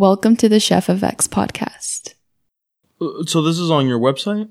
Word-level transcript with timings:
Welcome 0.00 0.34
to 0.36 0.48
the 0.48 0.60
Chef 0.60 0.88
of 0.88 1.04
X 1.04 1.28
podcast. 1.28 2.14
Uh, 3.02 3.22
So 3.26 3.42
this 3.42 3.58
is 3.58 3.70
on 3.70 3.86
your 3.86 3.98
website? 3.98 4.48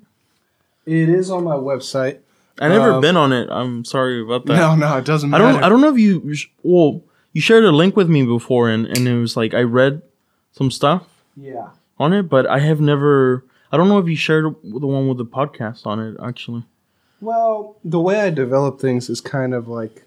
It 0.85 1.09
is 1.09 1.31
on 1.31 1.43
my 1.43 1.55
website. 1.55 2.19
I 2.59 2.67
never 2.67 2.93
Uh, 2.93 3.01
been 3.01 3.17
on 3.17 3.33
it. 3.33 3.49
I'm 3.49 3.83
sorry 3.83 4.21
about 4.21 4.45
that. 4.45 4.53
No, 4.57 4.75
no, 4.75 4.97
it 4.97 5.05
doesn't 5.05 5.33
I 5.33 5.39
matter. 5.39 5.53
don't. 5.53 5.63
I 5.63 5.69
don't 5.69 5.81
know 5.81 5.89
if 5.91 5.97
you. 5.97 6.35
Well, 6.61 7.01
you 7.33 7.41
shared 7.41 7.63
a 7.63 7.71
link 7.71 7.95
with 7.95 8.07
me 8.07 8.23
before, 8.27 8.69
and 8.69 8.85
and 8.85 9.07
it 9.07 9.17
was 9.19 9.35
like 9.35 9.55
I 9.55 9.63
read 9.63 10.03
some 10.51 10.69
stuff 10.69 11.07
Yeah. 11.35 11.69
on 11.97 12.13
it, 12.13 12.29
but 12.29 12.45
I 12.45 12.59
have 12.59 12.79
never. 12.79 13.43
I 13.71 13.77
don't 13.77 13.87
know 13.89 13.97
if 13.97 14.07
you 14.07 14.15
shared 14.15 14.45
the 14.63 14.85
one 14.85 15.07
with 15.07 15.17
the 15.17 15.25
podcast 15.25 15.87
on 15.87 15.99
it. 15.99 16.15
Actually, 16.21 16.61
Well, 17.21 17.75
the 17.83 17.99
way 17.99 18.21
I 18.21 18.29
develop 18.29 18.79
things 18.79 19.09
is 19.09 19.19
kind 19.19 19.55
of 19.55 19.67
like 19.67 20.05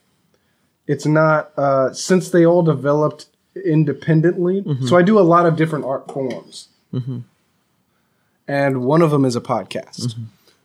it's 0.86 1.04
not 1.04 1.50
uh, 1.58 1.92
since 1.92 2.30
they 2.30 2.46
all 2.46 2.62
developed 2.62 3.26
independently. 3.56 4.62
Mm-hmm. 4.62 4.86
So 4.86 4.96
I 4.96 5.02
do 5.02 5.18
a 5.18 5.20
lot 5.20 5.46
of 5.46 5.56
different 5.56 5.84
art 5.84 6.10
forms, 6.10 6.68
mm-hmm. 6.92 7.20
and 8.48 8.82
one 8.84 9.02
of 9.02 9.10
them 9.10 9.24
is 9.24 9.36
a 9.36 9.40
podcast. 9.40 10.06
Mm-hmm. 10.06 10.22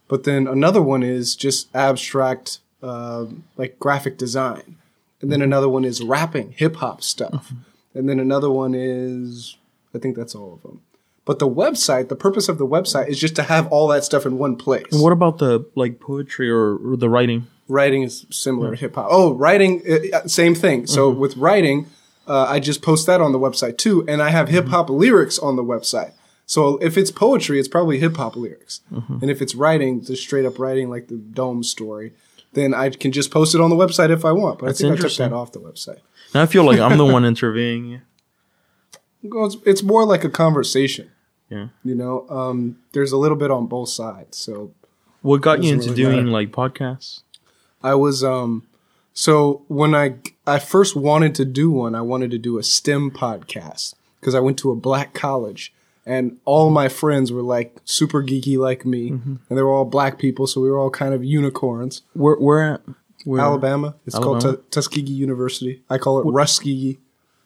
But 0.08 0.24
then 0.24 0.48
another 0.48 0.82
one 0.82 1.04
is 1.04 1.36
just 1.36 1.74
abstract, 1.76 2.60
uh, 2.82 3.26
like 3.58 3.80
graphic 3.80 4.18
design, 4.18 4.78
and 5.22 5.32
then 5.32 5.42
another 5.42 5.70
one 5.70 5.84
is 5.84 6.02
rapping, 6.02 6.54
hip 6.54 6.78
hop 6.78 7.02
stuff, 7.02 7.52
and 7.94 8.08
then 8.08 8.20
another 8.20 8.50
one 8.50 8.74
is 8.74 9.58
I 9.94 10.00
think 10.00 10.16
that's 10.16 10.36
all 10.36 10.54
of 10.54 10.62
them. 10.62 10.82
But 11.26 11.40
the 11.40 11.50
website, 11.50 12.08
the 12.08 12.16
purpose 12.16 12.48
of 12.48 12.58
the 12.58 12.66
website 12.66 13.10
is 13.10 13.20
just 13.20 13.36
to 13.36 13.44
have 13.44 13.68
all 13.68 13.90
that 13.90 14.06
stuff 14.06 14.26
in 14.26 14.38
one 14.38 14.56
place. 14.56 14.86
and 14.94 15.02
what 15.02 15.12
about 15.12 15.40
the 15.40 15.66
like 15.76 16.00
poetry 16.00 16.50
or, 16.50 16.78
or 16.78 16.96
the 16.96 17.10
writing? 17.10 17.48
writing 17.68 18.04
is 18.04 18.26
similar 18.30 18.72
to 18.72 18.78
hip 18.78 18.96
hop. 18.96 19.08
Oh, 19.10 19.34
writing, 19.34 19.82
uh, 19.90 20.18
uh, 20.18 20.28
same 20.28 20.56
thing. 20.56 20.88
So 20.88 21.10
with 21.10 21.36
writing, 21.38 21.88
uh, 22.28 22.46
I 22.48 22.60
just 22.60 22.82
post 22.82 23.06
that 23.08 23.22
on 23.22 23.32
the 23.32 23.40
website 23.40 23.78
too, 23.78 24.06
and 24.08 24.22
I 24.22 24.30
have 24.30 24.50
hip 24.50 24.68
hop 24.68 24.90
lyrics 24.90 25.40
on 25.40 25.56
the 25.56 25.64
website. 25.64 26.12
So 26.46 26.78
if 26.78 26.98
it's 26.98 27.12
poetry, 27.12 27.60
it's 27.60 27.68
probably 27.68 28.00
hip 28.00 28.16
hop 28.18 28.36
lyrics, 28.36 28.82
and 28.92 29.30
if 29.30 29.42
it's 29.42 29.56
writing, 29.56 30.04
just 30.04 30.24
straight 30.24 30.46
up 30.46 30.60
writing 30.60 30.90
like 30.90 31.08
the 31.08 31.16
Dome 31.18 31.64
story, 31.64 32.14
then 32.54 32.74
I 32.74 32.90
can 32.90 33.12
just 33.12 33.32
post 33.32 33.54
it 33.56 33.62
on 33.62 33.70
the 33.70 33.76
website 33.76 34.10
if 34.10 34.24
I 34.24 34.32
want. 34.32 34.60
But 34.60 34.68
That's 34.68 34.82
I 34.82 34.90
think 34.90 35.00
I 35.00 35.08
took 35.08 35.18
that 35.18 35.34
off 35.34 35.52
the 35.52 35.60
website. 35.60 36.00
Now 36.34 36.44
I 36.44 36.46
feel 36.46 36.64
like 36.64 36.80
I'm 36.80 36.98
the 36.98 37.06
one 37.06 37.26
interviewing. 37.34 38.02
It's, 39.24 39.58
it's 39.66 39.84
more 39.84 40.06
like 40.06 40.24
a 40.24 40.30
conversation. 40.30 41.12
Yeah. 41.50 41.68
You 41.84 41.96
know, 41.96 42.28
um, 42.30 42.78
there's 42.92 43.12
a 43.12 43.18
little 43.18 43.38
bit 43.38 43.52
on 43.52 43.68
both 43.68 43.90
sides. 43.90 44.38
So 44.38 44.72
What 45.22 45.42
got 45.42 45.64
you 45.64 45.74
into 45.74 45.90
really 45.90 45.96
doing 46.04 46.16
matter. 46.26 46.30
like 46.30 46.52
podcasts? 46.52 47.22
I 47.84 47.96
was 47.96 48.24
um 48.24 48.67
so 49.18 49.64
when 49.68 49.96
I 49.96 50.14
I 50.46 50.60
first 50.60 50.96
wanted 50.96 51.34
to 51.36 51.46
do 51.46 51.72
one, 51.72 51.96
I 51.96 52.02
wanted 52.02 52.30
to 52.30 52.38
do 52.38 52.60
a 52.60 52.64
STEM 52.64 53.10
podcast 53.10 53.96
because 54.20 54.36
I 54.36 54.40
went 54.40 54.60
to 54.60 54.70
a 54.70 54.76
black 54.76 55.16
college 55.16 55.74
and 56.06 56.38
all 56.46 56.70
my 56.70 56.88
friends 56.88 57.32
were 57.32 57.42
like 57.42 57.76
super 57.84 58.22
geeky 58.22 58.60
like 58.60 58.86
me 58.86 59.10
mm-hmm. 59.10 59.38
and 59.50 59.58
they 59.58 59.64
were 59.64 59.74
all 59.74 59.86
black 59.86 60.20
people, 60.20 60.46
so 60.46 60.62
we 60.62 60.70
were 60.70 60.78
all 60.78 60.92
kind 60.92 61.16
of 61.16 61.24
unicorns. 61.24 62.04
Where 62.14 62.36
where 62.36 62.74
at? 62.76 62.82
Where, 63.26 63.42
Alabama. 63.42 63.96
It's 64.06 64.16
called 64.16 64.44
Alabama? 64.44 64.58
Tu- 64.58 64.64
Tuskegee 64.70 65.14
University. 65.14 65.82
I 65.90 65.98
call 65.98 66.20
it 66.20 66.26
Ruskegee 66.26 67.00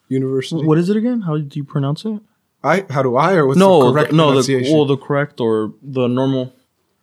University. 0.09 0.65
What 0.65 0.77
is 0.77 0.89
it 0.89 0.97
again? 0.97 1.21
How 1.21 1.37
do 1.37 1.57
you 1.57 1.63
pronounce 1.63 2.03
it? 2.03 2.19
I 2.65 2.85
how 2.89 3.01
do 3.01 3.15
I 3.15 3.35
or 3.35 3.47
what's 3.47 3.57
no, 3.57 3.85
the 3.85 3.93
correct 3.93 4.09
the, 4.09 4.17
no, 4.17 4.41
the 4.41 4.73
well, 4.73 4.85
the 4.85 4.97
correct 4.97 5.39
or 5.39 5.73
the 5.81 6.07
normal 6.07 6.53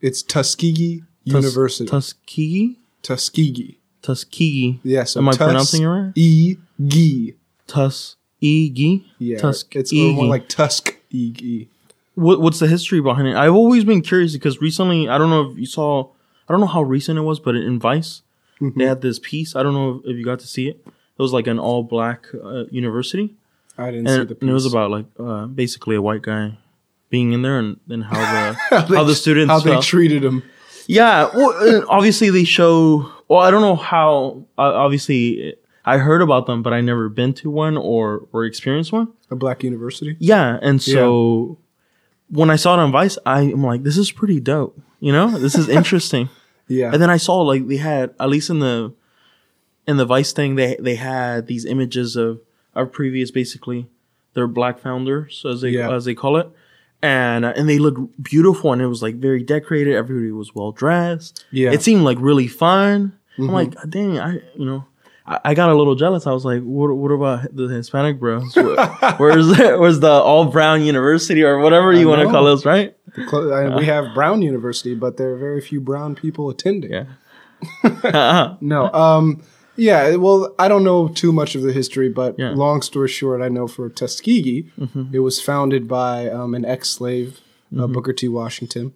it's 0.02 0.22
Tuskegee 0.22 1.04
Tus- 1.26 1.42
University. 1.42 1.88
Tuskegee. 1.88 2.76
Tuskegee. 3.02 3.77
Tuskegee. 4.08 4.80
Yeah, 4.82 5.04
so 5.04 5.20
Am 5.20 5.28
I 5.28 5.36
pronouncing 5.36 5.82
it 5.82 5.86
right? 5.86 6.12
E 6.14 6.56
G. 6.86 7.34
Tuskegee. 7.66 9.04
Yeah, 9.18 9.38
Tuskegee. 9.38 9.80
it's 9.80 9.92
a 9.92 9.96
little 9.96 10.12
more 10.14 10.26
like 10.26 10.48
Tuskegee. 10.48 11.68
what, 12.14 12.40
what's 12.40 12.58
the 12.58 12.68
history 12.68 13.00
behind 13.00 13.28
it? 13.28 13.36
I've 13.36 13.54
always 13.54 13.84
been 13.84 14.00
curious 14.02 14.32
because 14.32 14.60
recently, 14.60 15.08
I 15.08 15.18
don't 15.18 15.30
know 15.30 15.50
if 15.50 15.58
you 15.58 15.66
saw, 15.66 16.08
I 16.48 16.52
don't 16.52 16.60
know 16.60 16.66
how 16.66 16.82
recent 16.82 17.18
it 17.18 17.22
was, 17.22 17.40
but 17.40 17.54
in 17.56 17.78
Vice, 17.78 18.22
Mm-hmm. 18.60 18.76
they 18.80 18.86
had 18.86 19.02
this 19.02 19.20
piece. 19.20 19.54
I 19.54 19.62
don't 19.62 19.72
know 19.72 20.02
if 20.04 20.16
you 20.16 20.24
got 20.24 20.40
to 20.40 20.48
see 20.48 20.68
it. 20.68 20.82
It 20.84 21.22
was 21.22 21.32
like 21.32 21.46
an 21.46 21.60
all 21.60 21.84
black 21.84 22.26
uh, 22.34 22.64
university, 22.72 23.36
I 23.78 23.92
didn't 23.92 24.08
see 24.08 24.14
and, 24.14 24.28
the 24.30 24.36
and 24.40 24.50
it 24.50 24.52
was 24.52 24.66
about 24.66 24.90
like 24.90 25.04
uh, 25.16 25.46
basically 25.46 25.94
a 25.94 26.02
white 26.02 26.22
guy 26.22 26.58
being 27.08 27.32
in 27.32 27.42
there, 27.42 27.60
and 27.60 27.78
then 27.86 28.00
how 28.02 28.18
the 28.18 28.54
how 28.96 29.04
the 29.04 29.14
students 29.14 29.52
how 29.52 29.60
they 29.60 29.70
felt. 29.74 29.84
treated 29.84 30.24
him. 30.24 30.42
Yeah, 30.88 31.28
well, 31.34 31.50
uh, 31.52 31.84
obviously 31.88 32.30
they 32.30 32.44
show. 32.44 33.12
Well, 33.28 33.40
I 33.40 33.50
don't 33.50 33.60
know 33.60 33.76
how. 33.76 34.44
Uh, 34.56 34.62
obviously, 34.72 35.54
I 35.84 35.98
heard 35.98 36.22
about 36.22 36.46
them, 36.46 36.62
but 36.62 36.72
I 36.72 36.80
never 36.80 37.08
been 37.10 37.34
to 37.34 37.50
one 37.50 37.76
or 37.76 38.26
or 38.32 38.44
experienced 38.46 38.90
one. 38.90 39.08
A 39.30 39.36
black 39.36 39.62
university. 39.62 40.16
Yeah, 40.18 40.58
and 40.62 40.80
so 40.82 41.58
when 42.30 42.48
I 42.50 42.56
saw 42.56 42.74
it 42.74 42.78
on 42.82 42.90
Vice, 42.90 43.18
I 43.26 43.42
am 43.42 43.62
like, 43.62 43.82
this 43.82 43.98
is 43.98 44.10
pretty 44.10 44.40
dope. 44.40 44.80
You 45.00 45.12
know, 45.12 45.38
this 45.38 45.54
is 45.54 45.68
interesting. 45.80 46.30
Yeah. 46.70 46.90
and 46.92 47.00
then 47.00 47.08
I 47.10 47.16
saw 47.18 47.40
like 47.42 47.66
they 47.66 47.76
had 47.78 48.14
at 48.20 48.28
least 48.28 48.50
in 48.50 48.58
the 48.58 48.94
in 49.86 49.98
the 49.98 50.04
Vice 50.06 50.32
thing, 50.32 50.54
they 50.56 50.76
they 50.80 50.94
had 50.96 51.46
these 51.46 51.64
images 51.66 52.16
of 52.16 52.40
our 52.74 52.86
previous 52.86 53.30
basically 53.30 53.88
their 54.34 54.46
black 54.46 54.78
founders 54.78 55.44
as 55.48 55.60
they 55.60 55.70
Yeah. 55.70 55.90
as 55.94 56.04
they 56.06 56.14
call 56.14 56.36
it. 56.38 56.48
And 57.02 57.44
uh, 57.44 57.52
and 57.56 57.68
they 57.68 57.78
looked 57.78 58.22
beautiful, 58.22 58.72
and 58.72 58.82
it 58.82 58.86
was 58.88 59.02
like 59.02 59.16
very 59.16 59.42
decorated. 59.44 59.94
Everybody 59.94 60.32
was 60.32 60.54
well 60.54 60.72
dressed. 60.72 61.44
Yeah. 61.52 61.70
it 61.72 61.82
seemed 61.82 62.02
like 62.02 62.18
really 62.20 62.48
fun. 62.48 63.12
I'm 63.38 63.44
Mhm. 63.48 63.52
like, 63.52 63.74
dang, 63.88 64.18
I 64.18 64.40
you 64.56 64.64
know, 64.64 64.84
I, 65.24 65.38
I 65.44 65.54
got 65.54 65.70
a 65.70 65.74
little 65.76 65.94
jealous. 65.94 66.26
I 66.26 66.32
was 66.32 66.44
like, 66.44 66.60
what 66.62 66.92
what 66.96 67.12
about 67.12 67.54
the 67.54 67.68
Hispanic 67.68 68.18
bros? 68.18 68.52
Where's 68.56 69.46
the, 69.56 69.76
where's 69.78 70.00
the 70.00 70.10
all 70.10 70.46
brown 70.46 70.82
university 70.82 71.44
or 71.44 71.58
whatever 71.58 71.92
you 71.92 72.08
want 72.08 72.22
to 72.22 72.28
call 72.30 72.48
us, 72.48 72.64
right? 72.64 72.96
Clo- 73.28 73.52
I- 73.52 73.76
we 73.76 73.84
have 73.86 74.12
Brown 74.12 74.42
University, 74.42 74.94
but 74.96 75.16
there 75.18 75.30
are 75.32 75.36
very 75.38 75.60
few 75.60 75.80
brown 75.80 76.16
people 76.16 76.50
attending. 76.50 76.92
Yeah. 76.92 77.04
No. 78.60 78.92
Um. 78.92 79.42
Yeah. 79.78 80.16
Well, 80.16 80.54
I 80.58 80.68
don't 80.68 80.84
know 80.84 81.08
too 81.08 81.32
much 81.32 81.54
of 81.54 81.62
the 81.62 81.72
history, 81.72 82.08
but 82.08 82.34
Yeah. 82.38 82.50
long 82.54 82.82
story 82.82 83.08
short, 83.08 83.40
I 83.40 83.48
know 83.48 83.66
for 83.68 83.88
Tuskegee, 83.88 84.66
Mm-hmm. 84.78 85.04
it 85.14 85.20
was 85.20 85.40
founded 85.40 85.88
by 85.88 86.28
um, 86.28 86.54
an 86.54 86.64
ex-slave, 86.64 87.40
uh, 87.78 87.86
Booker 87.86 88.12
T. 88.12 88.28
Washington, 88.28 88.92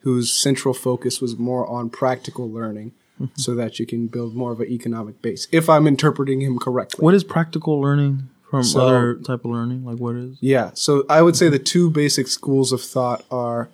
whose 0.00 0.32
central 0.32 0.74
focus 0.74 1.20
was 1.20 1.36
more 1.38 1.66
on 1.66 1.90
practical 1.90 2.50
learning, 2.50 2.92
Mm-hmm. 3.20 3.32
so 3.40 3.54
that 3.54 3.78
you 3.80 3.86
can 3.86 4.08
build 4.08 4.34
more 4.36 4.52
of 4.52 4.60
an 4.60 4.68
economic 4.68 5.22
base. 5.22 5.48
If 5.50 5.70
I'm 5.70 5.86
interpreting 5.86 6.42
him 6.42 6.58
correctly. 6.58 7.02
What 7.02 7.14
is 7.14 7.24
practical 7.24 7.80
learning 7.80 8.28
from 8.50 8.62
So- 8.62 8.80
other 8.86 9.14
type 9.14 9.42
of 9.46 9.50
learning? 9.50 9.86
Like 9.86 9.96
what 9.98 10.16
is? 10.16 10.36
Yeah. 10.40 10.72
So 10.74 11.06
I 11.08 11.22
would 11.22 11.34
say 11.34 11.48
the 11.48 11.58
two 11.58 11.88
basic 11.88 12.28
schools 12.28 12.72
of 12.72 12.82
thought 12.82 13.24
are 13.30 13.70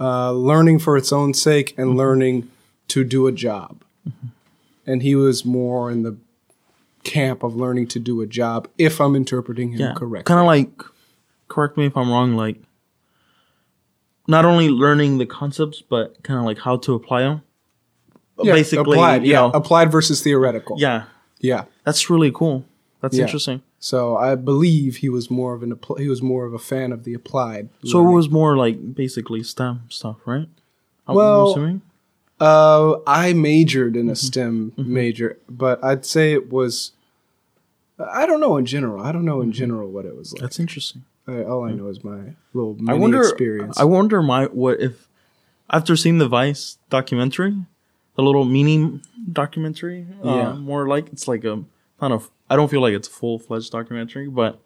uh, 0.00 0.32
learning 0.32 0.78
for 0.78 0.96
its 0.96 1.12
own 1.12 1.34
sake 1.34 1.74
and 1.76 1.94
learning 1.96 2.48
to 2.88 3.04
do 3.04 3.26
a 3.26 3.32
job. 3.32 3.82
And 4.86 5.02
he 5.02 5.14
was 5.16 5.44
more 5.44 5.90
in 5.90 6.02
the 6.04 6.16
camp 7.02 7.42
of 7.42 7.54
learning 7.56 7.88
to 7.88 7.98
do 8.00 8.20
a 8.20 8.26
job, 8.26 8.68
if 8.78 9.00
I'm 9.00 9.14
interpreting 9.16 9.72
him 9.72 9.80
Yeah, 9.80 9.94
correctly. 9.94 10.24
kind 10.24 10.40
of 10.40 10.46
like. 10.46 10.70
Correct 11.48 11.76
me 11.76 11.86
if 11.86 11.96
I'm 11.96 12.10
wrong. 12.10 12.34
Like, 12.34 12.56
not 14.26 14.44
only 14.44 14.68
learning 14.68 15.18
the 15.18 15.26
concepts, 15.26 15.80
but 15.82 16.22
kind 16.24 16.38
of 16.40 16.44
like 16.44 16.58
how 16.58 16.76
to 16.78 16.94
apply 16.94 17.20
them. 17.22 17.42
Yeah, 18.42 18.52
basically, 18.52 18.92
applied. 18.98 19.24
Yeah, 19.24 19.40
know, 19.42 19.50
applied 19.54 19.90
versus 19.90 20.20
theoretical. 20.22 20.76
yeah, 20.78 21.04
Yeah. 21.40 21.64
that's 21.84 22.10
really 22.10 22.30
cool. 22.32 22.64
That's 23.00 23.16
Yeah. 23.16 23.24
interesting. 23.24 23.62
So 23.78 24.16
I 24.16 24.34
believe 24.34 24.96
he 24.96 25.08
was 25.08 25.30
more 25.30 25.54
of 25.54 25.62
an 25.62 25.78
he 25.98 26.08
was 26.08 26.20
more 26.22 26.44
of 26.44 26.52
a 26.52 26.58
fan 26.58 26.92
of 26.92 27.04
the 27.04 27.14
applied. 27.14 27.68
So 27.84 28.06
it 28.06 28.12
was 28.12 28.28
more 28.28 28.56
like 28.56 28.94
basically 28.94 29.42
STEM 29.42 29.82
stuff, 29.88 30.16
right? 30.26 30.48
I'm 31.06 31.14
Well, 31.14 31.50
assuming? 31.52 31.82
Uh, 32.38 32.96
I 33.06 33.32
majored 33.32 33.96
in 33.96 34.08
a 34.08 34.12
Mm-hmm. 34.12 34.26
STEM 34.26 34.72
major, 34.76 35.38
but 35.48 35.82
I'd 35.82 36.04
say 36.04 36.32
it 36.32 36.50
was. 36.50 36.92
I 37.98 38.26
don't 38.26 38.40
know 38.40 38.56
in 38.58 38.66
general. 38.66 39.02
I 39.02 39.10
don't 39.12 39.24
know 39.24 39.36
Mm-hmm. 39.38 39.48
in 39.48 39.52
general 39.52 39.90
what 39.90 40.04
it 40.04 40.14
was 40.16 40.32
like. 40.32 40.42
that's 40.42 40.60
interesting. 40.60 41.04
I, 41.26 41.42
all 41.44 41.64
I 41.64 41.72
know 41.72 41.88
is 41.88 42.04
my 42.04 42.34
little 42.54 42.74
mini 42.74 42.90
I 42.90 42.94
wonder. 42.94 43.20
experience. 43.20 43.78
I 43.80 43.84
wonder 43.84 44.22
my 44.22 44.44
what 44.46 44.80
if 44.80 45.08
after 45.70 45.96
seeing 45.96 46.18
the 46.18 46.28
Vice 46.28 46.78
documentary, 46.90 47.56
the 48.16 48.22
little 48.22 48.44
mini 48.44 49.00
documentary. 49.32 50.06
Yeah. 50.22 50.50
Uh, 50.50 50.54
more 50.56 50.86
like 50.86 51.08
it's 51.12 51.26
like 51.26 51.44
a 51.44 51.64
kind 51.98 52.12
of. 52.12 52.30
I 52.48 52.54
don't 52.54 52.70
feel 52.70 52.80
like 52.80 52.94
it's 52.94 53.08
a 53.08 53.10
full 53.10 53.38
fledged 53.40 53.72
documentary, 53.72 54.28
but 54.28 54.60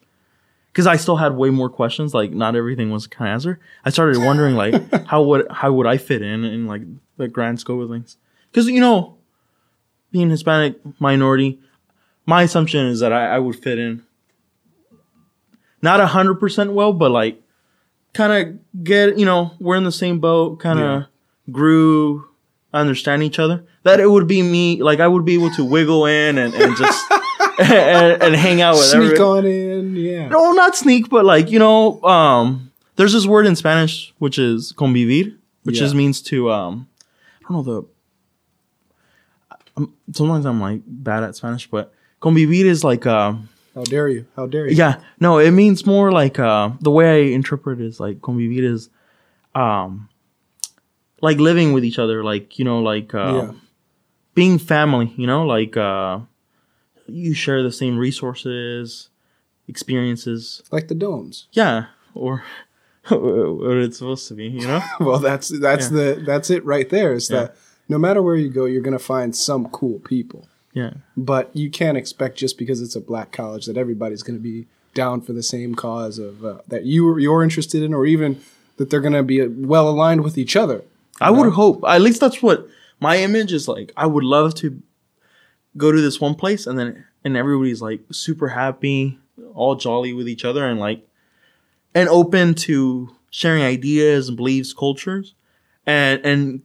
because 0.73 0.87
I 0.87 0.97
still 0.97 1.17
had 1.17 1.37
way 1.37 1.51
more 1.51 1.69
questions. 1.69 2.15
Like 2.15 2.33
not 2.33 2.57
everything 2.57 2.91
was 2.91 3.07
kind 3.07 3.29
of 3.29 3.35
answered. 3.35 3.61
I 3.85 3.91
started 3.91 4.19
wondering 4.19 4.55
like 4.55 5.07
how 5.07 5.23
would 5.23 5.47
how 5.51 5.73
would 5.73 5.87
I 5.87 5.97
fit 5.97 6.23
in 6.23 6.45
in 6.45 6.67
like 6.67 6.83
the 7.17 7.29
grand 7.29 7.61
scope 7.61 7.83
of 7.83 7.91
things? 7.91 8.17
Because 8.51 8.69
you 8.69 8.81
know, 8.81 9.17
being 10.13 10.31
Hispanic 10.31 10.79
minority, 11.01 11.61
my 12.27 12.43
assumption 12.43 12.87
is 12.87 13.01
that 13.01 13.13
I, 13.13 13.37
I 13.37 13.39
would 13.39 13.57
fit 13.57 13.79
in. 13.79 14.05
Not 15.83 16.01
a 16.01 16.07
hundred 16.07 16.35
percent 16.35 16.73
well, 16.73 16.93
but 16.93 17.11
like 17.11 17.43
kind 18.13 18.33
of 18.33 18.85
get 18.85 19.19
you 19.19 19.27
know 19.27 19.53
we're 19.59 19.77
in 19.77 19.85
the 19.85 19.93
same 19.93 20.21
boat. 20.21 20.61
Kind 20.61 20.79
of 20.79 21.07
grew, 21.51 22.29
understand 22.73 23.23
each 23.23 23.39
other. 23.39 23.65
That 23.83 23.99
it 23.99 24.11
would 24.11 24.27
be 24.27 24.43
me. 24.43 24.83
Like 24.83 25.01
I 25.01 25.09
would 25.09 25.25
be 25.25 25.35
able 25.35 25.51
to 25.53 25.65
wiggle 25.65 26.07
in 26.07 26.39
and, 26.39 26.55
and 26.55 26.77
just 26.77 27.13
and, 27.59 28.23
and 28.23 28.35
hang 28.35 28.61
out 28.61 28.75
with 28.77 28.93
everyone. 28.95 29.09
Sneak 29.17 29.21
everybody. 29.21 29.71
on 29.73 29.79
in, 29.79 29.97
yeah. 29.97 30.29
No, 30.29 30.53
not 30.53 30.77
sneak, 30.77 31.09
but 31.09 31.25
like 31.25 31.51
you 31.51 31.59
know, 31.59 32.01
um, 32.03 32.71
there's 32.97 33.13
this 33.13 33.27
word 33.27 33.47
in 33.47 33.57
Spanish 33.57 34.13
which 34.19 34.39
is 34.39 34.73
convivir, 34.77 35.37
which 35.65 35.77
Yeah. 35.77 35.81
just 35.81 35.95
means 35.95 36.21
to 36.23 36.51
um, 36.51 36.89
I 37.45 37.53
don't 37.53 37.67
know 37.67 37.83
the. 37.83 37.89
I'm, 39.77 39.93
sometimes 40.13 40.47
I'm 40.47 40.61
like 40.61 40.81
bad 40.87 41.23
at 41.23 41.37
Spanish, 41.37 41.67
but 41.71 41.93
convivir 42.21 42.65
is 42.65 42.85
like 42.85 43.07
um, 43.07 43.49
How 43.75 43.83
dare 43.85 44.09
you? 44.09 44.27
How 44.37 44.47
dare 44.47 44.69
you? 44.69 44.77
yeah, 44.77 45.01
no, 45.21 45.39
it 45.39 45.51
means 45.53 45.87
more 45.87 46.13
like 46.13 46.39
uh, 46.39 46.71
the 46.81 46.91
way 46.91 47.31
I 47.31 47.35
interpret 47.35 47.81
it 47.81 47.87
is 47.87 48.01
like 48.01 48.21
convivir 48.21 48.63
is, 48.63 48.91
um, 49.55 50.09
like 51.23 51.39
living 51.39 51.73
with 51.73 51.85
each 51.85 51.99
other, 51.99 52.23
like 52.25 52.59
you 52.59 52.65
know, 52.65 52.81
like 52.81 53.15
uh, 53.15 53.33
Yeah. 53.33 53.53
being 54.35 54.59
family, 54.59 55.13
you 55.17 55.27
know, 55.27 55.45
like 55.47 55.77
uh, 55.77 56.21
you 57.13 57.35
share 57.35 57.63
the 57.63 57.73
same 57.73 57.99
resources, 57.99 59.09
experiences, 59.69 60.63
Like 60.71 60.89
the 60.89 60.95
domes. 60.95 61.47
yeah, 61.53 61.87
or 62.15 62.43
what 63.09 63.77
it's 63.77 63.99
supposed 63.99 64.29
to 64.29 64.35
be, 64.35 64.47
you 64.49 64.67
know. 64.67 64.81
Well, 65.01 65.19
that's 65.19 65.49
that's 65.49 65.89
the 65.89 66.23
that's 66.27 66.51
it 66.51 66.65
right 66.65 66.89
there. 66.91 67.15
Is 67.15 67.31
Yeah. 67.31 67.37
that 67.41 67.57
no 67.89 67.99
matter 67.99 68.23
where 68.23 68.37
you 68.37 68.49
go, 68.51 68.67
you're 68.67 68.83
gonna 68.83 68.99
find 68.99 69.35
some 69.35 69.67
cool 69.71 69.99
people. 70.01 70.47
Yeah, 70.73 70.93
But 71.17 71.51
you 71.53 71.69
can't 71.69 71.99
expect 71.99 72.39
just 72.39 72.57
because 72.57 72.81
it's 72.81 72.95
a 72.95 73.01
black 73.01 73.33
college 73.33 73.67
that 73.67 73.77
everybody's 73.77 74.23
gonna 74.23 74.39
be 74.39 74.67
down 74.95 75.21
for 75.21 75.33
the 75.33 75.43
same 75.43 75.75
cause 75.75 76.19
of 76.19 76.45
uh, 76.45 76.59
that 76.69 76.85
you 76.85 77.19
you're 77.19 77.43
interested 77.43 77.83
in, 77.83 77.93
or 77.95 78.07
even 78.07 78.41
that 78.77 78.91
they're 78.91 79.01
gonna 79.01 79.23
be 79.25 79.41
uh, 79.43 79.49
well 79.51 79.89
aligned 79.89 80.23
with 80.23 80.37
each 80.39 80.55
other. 80.57 80.83
I 81.21 81.31
would 81.31 81.53
hope. 81.55 81.85
At 81.87 82.01
least 82.01 82.21
that's 82.21 82.41
what 82.43 82.67
my 83.01 83.17
image 83.19 83.53
is 83.53 83.67
like. 83.69 83.93
I 83.97 84.07
would 84.07 84.25
love 84.25 84.55
to 84.57 84.81
go 85.77 85.93
to 85.93 86.01
this 86.01 86.21
one 86.21 86.35
place 86.35 86.67
and 86.67 86.79
then 86.79 87.05
and 87.25 87.37
everybody's 87.37 87.83
like 87.83 88.01
super 88.11 88.49
happy, 88.49 89.19
all 89.55 89.75
jolly 89.77 90.13
with 90.13 90.29
each 90.29 90.45
other 90.45 90.65
and 90.67 90.81
like 90.81 91.07
and 91.95 92.09
open 92.09 92.55
to 92.55 93.11
sharing 93.31 93.63
ideas 93.63 94.29
and 94.29 94.37
beliefs, 94.37 94.73
cultures, 94.73 95.35
and 95.87 96.25
and 96.25 96.63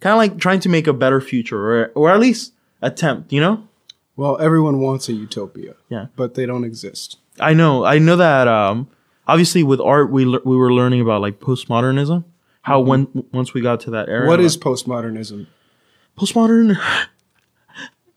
kind 0.00 0.12
of 0.12 0.18
like 0.18 0.38
trying 0.38 0.60
to 0.60 0.68
make 0.68 0.86
a 0.86 0.92
better 0.92 1.20
future 1.20 1.58
or 1.82 1.92
or 1.94 2.10
at 2.10 2.20
least 2.20 2.52
attempt, 2.82 3.32
you 3.32 3.40
know? 3.40 3.66
Well, 4.16 4.38
everyone 4.40 4.78
wants 4.80 5.08
a 5.08 5.12
utopia, 5.12 5.74
Yeah. 5.88 6.06
but 6.14 6.34
they 6.34 6.46
don't 6.46 6.62
exist. 6.64 7.18
I 7.40 7.52
know. 7.52 7.84
I 7.84 7.98
know 7.98 8.14
that. 8.16 8.46
Um, 8.46 8.88
obviously, 9.26 9.62
with 9.64 9.80
art, 9.80 10.10
we 10.12 10.24
lear- 10.24 10.42
we 10.44 10.56
were 10.56 10.72
learning 10.72 11.00
about 11.00 11.20
like 11.20 11.40
postmodernism. 11.40 12.22
How 12.62 12.80
when 12.80 13.08
once 13.32 13.52
we 13.54 13.60
got 13.60 13.80
to 13.80 13.90
that 13.90 14.08
era, 14.08 14.26
What 14.28 14.40
is 14.40 14.56
like- 14.56 14.64
postmodernism? 14.64 15.46
postmodern? 16.18 16.76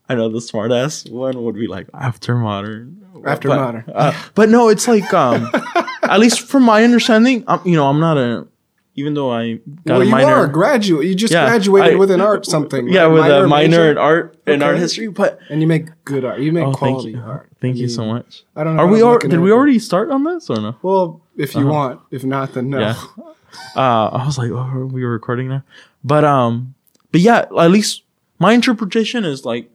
I 0.09 0.15
know 0.15 0.29
the 0.29 0.41
smart 0.41 0.71
ass 0.71 1.05
one 1.05 1.43
would 1.43 1.55
be 1.55 1.67
like 1.67 1.87
after 1.93 2.35
modern. 2.35 3.03
After 3.25 3.49
but, 3.49 3.57
modern. 3.57 3.83
uh, 3.93 4.13
but 4.35 4.49
no, 4.49 4.69
it's 4.69 4.87
like 4.87 5.11
um, 5.13 5.49
at 6.03 6.19
least 6.19 6.41
from 6.41 6.63
my 6.63 6.83
understanding, 6.83 7.43
I'm, 7.47 7.59
you 7.65 7.75
know, 7.75 7.87
I'm 7.87 7.99
not 7.99 8.17
a. 8.17 8.47
Even 8.95 9.13
though 9.13 9.31
I 9.31 9.55
got 9.55 9.63
well, 9.85 10.01
a 10.01 10.05
you 10.05 10.11
minor, 10.11 10.33
are 10.33 10.45
a 10.45 10.51
graduate. 10.51 11.05
You 11.05 11.13
just 11.13 11.31
Yeah, 11.31 11.45
graduated 11.45 11.93
I- 11.93 11.97
with 11.97 12.09
an 12.09 12.19
art 12.21 12.45
something. 12.47 12.87
yeah, 12.87 13.03
right? 13.03 13.07
with 13.07 13.25
a 13.25 13.47
minor 13.47 13.69
major? 13.69 13.91
in 13.91 13.97
art 13.99 14.37
and 14.47 14.63
art 14.63 14.77
history. 14.79 15.07
But 15.07 15.39
and 15.49 15.61
you 15.61 15.67
make 15.67 15.89
good 16.03 16.25
art. 16.25 16.39
You 16.39 16.51
make 16.51 16.63
oh, 16.63 16.73
thank 16.73 16.77
quality 16.77 17.11
you, 17.11 17.19
art. 17.19 17.47
thank 17.61 17.75
I 17.75 17.79
you 17.79 17.89
so 17.89 18.05
much. 18.05 18.43
I 18.55 18.63
don't 18.63 18.75
know. 18.75 18.83
Are 18.83 18.87
we? 18.87 19.03
Looking 19.03 19.29
did 19.29 19.39
we 19.39 19.51
already 19.51 19.77
start 19.77 20.09
on 20.09 20.23
this 20.23 20.49
or 20.49 20.59
no? 20.59 20.75
Well, 20.81 21.21
if 21.35 21.53
you 21.53 21.67
want, 21.67 22.01
if 22.09 22.23
not, 22.23 22.53
then 22.53 22.71
no. 22.71 22.79
Uh-huh. 22.79 23.21
Yeah. 23.21 23.31
uh, 23.81 24.09
I 24.09 24.25
was 24.25 24.37
like, 24.39 24.49
oh, 24.51 24.57
are 24.57 24.85
we 24.85 25.03
recording 25.03 25.49
now? 25.49 25.63
But 26.03 26.23
um, 26.23 26.73
but 27.11 27.21
yeah, 27.21 27.45
at 27.55 27.71
least 27.71 28.01
my 28.39 28.53
interpretation 28.53 29.25
is 29.25 29.45
like 29.45 29.69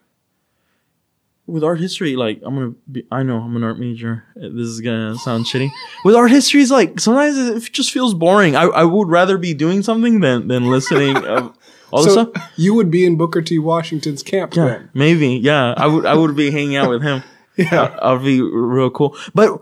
with 1.52 1.62
art 1.62 1.78
history. 1.78 2.16
Like 2.16 2.40
I'm 2.44 2.54
gonna 2.54 2.74
be, 2.90 3.06
I 3.12 3.22
know 3.22 3.38
I'm 3.38 3.54
an 3.56 3.62
art 3.62 3.78
major. 3.78 4.24
This 4.34 4.66
is 4.66 4.80
gonna 4.80 5.16
sound 5.18 5.44
shitty. 5.44 5.70
With 6.04 6.14
art 6.16 6.30
history, 6.30 6.62
is 6.62 6.70
like 6.70 6.98
sometimes 6.98 7.36
it 7.38 7.72
just 7.72 7.92
feels 7.92 8.14
boring. 8.14 8.56
I, 8.56 8.62
I 8.64 8.84
would 8.84 9.08
rather 9.08 9.38
be 9.38 9.54
doing 9.54 9.82
something 9.82 10.20
than 10.20 10.48
than 10.48 10.64
listening. 10.70 11.16
of 11.24 11.56
all 11.92 12.02
this 12.02 12.14
stuff. 12.14 12.30
you 12.56 12.74
would 12.74 12.90
be 12.90 13.04
in 13.04 13.16
Booker 13.16 13.42
T. 13.42 13.58
Washington's 13.58 14.22
camp 14.22 14.56
Yeah, 14.56 14.64
then. 14.66 14.90
maybe. 14.94 15.28
Yeah, 15.36 15.74
I 15.76 15.86
would 15.86 16.06
I 16.06 16.14
would 16.14 16.34
be 16.34 16.50
hanging 16.50 16.76
out 16.76 16.88
with 16.90 17.02
him. 17.02 17.22
Yeah. 17.54 17.94
I'll 18.00 18.18
be 18.18 18.40
real 18.40 18.88
cool. 18.88 19.14
But 19.34 19.60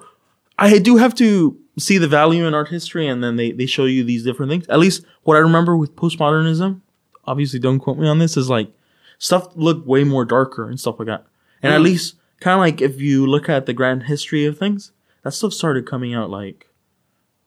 I 0.57 0.79
do 0.79 0.97
have 0.99 1.13
to 1.17 1.59
see 1.77 1.99
the 1.99 2.07
value 2.07 2.47
in 2.47 2.55
art 2.55 2.69
history, 2.69 3.09
and 3.09 3.23
then 3.23 3.35
they, 3.35 3.51
they 3.51 3.67
show 3.67 3.85
you 3.85 4.05
these 4.05 4.23
different 4.23 4.49
things. 4.49 4.65
At 4.69 4.79
least 4.79 5.05
what 5.25 5.35
I 5.37 5.41
remember 5.41 5.77
with 5.77 5.97
postmodernism, 5.97 6.83
obviously 7.25 7.59
don't 7.59 7.81
quote 7.81 7.99
me 7.99 8.07
on 8.07 8.21
this, 8.21 8.37
is 8.37 8.49
like 8.49 8.71
stuff 9.19 9.49
looked 9.57 9.89
way 9.89 10.05
more 10.05 10.25
darker 10.25 10.69
and 10.69 10.79
stuff 10.79 11.01
like 11.01 11.07
that. 11.07 11.25
And 11.63 11.73
at 11.73 11.79
hmm. 11.79 11.85
least 11.85 12.17
kind 12.41 12.55
of 12.55 12.61
like 12.61 12.81
if 12.81 13.01
you 13.01 13.27
look 13.27 13.49
at 13.49 13.67
the 13.67 13.73
grand 13.73 14.05
history 14.05 14.45
of 14.47 14.59
things, 14.59 14.93
that 15.23 15.33
stuff 15.33 15.53
started 15.53 15.87
coming 15.87 16.15
out 16.15 16.31
like 16.31 16.69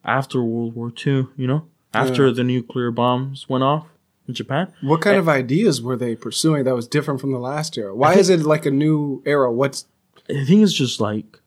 after 0.05 0.43
World 0.43 0.75
War 0.75 0.91
II, 1.05 1.27
you 1.35 1.47
know, 1.47 1.67
after 1.93 2.31
the 2.31 2.43
nuclear 2.43 2.91
bombs 2.91 3.47
went 3.49 3.63
off 3.63 3.87
in 4.27 4.33
Japan. 4.33 4.71
What 4.81 5.01
kind 5.01 5.17
of 5.17 5.29
ideas 5.29 5.81
were 5.81 5.95
they 5.95 6.15
pursuing 6.15 6.63
that 6.63 6.75
was 6.75 6.87
different 6.87 7.21
from 7.21 7.31
the 7.31 7.39
last 7.39 7.77
era? 7.77 7.95
Why 7.95 8.15
is 8.15 8.29
it 8.29 8.41
like 8.41 8.65
a 8.65 8.71
new 8.71 9.21
era? 9.25 9.51
What's 9.51 9.85
I 10.29 10.45
think 10.45 10.63
it's 10.63 10.73
just 10.73 11.01
like 11.01 11.39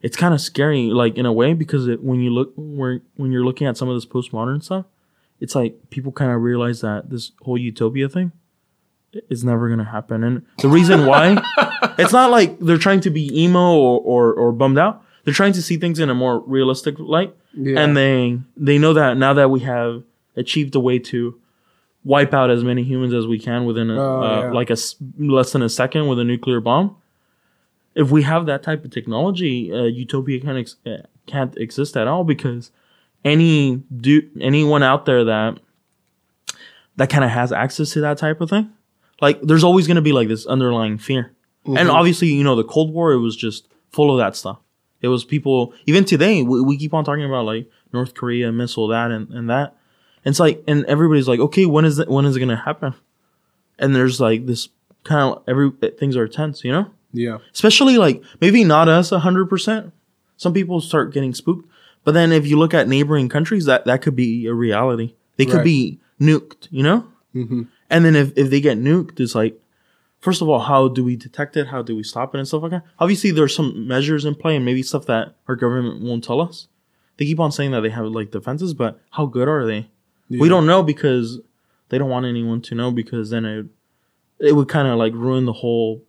it's 0.00 0.16
kind 0.16 0.32
of 0.32 0.40
scary, 0.40 0.86
like 0.86 1.16
in 1.16 1.26
a 1.26 1.32
way, 1.32 1.52
because 1.52 1.86
it, 1.86 2.02
when 2.02 2.20
you 2.20 2.30
look 2.30 2.52
where 2.56 3.02
when 3.16 3.32
you're 3.32 3.44
looking 3.44 3.66
at 3.66 3.76
some 3.76 3.88
of 3.88 3.96
this 3.96 4.06
postmodern 4.06 4.62
stuff, 4.62 4.86
it's 5.40 5.54
like 5.54 5.90
people 5.90 6.12
kind 6.12 6.30
of 6.30 6.40
realize 6.40 6.80
that 6.80 7.10
this 7.10 7.32
whole 7.42 7.58
utopia 7.58 8.08
thing 8.08 8.32
is 9.28 9.44
never 9.44 9.68
gonna 9.68 9.84
happen, 9.84 10.22
and 10.24 10.42
the 10.58 10.68
reason 10.68 11.06
why 11.06 11.36
it's 11.98 12.12
not 12.12 12.30
like 12.30 12.58
they're 12.60 12.78
trying 12.78 13.00
to 13.00 13.10
be 13.10 13.28
emo 13.42 13.74
or, 13.74 14.00
or 14.00 14.32
or 14.34 14.52
bummed 14.52 14.78
out. 14.78 15.02
They're 15.24 15.34
trying 15.34 15.52
to 15.54 15.62
see 15.62 15.76
things 15.76 15.98
in 15.98 16.08
a 16.10 16.14
more 16.14 16.40
realistic 16.40 16.98
light, 16.98 17.34
Yeah. 17.54 17.80
and 17.80 17.96
they 17.96 18.38
they 18.56 18.78
know 18.78 18.92
that 18.94 19.16
now 19.16 19.34
that 19.34 19.50
we 19.50 19.60
have 19.60 20.02
achieved 20.36 20.74
a 20.74 20.80
way 20.80 20.98
to 20.98 21.38
wipe 22.04 22.32
out 22.32 22.50
as 22.50 22.64
many 22.64 22.82
humans 22.82 23.12
as 23.12 23.26
we 23.26 23.38
can 23.38 23.66
within 23.66 23.90
a, 23.90 24.00
Oh, 24.00 24.22
uh, 24.22 24.40
yeah. 24.44 24.52
like 24.52 24.70
a 24.70 24.76
less 25.18 25.52
than 25.52 25.60
a 25.62 25.68
second 25.68 26.06
with 26.08 26.18
a 26.18 26.24
nuclear 26.24 26.60
bomb 26.60 26.96
if 27.96 28.10
we 28.12 28.22
have 28.22 28.46
that 28.46 28.62
type 28.62 28.84
of 28.84 28.90
technology, 28.92 29.70
uh, 29.72 29.82
utopia 29.82 30.40
can't 30.40 30.56
ex- 30.58 30.76
uh, 30.86 31.02
can't 31.26 31.56
exist 31.58 31.96
at 31.96 32.06
all 32.06 32.22
because 32.22 32.70
any 33.24 33.82
do 33.94 34.22
anyone 34.40 34.82
out 34.84 35.04
there 35.06 35.24
that 35.24 35.58
that 36.96 37.10
kind 37.10 37.24
of 37.24 37.30
has 37.30 37.52
access 37.52 37.90
to 37.90 38.00
that 38.00 38.16
type 38.16 38.40
of 38.40 38.48
thing, 38.50 38.70
like 39.20 39.40
there's 39.42 39.64
always 39.64 39.86
going 39.86 39.96
to 39.96 40.02
be 40.02 40.12
like 40.12 40.28
this 40.28 40.46
underlying 40.46 40.98
fear. 40.98 41.32
And 41.66 41.90
obviously, 41.90 42.28
you 42.28 42.42
know, 42.42 42.56
the 42.56 42.64
Cold 42.64 42.92
War 42.92 43.12
it 43.12 43.18
was 43.18 43.36
just 43.36 43.68
full 43.90 44.10
of 44.10 44.18
that 44.18 44.34
stuff. 44.36 44.58
It 45.02 45.08
was 45.08 45.24
people 45.24 45.72
even 45.86 46.04
today 46.04 46.42
we, 46.42 46.60
we 46.60 46.76
keep 46.76 46.94
on 46.94 47.04
talking 47.04 47.24
about 47.24 47.44
like 47.44 47.68
North 47.92 48.14
Korea 48.14 48.50
missile 48.52 48.88
that 48.88 49.10
and, 49.10 49.28
and 49.30 49.48
that. 49.50 49.76
And 50.24 50.32
it's 50.32 50.40
like 50.40 50.62
and 50.66 50.84
everybody's 50.86 51.28
like, 51.28 51.40
okay, 51.40 51.66
when 51.66 51.84
is 51.84 51.98
it 51.98 52.08
when 52.08 52.24
is 52.24 52.36
it 52.36 52.40
gonna 52.40 52.56
happen? 52.56 52.94
And 53.78 53.94
there's 53.94 54.20
like 54.20 54.46
this 54.46 54.68
kind 55.04 55.34
of 55.34 55.42
every 55.48 55.70
things 55.98 56.16
are 56.16 56.28
tense, 56.28 56.64
you 56.64 56.72
know? 56.72 56.90
yeah? 57.12 57.38
especially 57.52 57.98
like 57.98 58.22
maybe 58.40 58.62
not 58.64 58.88
us 58.88 59.10
100% 59.10 59.92
some 60.36 60.54
people 60.54 60.80
start 60.80 61.12
getting 61.12 61.34
spooked 61.34 61.68
but 62.04 62.12
then 62.12 62.32
if 62.32 62.46
you 62.46 62.56
look 62.58 62.72
at 62.72 62.86
neighboring 62.88 63.28
countries 63.28 63.64
that 63.64 63.84
that 63.84 64.00
could 64.02 64.14
be 64.14 64.46
a 64.46 64.54
reality 64.54 65.14
they 65.36 65.44
could 65.44 65.56
Right. 65.56 65.64
be 65.64 66.00
nuked 66.20 66.68
you 66.70 66.82
know 66.82 67.06
mm-hmm. 67.34 67.62
And 67.90 68.04
then 68.04 68.16
if, 68.16 68.32
if 68.36 68.50
they 68.50 68.60
get 68.60 68.78
nuked 68.78 69.20
it's 69.20 69.34
like 69.34 69.60
first 70.20 70.40
of 70.40 70.48
all 70.48 70.60
how 70.60 70.88
do 70.88 71.04
we 71.04 71.16
detect 71.16 71.56
it 71.56 71.66
how 71.68 71.82
do 71.82 71.94
we 71.96 72.02
stop 72.02 72.34
it 72.34 72.38
and 72.38 72.48
stuff 72.48 72.62
like 72.62 72.70
that 72.70 72.84
obviously 72.98 73.30
there's 73.30 73.54
some 73.54 73.86
measures 73.86 74.24
in 74.24 74.34
play 74.34 74.56
and 74.56 74.64
maybe 74.64 74.82
stuff 74.82 75.06
that 75.06 75.34
our 75.48 75.56
government 75.56 76.02
won't 76.02 76.24
tell 76.24 76.40
us 76.40 76.68
they 77.16 77.24
keep 77.24 77.40
on 77.40 77.52
saying 77.52 77.70
that 77.70 77.80
they 77.80 77.90
have 77.90 78.06
like 78.06 78.30
defenses 78.30 78.72
but 78.74 79.00
how 79.10 79.26
good 79.26 79.48
are 79.48 79.66
they 79.66 79.88
we 80.30 80.48
don't 80.48 80.66
know 80.66 80.82
because 80.82 81.40
they 81.88 81.98
don't 81.98 82.08
want 82.08 82.24
anyone 82.24 82.60
to 82.62 82.74
know 82.74 82.90
because 82.92 83.30
then 83.30 83.44
it 83.44 83.66
it 84.38 84.52
would 84.54 84.68
kind 84.68 84.88
of 84.88 84.96
like 84.96 85.12
ruin 85.12 85.44
the 85.44 85.52
whole 85.52 86.02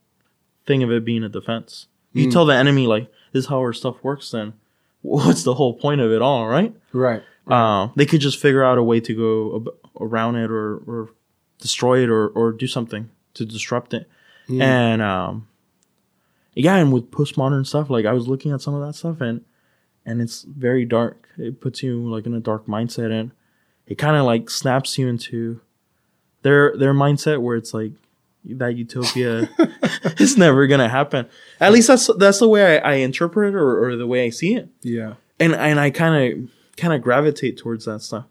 thing 0.66 0.84
of 0.84 0.92
it 0.92 1.04
being 1.04 1.24
a 1.24 1.30
defense. 1.30 1.88
You 2.14 2.30
tell 2.32 2.46
the 2.46 2.56
enemy 2.56 2.88
like 2.88 3.12
this 3.32 3.46
is 3.46 3.50
how 3.50 3.58
our 3.58 3.74
stuff 3.74 4.04
works, 4.04 4.32
then 4.32 4.54
what's 5.02 5.44
the 5.44 5.54
whole 5.56 5.74
point 5.74 6.02
of 6.02 6.12
it 6.12 6.22
all, 6.22 6.48
right? 6.48 6.74
Right. 6.94 7.24
Uh, 7.48 7.90
they 7.96 8.06
could 8.06 8.22
just 8.22 8.40
figure 8.40 8.64
out 8.64 8.78
a 8.78 8.84
way 8.84 9.00
to 9.00 9.16
go 9.16 9.56
ab- 9.58 9.92
around 10.00 10.36
it 10.36 10.52
or, 10.52 10.78
or 10.78 11.10
destroy 11.62 12.04
it 12.04 12.10
or, 12.10 12.28
or 12.28 12.52
do 12.52 12.68
something 12.68 13.10
to 13.36 13.46
disrupt 13.46 13.94
it. 13.94 14.10
And 14.50 15.02
um, 15.02 15.48
yeah, 16.56 16.76
and 16.76 16.92
with 16.92 17.10
postmodern 17.12 17.66
stuff, 17.66 17.90
like 17.90 18.06
I 18.06 18.12
was 18.12 18.28
looking 18.28 18.52
at 18.52 18.60
some 18.62 18.74
of 18.74 18.86
that 18.86 18.96
stuff 18.96 19.22
and 19.22 19.46
and 20.06 20.22
it's 20.22 20.42
very 20.42 20.84
dark. 20.84 21.30
It 21.38 21.62
puts 21.62 21.82
you 21.82 22.02
like 22.10 22.26
in 22.26 22.34
a 22.34 22.42
dark 22.42 22.66
mindset 22.68 23.12
and 23.18 23.32
it 23.88 23.96
kind 23.96 24.18
of 24.18 24.26
like 24.26 24.50
snaps 24.50 24.98
you 24.98 25.08
into 25.08 25.62
their 26.42 26.76
their 26.76 26.94
mindset 26.94 27.42
where 27.42 27.56
it's 27.56 27.74
like 27.74 27.94
that 28.44 28.76
utopia 28.76 29.48
is 30.20 30.38
never 30.38 30.68
gonna 30.68 30.90
happen. 30.90 31.30
At 31.62 31.72
least 31.72 31.88
that's 31.88 32.10
that's 32.18 32.40
the 32.40 32.50
way 32.50 32.78
I, 32.80 32.92
I 32.92 32.94
interpret 32.96 33.54
it 33.54 33.56
or, 33.58 33.86
or 33.86 33.96
the 33.96 34.08
way 34.08 34.26
I 34.26 34.32
see 34.32 34.56
it 34.56 34.68
Yeah. 34.82 35.14
and 35.40 35.54
and 35.56 35.80
I 35.80 35.92
kind 35.92 36.16
of 36.44 36.50
kind 36.76 36.94
of 36.94 37.02
gravitate 37.02 37.58
towards 37.58 37.86
that 37.86 38.02
stuff. 38.02 38.26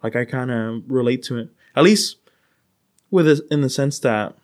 Like 0.00 0.14
I 0.14 0.24
kind 0.26 0.52
of 0.52 0.82
relate 0.88 1.24
to 1.24 1.38
it, 1.38 1.48
at 1.74 1.82
least 1.82 2.18
with 3.10 3.28
it 3.28 3.40
in 3.50 3.60
the 3.60 3.70
sense 3.70 3.98
that 4.00 4.34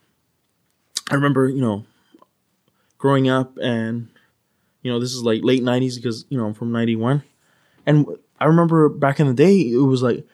I 1.10 1.14
remember, 1.14 1.48
you 1.48 1.60
know, 1.60 1.84
growing 2.98 3.28
up 3.28 3.56
and 3.58 4.08
you 4.82 4.90
know 4.90 5.00
this 5.00 5.12
is 5.12 5.22
like 5.22 5.40
late 5.42 5.62
90s 5.62 5.96
because 5.96 6.24
you 6.28 6.38
know 6.38 6.46
i'm 6.46 6.54
from 6.54 6.70
91 6.70 7.24
and 7.84 8.06
i 8.38 8.44
remember 8.44 8.88
back 8.88 9.18
in 9.18 9.26
the 9.26 9.34
day 9.34 9.58
it 9.58 9.76
was 9.76 10.04
like 10.04 10.24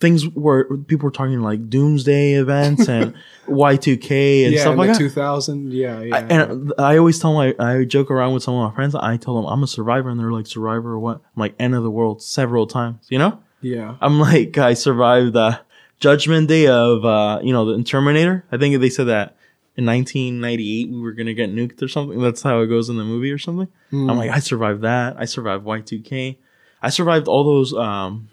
things 0.00 0.26
were 0.30 0.76
people 0.88 1.04
were 1.04 1.12
talking 1.12 1.40
like 1.40 1.68
doomsday 1.68 2.32
events 2.32 2.88
and 2.88 3.14
y2k 3.46 4.44
and 4.44 4.54
yeah, 4.54 4.60
stuff 4.60 4.76
like 4.76 4.88
that 4.88 4.98
2000. 4.98 5.72
Yeah, 5.72 6.00
yeah. 6.00 6.26
and 6.30 6.72
I 6.78 6.96
always 6.96 7.18
tell 7.18 7.34
my, 7.34 7.54
I 7.58 7.84
joke 7.84 8.10
around 8.10 8.32
with 8.32 8.42
some 8.42 8.54
of 8.54 8.70
my 8.70 8.74
friends. 8.74 8.94
I 8.94 9.16
tell 9.18 9.36
them 9.36 9.44
I'm 9.44 9.62
a 9.62 9.66
survivor, 9.66 10.08
and 10.08 10.18
they're 10.18 10.32
like, 10.32 10.46
"Survivor 10.46 10.92
or 10.92 10.98
what?" 10.98 11.16
I'm 11.16 11.40
like, 11.40 11.54
"End 11.58 11.74
of 11.74 11.82
the 11.82 11.90
world" 11.90 12.22
several 12.22 12.66
times. 12.66 13.06
You 13.10 13.18
know, 13.18 13.38
yeah. 13.60 13.96
I'm 14.00 14.18
like, 14.18 14.56
I 14.56 14.74
survived 14.74 15.34
the 15.34 15.60
Judgment 16.00 16.48
Day 16.48 16.66
of, 16.66 17.04
uh, 17.04 17.40
you 17.42 17.52
know, 17.52 17.76
the 17.76 17.82
Terminator. 17.84 18.44
I 18.50 18.56
think 18.56 18.80
they 18.80 18.90
said 18.90 19.06
that 19.06 19.36
in 19.76 19.86
1998 19.86 20.90
we 20.90 21.00
were 21.00 21.12
gonna 21.12 21.34
get 21.34 21.54
nuked 21.54 21.80
or 21.82 21.88
something. 21.88 22.20
That's 22.20 22.42
how 22.42 22.60
it 22.60 22.66
goes 22.66 22.88
in 22.88 22.96
the 22.96 23.04
movie 23.04 23.30
or 23.30 23.38
something. 23.38 23.68
I'm 23.92 24.16
like, 24.16 24.30
I 24.30 24.38
survived 24.40 24.82
that. 24.82 25.16
I 25.18 25.24
survived 25.26 25.64
Y2K. 25.64 26.36
I 26.82 26.88
survived 26.90 27.28
all 27.28 27.44
those. 27.44 27.72
Um, 27.74 28.28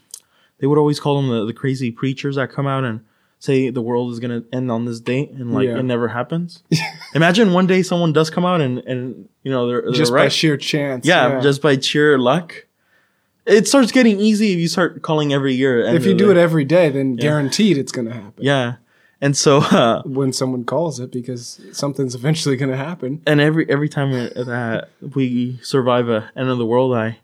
they 0.60 0.68
would 0.68 0.78
always 0.80 1.00
call 1.00 1.22
them 1.22 1.30
the, 1.30 1.46
the 1.46 1.54
crazy 1.54 1.92
preachers 1.92 2.36
that 2.38 2.50
come 2.52 2.66
out 2.68 2.84
and 2.84 3.02
say 3.40 3.70
the 3.70 3.82
world 3.82 4.12
is 4.14 4.20
gonna 4.20 4.44
end 4.52 4.72
on 4.72 4.86
this 4.86 5.00
date, 5.00 5.30
and 5.32 5.54
like 5.54 5.68
Yeah. 5.68 5.78
it 5.78 5.84
never 5.84 6.08
happens. 6.08 6.64
Imagine 7.14 7.54
one 7.54 7.68
day 7.68 7.84
someone 7.84 8.14
does 8.14 8.30
come 8.30 8.46
out 8.46 8.62
and 8.62 8.80
and 8.80 9.30
you 9.44 9.52
know 9.52 9.68
they're, 9.68 9.82
they're 9.84 9.92
Just 9.92 10.12
by 10.14 10.28
sheer 10.30 10.58
chance. 10.58 11.06
yeah, 11.06 11.40
just 11.42 11.62
by 11.62 11.78
sheer 11.80 12.18
luck. 12.18 12.66
It 13.48 13.68
starts 13.68 13.92
getting 13.92 14.20
easy 14.20 14.52
if 14.54 14.60
you 14.60 14.68
start 14.68 15.02
calling 15.02 15.32
every 15.34 15.54
year. 15.56 15.80
if 15.80 16.06
you 16.06 16.14
do 16.14 16.30
it 16.32 16.38
every 16.38 16.66
day, 16.66 16.90
then 16.90 17.16
guaranteed 17.16 17.78
it's 17.78 17.92
going 17.92 18.08
to 18.08 18.14
happen. 18.14 18.44
yeah. 18.44 18.76
And 19.20 19.36
so, 19.36 19.58
uh, 19.72 20.04
When 20.04 20.32
someone 20.34 20.64
calls 20.64 21.00
it, 21.00 21.12
because 21.12 21.60
something's 21.72 22.14
eventually 22.14 22.56
going 22.56 22.70
to 22.72 22.78
happen. 22.78 23.22
and 23.26 23.40
every 23.42 23.68
every 23.70 23.90
time 23.90 24.12
that 24.12 24.90
we 25.16 25.60
survive 25.64 26.08
a 26.10 26.30
end 26.36 26.50
of 26.50 26.58
the 26.60 26.66
world, 26.68 26.94
I 26.94 27.18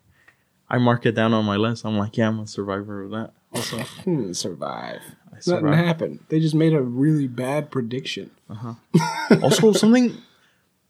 I 0.69 0.77
mark 0.79 1.05
it 1.05 1.11
down 1.11 1.33
on 1.35 1.45
my 1.45 1.57
list. 1.57 1.85
I'm 1.85 1.97
like, 1.97 2.17
yeah, 2.17 2.29
I'm 2.29 2.39
a 2.39 2.47
survivor 2.47 3.03
of 3.03 3.11
that. 3.11 3.33
Also, 3.53 3.77
Hmm, 4.05 4.33
survive. 4.33 5.01
I 5.27 5.35
Nothing 5.35 5.41
survived. 5.41 5.77
happened. 5.85 6.19
They 6.29 6.39
just 6.39 6.55
made 6.55 6.73
a 6.73 6.81
really 6.81 7.27
bad 7.27 7.69
prediction. 7.69 8.31
Uh-huh. 8.49 8.73
also 9.43 9.71
something 9.73 10.17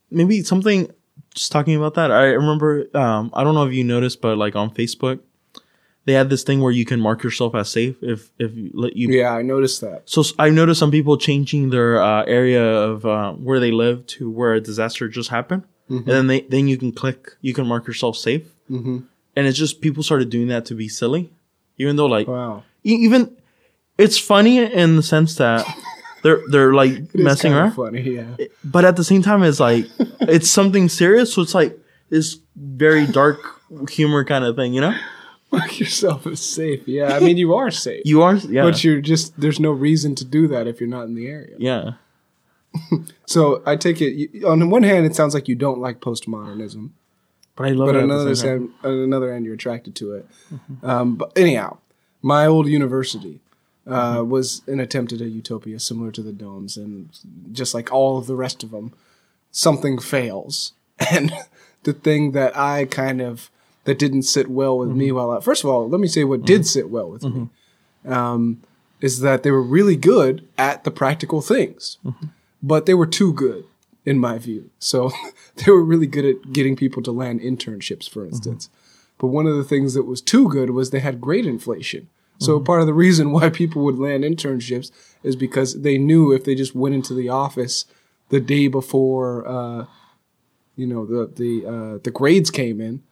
maybe 0.10 0.42
something 0.44 0.90
just 1.34 1.52
talking 1.52 1.76
about 1.76 1.94
that 1.96 2.12
i 2.12 2.26
remember 2.26 2.86
um 2.96 3.30
i 3.34 3.44
don't 3.44 3.56
know 3.56 3.66
if 3.66 3.74
you 3.74 3.84
noticed 3.84 4.22
but 4.22 4.38
like 4.38 4.56
on 4.56 4.70
facebook 4.70 5.20
they 6.06 6.14
had 6.14 6.30
this 6.30 6.44
thing 6.44 6.60
where 6.62 6.72
you 6.72 6.84
can 6.86 7.00
mark 7.00 7.24
yourself 7.24 7.56
as 7.56 7.70
safe 7.70 7.96
if 8.02 8.32
if 8.38 8.54
you 8.56 8.70
let 8.74 8.96
you 8.98 9.10
Yeah, 9.10 9.32
I 9.34 9.42
noticed 9.42 9.80
that. 9.82 10.04
so 10.06 10.22
I 10.38 10.50
noticed 10.50 10.80
some 10.80 10.92
people 10.92 11.18
changing 11.18 11.70
their 11.70 12.02
uh, 12.04 12.24
area 12.26 12.62
of 12.64 13.06
uh, 13.06 13.32
where 13.34 13.60
they 13.62 13.72
live 13.72 14.06
to 14.18 14.30
where 14.30 14.54
a 14.54 14.60
disaster 14.62 15.08
just 15.08 15.30
happened 15.30 15.64
and 15.88 16.06
then 16.08 16.28
they 16.28 16.42
then 16.42 16.68
you 16.68 16.78
can 16.78 16.92
click 16.92 17.38
you 17.42 17.54
can 17.54 17.66
mark 17.68 17.88
yourself 17.88 18.18
safe 18.18 18.46
Mm-hmm. 18.70 19.00
and 19.36 19.48
it's 19.48 19.58
just 19.58 19.82
people 19.82 20.04
started 20.04 20.30
doing 20.30 20.48
that 20.48 20.66
to 20.66 20.74
be 20.76 20.88
silly 20.90 21.32
even 21.78 21.96
though 21.98 22.06
like 22.18 22.28
Wow. 22.28 22.64
e- 22.84 23.00
even 23.08 23.36
it's 23.98 24.18
funny 24.18 24.58
in 24.60 24.96
the 24.96 25.04
sense 25.04 25.36
that 25.36 25.64
they're 26.24 26.42
they're 26.50 26.74
like 26.74 26.92
It 26.92 27.16
is 27.16 27.24
messing 27.24 27.54
around 27.54 27.74
funny, 27.74 28.02
yeah. 28.02 28.36
but 28.64 28.86
at 28.86 28.96
the 28.96 29.04
same 29.04 29.22
time 29.22 29.44
it's 29.44 29.60
like 29.60 29.86
it's 30.22 30.50
something 30.50 30.90
serious 30.90 31.34
so 31.34 31.42
it's 31.42 31.54
like 31.54 31.78
this 32.10 32.38
very 32.56 33.06
dark 33.06 33.40
humor 33.90 34.24
kind 34.24 34.44
of 34.46 34.56
thing 34.56 34.74
you 34.74 34.82
know 34.82 34.96
Mark 35.52 35.80
yourself 35.80 36.26
as 36.26 36.40
safe. 36.42 36.88
Yeah, 36.88 37.14
I 37.16 37.20
mean, 37.20 37.38
you 37.38 37.54
are 37.54 37.70
safe. 37.70 38.02
you 38.06 38.24
are 38.24 38.36
yeah 38.38 38.64
But 38.64 38.84
you're 38.84 39.02
just, 39.02 39.40
there's 39.40 39.60
no 39.60 39.72
reason 39.72 40.16
to 40.16 40.26
do 40.26 40.48
that 40.48 40.66
if 40.66 40.80
you're 40.80 40.90
not 40.90 41.04
in 41.04 41.14
the 41.14 41.28
area. 41.28 41.56
yeah 41.60 41.92
So 43.28 43.62
I 43.64 43.76
take 43.76 44.02
it, 44.02 44.14
you, 44.16 44.48
on 44.48 44.58
the 44.58 44.66
one 44.68 44.82
hand, 44.82 45.06
it 45.06 45.16
sounds 45.16 45.36
like 45.36 45.48
you 45.48 45.54
don't 45.54 45.78
like 45.80 46.00
postmodernism. 46.00 46.90
but 47.56 47.68
i 47.68 47.70
love 47.70 47.90
but 47.90 47.96
it 47.98 48.02
on 48.02 48.04
at 48.06 48.08
the 48.08 48.14
another 48.16 48.36
same 48.36 48.50
end, 48.50 48.70
on 48.84 48.94
another 49.10 49.32
end, 49.32 49.46
you're 49.46 49.54
attracted 49.54 49.94
to 49.98 50.14
it. 50.16 50.26
Um, 50.82 51.18
but 51.18 51.32
anyhow, 51.38 51.78
my 52.24 52.48
old 52.48 52.66
university 52.68 53.40
uh, 53.88 54.18
mm-hmm. 54.18 54.30
was 54.30 54.62
an 54.68 54.80
attempt 54.80 55.12
at 55.12 55.22
a 55.22 55.30
utopia 55.30 55.80
similar 55.80 56.12
to 56.12 56.22
the 56.22 56.32
domes, 56.32 56.78
and 56.78 57.10
just 57.52 57.74
like 57.74 57.92
all 57.92 58.18
of 58.18 58.28
the 58.28 58.36
rest 58.36 58.64
of 58.64 58.72
them, 58.72 58.94
something 59.52 60.00
fails. 60.00 60.74
And 61.12 61.34
the 61.84 61.92
thing 61.92 62.32
that 62.32 62.56
I 62.56 62.86
kind 62.86 63.20
of 63.20 63.50
that 63.84 64.00
didn't 64.00 64.22
sit 64.24 64.50
well 64.50 64.78
with 64.78 64.90
me 64.90 65.08
mm-hmm. 65.08 65.18
while 65.18 65.32
I, 65.32 65.42
first 65.42 65.64
of 65.64 65.70
all, 65.70 65.90
let 65.90 66.00
me 66.00 66.08
say 66.08 66.24
what 66.24 66.40
mm-hmm. 66.40 66.46
did 66.46 66.68
sit 66.68 66.90
well 66.90 67.10
with 67.10 67.24
me 67.24 67.50
um, 68.06 68.62
is 69.02 69.20
that 69.20 69.44
they 69.44 69.52
were 69.52 69.62
really 69.62 69.98
good 69.98 70.48
at 70.58 70.84
the 70.84 70.92
practical 70.92 71.42
things, 71.42 71.98
but 72.62 72.86
they 72.86 72.94
were 72.94 73.08
too 73.08 73.34
good 73.34 73.66
in 74.06 74.20
my 74.20 74.38
view. 74.38 74.70
So 74.80 75.12
they 75.56 75.72
were 75.72 75.84
really 75.84 76.08
good 76.08 76.26
at 76.26 76.54
getting 76.54 76.76
people 76.76 77.04
to 77.04 77.12
land 77.12 77.42
internships, 77.42 78.10
for 78.10 78.26
instance. 78.26 78.70
But 79.18 79.28
one 79.28 79.48
of 79.48 79.56
the 79.56 79.64
things 79.64 79.94
that 79.94 80.04
was 80.04 80.22
too 80.22 80.50
good 80.50 80.72
was 80.72 80.90
they 80.90 81.00
had 81.00 81.22
great 81.22 81.46
inflation. 81.46 82.10
So 82.40 82.60
part 82.60 82.82
of 82.82 82.88
the 82.88 82.94
reason 82.94 83.32
why 83.32 83.50
people 83.50 83.84
would 83.86 83.98
land 83.98 84.24
internships 84.24 84.92
is 85.24 85.36
because 85.36 85.82
they 85.82 85.98
knew 85.98 86.32
if 86.32 86.44
they 86.44 86.56
just 86.56 86.76
went 86.76 86.96
into 86.96 87.14
the 87.14 87.30
office 87.30 87.86
the 88.30 88.40
day 88.40 88.68
before, 88.68 89.48
uh, 89.48 89.86
you 90.76 90.88
know, 90.88 91.06
the 91.06 91.32
the 91.34 91.66
uh, 91.66 91.98
the 92.04 92.12
grades 92.12 92.50
came 92.50 92.82
in, 92.82 93.04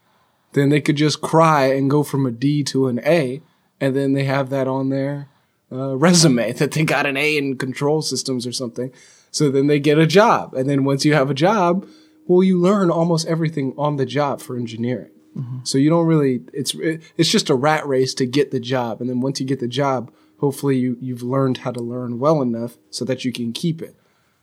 then 0.54 0.70
they 0.70 0.82
could 0.82 0.96
just 0.96 1.22
cry 1.22 1.66
and 1.66 1.90
go 1.90 2.04
from 2.04 2.25
a 2.25 2.32
D 2.32 2.63
to 2.66 2.88
an 2.88 3.00
A, 3.06 3.42
and 3.80 3.96
then 3.96 4.13
they 4.13 4.25
have 4.25 4.50
that 4.50 4.68
on 4.68 4.90
their 4.90 5.30
uh, 5.72 5.96
resume 5.96 6.51
that 6.54 6.72
they 6.72 6.84
got 6.84 7.06
an 7.06 7.18
A 7.18 7.38
in 7.38 7.58
control 7.58 8.01
systems 8.01 8.46
or 8.46 8.51
something. 8.51 8.92
So 9.30 9.50
then 9.50 9.68
they 9.68 9.80
get 9.80 9.98
a 9.98 10.08
job, 10.08 10.54
and 10.54 10.70
then 10.70 10.84
once 10.84 11.06
you 11.06 11.13
have 11.13 11.30
a 11.30 11.36
job, 11.36 11.88
well, 12.28 12.44
you 12.44 12.60
learn 12.60 12.92
almost 12.92 13.28
everything 13.28 13.74
on 13.78 13.96
the 13.96 14.06
job 14.06 14.42
for 14.42 14.58
engineering. 14.58 15.12
Mm-hmm. 15.36 15.60
So 15.64 15.78
you 15.78 15.90
don't 15.90 16.08
really 16.08 16.42
it's 16.54 16.74
it, 16.76 17.02
it's 17.18 17.30
just 17.30 17.50
a 17.50 17.56
rat 17.56 17.88
race 17.88 18.14
to 18.16 18.26
get 18.26 18.52
the 18.52 18.60
job, 18.60 19.02
and 19.02 19.10
then 19.10 19.22
once 19.22 19.40
you 19.40 19.46
get 19.46 19.60
the 19.60 19.68
job, 19.68 20.12
hopefully 20.40 20.78
you 20.78 20.98
you've 21.00 21.24
learned 21.24 21.60
how 21.60 21.72
to 21.72 21.82
learn 21.82 22.20
well 22.20 22.42
enough 22.42 22.78
so 22.90 23.06
that 23.06 23.24
you 23.24 23.32
can 23.32 23.54
keep 23.54 23.82
it. 23.82 23.96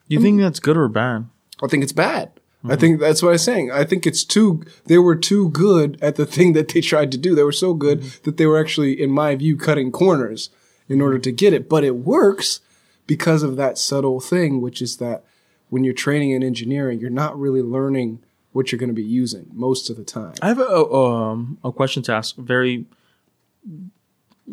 you 0.07 0.21
think 0.21 0.41
that's 0.41 0.61
good 0.61 0.77
or 0.77 0.89
bad 0.89 1.29
I 1.63 1.67
think 1.67 1.83
it's 1.83 1.93
bad. 1.93 2.33
I 2.65 2.69
mm-hmm. 2.69 2.81
think 2.81 3.01
that's 3.01 3.23
what 3.23 3.33
I'm 3.33 3.39
saying. 3.39 3.71
I 3.71 3.85
think 3.85 4.07
it's 4.07 4.25
too, 4.25 4.65
they 4.87 4.99
were 4.99 5.17
too 5.17 5.51
good 5.51 5.99
at 6.03 6.17
the 6.17 6.27
thing 6.35 6.53
that 6.55 6.69
they 6.69 6.81
tried 6.81 7.13
to 7.13 7.19
do. 7.19 7.35
They 7.35 7.45
were 7.45 7.53
so 7.53 7.75
good 7.75 8.01
mm-hmm. 8.01 8.25
that 8.25 8.37
they 8.37 8.47
were 8.47 8.59
actually, 8.59 9.01
in 9.01 9.11
my 9.11 9.35
view, 9.37 9.57
cutting 9.57 9.93
corners 9.93 10.51
in 10.89 11.01
order 11.01 11.19
to 11.19 11.33
get 11.33 11.53
it. 11.53 11.69
But 11.69 11.85
it 11.85 11.97
works 11.97 12.61
because 13.07 13.43
of 13.43 13.57
that 13.57 13.79
subtle 13.79 14.21
thing, 14.21 14.61
which 14.61 14.83
is 14.83 14.97
that 14.97 15.25
when 15.71 15.85
you're 15.85 15.95
training 15.95 16.31
in 16.31 16.43
engineering, 16.43 16.99
you're 16.99 17.11
not 17.11 17.39
really 17.39 17.63
learning 17.63 18.21
what 18.53 18.73
you're 18.73 18.79
going 18.79 18.89
to 18.89 18.95
be 18.95 19.03
using 19.05 19.47
most 19.53 19.91
of 19.91 19.97
the 19.97 20.05
time. 20.05 20.35
i 20.43 20.49
have 20.49 20.59
a, 20.59 20.63
a 20.65 21.05
um 21.05 21.59
a 21.65 21.71
question 21.73 22.03
to 22.03 22.13
ask 22.13 22.37
very 22.37 22.87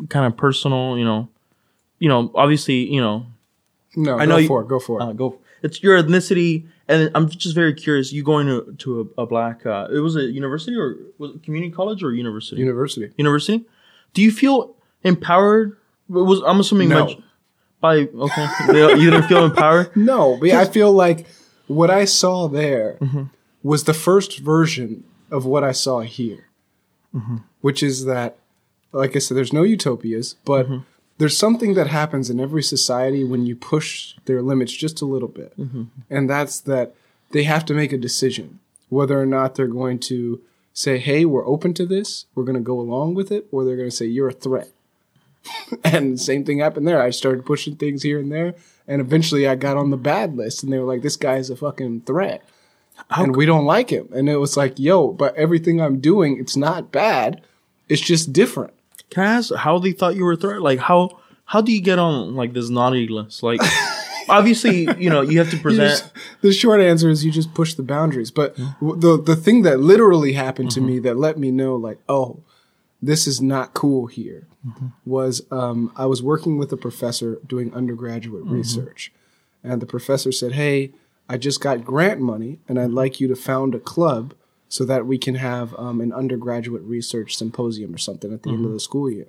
kind 0.08 0.26
of 0.26 0.36
personal 0.36 0.98
you 0.98 1.04
know 1.04 1.28
you 1.98 2.08
know 2.08 2.30
obviously 2.34 2.90
you 2.92 3.00
know 3.00 3.26
No, 3.96 4.18
I 4.18 4.26
know 4.26 4.34
go 4.36 4.38
you- 4.42 4.48
for 4.48 4.62
it. 4.62 4.68
Go 4.68 4.78
for 4.78 5.00
it. 5.00 5.04
uh, 5.04 5.12
go 5.12 5.38
it's 5.62 5.82
your 5.82 6.00
ethnicity 6.02 6.66
and 6.86 7.10
i'm 7.14 7.28
just 7.30 7.54
very 7.54 7.72
curious 7.72 8.12
you 8.12 8.22
going 8.22 8.46
to 8.46 8.74
to 8.78 9.12
a, 9.16 9.22
a 9.22 9.26
black 9.26 9.64
uh 9.64 9.88
it 9.90 10.00
was 10.00 10.14
a 10.16 10.24
university 10.24 10.76
or 10.76 10.96
was 11.18 11.34
it 11.34 11.42
community 11.42 11.72
college 11.72 12.02
or 12.04 12.12
university 12.12 12.60
University. 12.60 13.12
university 13.16 13.64
do 14.12 14.20
you 14.22 14.30
feel 14.30 14.76
empowered 15.02 15.76
was 16.08 16.42
i'm 16.46 16.60
assuming 16.60 16.90
No. 16.90 17.06
by, 17.80 18.04
by 18.04 18.18
okay 18.26 18.46
you 19.00 19.10
didn't 19.10 19.28
feel 19.28 19.44
empowered 19.46 19.96
No, 20.10 20.36
but 20.38 20.50
I 20.50 20.66
feel 20.66 20.92
like 20.92 21.26
what 21.68 21.90
I 21.90 22.04
saw 22.04 22.48
there 22.48 22.98
Mm-hmm. 23.00 23.24
Was 23.70 23.84
the 23.84 23.94
first 24.08 24.30
version 24.54 24.90
of 25.36 25.44
what 25.52 25.64
I 25.70 25.72
saw 25.72 26.00
here, 26.00 26.42
Mm-hmm. 27.14 27.36
which 27.66 27.82
is 27.82 28.04
that, 28.04 28.30
like 28.92 29.16
I 29.16 29.20
said, 29.20 29.36
there's 29.36 29.52
no 29.60 29.62
utopias, 29.76 30.28
but 30.44 30.66
Mm-hmm. 30.66 30.78
there's 31.18 31.36
something 31.46 31.72
that 31.74 31.86
happens 32.00 32.28
in 32.30 32.38
every 32.46 32.62
society 32.62 33.22
when 33.24 33.46
you 33.48 33.56
push 33.56 34.14
their 34.26 34.42
limits 34.50 34.72
just 34.84 35.00
a 35.02 35.06
little 35.14 35.32
bit, 35.40 35.52
Mm-hmm. 35.58 35.84
and 36.10 36.28
that's 36.30 36.60
that 36.72 36.94
they 37.34 37.44
have 37.44 37.64
to 37.66 37.74
make 37.74 37.92
a 37.92 37.98
decision 38.08 38.48
whether 38.88 39.20
or 39.20 39.26
not 39.26 39.54
they're 39.54 39.66
going 39.80 39.98
to 39.98 40.40
say, 40.84 40.98
"Hey, 40.98 41.24
we're 41.24 41.46
open 41.54 41.72
to 41.74 41.86
this, 41.86 42.26
we're 42.34 42.44
going 42.48 42.62
to 42.62 42.70
go 42.72 42.78
along 42.86 43.14
with 43.14 43.32
it," 43.32 43.46
or 43.50 43.64
they're 43.64 43.80
going 43.82 43.90
to 43.90 43.96
say, 44.00 44.06
"You're 44.06 44.28
a 44.36 44.42
threat." 44.46 44.68
and 45.84 46.14
the 46.14 46.18
same 46.30 46.44
thing 46.44 46.58
happened 46.58 46.86
there. 46.86 47.00
I 47.02 47.10
started 47.10 47.44
pushing 47.46 47.76
things 47.76 48.02
here 48.02 48.18
and 48.20 48.30
there, 48.30 48.54
and 48.86 49.00
eventually 49.00 49.46
I 49.48 49.54
got 49.56 49.76
on 49.76 49.90
the 49.90 49.96
bad 49.96 50.36
list, 50.36 50.62
and 50.62 50.72
they 50.72 50.78
were 50.78 50.90
like, 50.92 51.02
"This 51.02 51.16
guy 51.16 51.36
is 51.36 51.50
a 51.50 51.56
fucking 51.56 52.02
threat." 52.02 52.42
And 53.10 53.36
we 53.36 53.46
don't 53.46 53.64
like 53.64 53.90
him. 53.90 54.08
And 54.14 54.28
it 54.28 54.36
was 54.36 54.56
like, 54.56 54.78
yo, 54.78 55.08
but 55.08 55.34
everything 55.36 55.80
I'm 55.80 56.00
doing, 56.00 56.38
it's 56.38 56.56
not 56.56 56.92
bad. 56.92 57.42
It's 57.88 58.02
just 58.02 58.32
different. 58.32 58.74
can 59.10 59.24
i 59.24 59.34
ask 59.36 59.54
how 59.54 59.78
they 59.78 59.92
thought 59.92 60.16
you 60.16 60.24
were 60.24 60.32
a 60.32 60.36
threat 60.36 60.60
like 60.60 60.80
how 60.80 61.08
how 61.44 61.60
do 61.60 61.70
you 61.72 61.80
get 61.80 61.98
on 61.98 62.34
like 62.34 62.52
this 62.52 62.68
naughty 62.68 63.06
list 63.06 63.44
like 63.44 63.60
obviously 64.28 64.88
you 64.98 65.08
know 65.08 65.22
you 65.22 65.38
have 65.38 65.50
to 65.50 65.56
present 65.56 65.90
just- 65.90 66.12
the 66.40 66.52
short 66.52 66.80
answer 66.80 67.08
is 67.08 67.24
you 67.24 67.32
just 67.32 67.54
push 67.54 67.74
the 67.74 67.82
boundaries. 67.82 68.30
But 68.30 68.56
w 68.56 68.96
the 68.96 69.20
the 69.20 69.36
thing 69.36 69.62
that 69.62 69.80
literally 69.80 70.32
happened 70.32 70.70
to 70.72 70.80
mm-hmm. 70.80 70.88
me 70.88 70.98
that 71.00 71.16
let 71.16 71.38
me 71.38 71.50
know, 71.50 71.76
like, 71.76 71.98
oh, 72.08 72.40
this 73.02 73.26
is 73.26 73.40
not 73.40 73.74
cool 73.74 74.06
here, 74.06 74.46
mm-hmm. 74.66 74.88
was 75.04 75.42
um, 75.50 75.92
I 75.96 76.06
was 76.06 76.22
working 76.22 76.58
with 76.58 76.72
a 76.72 76.76
professor 76.76 77.38
doing 77.46 77.74
undergraduate 77.74 78.44
mm-hmm. 78.44 78.54
research, 78.54 79.12
and 79.62 79.80
the 79.82 79.86
professor 79.86 80.32
said, 80.32 80.52
"Hey, 80.52 80.92
I 81.28 81.36
just 81.36 81.60
got 81.60 81.84
grant 81.84 82.20
money, 82.20 82.60
and 82.68 82.78
I'd 82.78 82.90
like 82.90 83.20
you 83.20 83.28
to 83.28 83.36
found 83.36 83.74
a 83.74 83.80
club 83.80 84.34
so 84.68 84.84
that 84.84 85.06
we 85.06 85.18
can 85.18 85.36
have 85.36 85.74
um, 85.78 86.00
an 86.00 86.12
undergraduate 86.12 86.82
research 86.82 87.36
symposium 87.36 87.94
or 87.94 87.98
something 87.98 88.32
at 88.32 88.42
the 88.42 88.50
end 88.50 88.64
of 88.64 88.72
the 88.72 88.80
school 88.80 89.10
year. 89.10 89.28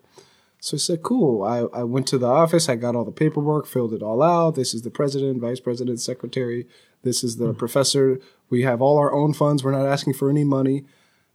So 0.60 0.76
I 0.76 0.80
said, 0.80 1.04
cool. 1.04 1.44
I, 1.44 1.60
I 1.80 1.84
went 1.84 2.08
to 2.08 2.18
the 2.18 2.28
office, 2.28 2.68
I 2.68 2.76
got 2.76 2.96
all 2.96 3.06
the 3.06 3.12
paperwork, 3.12 3.68
filled 3.68 3.94
it 3.94 4.02
all 4.02 4.24
out. 4.24 4.56
This 4.56 4.74
is 4.74 4.82
the 4.82 4.90
president, 4.90 5.40
vice 5.40 5.60
president, 5.60 6.02
secretary. 6.02 6.68
This 7.04 7.24
is 7.24 7.38
the 7.38 7.54
professor. 7.54 8.20
We 8.50 8.64
have 8.64 8.82
all 8.82 8.98
our 8.98 9.14
own 9.14 9.34
funds. 9.34 9.64
We're 9.64 9.72
not 9.72 9.86
asking 9.86 10.16
for 10.16 10.30
any 10.30 10.44
money. 10.44 10.86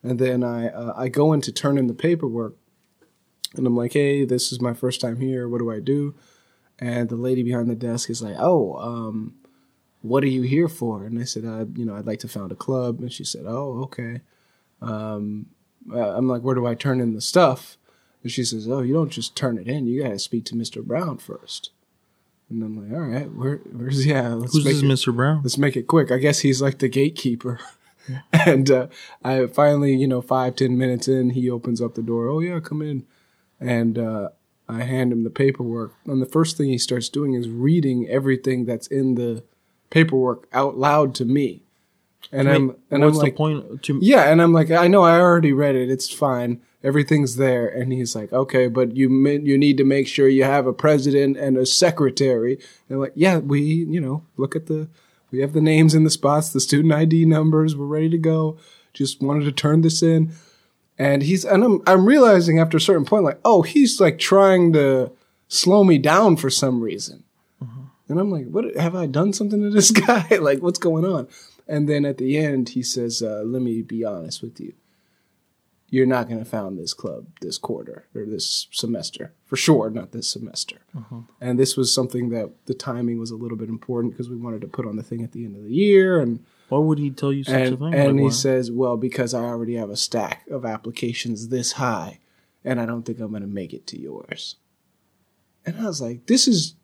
And 0.02 0.18
then 0.18 0.42
I, 0.42 0.68
uh, 0.68 0.92
I 0.96 1.08
go 1.08 1.32
in 1.32 1.40
to 1.42 1.52
turn 1.52 1.78
in 1.78 1.86
the 1.86 1.94
paperwork. 1.94 2.56
And 3.54 3.66
I'm 3.66 3.76
like, 3.76 3.92
hey, 3.92 4.24
this 4.24 4.50
is 4.50 4.60
my 4.60 4.74
first 4.74 5.00
time 5.00 5.20
here. 5.20 5.48
What 5.48 5.58
do 5.58 5.70
I 5.70 5.78
do? 5.78 6.14
And 6.80 7.08
the 7.08 7.16
lady 7.16 7.44
behind 7.44 7.70
the 7.70 7.76
desk 7.76 8.10
is 8.10 8.22
like, 8.22 8.36
oh, 8.38 8.74
um, 8.76 9.34
what 10.02 10.22
are 10.24 10.28
you 10.28 10.42
here 10.42 10.68
for? 10.68 11.04
And 11.04 11.18
I 11.18 11.24
said, 11.24 11.44
I, 11.44 11.60
you 11.78 11.84
know, 11.84 11.96
I'd 11.96 12.06
like 12.06 12.18
to 12.20 12.28
found 12.28 12.52
a 12.52 12.56
club. 12.56 13.00
And 13.00 13.12
she 13.12 13.24
said, 13.24 13.44
oh, 13.46 13.80
okay. 13.84 14.20
Um, 14.80 15.46
uh, 15.92 16.16
I'm 16.16 16.28
like, 16.28 16.42
where 16.42 16.54
do 16.54 16.66
I 16.66 16.74
turn 16.74 17.00
in 17.00 17.14
the 17.14 17.20
stuff? 17.20 17.76
And 18.22 18.30
she 18.30 18.44
says, 18.44 18.68
oh, 18.68 18.80
you 18.82 18.92
don't 18.94 19.10
just 19.10 19.36
turn 19.36 19.58
it 19.58 19.66
in. 19.68 19.86
You 19.86 20.02
got 20.02 20.10
to 20.10 20.18
speak 20.18 20.44
to 20.46 20.54
Mr. 20.54 20.82
Brown 20.84 21.18
first. 21.18 21.70
And 22.50 22.62
I'm 22.62 22.76
like, 22.82 22.92
all 22.96 23.06
right, 23.06 23.32
where, 23.32 23.56
where's 23.72 24.04
yeah? 24.06 24.28
Let's 24.34 24.54
Who's 24.54 24.64
make 24.64 24.74
this 24.74 24.82
it- 24.82 24.86
Mr. 25.10 25.14
Brown? 25.14 25.40
let's 25.42 25.58
make 25.58 25.76
it 25.76 25.86
quick. 25.86 26.10
I 26.10 26.18
guess 26.18 26.40
he's 26.40 26.60
like 26.60 26.78
the 26.78 26.88
gatekeeper. 26.88 27.58
and 28.32 28.70
uh, 28.70 28.86
I 29.24 29.46
finally, 29.46 29.94
you 29.94 30.06
know, 30.08 30.20
five 30.20 30.56
ten 30.56 30.76
minutes 30.76 31.08
in, 31.08 31.30
he 31.30 31.48
opens 31.48 31.80
up 31.80 31.94
the 31.94 32.02
door. 32.02 32.28
Oh 32.28 32.40
yeah, 32.40 32.58
come 32.60 32.82
in. 32.82 33.06
And 33.60 33.96
uh, 33.96 34.30
I 34.68 34.82
hand 34.82 35.12
him 35.12 35.22
the 35.24 35.30
paperwork. 35.30 35.94
And 36.04 36.20
the 36.20 36.26
first 36.26 36.56
thing 36.56 36.68
he 36.68 36.78
starts 36.78 37.08
doing 37.08 37.34
is 37.34 37.48
reading 37.48 38.08
everything 38.08 38.64
that's 38.66 38.88
in 38.88 39.14
the 39.14 39.44
paperwork 39.92 40.48
out 40.52 40.78
loud 40.78 41.14
to 41.16 41.24
me. 41.24 41.62
And 42.32 42.48
I'm 42.48 42.76
and 42.90 43.04
what's 43.04 43.18
I'm 43.18 43.22
like, 43.22 43.34
the 43.34 43.36
point 43.36 43.82
to 43.82 43.98
yeah, 44.00 44.32
and 44.32 44.40
I'm 44.40 44.54
like, 44.54 44.70
I 44.70 44.88
know, 44.88 45.02
I 45.02 45.20
already 45.20 45.52
read 45.52 45.74
it. 45.74 45.90
It's 45.90 46.10
fine. 46.10 46.62
Everything's 46.82 47.36
there. 47.36 47.68
And 47.68 47.92
he's 47.92 48.16
like, 48.16 48.32
okay, 48.32 48.68
but 48.68 48.96
you 48.96 49.10
you 49.44 49.58
need 49.58 49.76
to 49.76 49.84
make 49.84 50.08
sure 50.08 50.28
you 50.28 50.44
have 50.44 50.66
a 50.66 50.72
president 50.72 51.36
and 51.36 51.58
a 51.58 51.66
secretary. 51.66 52.54
And 52.54 52.96
I'm 52.96 53.00
like, 53.00 53.12
yeah, 53.14 53.38
we, 53.38 53.60
you 53.60 54.00
know, 54.00 54.24
look 54.38 54.56
at 54.56 54.66
the, 54.66 54.88
we 55.30 55.40
have 55.40 55.52
the 55.52 55.60
names 55.60 55.94
in 55.94 56.04
the 56.04 56.10
spots, 56.10 56.50
the 56.50 56.60
student 56.60 56.94
ID 56.94 57.26
numbers. 57.26 57.76
We're 57.76 57.84
ready 57.84 58.08
to 58.08 58.18
go. 58.18 58.56
Just 58.94 59.20
wanted 59.20 59.44
to 59.44 59.52
turn 59.52 59.82
this 59.82 60.02
in. 60.02 60.32
And 60.98 61.22
he's, 61.22 61.44
and 61.44 61.62
I'm, 61.62 61.82
I'm 61.86 62.06
realizing 62.06 62.58
after 62.58 62.78
a 62.78 62.80
certain 62.80 63.04
point, 63.04 63.24
like, 63.24 63.40
oh, 63.44 63.60
he's 63.62 64.00
like 64.00 64.18
trying 64.18 64.72
to 64.72 65.12
slow 65.48 65.84
me 65.84 65.98
down 65.98 66.36
for 66.36 66.48
some 66.48 66.80
reason. 66.80 67.24
And 68.12 68.20
I'm 68.20 68.30
like, 68.30 68.46
what 68.46 68.76
have 68.76 68.94
I 68.94 69.06
done 69.06 69.32
something 69.32 69.60
to 69.62 69.70
this 69.70 69.90
guy? 70.06 70.26
like, 70.40 70.60
what's 70.60 70.78
going 70.78 71.04
on? 71.04 71.28
And 71.66 71.88
then 71.88 72.04
at 72.04 72.18
the 72.18 72.36
end, 72.38 72.70
he 72.70 72.82
says, 72.82 73.22
uh, 73.22 73.42
let 73.44 73.62
me 73.62 73.82
be 73.82 74.04
honest 74.04 74.42
with 74.42 74.60
you. 74.60 74.74
You're 75.88 76.06
not 76.06 76.26
going 76.28 76.38
to 76.38 76.44
found 76.44 76.78
this 76.78 76.94
club 76.94 77.26
this 77.42 77.58
quarter 77.58 78.06
or 78.14 78.24
this 78.24 78.66
semester. 78.70 79.32
For 79.44 79.56
sure, 79.56 79.90
not 79.90 80.12
this 80.12 80.28
semester. 80.28 80.76
And 81.40 81.58
this 81.58 81.76
was 81.76 81.92
something 81.92 82.30
that 82.30 82.50
the 82.66 82.72
timing 82.74 83.18
was 83.18 83.30
a 83.30 83.36
little 83.36 83.58
bit 83.58 83.68
important 83.68 84.12
because 84.14 84.30
we 84.30 84.36
wanted 84.36 84.62
to 84.62 84.68
put 84.68 84.86
on 84.86 84.96
the 84.96 85.02
thing 85.02 85.22
at 85.22 85.32
the 85.32 85.44
end 85.44 85.56
of 85.56 85.64
the 85.64 85.72
year. 85.74 86.18
And 86.18 86.44
why 86.70 86.78
would 86.78 86.98
he 86.98 87.10
tell 87.10 87.32
you 87.32 87.44
such 87.44 87.54
a 87.72 87.76
thing? 87.76 87.94
and 87.94 88.12
Like, 88.12 88.16
he 88.16 88.22
why? 88.24 88.30
says, 88.30 88.70
well, 88.70 88.96
because 88.96 89.34
I 89.34 89.40
already 89.40 89.74
have 89.76 89.90
a 89.90 89.96
stack 89.96 90.46
of 90.50 90.64
applications 90.64 91.48
this 91.48 91.72
high, 91.72 92.20
and 92.64 92.80
I 92.80 92.86
don't 92.86 93.02
think 93.04 93.20
I'm 93.20 93.30
going 93.30 93.42
to 93.42 93.48
make 93.48 93.74
it 93.74 93.86
to 93.88 94.00
yours. 94.00 94.56
And 95.66 95.78
I 95.78 95.84
was 95.84 96.00
like, 96.00 96.26
this 96.26 96.48
is 96.48 96.74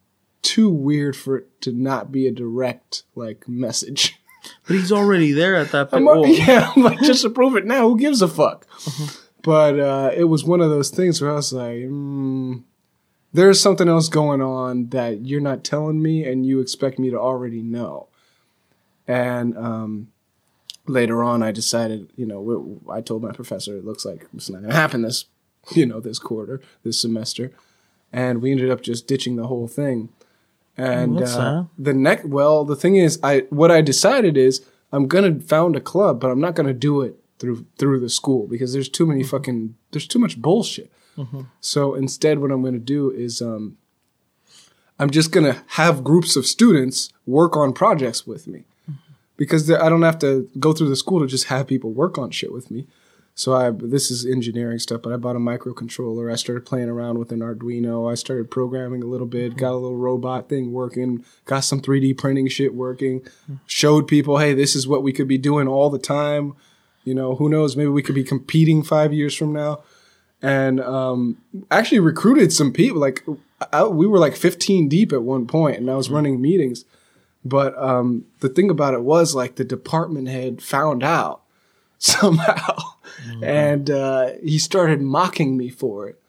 too 0.43 0.71
weird 0.71 1.17
for 1.17 1.39
it 1.39 1.61
to 1.63 1.73
not 1.73 2.13
be 2.13 2.27
a 2.27 2.33
direct 2.33 3.03
like 3.15 3.49
message. 3.49 4.19
but 4.67 4.77
he's 4.77 4.93
already 4.93 5.33
there 5.33 5.57
at 5.57 5.73
that 5.73 5.89
I'm 5.93 6.05
point. 6.05 6.39
yeah, 6.39 6.73
I'm 6.75 6.83
like, 6.83 7.01
just 7.01 7.25
approve 7.25 7.57
it 7.57 7.67
now. 7.67 7.89
Who 7.89 7.99
gives 7.99 8.23
a 8.23 8.29
fuck? 8.29 8.67
But 9.43 9.79
uh, 9.79 10.11
it 10.15 10.25
was 10.25 10.45
one 10.45 10.61
of 10.61 10.71
those 10.71 10.91
things 10.91 11.21
where 11.21 11.31
I 11.31 11.35
was 11.35 11.53
like, 11.53 11.77
mm, 11.77 12.63
there's 13.33 13.61
something 13.61 13.89
else 13.89 14.09
going 14.09 14.43
on 14.43 14.89
that 14.89 15.25
you're 15.27 15.41
not 15.41 15.65
telling 15.65 16.03
me, 16.03 16.25
and 16.25 16.45
you 16.45 16.61
expect 16.61 16.99
me 16.99 17.11
to 17.11 17.19
already 17.19 17.63
know. 17.63 18.09
And 19.07 19.57
um, 19.57 20.09
later 20.87 21.23
on, 21.23 21.43
I 21.43 21.53
decided, 21.53 22.11
you 22.17 22.27
know, 22.27 22.81
I 22.91 23.01
told 23.01 23.23
my 23.23 23.33
professor, 23.33 23.77
it 23.77 23.85
looks 23.85 24.05
like 24.05 24.27
it's 24.35 24.51
not 24.51 24.61
going 24.61 24.71
to 24.71 24.77
happen 24.77 25.03
this, 25.03 25.27
you 25.73 25.87
know, 25.87 26.01
this 26.01 26.19
quarter, 26.19 26.61
this 26.83 27.01
semester. 27.01 27.53
And 28.13 28.43
we 28.43 28.51
ended 28.51 28.71
up 28.71 28.81
just 28.83 29.07
ditching 29.07 29.37
the 29.37 29.47
whole 29.47 29.69
thing. 29.69 30.09
And 30.79 31.17
uh, 31.23 31.65
the 31.77 31.93
next, 31.93 32.25
well, 32.27 32.65
the 32.65 32.77
thing 32.77 32.97
is, 32.97 33.19
I 33.23 33.41
what 33.51 33.71
I 33.71 33.81
decided 33.81 34.37
is 34.37 34.65
I'm 34.93 35.07
gonna 35.09 35.41
found 35.41 35.77
a 35.77 35.81
club, 35.81 36.21
but 36.21 36.31
I'm 36.31 36.41
not 36.41 36.55
gonna 36.55 36.73
do 36.73 37.03
it 37.03 37.17
through 37.39 37.67
through 37.79 37.99
the 38.01 38.09
school 38.09 38.47
because 38.47 38.73
there's 38.73 38.89
too 38.89 39.05
many 39.07 39.23
fucking 39.25 39.75
there's 39.91 40.07
too 40.07 40.19
much 40.21 40.41
bullshit. 40.41 40.91
So 41.61 41.95
instead, 41.97 42.39
what 42.39 42.53
I'm 42.53 42.63
gonna 42.63 42.79
do 42.79 43.11
is 43.11 43.43
um, 43.43 43.77
I'm 45.01 45.11
just 45.11 45.33
gonna 45.33 45.65
have 45.69 46.05
groups 46.05 46.37
of 46.37 46.47
students 46.47 47.13
work 47.27 47.57
on 47.57 47.73
projects 47.73 48.25
with 48.25 48.47
me 48.47 48.65
because 49.37 49.69
I 49.71 49.89
don't 49.89 50.03
have 50.03 50.21
to 50.21 50.49
go 50.61 50.73
through 50.73 50.91
the 50.91 50.97
school 50.97 51.21
to 51.21 51.27
just 51.27 51.47
have 51.47 51.67
people 51.67 51.91
work 51.91 52.19
on 52.19 52.31
shit 52.31 52.53
with 52.53 52.71
me. 52.71 52.87
So 53.39 53.55
I 53.55 53.71
this 53.71 54.11
is 54.11 54.27
engineering 54.27 54.81
stuff, 54.81 55.01
but 55.01 55.13
I 55.13 55.17
bought 55.17 55.37
a 55.37 55.39
microcontroller. 55.39 56.33
I 56.33 56.35
started 56.35 56.67
playing 56.67 56.89
around 56.89 57.21
with 57.21 57.31
an 57.31 57.39
Arduino. 57.39 58.11
I 58.11 58.17
started 58.17 58.51
programming 58.51 59.01
a 59.01 59.07
little 59.07 59.29
bit, 59.29 59.57
got 59.57 59.71
a 59.71 59.77
little 59.79 59.97
robot 59.97 60.49
thing 60.49 60.73
working, 60.73 61.25
got 61.45 61.61
some 61.61 61.81
3D 61.81 62.19
printing 62.19 62.49
shit 62.49 62.75
working, 62.75 63.23
showed 63.65 64.09
people, 64.09 64.39
hey, 64.39 64.55
this 64.55 64.75
is 64.75 64.89
what 64.89 65.05
we 65.05 65.13
could 65.13 65.29
be 65.29 65.39
doing 65.39 65.69
all 65.69 65.89
the 65.89 66.01
time. 66.01 66.57
You 67.05 67.15
know, 67.15 67.37
who 67.37 67.49
knows? 67.49 67.77
Maybe 67.77 67.91
we 67.91 68.03
could 68.03 68.17
be 68.17 68.25
competing 68.25 68.83
five 68.83 69.13
years 69.13 69.37
from 69.37 69.53
now. 69.53 69.85
And 70.43 70.81
um, 70.81 71.39
actually 71.71 72.01
recruited 72.01 72.53
some 72.53 72.73
people. 72.73 73.01
Like 73.01 73.25
I, 73.73 73.85
we 73.85 74.09
were 74.09 74.19
like 74.19 74.35
15 74.35 74.89
deep 74.89 75.13
at 75.13 75.23
one 75.23 75.47
point, 75.47 75.77
and 75.77 75.89
I 75.89 75.95
was 75.95 76.11
running 76.11 76.43
meetings. 76.43 76.85
But 77.45 77.79
um, 77.79 78.25
the 78.41 78.49
thing 78.49 78.69
about 78.69 78.95
it 78.95 79.03
was 79.03 79.37
like 79.37 79.55
the 79.55 79.65
department 79.65 80.27
head 80.27 80.61
found 80.61 81.05
out 81.05 81.43
somehow, 82.21 82.77
and 83.43 83.91
uh, 83.91 84.31
he 84.43 84.59
started 84.59 85.01
mocking 85.03 85.57
me 85.57 85.69
for 85.69 86.09
it 86.09 86.21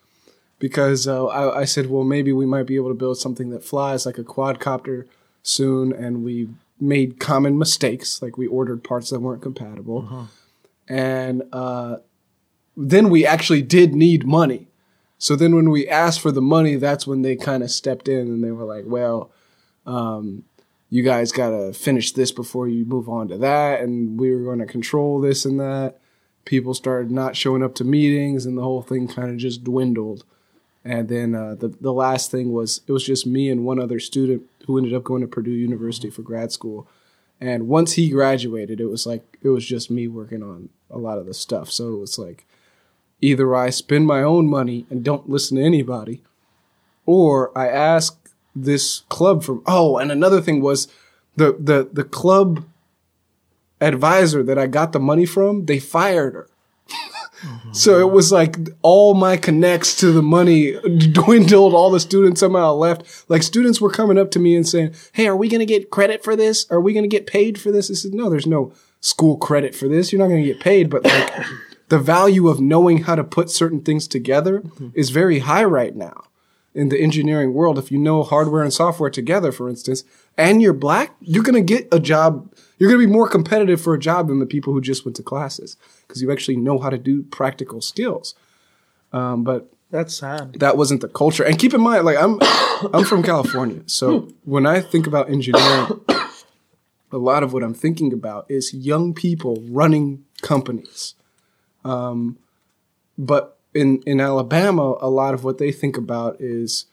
because 0.58 1.08
uh, 1.08 1.26
I, 1.28 1.62
I 1.62 1.66
said, 1.66 1.90
well, 1.90 2.04
maybe 2.04 2.34
we 2.34 2.46
might 2.46 2.64
be 2.68 2.76
able 2.76 2.90
to 2.90 2.96
build 2.96 3.18
something 3.18 3.50
that 3.52 3.64
flies 3.64 4.06
like 4.06 4.18
a 4.18 4.24
quadcopter 4.24 5.06
soon, 5.44 5.94
and 5.94 6.24
we 6.24 6.50
made 6.80 7.20
common 7.20 7.58
mistakes, 7.58 8.22
like 8.22 8.38
we 8.38 8.48
ordered 8.48 8.84
parts 8.84 9.10
that 9.10 9.20
weren't 9.22 9.42
compatible, 9.42 10.28
and 10.88 11.44
uh, 11.54 11.98
then 12.76 13.10
we 13.10 13.26
actually 13.26 13.62
did 13.62 13.94
need 13.94 14.26
money. 14.26 14.68
So 15.18 15.36
then 15.36 15.54
when 15.56 15.70
we 15.70 15.88
asked 15.88 16.22
for 16.22 16.32
the 16.32 16.42
money, 16.42 16.76
that's 16.78 17.06
when 17.06 17.22
they 17.24 17.36
kind 17.36 17.62
of 17.62 17.70
stepped 17.70 18.08
in 18.08 18.20
and 18.28 18.42
they 18.44 18.52
were 18.52 18.64
like, 18.64 18.86
well, 18.88 19.32
um, 19.86 20.46
you 20.90 21.04
guys 21.04 21.32
got 21.32 21.52
to 21.52 21.74
finish 21.74 22.12
this 22.12 22.32
before 22.32 22.68
you 22.68 22.86
move 22.86 23.08
on 23.08 23.28
to 23.28 23.38
that. 23.38 23.82
And 23.82 24.20
we 24.20 24.36
were 24.36 24.44
going 24.44 24.60
to 24.60 24.66
control 24.66 25.20
this 25.22 25.46
and 25.46 25.60
that. 25.60 26.00
People 26.46 26.74
started 26.74 27.12
not 27.12 27.36
showing 27.36 27.64
up 27.64 27.76
to 27.76 27.84
meetings 27.84 28.46
and 28.46 28.58
the 28.58 28.64
whole 28.64 28.82
thing 28.82 29.08
kind 29.08 29.30
of 29.30 29.38
just 29.38 29.64
dwindled. 29.64 30.24
And 30.84 31.08
then 31.08 31.36
uh, 31.36 31.56
the, 31.56 31.68
the 31.68 31.94
last 31.94 32.32
thing 32.32 32.52
was 32.52 32.82
it 32.88 32.92
was 32.92 33.06
just 33.06 33.28
me 33.28 33.50
and 33.50 33.66
one 33.66 33.80
other 33.80 34.00
student 34.00 34.44
who 34.66 34.78
ended 34.78 34.94
up 34.94 35.04
going 35.04 35.22
to 35.22 35.28
Purdue 35.28 35.52
University 35.52 36.10
for 36.10 36.24
grad 36.24 36.52
school. 36.52 36.88
And 37.40 37.68
once 37.68 37.94
he 37.94 38.10
graduated, 38.10 38.80
it 38.80 38.88
was 38.88 39.06
like 39.06 39.38
it 39.42 39.50
was 39.50 39.66
just 39.66 39.92
me 39.92 40.08
working 40.08 40.42
on 40.42 40.70
a 40.90 40.98
lot 40.98 41.20
of 41.20 41.26
the 41.26 41.34
stuff. 41.34 41.72
So 41.72 41.94
it 41.94 42.00
was 42.00 42.18
like 42.18 42.46
either 43.22 43.56
I 43.56 43.70
spend 43.70 44.08
my 44.08 44.24
own 44.24 44.48
money 44.48 44.86
and 44.90 45.04
don't 45.04 45.30
listen 45.30 45.58
to 45.58 45.64
anybody, 45.64 46.22
or 47.06 47.58
I 47.58 47.68
ask 47.68 48.29
this 48.56 49.02
club 49.10 49.44
from 49.44 49.64
oh, 49.66 49.98
and 49.98 50.12
another 50.12 50.42
thing 50.42 50.62
was 50.62 50.88
the 51.36 51.56
the 51.60 51.90
the 51.92 52.04
club 52.04 52.66
advisor 53.82 54.44
that 54.44 54.58
I 54.58 54.68
got 54.68 54.92
the 54.92 55.00
money 55.00 55.26
from, 55.26 55.66
they 55.66 55.80
fired 55.80 56.34
her. 56.34 56.50
So 57.72 58.02
it 58.02 58.12
was 58.12 58.34
like 58.34 58.58
all 58.82 59.14
my 59.14 59.38
connects 59.38 59.96
to 60.02 60.12
the 60.12 60.22
money 60.22 60.74
dwindled. 61.14 61.74
All 61.74 61.90
the 61.90 62.02
students 62.02 62.42
somehow 62.42 62.74
left. 62.74 63.30
Like 63.30 63.44
students 63.44 63.80
were 63.80 63.90
coming 63.90 64.18
up 64.18 64.30
to 64.32 64.40
me 64.40 64.58
and 64.58 64.68
saying, 64.68 64.94
"Hey, 65.14 65.26
are 65.26 65.38
we 65.38 65.48
going 65.48 65.60
to 65.60 65.66
get 65.66 65.90
credit 65.90 66.22
for 66.22 66.36
this? 66.36 66.70
Are 66.70 66.82
we 66.82 66.92
going 66.92 67.04
to 67.06 67.08
get 67.08 67.28
paid 67.28 67.58
for 67.58 67.72
this?" 67.72 67.90
I 67.90 67.94
said, 67.94 68.14
"No, 68.14 68.30
there's 68.30 68.46
no 68.46 68.74
school 69.00 69.38
credit 69.38 69.74
for 69.74 69.88
this. 69.88 70.12
You're 70.12 70.20
not 70.20 70.28
going 70.28 70.44
to 70.44 70.50
get 70.52 70.60
paid, 70.60 70.90
but 70.90 71.06
like 71.06 71.46
the 71.88 72.00
value 72.00 72.50
of 72.50 72.60
knowing 72.60 73.04
how 73.04 73.16
to 73.16 73.24
put 73.24 73.50
certain 73.50 73.82
things 73.82 74.06
together 74.06 74.60
mm-hmm. 74.60 74.90
is 74.94 75.10
very 75.10 75.40
high 75.40 75.64
right 75.64 75.96
now 75.96 76.24
in 76.74 76.90
the 76.90 77.00
engineering 77.02 77.54
world. 77.54 77.78
If 77.78 77.92
you 77.92 77.98
know 77.98 78.24
hardware 78.24 78.64
and 78.64 78.74
software 78.74 79.10
together, 79.10 79.52
for 79.52 79.70
instance, 79.70 80.04
and 80.38 80.62
you're 80.62 80.74
black, 80.74 81.16
you're 81.20 81.44
going 81.44 81.56
to 81.56 81.74
get 81.74 81.88
a 81.92 82.00
job. 82.00 82.54
You're 82.78 82.90
going 82.90 83.02
to 83.02 83.08
be 83.08 83.12
more 83.12 83.28
competitive 83.28 83.82
for 83.82 83.94
a 83.94 84.00
job 84.00 84.28
than 84.28 84.40
the 84.40 84.46
people 84.46 84.74
who 84.74 84.82
just 84.82 85.06
went 85.06 85.16
to 85.18 85.24
classes 85.24 85.76
because 86.08 86.22
you 86.22 86.32
actually 86.32 86.58
know 86.58 86.80
how 86.80 86.90
to 86.90 86.98
do 86.98 87.24
practical 87.24 87.82
skills. 87.82 88.36
Um, 89.12 89.44
but 89.44 89.72
That's 89.92 90.16
sad. 90.16 90.54
that 90.60 90.78
wasn't 90.78 91.02
the 91.02 91.10
culture. 91.10 91.44
And 91.44 91.58
keep 91.60 91.74
in 91.74 91.82
mind, 91.82 92.06
like 92.06 92.18
I'm, 92.18 92.40
I'm 92.94 93.04
from 93.06 93.24
California, 93.24 93.82
so 93.88 94.30
when 94.46 94.66
I 94.66 94.82
think 94.82 95.08
about 95.08 95.30
engineering, 95.30 96.00
a 97.12 97.18
lot 97.18 97.44
of 97.44 97.54
what 97.54 97.64
I'm 97.64 97.74
thinking 97.74 98.14
about 98.14 98.46
is 98.50 98.74
young 98.74 99.14
people 99.14 99.64
running 99.68 100.24
companies. 100.42 101.16
Um, 101.84 102.38
but 103.18 103.59
in 103.74 104.02
in 104.06 104.20
Alabama, 104.20 104.98
a 105.02 105.10
lot 105.10 105.34
of 105.34 105.44
what 105.44 105.58
they 105.58 105.72
think 105.72 105.98
about 105.98 106.38
is 106.40 106.86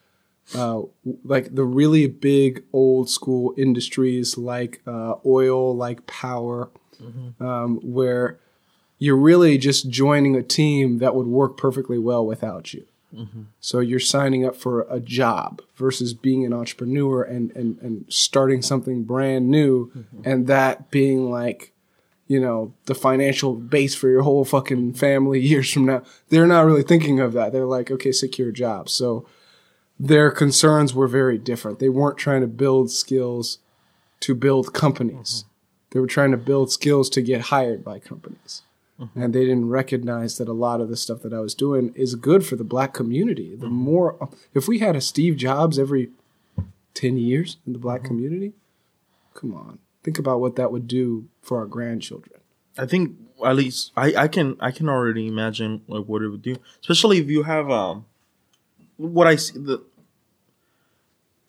uh, 0.55 0.83
like 1.25 1.55
the 1.55 1.65
really 1.65 2.07
big 2.07 2.63
old 2.73 3.11
school 3.11 3.55
industries 3.57 4.39
like 4.39 4.81
uh, 4.87 5.15
oil, 5.25 5.75
like 5.77 6.07
power, 6.07 6.69
um, 7.41 7.79
where 7.83 8.39
you're 8.99 9.17
really 9.17 9.59
just 9.59 9.91
joining 9.91 10.37
a 10.37 10.43
team 10.43 10.99
that 10.99 11.15
would 11.15 11.27
work 11.27 11.57
perfectly 11.57 11.99
well 11.99 12.25
without 12.25 12.73
you. 12.73 12.87
So 13.61 13.81
you're 13.81 13.99
signing 14.01 14.45
up 14.45 14.57
for 14.57 14.87
a 14.91 15.01
job 15.01 15.63
versus 15.77 16.13
being 16.15 16.45
an 16.45 16.53
entrepreneur 16.53 17.23
and, 17.23 17.51
and, 17.57 17.79
and 17.81 18.05
starting 18.09 18.61
something 18.63 19.05
brand 19.05 19.49
new 19.51 19.91
and 20.25 20.47
that 20.49 20.91
being 20.91 21.31
like, 21.31 21.73
you 22.29 22.41
know, 22.41 22.75
the 22.87 22.95
financial 22.95 23.55
base 23.55 23.95
for 23.95 24.09
your 24.09 24.23
whole 24.23 24.45
fucking 24.45 24.95
family 24.95 25.41
years 25.53 25.73
from 25.73 25.87
now. 25.87 26.03
They're 26.29 26.47
not 26.47 26.67
really 26.67 26.83
thinking 26.83 27.21
of 27.21 27.33
that. 27.35 27.53
They're 27.53 27.67
like, 27.67 27.91
okay, 27.91 28.13
secure 28.13 28.51
job. 28.51 28.89
So 28.89 29.27
their 29.99 30.31
concerns 30.31 30.95
were 30.95 31.09
very 31.09 31.39
different. 31.39 31.79
They 31.79 31.89
weren't 31.89 32.19
trying 32.19 32.43
to 32.43 32.47
build 32.47 32.91
skills 32.91 33.59
to 34.21 34.35
build 34.35 34.73
companies. 34.73 35.45
Mm-hmm. 35.45 35.51
They 35.91 36.01
were 36.01 36.07
trying 36.07 36.33
to 36.33 36.37
build 36.37 36.73
skills 36.73 37.09
to 37.11 37.23
get 37.23 37.43
hired 37.43 37.85
by 37.85 37.99
companies. 37.99 38.63
Mm-hmm. 39.01 39.23
And 39.23 39.35
they 39.35 39.45
didn't 39.45 39.69
recognize 39.69 40.39
that 40.39 40.49
a 40.49 40.55
lot 40.55 40.81
of 40.81 40.89
the 40.89 40.97
stuff 40.97 41.23
that 41.23 41.33
I 41.33 41.41
was 41.41 41.55
doing 41.55 41.93
is 41.95 42.15
good 42.15 42.45
for 42.45 42.57
the 42.57 42.65
black 42.65 42.93
community. 42.93 43.55
The 43.55 43.67
mm-hmm. 43.67 43.75
more, 43.75 44.29
if 44.55 44.69
we 44.69 44.79
had 44.79 44.97
a 44.97 45.01
Steve 45.01 45.37
Jobs 45.37 45.79
every 45.79 46.11
10 46.95 47.19
years 47.19 47.59
in 47.67 47.73
the 47.73 47.79
black 47.79 48.05
community, 48.05 48.53
come 49.35 49.55
on. 49.55 49.79
Think 50.07 50.21
about 50.21 50.41
what 50.41 50.55
that 50.55 50.71
would 50.71 50.87
do 50.87 51.27
for 51.43 51.59
our 51.59 51.67
grandchildren. 51.67 52.39
I 52.79 52.87
think 52.87 53.17
at 53.45 53.57
least 53.57 53.91
I, 53.97 54.15
I 54.15 54.29
can 54.29 54.57
I 54.61 54.71
can 54.71 54.89
already 54.89 55.27
imagine 55.27 55.83
like 55.89 56.05
what 56.05 56.23
it 56.23 56.29
would 56.29 56.43
do, 56.43 56.55
especially 56.81 57.19
if 57.19 57.29
you 57.29 57.43
have 57.43 57.69
um 57.73 58.07
what 58.99 59.27
I 59.27 59.35
see 59.35 59.59
the 59.59 59.83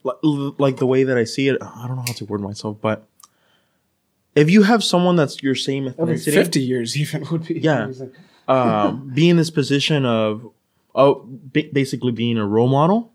like, 0.02 0.16
like 0.58 0.78
the 0.78 0.88
way 0.88 1.04
that 1.04 1.20
I 1.20 1.24
see 1.24 1.50
it. 1.50 1.62
I 1.62 1.86
don't 1.86 1.98
know 1.98 2.02
how 2.08 2.14
to 2.14 2.26
word 2.26 2.42
myself, 2.42 2.78
but 2.82 3.08
if 4.34 4.50
you 4.50 4.64
have 4.64 4.84
someone 4.84 5.16
that's 5.16 5.44
your 5.44 5.54
same 5.54 5.92
ethnicity, 5.92 6.34
50 6.34 6.60
years 6.60 6.98
even 6.98 7.28
would 7.30 7.46
be 7.46 7.60
Yeah. 7.60 7.92
um, 8.48 9.12
be 9.14 9.30
in 9.30 9.38
this 9.38 9.52
position 9.52 10.04
of 10.04 10.50
oh 10.96 11.18
basically 11.52 12.12
being 12.12 12.40
a 12.40 12.48
role 12.48 12.68
model 12.68 13.14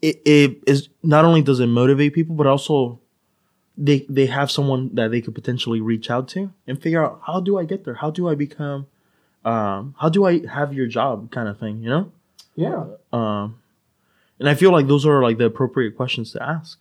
it, 0.00 0.22
it 0.24 0.62
is 0.68 0.88
not 1.02 1.24
only 1.24 1.42
does 1.42 1.58
it 1.58 1.66
motivate 1.66 2.14
people 2.14 2.36
but 2.36 2.46
also 2.46 3.00
they 3.76 4.06
they 4.08 4.26
have 4.26 4.50
someone 4.50 4.90
that 4.94 5.10
they 5.10 5.20
could 5.20 5.34
potentially 5.34 5.80
reach 5.80 6.10
out 6.10 6.28
to 6.28 6.52
and 6.66 6.80
figure 6.80 7.04
out 7.04 7.20
how 7.26 7.40
do 7.40 7.58
i 7.58 7.64
get 7.64 7.84
there 7.84 7.94
how 7.94 8.10
do 8.10 8.28
i 8.28 8.34
become 8.34 8.86
um 9.44 9.94
how 9.98 10.08
do 10.08 10.24
i 10.24 10.46
have 10.46 10.72
your 10.72 10.86
job 10.86 11.30
kind 11.30 11.48
of 11.48 11.58
thing 11.58 11.82
you 11.82 11.88
know 11.90 12.12
Yeah. 12.56 12.84
um, 13.12 13.58
and 14.38 14.48
I 14.48 14.54
feel 14.54 14.72
like 14.72 14.86
those 14.88 15.06
are 15.06 15.22
like 15.22 15.38
the 15.38 15.44
appropriate 15.46 15.96
questions 15.96 16.32
to 16.32 16.42
ask. 16.42 16.80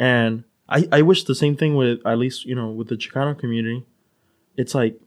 And 0.00 0.42
I, 0.68 0.88
I 0.90 1.02
wish 1.02 1.22
the 1.24 1.34
same 1.34 1.56
thing 1.56 1.76
with 1.76 2.04
at 2.04 2.18
least 2.18 2.44
you 2.44 2.54
know 2.56 2.68
with 2.70 2.88
the 2.88 2.96
Chicano 2.96 3.38
community. 3.38 3.84
It's 4.56 4.74
like, 4.74 4.98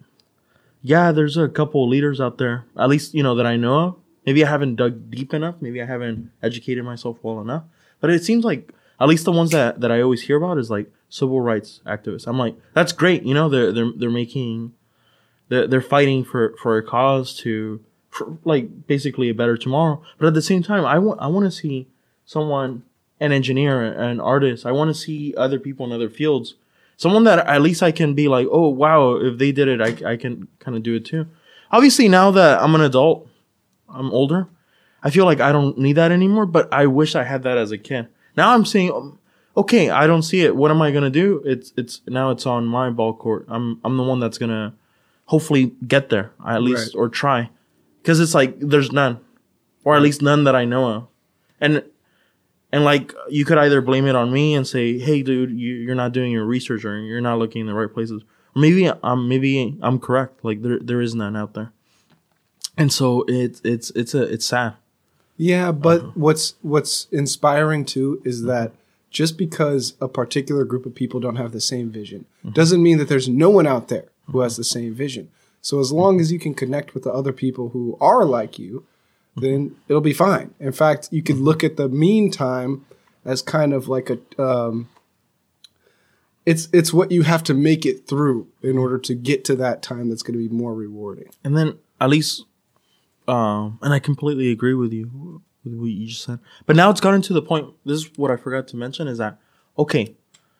yeah, 0.81 1.11
there's 1.11 1.35
a 1.37 1.47
couple 1.49 1.87
leaders 1.87 2.19
out 2.21 2.37
there, 2.37 2.63
at 2.77 2.87
least 2.89 3.13
you 3.13 3.21
know 3.23 3.35
that 3.35 3.45
I 3.45 3.57
know 3.57 3.79
of. 3.79 3.95
Maybe 4.25 4.43
I 4.43 4.49
haven't 4.49 4.75
dug 4.77 5.11
deep 5.11 5.33
enough. 5.33 5.55
Maybe 5.61 5.81
I 5.81 5.85
haven't 5.85 6.31
educated 6.41 6.83
myself 6.85 7.17
well 7.21 7.41
enough. 7.41 7.63
But 7.99 8.09
it 8.09 8.23
seems 8.23 8.43
like 8.45 8.71
at 8.99 9.07
least 9.09 9.25
the 9.25 9.31
ones 9.31 9.51
that, 9.51 9.81
that 9.81 9.91
I 9.91 10.01
always 10.01 10.21
hear 10.23 10.37
about 10.37 10.57
is 10.59 10.69
like 10.71 10.89
civil 11.11 11.41
rights 11.41 11.81
activists. 11.85 12.25
I'm 12.25 12.39
like, 12.39 12.55
that's 12.73 12.93
great. 12.93 13.23
You 13.23 13.35
know, 13.35 13.49
they're 13.49 13.71
they're 13.71 13.91
they're 13.95 14.09
making 14.09 14.73
they're, 15.51 15.67
they're 15.67 15.81
fighting 15.81 16.23
for 16.23 16.55
for 16.57 16.77
a 16.77 16.83
cause 16.83 17.35
to 17.39 17.83
for, 18.09 18.37
like 18.43 18.87
basically 18.87 19.29
a 19.29 19.33
better 19.33 19.57
tomorrow 19.57 20.01
but 20.17 20.27
at 20.27 20.33
the 20.33 20.41
same 20.41 20.63
time 20.63 20.85
i 20.85 20.97
want 20.97 21.21
i 21.21 21.27
want 21.27 21.45
to 21.45 21.51
see 21.51 21.87
someone 22.25 22.83
an 23.19 23.31
engineer 23.31 23.83
an 23.83 24.19
artist 24.19 24.65
i 24.65 24.71
want 24.71 24.89
to 24.89 24.93
see 24.93 25.33
other 25.37 25.59
people 25.59 25.85
in 25.85 25.91
other 25.91 26.09
fields 26.09 26.55
someone 26.97 27.25
that 27.25 27.45
at 27.47 27.61
least 27.61 27.83
i 27.83 27.91
can 27.91 28.13
be 28.13 28.27
like 28.27 28.47
oh 28.51 28.67
wow 28.67 29.15
if 29.15 29.37
they 29.37 29.51
did 29.51 29.67
it 29.67 29.81
i, 29.81 30.11
I 30.11 30.17
can 30.17 30.47
kind 30.59 30.75
of 30.75 30.83
do 30.83 30.95
it 30.95 31.05
too 31.05 31.27
obviously 31.69 32.07
now 32.07 32.31
that 32.31 32.61
i'm 32.61 32.75
an 32.75 32.81
adult 32.81 33.27
i'm 33.89 34.11
older 34.11 34.47
i 35.03 35.09
feel 35.09 35.25
like 35.25 35.41
i 35.41 35.51
don't 35.51 35.77
need 35.77 35.97
that 35.97 36.11
anymore 36.11 36.45
but 36.45 36.71
i 36.73 36.85
wish 36.85 37.15
i 37.15 37.23
had 37.23 37.43
that 37.43 37.57
as 37.57 37.71
a 37.71 37.77
kid 37.77 38.07
now 38.35 38.53
i'm 38.53 38.65
saying 38.65 38.91
um, 38.91 39.19
okay 39.57 39.89
i 39.89 40.07
don't 40.07 40.23
see 40.23 40.41
it. 40.41 40.55
What 40.55 40.71
am 40.71 40.81
i 40.81 40.91
gonna 40.91 41.09
do? 41.09 41.41
It's 41.45 41.73
it's 41.77 42.01
now 42.07 42.31
it's 42.31 42.45
on 42.45 42.65
my 42.65 42.89
ball 42.89 43.13
court. 43.13 43.45
I'm 43.47 43.79
i'm 43.83 43.97
the 43.97 44.03
one 44.03 44.19
that's 44.19 44.37
gonna 44.37 44.73
hopefully 45.25 45.73
get 45.87 46.09
there 46.09 46.31
at 46.45 46.61
least 46.61 46.93
Right. 46.95 46.99
or 46.99 47.09
try. 47.09 47.49
Because 48.01 48.19
it's 48.19 48.33
like 48.33 48.59
there's 48.59 48.91
none 48.91 49.19
or 49.83 49.95
at 49.95 50.01
least 50.01 50.21
none 50.21 50.43
that 50.45 50.55
i 50.55 50.65
know 50.65 50.87
of. 50.89 51.07
And 51.59 51.83
and 52.71 52.83
like 52.85 53.13
you 53.29 53.43
could 53.45 53.57
either 53.57 53.81
blame 53.81 54.07
it 54.07 54.15
on 54.15 54.31
me 54.31 54.55
and 54.55 54.65
say 54.65 54.97
hey 54.97 55.21
dude 55.23 55.51
you, 55.51 55.73
you're 55.75 55.95
not 55.95 56.11
doing 56.13 56.31
your 56.31 56.45
research 56.45 56.83
or 56.85 56.97
you're 56.99 57.21
not 57.21 57.37
looking 57.39 57.61
in 57.61 57.67
the 57.67 57.73
right 57.73 57.93
places. 57.93 58.23
Maybe 58.55 58.89
i'm 59.03 59.27
maybe 59.27 59.77
i'm 59.81 59.99
correct. 59.99 60.43
Like 60.43 60.61
there, 60.61 60.79
there 60.79 61.01
is 61.01 61.13
none 61.15 61.35
out 61.35 61.53
there. 61.53 61.71
And 62.77 62.91
so 62.91 63.25
it's 63.27 63.61
it's 63.63 63.91
it's 63.91 64.13
a 64.13 64.23
it's 64.23 64.45
sad. 64.45 64.73
Yeah, 65.37 65.71
but 65.71 66.01
Uh-huh. 66.01 66.11
what's 66.15 66.55
what's 66.61 67.07
inspiring 67.11 67.85
too 67.85 68.21
is 68.23 68.43
that 68.43 68.71
just 69.11 69.37
because 69.37 69.93
a 70.01 70.07
particular 70.07 70.63
group 70.65 70.85
of 70.87 70.95
people 70.95 71.19
don't 71.19 71.35
have 71.35 71.51
the 71.51 71.61
same 71.61 71.91
vision 71.91 72.25
Mm-hmm. 72.39 72.53
doesn't 72.53 72.81
mean 72.81 72.97
that 72.97 73.07
there's 73.09 73.29
no 73.29 73.51
one 73.51 73.67
out 73.67 73.89
there 73.89 74.05
who 74.31 74.39
has 74.39 74.57
the 74.57 74.63
same 74.63 74.95
vision. 74.95 75.29
So 75.61 75.79
as 75.79 75.91
long 75.91 76.19
as 76.19 76.31
you 76.31 76.39
can 76.39 76.55
connect 76.55 76.95
with 76.95 77.03
the 77.03 77.11
other 77.13 77.31
people 77.33 77.69
who 77.69 77.95
are 78.01 78.25
like 78.25 78.57
you, 78.57 78.83
then 79.35 79.75
it'll 79.87 80.01
be 80.01 80.13
fine. 80.13 80.55
In 80.59 80.71
fact, 80.71 81.09
you 81.11 81.21
could 81.21 81.37
look 81.37 81.63
at 81.63 81.77
the 81.77 81.87
meantime 81.87 82.85
as 83.23 83.43
kind 83.43 83.71
of 83.73 83.87
like 83.87 84.09
a 84.09 84.17
um, 84.41 84.89
it's 86.45 86.67
it's 86.73 86.91
what 86.91 87.11
you 87.11 87.21
have 87.21 87.43
to 87.43 87.53
make 87.53 87.85
it 87.85 88.07
through 88.07 88.47
in 88.63 88.77
order 88.77 88.97
to 88.97 89.13
get 89.13 89.45
to 89.45 89.55
that 89.57 89.83
time 89.83 90.09
that's 90.09 90.23
going 90.23 90.37
to 90.39 90.49
be 90.49 90.53
more 90.53 90.73
rewarding. 90.73 91.29
And 91.43 91.55
then 91.55 91.77
at 91.99 92.09
least, 92.09 92.45
um, 93.27 93.77
and 93.83 93.93
I 93.93 93.99
completely 93.99 94.51
agree 94.51 94.73
with 94.73 94.91
you 94.91 95.41
with 95.63 95.73
what 95.73 95.85
you 95.89 96.07
just 96.07 96.23
said. 96.23 96.39
But 96.65 96.75
now 96.75 96.89
it's 96.89 97.01
gotten 97.01 97.21
to 97.23 97.33
the 97.33 97.41
point. 97.41 97.69
This 97.85 98.01
is 98.01 98.11
what 98.17 98.31
I 98.31 98.35
forgot 98.37 98.67
to 98.69 98.77
mention 98.77 99.07
is 99.07 99.17
that 99.19 99.37
okay, 99.77 100.15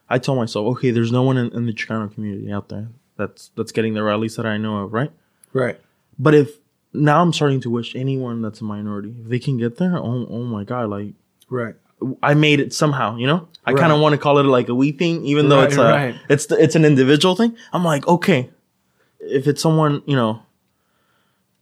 I 0.10 0.18
told 0.18 0.38
myself 0.38 0.68
okay, 0.78 0.92
there's 0.92 1.12
no 1.12 1.24
one 1.24 1.38
in, 1.38 1.52
in 1.54 1.66
the 1.66 1.74
Chicano 1.74 2.14
community 2.14 2.52
out 2.52 2.70
there 2.70 2.88
that's 3.18 3.52
that's 3.56 3.72
getting 3.72 3.94
there, 3.94 4.06
or 4.08 4.12
at 4.12 4.20
least 4.20 4.38
that 4.38 4.46
I 4.46 4.58
know 4.58 4.78
of, 4.78 4.94
right? 4.94 5.12
Right. 5.54 5.80
But 6.18 6.36
if 6.36 6.58
now 6.94 7.22
I'm 7.22 7.34
starting 7.34 7.62
to 7.62 7.70
wish 7.70 7.96
anyone 7.96 8.42
that's 8.42 8.62
a 8.62 8.64
minority, 8.64 9.16
if 9.22 9.28
they 9.28 9.40
can 9.40 9.58
get 9.58 9.78
there, 9.78 9.98
oh 9.98 10.28
oh 10.30 10.44
my 10.44 10.64
god, 10.64 10.90
like 10.90 11.14
Right. 11.50 11.76
I 12.24 12.34
made 12.34 12.60
it 12.60 12.74
somehow, 12.74 13.18
you 13.18 13.28
know. 13.28 13.48
I 13.64 13.74
kind 13.74 13.92
of 13.92 14.00
want 14.00 14.14
to 14.14 14.18
call 14.18 14.40
it 14.40 14.44
like 14.44 14.70
a 14.70 14.74
we 14.76 14.92
thing, 14.92 15.24
even 15.26 15.50
though 15.50 15.60
Right, 15.60 15.68
it's 15.68 15.78
a 15.78 15.84
right. 15.84 16.16
it's 16.30 16.46
the, 16.48 16.62
it's 16.62 16.76
an 16.76 16.84
individual 16.84 17.36
thing. 17.36 17.56
I'm 17.74 17.84
like, 17.84 18.08
okay, 18.08 18.50
if 19.20 19.48
it's 19.48 19.62
someone 19.62 20.02
you 20.08 20.16
know 20.16 20.42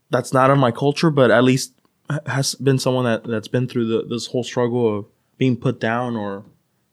that's 0.09 0.31
not 0.33 0.49
of 0.49 0.57
my 0.57 0.71
culture, 0.71 1.09
but 1.09 1.29
at 1.29 1.43
least 1.43 1.73
has 2.25 2.55
been 2.55 2.79
someone 2.79 3.05
that 3.05 3.23
that's 3.23 3.47
been 3.47 3.67
through 3.67 3.87
the, 3.87 4.07
this 4.07 4.27
whole 4.27 4.43
struggle 4.43 4.97
of 4.97 5.05
being 5.37 5.55
put 5.55 5.79
down 5.79 6.15
or 6.15 6.45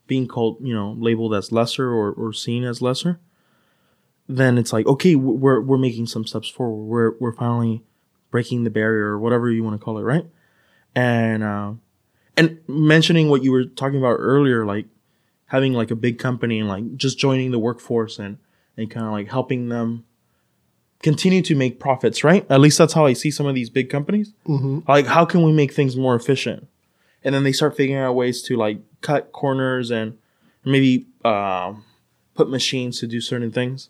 being 0.07 0.29
called, 0.29 0.59
you 0.61 0.75
know, 0.75 0.95
labeled 0.99 1.35
as 1.35 1.53
lesser 1.53 1.91
or, 1.91 2.13
or 2.13 2.33
seen 2.33 2.65
as 2.65 2.81
lesser, 2.81 3.19
then 4.29 4.59
it's 4.59 4.73
like, 4.73 4.87
okay, 4.87 5.15
we're 5.15 5.61
we're 5.61 5.79
making 5.79 6.07
some 6.07 6.27
steps 6.27 6.49
forward. 6.49 6.85
We're 6.85 7.13
we're 7.19 7.33
finally 7.33 7.83
breaking 8.31 8.65
the 8.65 8.71
barrier 8.71 9.07
or 9.07 9.19
whatever 9.19 9.51
you 9.51 9.65
want 9.65 9.79
to 9.79 9.85
call 9.85 9.99
it, 9.99 10.03
right? 10.03 10.27
And 10.95 11.43
uh, 11.43 11.73
and 12.37 12.59
mentioning 12.69 13.29
what 13.29 13.43
you 13.43 13.53
were 13.53 13.65
talking 13.65 13.99
about 13.99 14.17
earlier, 14.19 14.65
like 14.65 14.87
having 15.47 15.73
like 15.73 15.91
a 15.91 15.97
big 15.97 16.19
company 16.19 16.59
and 16.59 16.69
like 16.69 16.97
just 16.97 17.19
joining 17.19 17.51
the 17.51 17.59
workforce 17.59 18.19
and 18.19 18.39
and 18.77 18.91
kind 18.91 19.07
of 19.07 19.13
like 19.13 19.29
helping 19.29 19.69
them 19.69 20.05
continue 21.11 21.41
to 21.43 21.55
make 21.55 21.79
profits, 21.87 22.19
right? 22.25 22.45
At 22.51 22.61
least 22.61 22.79
that's 22.79 22.93
how 22.99 23.07
I 23.07 23.15
see 23.23 23.31
some 23.31 23.47
of 23.47 23.55
these 23.55 23.71
big 23.71 23.89
companies. 23.97 24.29
Like, 24.89 25.07
how 25.07 25.25
can 25.25 25.41
we 25.43 25.53
make 25.53 25.73
things 25.73 25.95
more 25.97 26.15
efficient? 26.17 26.67
And 27.23 27.33
then 27.35 27.45
they 27.45 27.53
start 27.53 27.77
figuring 27.77 28.03
out 28.03 28.15
ways 28.15 28.43
to 28.47 28.57
like 28.57 28.79
cut 29.03 29.31
corners 29.33 29.91
and 29.99 30.19
maybe 30.65 31.07
um, 31.25 31.85
put 32.35 32.51
machines 32.51 32.99
to 33.01 33.07
do 33.07 33.21
certain 33.21 33.53
things 33.53 33.89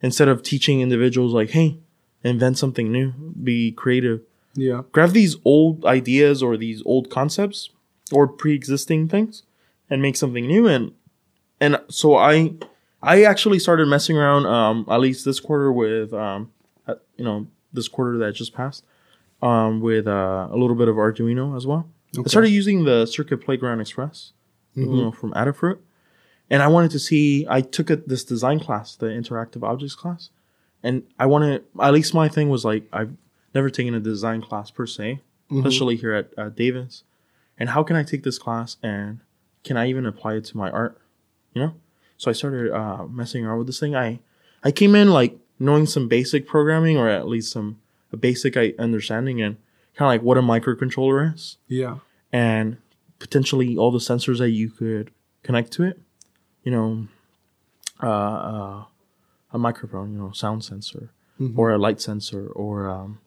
instead 0.00 0.28
of 0.28 0.42
teaching 0.42 0.80
individuals 0.80 1.32
like, 1.32 1.50
hey, 1.50 1.78
invent 2.22 2.58
something 2.58 2.90
new, 2.92 3.08
be 3.48 3.72
creative 3.72 4.20
Yeah. 4.54 4.82
grab 4.92 5.10
these 5.10 5.34
old 5.44 5.84
ideas 5.84 6.42
or 6.42 6.56
these 6.56 6.80
old 6.92 7.10
concepts 7.10 7.70
or 8.12 8.28
pre-existing 8.28 9.08
things 9.08 9.42
and 9.90 10.00
make 10.00 10.16
something 10.16 10.46
new 10.46 10.64
and 10.74 10.92
and 11.60 11.72
so 11.88 12.08
i 12.16 12.34
i 13.02 13.24
actually 13.24 13.58
started 13.58 13.86
messing 13.86 14.16
around 14.16 14.46
um 14.46 14.86
at 14.88 15.00
least 15.00 15.24
this 15.24 15.40
quarter 15.40 15.72
with 15.72 16.12
um 16.12 16.50
uh, 16.86 16.94
you 17.16 17.24
know 17.24 17.46
this 17.72 17.88
quarter 17.88 18.18
that 18.18 18.32
just 18.32 18.54
passed 18.54 18.84
um 19.42 19.80
with 19.80 20.06
uh, 20.06 20.48
a 20.50 20.56
little 20.56 20.76
bit 20.76 20.88
of 20.88 20.96
arduino 20.96 21.56
as 21.56 21.66
well 21.66 21.88
i 22.18 22.28
started 22.28 22.50
using 22.50 22.84
the 22.84 23.06
circuit 23.06 23.38
playground 23.38 23.80
express 23.80 24.32
you 24.74 24.86
know 24.86 25.12
from 25.12 25.32
adafruit 25.32 25.78
and 26.50 26.62
I 26.62 26.68
wanted 26.68 26.90
to 26.90 26.98
see. 26.98 27.46
I 27.48 27.62
took 27.62 27.88
a, 27.88 27.96
this 27.96 28.24
design 28.24 28.60
class, 28.60 28.94
the 28.94 29.06
interactive 29.06 29.62
objects 29.66 29.94
class, 29.94 30.28
and 30.82 31.02
I 31.18 31.24
wanted 31.24 31.64
at 31.80 31.92
least 31.94 32.12
my 32.12 32.28
thing 32.28 32.50
was 32.50 32.62
like 32.62 32.84
I've 32.92 33.12
never 33.54 33.70
taken 33.70 33.94
a 33.94 34.00
design 34.00 34.42
class 34.42 34.70
per 34.70 34.86
se, 34.86 35.20
especially 35.50 35.96
here 35.96 36.12
at 36.12 36.28
uh, 36.36 36.50
Davis. 36.50 37.04
And 37.58 37.70
how 37.70 37.82
can 37.82 37.96
I 37.96 38.02
take 38.02 38.22
this 38.22 38.38
class 38.38 38.76
and 38.82 39.20
can 39.64 39.76
I 39.78 39.88
even 39.88 40.04
apply 40.04 40.34
it 40.34 40.44
to 40.46 40.56
my 40.58 40.70
art? 40.70 41.00
You 41.54 41.62
know, 41.62 41.74
so 42.22 42.30
I 42.30 42.34
started 42.34 42.70
uh, 42.72 43.04
messing 43.08 43.44
around 43.44 43.58
with 43.58 43.66
this 43.66 43.80
thing. 43.80 43.94
I 43.96 44.20
I 44.62 44.70
came 44.70 44.94
in 44.94 45.08
like 45.10 45.32
knowing 45.58 45.86
some 45.86 46.06
basic 46.08 46.46
programming 46.46 46.96
or 46.96 47.08
at 47.08 47.26
least 47.26 47.50
some 47.50 47.68
a 48.12 48.16
basic 48.16 48.56
understanding 48.78 49.42
and 49.42 49.56
kind 49.96 50.06
of 50.06 50.12
like 50.14 50.22
what 50.22 50.38
a 50.38 50.42
microcontroller 50.42 51.34
is 51.34 51.56
Yeah. 51.66 51.96
and 52.32 52.76
potentially 53.18 53.76
all 53.76 53.90
the 53.90 53.98
sensors 54.10 54.38
that 54.38 54.50
you 54.50 54.68
could 54.70 55.10
connect 55.42 55.72
to 55.72 55.82
it. 55.90 55.96
You 56.64 56.70
know, 56.72 57.08
uh, 58.02 58.06
uh, 58.52 58.84
a 59.52 59.58
microphone, 59.58 60.12
you 60.12 60.18
know, 60.18 60.30
sound 60.32 60.62
sensor, 60.64 61.10
or 61.56 61.72
a 61.72 61.78
light 61.86 62.00
sensor, 62.00 62.46
or 62.62 62.88
um, 62.88 63.18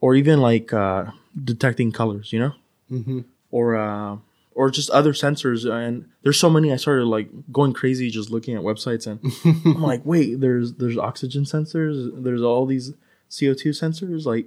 or 0.00 0.14
even 0.14 0.40
like 0.40 0.72
uh, 0.72 1.06
detecting 1.50 1.90
colors. 1.92 2.32
You 2.32 2.38
know, 2.44 2.52
Mm-hmm. 2.92 3.20
or 3.50 3.74
uh, 3.76 4.18
or 4.56 4.70
just 4.70 4.90
other 4.90 5.12
sensors. 5.12 5.70
And 5.70 6.06
there's 6.22 6.40
so 6.40 6.50
many. 6.50 6.72
I 6.72 6.76
started 6.76 7.04
like 7.04 7.28
going 7.52 7.72
crazy 7.74 8.10
just 8.10 8.30
looking 8.30 8.56
at 8.56 8.62
websites, 8.62 9.06
and 9.06 9.20
I'm 9.76 9.82
like, 9.82 10.04
wait, 10.04 10.40
there's 10.40 10.72
there's 10.74 10.98
oxygen 10.98 11.44
sensors. 11.44 12.10
There's 12.24 12.42
all 12.42 12.66
these 12.66 12.92
CO2 13.30 13.66
sensors. 13.68 14.24
Like, 14.24 14.46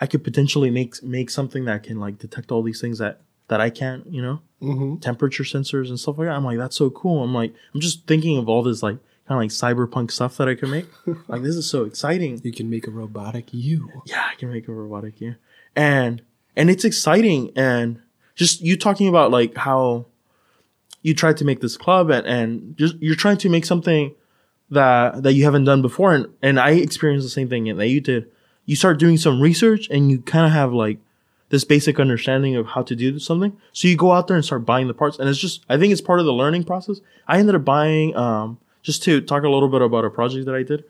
I 0.00 0.06
could 0.06 0.22
potentially 0.22 0.70
make 0.70 1.02
make 1.02 1.30
something 1.30 1.64
that 1.64 1.82
can 1.82 1.98
like 1.98 2.18
detect 2.18 2.52
all 2.52 2.62
these 2.62 2.80
things 2.80 2.98
that 2.98 3.22
that 3.48 3.60
I 3.60 3.70
can't. 3.70 4.06
You 4.06 4.22
know, 4.22 4.40
Mm-hmm. 4.62 4.96
temperature 4.96 5.42
sensors 5.42 5.88
and 5.88 5.98
stuff 5.98 6.18
like 6.18 6.26
that. 6.28 6.34
I'm 6.36 6.44
like, 6.44 6.58
that's 6.58 6.76
so 6.76 6.90
cool. 6.90 7.24
I'm 7.24 7.32
like, 7.34 7.54
I'm 7.74 7.80
just 7.80 8.06
thinking 8.06 8.36
of 8.36 8.46
all 8.46 8.62
this 8.62 8.82
like 8.82 8.98
kind 9.26 9.36
of 9.36 9.38
like 9.38 9.48
cyberpunk 9.50 10.10
stuff 10.10 10.36
that 10.36 10.50
I 10.50 10.54
can 10.54 10.68
make. 10.70 10.84
like, 11.28 11.40
this 11.40 11.56
is 11.56 11.66
so 11.70 11.84
exciting. 11.84 12.38
You 12.44 12.52
can 12.52 12.68
make 12.68 12.86
a 12.86 12.90
robotic 12.90 13.46
you. 13.52 14.02
Yeah, 14.04 14.28
I 14.30 14.34
can 14.34 14.52
make 14.52 14.68
a 14.68 14.72
robotic 14.72 15.18
you 15.18 15.36
and 15.74 16.20
and 16.56 16.68
it's 16.68 16.84
exciting 16.84 17.52
and 17.56 18.02
just 18.40 18.62
you 18.62 18.74
talking 18.74 19.06
about 19.06 19.30
like 19.30 19.54
how 19.54 20.06
you 21.02 21.14
tried 21.14 21.36
to 21.36 21.44
make 21.44 21.60
this 21.60 21.76
club 21.76 22.08
and 22.08 22.26
and 22.26 22.74
just 22.78 22.96
you're 22.98 23.14
trying 23.14 23.36
to 23.36 23.50
make 23.50 23.66
something 23.66 24.14
that 24.70 25.22
that 25.22 25.34
you 25.34 25.44
haven't 25.44 25.64
done 25.64 25.82
before 25.82 26.14
and 26.14 26.26
and 26.40 26.58
I 26.58 26.70
experienced 26.70 27.26
the 27.26 27.30
same 27.30 27.50
thing 27.50 27.64
that 27.76 27.88
you 27.88 28.00
did. 28.00 28.30
You 28.64 28.76
start 28.76 28.98
doing 28.98 29.18
some 29.18 29.42
research 29.42 29.88
and 29.90 30.10
you 30.10 30.22
kind 30.22 30.46
of 30.46 30.52
have 30.52 30.72
like 30.72 30.98
this 31.50 31.64
basic 31.64 32.00
understanding 32.00 32.56
of 32.56 32.68
how 32.68 32.82
to 32.82 32.96
do 32.96 33.18
something. 33.18 33.54
So 33.72 33.88
you 33.88 33.96
go 33.96 34.12
out 34.12 34.26
there 34.26 34.36
and 34.36 34.44
start 34.44 34.64
buying 34.64 34.88
the 34.88 34.94
parts 34.94 35.18
and 35.18 35.28
it's 35.28 35.38
just 35.38 35.62
I 35.68 35.76
think 35.76 35.92
it's 35.92 36.00
part 36.00 36.20
of 36.20 36.24
the 36.24 36.32
learning 36.32 36.64
process. 36.64 37.02
I 37.28 37.38
ended 37.38 37.54
up 37.54 37.64
buying 37.66 38.16
um 38.16 38.56
just 38.80 39.02
to 39.02 39.20
talk 39.20 39.42
a 39.42 39.50
little 39.50 39.68
bit 39.68 39.82
about 39.82 40.06
a 40.06 40.10
project 40.10 40.46
that 40.46 40.54
I 40.54 40.62
did. 40.62 40.84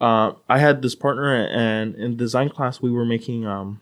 Uh, 0.00 0.34
I 0.48 0.58
had 0.58 0.80
this 0.80 0.94
partner 0.94 1.34
and 1.34 1.96
in 1.96 2.16
design 2.16 2.50
class 2.50 2.80
we 2.80 2.92
were 2.92 3.04
making 3.04 3.46
um 3.46 3.80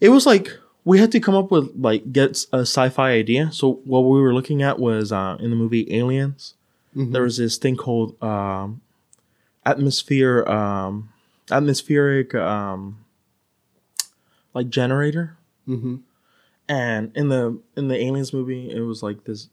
it 0.00 0.08
was 0.08 0.24
like 0.24 0.58
we 0.88 0.98
had 0.98 1.12
to 1.12 1.20
come 1.20 1.34
up 1.34 1.50
with 1.50 1.70
like 1.76 2.12
get 2.12 2.30
a 2.50 2.60
sci-fi 2.60 3.10
idea. 3.10 3.52
So 3.52 3.80
what 3.84 4.00
we 4.00 4.20
were 4.22 4.32
looking 4.32 4.62
at 4.62 4.78
was 4.78 5.12
uh, 5.12 5.36
in 5.38 5.50
the 5.50 5.56
movie 5.56 5.86
Aliens. 5.94 6.54
There 6.94 7.22
was 7.22 7.36
this 7.36 7.58
thing 7.58 7.76
called 7.76 8.20
um, 8.22 8.80
atmosphere 9.64 10.44
um, 10.48 11.10
atmospheric 11.50 12.34
um, 12.34 13.04
like 14.54 14.68
generator. 14.70 15.36
Mm-hmm. 15.68 15.96
And 16.68 17.12
in 17.14 17.28
the 17.28 17.60
in 17.76 17.88
the 17.88 17.96
Aliens 18.02 18.32
movie, 18.32 18.70
it 18.70 18.80
was 18.80 19.02
like 19.02 19.24
this 19.24 19.48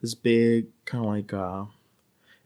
this 0.00 0.14
big 0.14 0.66
kind 0.86 1.04
of 1.04 1.10
like 1.10 1.32
uh, 1.32 1.64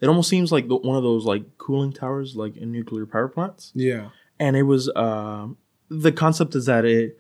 it 0.01 0.09
almost 0.09 0.29
seems 0.29 0.53
like 0.53 0.67
the, 0.69 0.77
one 0.77 0.97
of 0.97 1.03
those 1.05 1.25
like 1.25 1.57
cooling 1.57 1.93
towers 1.93 2.35
like 2.37 2.57
in 2.57 2.73
nuclear 2.73 3.07
power 3.07 3.29
plants 3.29 3.71
Yeah. 3.75 4.09
and 4.39 4.57
it 4.57 4.65
was 4.65 4.91
um 4.97 5.57
the 5.89 6.13
concept 6.13 6.55
is 6.57 6.67
that 6.67 6.85
it 6.85 7.17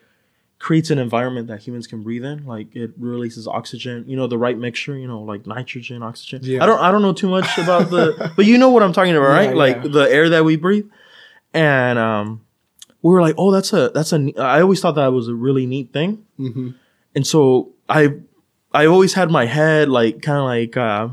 creates 0.66 0.88
an 0.94 0.98
environment 1.08 1.46
that 1.50 1.58
humans 1.66 1.86
can 1.86 2.02
breathe 2.06 2.24
in 2.24 2.38
like 2.54 2.68
it 2.82 2.90
releases 2.98 3.46
oxygen 3.58 3.96
you 4.10 4.16
know 4.18 4.26
the 4.34 4.38
right 4.46 4.58
mixture 4.66 4.96
you 5.02 5.06
know 5.12 5.20
like 5.32 5.42
nitrogen 5.54 6.02
oxygen 6.02 6.38
Yeah. 6.42 6.62
i 6.62 6.66
don't 6.68 6.80
i 6.86 6.88
don't 6.92 7.02
know 7.06 7.12
too 7.22 7.28
much 7.36 7.48
about 7.64 7.90
the 7.90 8.04
but 8.36 8.44
you 8.50 8.56
know 8.56 8.70
what 8.74 8.82
i'm 8.84 8.94
talking 8.98 9.14
about 9.14 9.28
right 9.40 9.50
Yeah, 9.50 9.64
like 9.64 9.76
yeah. 9.82 9.90
the 9.98 10.04
air 10.18 10.26
that 10.34 10.42
we 10.48 10.54
breathe 10.56 10.86
and 11.52 11.98
um 11.98 12.26
we 13.02 13.10
were 13.12 13.20
like 13.20 13.34
oh 13.36 13.50
that's 13.56 13.72
a 13.74 13.90
that's 13.96 14.12
a 14.14 14.20
I 14.38 14.60
always 14.62 14.80
thought 14.80 14.94
that 15.02 15.12
was 15.12 15.28
a 15.28 15.34
really 15.34 15.66
neat 15.66 15.92
thing 15.92 16.24
Mm-hmm. 16.38 16.70
and 17.14 17.24
so 17.26 17.42
i 17.88 18.02
i 18.72 18.86
always 18.86 19.12
had 19.14 19.28
my 19.30 19.44
head 19.46 19.88
like 19.88 20.22
kind 20.22 20.38
of 20.38 20.44
like 20.56 20.76
uh 20.76 21.08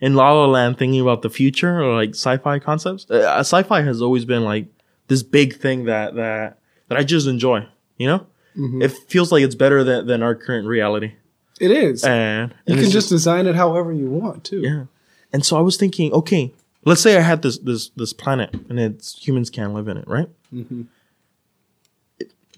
in 0.00 0.14
La 0.14 0.32
La 0.32 0.46
Land 0.46 0.78
thinking 0.78 1.00
about 1.00 1.22
the 1.22 1.30
future 1.30 1.80
or 1.82 1.94
like 1.94 2.10
sci-fi 2.10 2.58
concepts. 2.58 3.08
Uh, 3.08 3.38
sci-fi 3.38 3.82
has 3.82 4.02
always 4.02 4.24
been 4.24 4.42
like 4.42 4.66
this 5.06 5.22
big 5.22 5.48
thing 5.64 5.84
that 5.84 6.14
that 6.16 6.58
that 6.88 6.98
I 6.98 7.04
just 7.04 7.26
enjoy. 7.28 7.58
You 7.98 8.06
know, 8.08 8.26
Mm-hmm. 8.56 8.82
it 8.82 8.90
feels 9.08 9.32
like 9.32 9.42
it's 9.42 9.54
better 9.54 9.82
than 9.82 10.06
than 10.06 10.22
our 10.22 10.34
current 10.34 10.66
reality. 10.66 11.12
It 11.60 11.70
is. 11.70 12.04
And, 12.04 12.54
you 12.66 12.76
can 12.76 12.90
just 12.90 13.08
design 13.08 13.46
it 13.46 13.54
however 13.54 13.92
you 13.92 14.10
want 14.10 14.44
too. 14.44 14.60
yeah. 14.60 14.84
And 15.32 15.44
so 15.44 15.56
I 15.56 15.60
was 15.60 15.76
thinking, 15.76 16.12
okay, 16.12 16.52
let's 16.84 17.00
say 17.00 17.16
I 17.16 17.20
had 17.20 17.42
this 17.42 17.58
this 17.58 17.88
this 17.90 18.12
planet 18.12 18.52
and 18.68 18.78
it's 18.78 19.16
humans 19.26 19.48
can't 19.50 19.72
live 19.72 19.88
in 19.88 19.96
it, 19.96 20.06
right? 20.06 20.28
Mhm. 20.52 20.86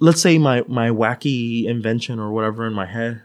Let's 0.01 0.21
say 0.21 0.39
my 0.39 0.65
my 0.67 0.91
wacky 0.91 1.65
invention 1.67 2.19
or 2.19 2.33
whatever 2.33 2.67
in 2.67 2.73
my 2.73 2.87
head, 2.87 3.23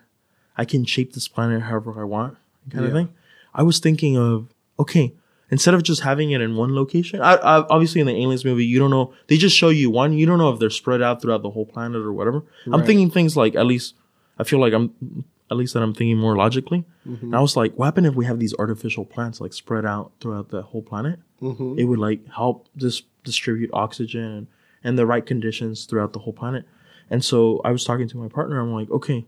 I 0.57 0.65
can 0.65 0.85
shape 0.85 1.13
this 1.13 1.27
planet 1.27 1.63
however 1.63 1.99
I 1.99 2.03
want, 2.03 2.37
kind 2.69 2.85
of 2.85 2.91
thing. 2.91 3.09
I 3.53 3.63
was 3.63 3.79
thinking 3.79 4.17
of 4.17 4.47
okay, 4.79 5.13
instead 5.51 5.73
of 5.73 5.83
just 5.83 6.01
having 6.01 6.31
it 6.31 6.41
in 6.41 6.55
one 6.55 6.75
location. 6.75 7.21
I, 7.21 7.35
I 7.35 7.67
obviously 7.69 8.01
in 8.01 8.07
the 8.07 8.15
aliens 8.15 8.45
movie, 8.45 8.65
you 8.65 8.79
don't 8.79 8.91
know. 8.91 9.13
They 9.27 9.37
just 9.37 9.55
show 9.55 9.69
you 9.69 9.89
one. 9.89 10.13
You 10.13 10.25
don't 10.25 10.37
know 10.37 10.49
if 10.49 10.59
they're 10.59 10.69
spread 10.69 11.01
out 11.01 11.21
throughout 11.21 11.41
the 11.41 11.51
whole 11.51 11.65
planet 11.65 12.01
or 12.01 12.13
whatever. 12.13 12.43
I'm 12.71 12.85
thinking 12.85 13.09
things 13.09 13.35
like 13.35 13.55
at 13.55 13.65
least 13.65 13.95
I 14.37 14.43
feel 14.43 14.59
like 14.59 14.73
I'm 14.73 15.25
at 15.51 15.57
least 15.57 15.73
that 15.73 15.81
I'm 15.81 15.93
thinking 15.93 16.17
more 16.17 16.35
logically. 16.35 16.85
Mm-hmm. 17.07 17.25
And 17.25 17.35
I 17.35 17.41
was 17.41 17.57
like, 17.57 17.73
what 17.73 17.85
happened 17.85 18.07
if 18.07 18.15
we 18.15 18.25
have 18.25 18.39
these 18.39 18.53
artificial 18.59 19.05
plants 19.05 19.41
like 19.41 19.53
spread 19.53 19.85
out 19.85 20.11
throughout 20.19 20.49
the 20.49 20.61
whole 20.61 20.83
planet? 20.83 21.19
Mm-hmm. 21.41 21.79
It 21.79 21.85
would 21.85 21.99
like 21.99 22.27
help 22.29 22.67
dis- 22.77 23.03
distribute 23.23 23.71
oxygen 23.73 24.47
and 24.83 24.97
the 24.97 25.05
right 25.05 25.25
conditions 25.25 25.85
throughout 25.85 26.13
the 26.13 26.19
whole 26.19 26.33
planet. 26.33 26.65
And 27.09 27.25
so 27.25 27.61
I 27.65 27.71
was 27.71 27.83
talking 27.83 28.07
to 28.07 28.17
my 28.17 28.27
partner. 28.27 28.59
I'm 28.59 28.71
like, 28.71 28.91
okay, 28.91 29.25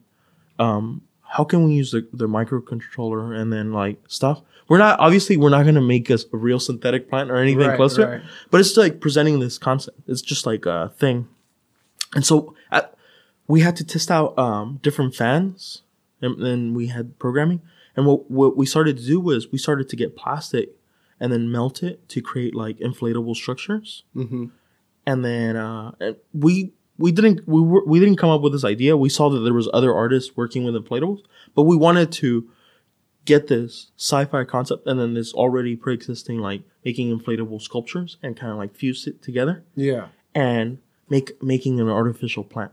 um, 0.60 1.02
how 1.24 1.44
can 1.44 1.64
we 1.64 1.74
use 1.74 1.92
the, 1.92 2.08
the 2.14 2.28
microcontroller 2.28 3.36
and 3.36 3.52
then 3.52 3.74
like 3.74 3.98
stuff? 4.08 4.42
We're 4.72 4.78
not 4.78 5.02
obviously 5.02 5.36
we're 5.36 5.50
not 5.50 5.66
gonna 5.66 5.82
make 5.82 6.10
us 6.10 6.24
a 6.32 6.38
real 6.38 6.58
synthetic 6.58 7.10
plant 7.10 7.30
or 7.30 7.36
anything 7.36 7.68
Right, 7.68 7.76
close 7.76 7.96
to 7.96 8.08
right. 8.08 8.14
it, 8.22 8.26
but 8.52 8.62
it's 8.62 8.78
like 8.78 9.02
presenting 9.02 9.42
this 9.42 9.58
concept. 9.58 10.00
It's 10.08 10.22
just 10.22 10.46
like 10.46 10.66
a 10.66 10.94
thing. 10.98 11.28
And 12.16 12.26
so 12.26 12.56
at, 12.72 12.96
we 13.50 13.60
had 13.60 13.76
to 13.76 13.84
test 13.84 14.10
out 14.10 14.40
um, 14.40 14.80
different 14.82 15.14
fans, 15.14 15.82
and 16.22 16.42
then 16.42 16.74
we 16.74 16.88
had 16.88 17.20
programming. 17.20 17.60
And 17.98 18.06
what 18.06 18.32
what 18.32 18.56
we 18.56 18.66
started 18.66 18.96
to 18.96 19.06
do 19.06 19.20
was 19.20 19.52
we 19.52 19.58
started 19.58 19.90
to 19.90 19.98
get 19.98 20.16
plastic 20.16 20.70
and 21.20 21.34
then 21.34 21.52
melt 21.52 21.84
it 21.84 22.08
to 22.08 22.22
create 22.22 22.56
like 22.56 22.78
inflatable 22.78 23.36
structures. 23.36 24.06
Mm-hmm. 24.16 24.46
And 25.06 25.26
then 25.26 25.58
uh, 25.58 25.92
and 26.00 26.16
we 26.34 26.72
we 26.98 27.12
didn't 27.12 27.46
we 27.46 27.62
were, 27.62 27.84
we 27.86 28.00
didn't 28.00 28.16
come 28.16 28.30
up 28.30 28.40
with 28.40 28.54
this 28.54 28.64
idea. 28.64 28.96
We 28.96 29.10
saw 29.10 29.28
that 29.32 29.40
there 29.40 29.54
was 29.54 29.68
other 29.74 29.94
artists 29.94 30.38
working 30.38 30.64
with 30.64 30.76
inflatables, 30.76 31.24
but 31.56 31.64
we 31.64 31.76
wanted 31.76 32.14
to 32.14 32.50
get 33.26 33.48
this 33.48 33.92
sci-fi 33.98 34.44
concept 34.44 34.88
and 34.88 35.00
then 35.00 35.14
this 35.14 35.34
already 35.34 35.76
pre-existing 35.76 36.40
like 36.40 36.62
making 36.84 37.16
inflatable 37.18 37.62
sculptures 37.62 38.18
and 38.24 38.36
kind 38.36 38.52
of 38.52 38.58
like 38.58 38.76
fuse 38.76 39.06
it 39.08 39.22
together 39.22 39.64
Yeah. 39.76 40.08
and 40.34 40.80
make 41.10 41.42
making 41.44 41.80
an 41.80 41.88
artificial 41.90 42.44
plant 42.44 42.72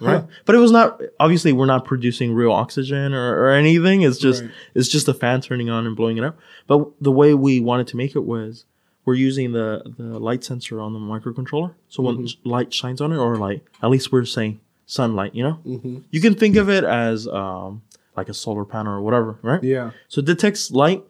right 0.00 0.20
Huh. 0.20 0.26
but 0.44 0.54
it 0.54 0.58
was 0.58 0.70
not 0.72 1.00
obviously 1.18 1.52
we're 1.54 1.64
not 1.66 1.86
producing 1.86 2.34
real 2.34 2.52
oxygen 2.52 3.14
or, 3.14 3.38
or 3.44 3.50
anything 3.52 4.02
it's 4.02 4.18
just 4.18 4.42
Right. 4.42 4.50
it's 4.74 4.88
just 4.88 5.08
a 5.08 5.14
fan 5.14 5.40
turning 5.40 5.70
on 5.70 5.86
and 5.86 5.96
blowing 5.96 6.18
it 6.18 6.24
up 6.24 6.36
but 6.66 6.86
the 7.00 7.12
way 7.12 7.32
we 7.32 7.60
wanted 7.60 7.86
to 7.88 7.96
make 7.96 8.14
it 8.14 8.24
was 8.24 8.66
we're 9.06 9.14
using 9.14 9.52
the 9.52 9.82
the 9.96 10.18
light 10.18 10.44
sensor 10.44 10.80
on 10.80 10.92
the 10.92 10.98
microcontroller 10.98 11.72
so 11.88 12.02
when 12.02 12.16
Mm-hmm. 12.18 12.48
light 12.48 12.74
shines 12.74 13.00
on 13.00 13.12
it 13.12 13.16
or 13.16 13.36
like 13.36 13.64
at 13.82 13.88
least 13.88 14.12
we're 14.12 14.26
saying 14.26 14.60
sunlight 14.84 15.34
you 15.34 15.42
know 15.42 15.58
Mm-hmm. 15.64 15.98
you 16.10 16.20
can 16.20 16.34
think 16.34 16.56
of 16.56 16.68
it 16.68 16.84
as 16.84 17.26
um 17.28 17.80
like 18.16 18.28
a 18.28 18.34
solar 18.34 18.64
panel 18.64 18.92
or 18.94 19.00
whatever 19.00 19.38
right 19.42 19.62
Yeah. 19.62 19.90
so 20.08 20.20
it 20.20 20.24
detects 20.26 20.70
light, 20.70 21.02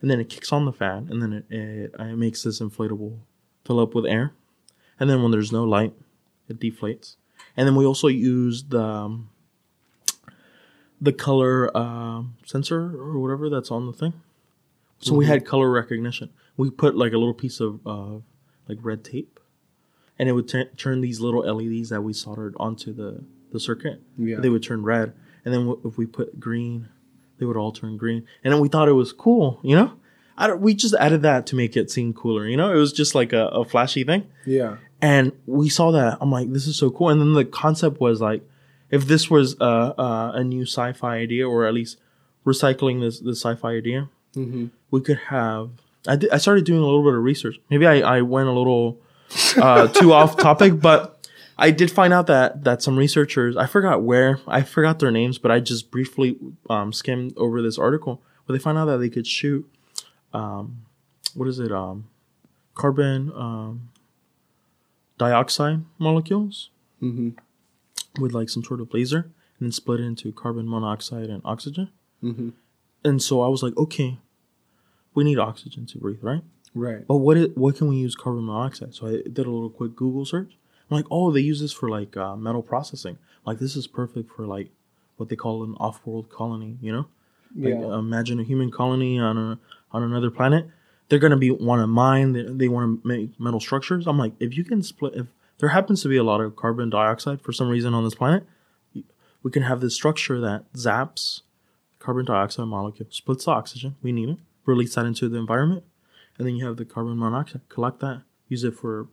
and 0.00 0.10
then 0.10 0.20
it 0.20 0.28
kicks 0.28 0.52
on 0.52 0.64
the 0.64 0.72
fan, 0.72 1.08
and 1.10 1.22
then 1.22 1.32
it, 1.32 1.44
it, 1.50 1.94
it 1.98 2.16
makes 2.18 2.42
this 2.42 2.60
inflatable 2.60 3.18
fill 3.64 3.80
up 3.80 3.94
with 3.94 4.04
air. 4.06 4.32
And 5.00 5.08
then 5.10 5.22
when 5.22 5.30
there's 5.32 5.50
no 5.52 5.64
light, 5.64 5.92
it 6.48 6.60
deflates. 6.60 7.16
And 7.56 7.66
then 7.66 7.74
we 7.76 7.84
also 7.84 8.08
use 8.08 8.64
the 8.64 8.82
um, 8.82 9.30
the 11.00 11.12
color 11.12 11.74
um 11.76 12.36
sensor 12.46 12.94
or 13.00 13.18
whatever 13.18 13.48
that's 13.50 13.70
on 13.70 13.86
the 13.86 13.92
thing. 13.92 14.12
So 15.00 15.14
we 15.14 15.26
had 15.26 15.44
color 15.44 15.70
recognition. 15.70 16.30
We 16.56 16.70
put 16.70 16.96
like 16.96 17.12
a 17.12 17.18
little 17.18 17.34
piece 17.34 17.60
of 17.60 17.80
uh, 17.86 18.20
like 18.68 18.78
red 18.80 19.04
tape, 19.04 19.38
and 20.18 20.28
it 20.28 20.32
would 20.32 20.48
t- 20.48 20.64
turn 20.76 21.00
these 21.02 21.20
little 21.20 21.40
LEDs 21.42 21.90
that 21.90 22.00
we 22.02 22.12
soldered 22.12 22.54
onto 22.58 22.92
the 22.92 23.22
the 23.52 23.60
circuit 23.60 24.00
Yeah. 24.16 24.38
they 24.40 24.48
would 24.48 24.62
turn 24.62 24.82
red. 24.82 25.12
And 25.44 25.52
then 25.52 25.76
if 25.84 25.98
we 25.98 26.06
put 26.06 26.40
green, 26.40 26.88
they 27.38 27.46
would 27.46 27.56
all 27.56 27.72
turn 27.72 27.96
green. 27.96 28.26
And 28.42 28.52
then 28.52 28.60
we 28.60 28.68
thought 28.68 28.88
it 28.88 28.92
was 28.92 29.12
cool, 29.12 29.60
you 29.62 29.76
know? 29.76 29.92
I 30.36 30.46
don't, 30.46 30.60
we 30.60 30.74
just 30.74 30.94
added 30.94 31.22
that 31.22 31.46
to 31.48 31.56
make 31.56 31.76
it 31.76 31.90
seem 31.90 32.12
cooler, 32.12 32.46
you 32.48 32.56
know? 32.56 32.72
It 32.72 32.76
was 32.76 32.92
just 32.92 33.14
like 33.14 33.32
a, 33.32 33.46
a 33.48 33.64
flashy 33.64 34.04
thing. 34.04 34.26
Yeah. 34.46 34.76
And 35.00 35.32
we 35.46 35.68
saw 35.68 35.90
that. 35.92 36.18
I'm 36.20 36.30
like, 36.30 36.52
this 36.52 36.66
is 36.66 36.76
so 36.76 36.90
cool. 36.90 37.10
And 37.10 37.20
then 37.20 37.34
the 37.34 37.44
concept 37.44 38.00
was 38.00 38.20
like, 38.20 38.42
if 38.90 39.06
this 39.06 39.28
was 39.28 39.56
a, 39.60 39.64
a, 39.64 40.32
a 40.36 40.44
new 40.44 40.62
sci-fi 40.62 41.16
idea, 41.16 41.48
or 41.48 41.66
at 41.66 41.74
least 41.74 41.98
recycling 42.46 43.00
this, 43.00 43.20
this 43.20 43.40
sci-fi 43.40 43.72
idea, 43.72 44.08
we 44.90 45.00
could 45.00 45.18
have. 45.28 45.70
I, 46.06 46.16
did, 46.16 46.30
I 46.30 46.38
started 46.38 46.64
doing 46.64 46.80
a 46.80 46.84
little 46.84 47.02
bit 47.02 47.14
of 47.14 47.22
research. 47.22 47.60
Maybe 47.70 47.86
I, 47.86 48.16
I 48.16 48.22
went 48.22 48.48
a 48.48 48.52
little 48.52 49.00
uh, 49.56 49.88
too 49.88 50.12
off 50.12 50.36
topic, 50.36 50.80
but 50.80 51.13
I 51.56 51.70
did 51.70 51.90
find 51.90 52.12
out 52.12 52.26
that 52.26 52.64
that 52.64 52.82
some 52.82 52.96
researchers, 52.96 53.56
I 53.56 53.66
forgot 53.66 54.02
where, 54.02 54.40
I 54.46 54.62
forgot 54.62 54.98
their 54.98 55.10
names, 55.10 55.38
but 55.38 55.50
I 55.50 55.60
just 55.60 55.90
briefly 55.90 56.36
um, 56.68 56.92
skimmed 56.92 57.32
over 57.36 57.62
this 57.62 57.78
article 57.78 58.20
where 58.46 58.56
they 58.58 58.62
found 58.62 58.76
out 58.78 58.86
that 58.86 58.98
they 58.98 59.08
could 59.08 59.26
shoot, 59.26 59.68
um, 60.32 60.82
what 61.34 61.48
is 61.48 61.58
it, 61.60 61.70
um, 61.72 62.08
carbon 62.74 63.32
um, 63.36 63.88
dioxide 65.18 65.84
molecules 65.98 66.70
with 68.20 68.32
like 68.32 68.48
some 68.48 68.64
sort 68.64 68.80
of 68.80 68.92
laser 68.92 69.18
and 69.58 69.66
then 69.66 69.72
split 69.72 70.00
it 70.00 70.04
into 70.04 70.32
carbon 70.32 70.68
monoxide 70.68 71.28
and 71.30 71.40
oxygen. 71.44 71.88
And 73.04 73.22
so 73.22 73.42
I 73.42 73.48
was 73.48 73.62
like, 73.62 73.76
okay, 73.76 74.18
we 75.14 75.22
need 75.24 75.38
oxygen 75.38 75.86
to 75.86 75.98
breathe, 75.98 76.18
right? 76.22 76.42
Right. 76.74 77.06
But 77.06 77.16
what 77.18 77.36
what 77.56 77.76
can 77.76 77.86
we 77.88 77.96
use 77.96 78.16
carbon 78.16 78.44
monoxide? 78.46 78.94
So 78.94 79.06
I 79.06 79.10
did 79.22 79.46
a 79.46 79.50
little 79.50 79.70
quick 79.70 79.94
Google 79.94 80.24
search. 80.24 80.56
I'm 80.90 80.96
like, 80.96 81.06
oh, 81.10 81.30
they 81.30 81.40
use 81.40 81.60
this 81.60 81.72
for 81.72 81.88
like 81.88 82.16
uh, 82.16 82.36
metal 82.36 82.62
processing. 82.62 83.18
Like 83.46 83.58
this 83.58 83.76
is 83.76 83.86
perfect 83.86 84.30
for 84.30 84.46
like 84.46 84.70
what 85.16 85.28
they 85.28 85.36
call 85.36 85.62
an 85.64 85.74
off-world 85.78 86.28
colony. 86.30 86.76
You 86.80 86.92
know, 86.92 87.06
like 87.56 87.74
Yeah. 87.74 87.98
imagine 87.98 88.40
a 88.40 88.44
human 88.44 88.70
colony 88.70 89.18
on 89.18 89.36
a 89.38 89.58
on 89.92 90.02
another 90.02 90.30
planet. 90.30 90.68
They're 91.08 91.18
gonna 91.18 91.36
be 91.36 91.50
want 91.50 91.80
to 91.82 91.86
mine. 91.86 92.32
They, 92.32 92.42
they 92.42 92.68
want 92.68 93.02
to 93.02 93.08
make 93.08 93.38
metal 93.38 93.60
structures. 93.60 94.06
I'm 94.06 94.18
like, 94.18 94.32
if 94.40 94.56
you 94.56 94.64
can 94.64 94.82
split, 94.82 95.14
if 95.14 95.26
there 95.58 95.68
happens 95.70 96.02
to 96.02 96.08
be 96.08 96.16
a 96.16 96.24
lot 96.24 96.40
of 96.40 96.56
carbon 96.56 96.90
dioxide 96.90 97.40
for 97.40 97.52
some 97.52 97.68
reason 97.68 97.94
on 97.94 98.04
this 98.04 98.14
planet, 98.14 98.44
we 99.42 99.50
can 99.50 99.62
have 99.62 99.80
this 99.80 99.94
structure 99.94 100.40
that 100.40 100.72
zaps 100.72 101.42
carbon 101.98 102.24
dioxide 102.24 102.66
molecule, 102.66 103.06
splits 103.10 103.44
the 103.44 103.50
oxygen. 103.50 103.96
We 104.02 104.12
need 104.12 104.28
it. 104.30 104.38
Release 104.66 104.94
that 104.94 105.04
into 105.06 105.28
the 105.28 105.36
environment, 105.38 105.84
and 106.38 106.46
then 106.46 106.56
you 106.56 106.66
have 106.66 106.76
the 106.76 106.84
carbon 106.84 107.18
monoxide. 107.18 107.60
Collect 107.68 108.00
that. 108.00 108.22
Use 108.48 108.64
it 108.64 108.74
for 108.74 109.08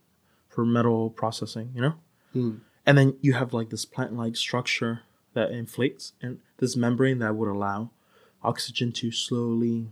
for 0.52 0.66
metal 0.66 1.10
processing. 1.10 1.72
You 1.74 1.82
know, 1.82 1.94
hmm. 2.34 2.56
and 2.86 2.98
then 2.98 3.18
you 3.22 3.34
have 3.34 3.54
like 3.54 3.70
this 3.70 3.86
plant-like 3.86 4.36
structure 4.36 5.02
that 5.34 5.52
inflates, 5.52 6.14
and 6.22 6.40
this 6.58 6.76
membrane 6.76 7.20
that 7.20 7.36
would 7.36 7.50
allow 7.50 7.92
oxygen 8.44 8.92
to 8.92 9.12
slowly 9.12 9.88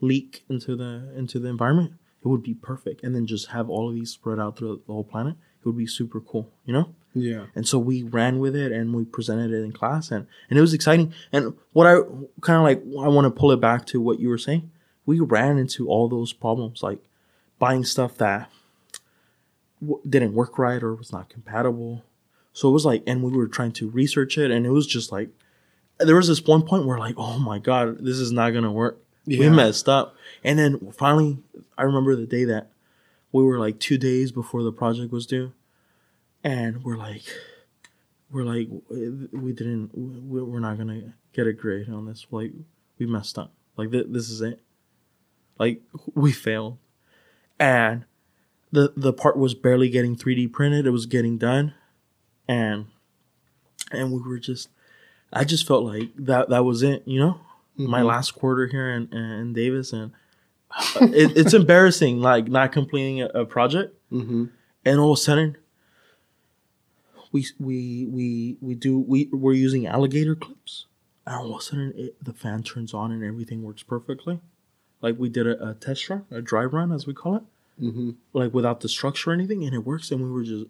leak 0.00 0.44
into 0.48 0.74
the 0.74 1.12
into 1.16 1.38
the 1.38 1.48
environment. 1.48 1.92
It 2.24 2.28
would 2.28 2.42
be 2.42 2.54
perfect, 2.54 3.04
and 3.04 3.14
then 3.14 3.26
just 3.26 3.48
have 3.48 3.68
all 3.68 3.88
of 3.90 3.94
these 3.94 4.10
spread 4.10 4.40
out 4.40 4.56
through 4.56 4.82
the 4.86 4.92
whole 4.92 5.04
planet. 5.04 5.36
It 5.60 5.66
would 5.66 5.76
be 5.76 5.86
super 5.86 6.20
cool. 6.20 6.50
You 6.64 6.72
know. 6.72 6.94
Yeah. 7.14 7.46
And 7.54 7.66
so 7.66 7.78
we 7.78 8.02
ran 8.02 8.40
with 8.40 8.56
it 8.56 8.72
and 8.72 8.92
we 8.92 9.04
presented 9.04 9.52
it 9.52 9.62
in 9.62 9.70
class 9.72 10.10
and, 10.10 10.26
and 10.50 10.58
it 10.58 10.60
was 10.60 10.74
exciting. 10.74 11.14
And 11.32 11.54
what 11.72 11.86
I 11.86 12.00
kind 12.40 12.58
of 12.58 12.64
like, 12.64 12.80
I 13.04 13.08
want 13.08 13.24
to 13.26 13.30
pull 13.30 13.52
it 13.52 13.60
back 13.60 13.86
to 13.86 14.00
what 14.00 14.18
you 14.18 14.28
were 14.28 14.36
saying. 14.36 14.70
We 15.06 15.20
ran 15.20 15.56
into 15.56 15.88
all 15.88 16.08
those 16.08 16.32
problems, 16.32 16.82
like 16.82 16.98
buying 17.58 17.84
stuff 17.84 18.16
that 18.18 18.50
w- 19.86 20.00
didn't 20.08 20.34
work 20.34 20.58
right 20.58 20.82
or 20.82 20.94
was 20.94 21.12
not 21.12 21.28
compatible. 21.28 22.02
So 22.52 22.68
it 22.68 22.72
was 22.72 22.84
like, 22.84 23.02
and 23.06 23.22
we 23.22 23.32
were 23.32 23.48
trying 23.48 23.72
to 23.72 23.88
research 23.90 24.38
it 24.38 24.50
and 24.50 24.64
it 24.66 24.70
was 24.70 24.86
just 24.86 25.10
like, 25.12 25.28
there 25.98 26.16
was 26.16 26.28
this 26.28 26.42
one 26.44 26.62
point 26.62 26.86
where 26.86 26.98
like, 26.98 27.14
oh 27.18 27.38
my 27.38 27.58
God, 27.58 27.98
this 27.98 28.18
is 28.18 28.32
not 28.32 28.50
to 28.64 28.70
work. 28.70 28.98
We 29.26 29.36
messed 29.56 29.88
up. 29.88 30.14
And 30.42 30.58
then 30.58 30.92
finally, 30.92 31.38
I 31.78 31.82
remember 31.82 32.14
the 32.16 32.26
day 32.26 32.44
that 32.44 32.70
we 33.32 33.42
were 33.42 33.58
like 33.58 33.78
two 33.80 33.98
days 33.98 34.30
before 34.32 34.62
the 34.62 34.72
project 34.72 35.12
was 35.12 35.26
due 35.26 35.52
and 36.44 36.84
we're 36.84 36.96
like 36.96 37.22
we're 38.30 38.44
like 38.44 38.68
we 38.90 39.52
didn't 39.52 39.90
we- 39.96 40.42
we're 40.42 40.60
not 40.60 40.76
gonna 40.78 41.14
get 41.32 41.46
a 41.46 41.52
grade 41.52 41.88
on 41.88 42.06
this 42.06 42.26
like 42.30 42.52
we 42.98 43.06
messed 43.06 43.38
up 43.38 43.52
like 43.76 43.90
th- 43.90 44.06
this 44.10 44.28
is 44.30 44.40
it 44.40 44.60
like 45.58 45.80
we 46.14 46.32
failed 46.32 46.76
and 47.58 48.04
the 48.74 48.92
the 48.96 49.12
part 49.12 49.38
was 49.38 49.54
barely 49.54 49.88
getting 49.88 50.16
3d 50.16 50.52
printed. 50.52 50.86
It 50.86 50.90
was 50.90 51.06
getting 51.06 51.38
done. 51.38 51.74
And 52.48 52.86
and 53.90 54.12
we 54.12 54.20
were 54.20 54.38
just 54.38 54.68
i 55.32 55.44
just 55.44 55.66
felt 55.66 55.84
like 55.84 56.10
that 56.16 56.48
that 56.48 56.64
was 56.64 56.82
it 56.82 57.02
you 57.06 57.18
know? 57.18 57.40
My 57.76 58.02
last 58.02 58.32
quarter 58.36 58.66
here 58.68 58.88
in, 58.90 59.12
in 59.12 59.52
davis 59.52 59.92
and 59.92 60.12
uh, 60.70 61.08
it, 61.12 61.36
it's 61.36 61.54
embarrassing 61.54 62.20
like 62.20 62.46
not 62.48 62.70
completing 62.72 63.22
a, 63.22 63.26
a 63.26 63.44
project. 63.44 63.94
Mm-hmm. 64.12 64.44
and 64.84 65.00
all 65.00 65.12
of 65.12 65.18
a 65.18 65.20
sudden 65.20 65.56
we 67.32 67.46
we 67.58 68.06
we 68.06 68.56
we 68.60 68.74
do 68.74 68.98
we 68.98 69.28
we're 69.32 69.54
using 69.54 69.86
alligator 69.86 70.36
clips. 70.36 70.86
And 71.26 71.36
all 71.36 71.54
of 71.54 71.60
a 71.60 71.62
sudden 71.62 71.92
it, 71.96 72.22
the 72.22 72.32
fan 72.32 72.62
turns 72.62 72.94
on 72.94 73.10
and 73.10 73.24
everything 73.24 73.62
works 73.62 73.82
perfectly. 73.82 74.40
Like 75.00 75.16
we 75.18 75.28
did 75.28 75.46
a, 75.46 75.70
a 75.70 75.74
test 75.74 76.08
run 76.08 76.26
a 76.30 76.40
dry 76.40 76.64
run 76.64 76.92
as 76.92 77.06
we 77.06 77.14
call 77.14 77.36
it 77.36 77.42
Mm-hmm. 77.80 78.10
like 78.32 78.54
without 78.54 78.80
the 78.80 78.88
structure 78.88 79.30
or 79.30 79.32
anything 79.32 79.64
and 79.64 79.74
it 79.74 79.84
works 79.84 80.10
and 80.12 80.20
we 80.22 80.30
were 80.30 80.44
just 80.44 80.66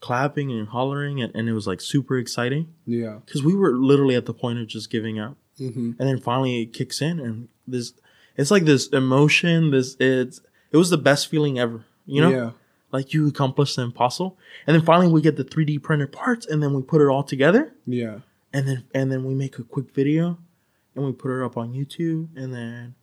clapping 0.00 0.50
and 0.52 0.68
hollering 0.68 1.22
and, 1.22 1.34
and 1.34 1.48
it 1.48 1.52
was 1.54 1.66
like 1.66 1.80
super 1.80 2.18
exciting 2.18 2.74
Yeah. 2.86 3.20
because 3.24 3.42
we 3.42 3.54
were 3.54 3.72
literally 3.74 4.16
at 4.16 4.26
the 4.26 4.34
point 4.34 4.58
of 4.58 4.66
just 4.66 4.90
giving 4.90 5.18
up 5.18 5.36
Mm-hmm. 5.60 5.92
and 5.98 6.08
then 6.08 6.18
finally 6.18 6.62
it 6.62 6.72
kicks 6.72 7.00
in 7.02 7.20
and 7.20 7.48
this 7.68 7.92
it's 8.36 8.50
like 8.50 8.64
this 8.64 8.88
emotion 8.88 9.70
this 9.70 9.96
it's 10.00 10.40
it 10.72 10.76
was 10.78 10.88
the 10.90 10.96
best 10.98 11.28
feeling 11.28 11.58
ever 11.58 11.84
you 12.06 12.20
know 12.22 12.30
Yeah. 12.30 12.50
like 12.90 13.12
you 13.14 13.28
accomplished 13.28 13.76
the 13.76 13.82
impossible 13.82 14.38
and 14.66 14.74
then 14.74 14.82
finally 14.84 15.12
we 15.12 15.20
get 15.20 15.36
the 15.36 15.44
3d 15.44 15.82
printed 15.82 16.10
parts 16.10 16.46
and 16.46 16.62
then 16.62 16.72
we 16.74 16.82
put 16.82 17.00
it 17.02 17.06
all 17.08 17.22
together 17.22 17.72
Yeah. 17.86 18.20
and 18.52 18.66
then 18.66 18.84
and 18.94 19.12
then 19.12 19.24
we 19.24 19.34
make 19.34 19.58
a 19.58 19.62
quick 19.62 19.90
video 19.94 20.38
and 20.96 21.04
we 21.04 21.12
put 21.12 21.30
it 21.38 21.44
up 21.44 21.56
on 21.58 21.74
youtube 21.74 22.28
and 22.34 22.52
then 22.54 22.94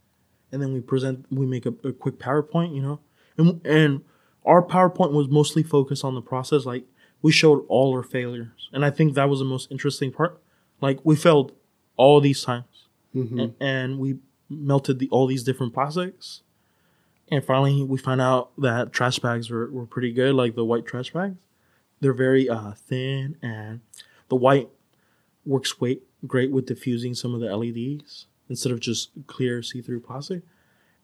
and 0.52 0.60
then 0.62 0.74
we 0.74 0.82
present 0.82 1.28
we 1.32 1.46
make 1.46 1.66
a, 1.68 1.74
a 1.88 1.94
quick 1.94 2.18
powerpoint 2.20 2.76
you 2.76 2.82
know 2.82 3.00
and 3.40 3.66
and 3.66 4.02
our 4.46 4.62
powerpoint 4.62 5.12
was 5.12 5.28
mostly 5.30 5.64
focused 5.64 6.04
on 6.04 6.16
the 6.16 6.22
process 6.22 6.66
like 6.66 6.86
we 7.22 7.32
showed 7.32 7.66
all 7.68 7.94
our 7.94 8.04
failures. 8.04 8.70
And 8.72 8.86
i 8.86 8.90
think 8.90 9.14
that 9.14 9.30
was 9.30 9.40
the 9.40 9.46
most 9.46 9.72
interesting 9.72 10.12
part. 10.12 10.42
Like 10.82 11.00
we 11.04 11.16
failed 11.16 11.54
all 11.98 12.22
these 12.22 12.44
times. 12.44 12.66
Mm-hmm. 13.16 13.40
and, 13.40 13.56
and 13.60 14.00
we 14.00 14.20
melted 14.52 15.00
the, 15.00 15.10
all 15.10 15.26
these 15.26 15.44
different 15.44 15.74
plastics. 15.74 16.44
And 17.32 17.44
finally 17.44 17.84
we 17.84 17.98
found 17.98 18.22
out 18.22 18.52
that 18.60 18.94
trash 18.94 19.18
bags 19.20 19.50
were, 19.50 19.70
were 19.72 19.88
pretty 19.88 20.12
good 20.12 20.36
like 20.36 20.56
the 20.56 20.66
white 20.66 20.86
trash 20.86 21.12
bags. 21.12 21.38
They're 22.02 22.14
very 22.14 22.48
uh, 22.48 22.74
thin 22.74 23.38
and 23.42 23.82
the 24.30 24.36
white 24.36 24.70
works 25.46 25.72
great, 25.72 26.04
great 26.28 26.52
with 26.52 26.68
diffusing 26.68 27.14
some 27.16 27.34
of 27.34 27.42
the 27.42 27.56
leds 27.56 28.28
instead 28.48 28.72
of 28.72 28.80
just 28.80 29.10
clear 29.28 29.62
see-through 29.62 30.02
plastic 30.02 30.44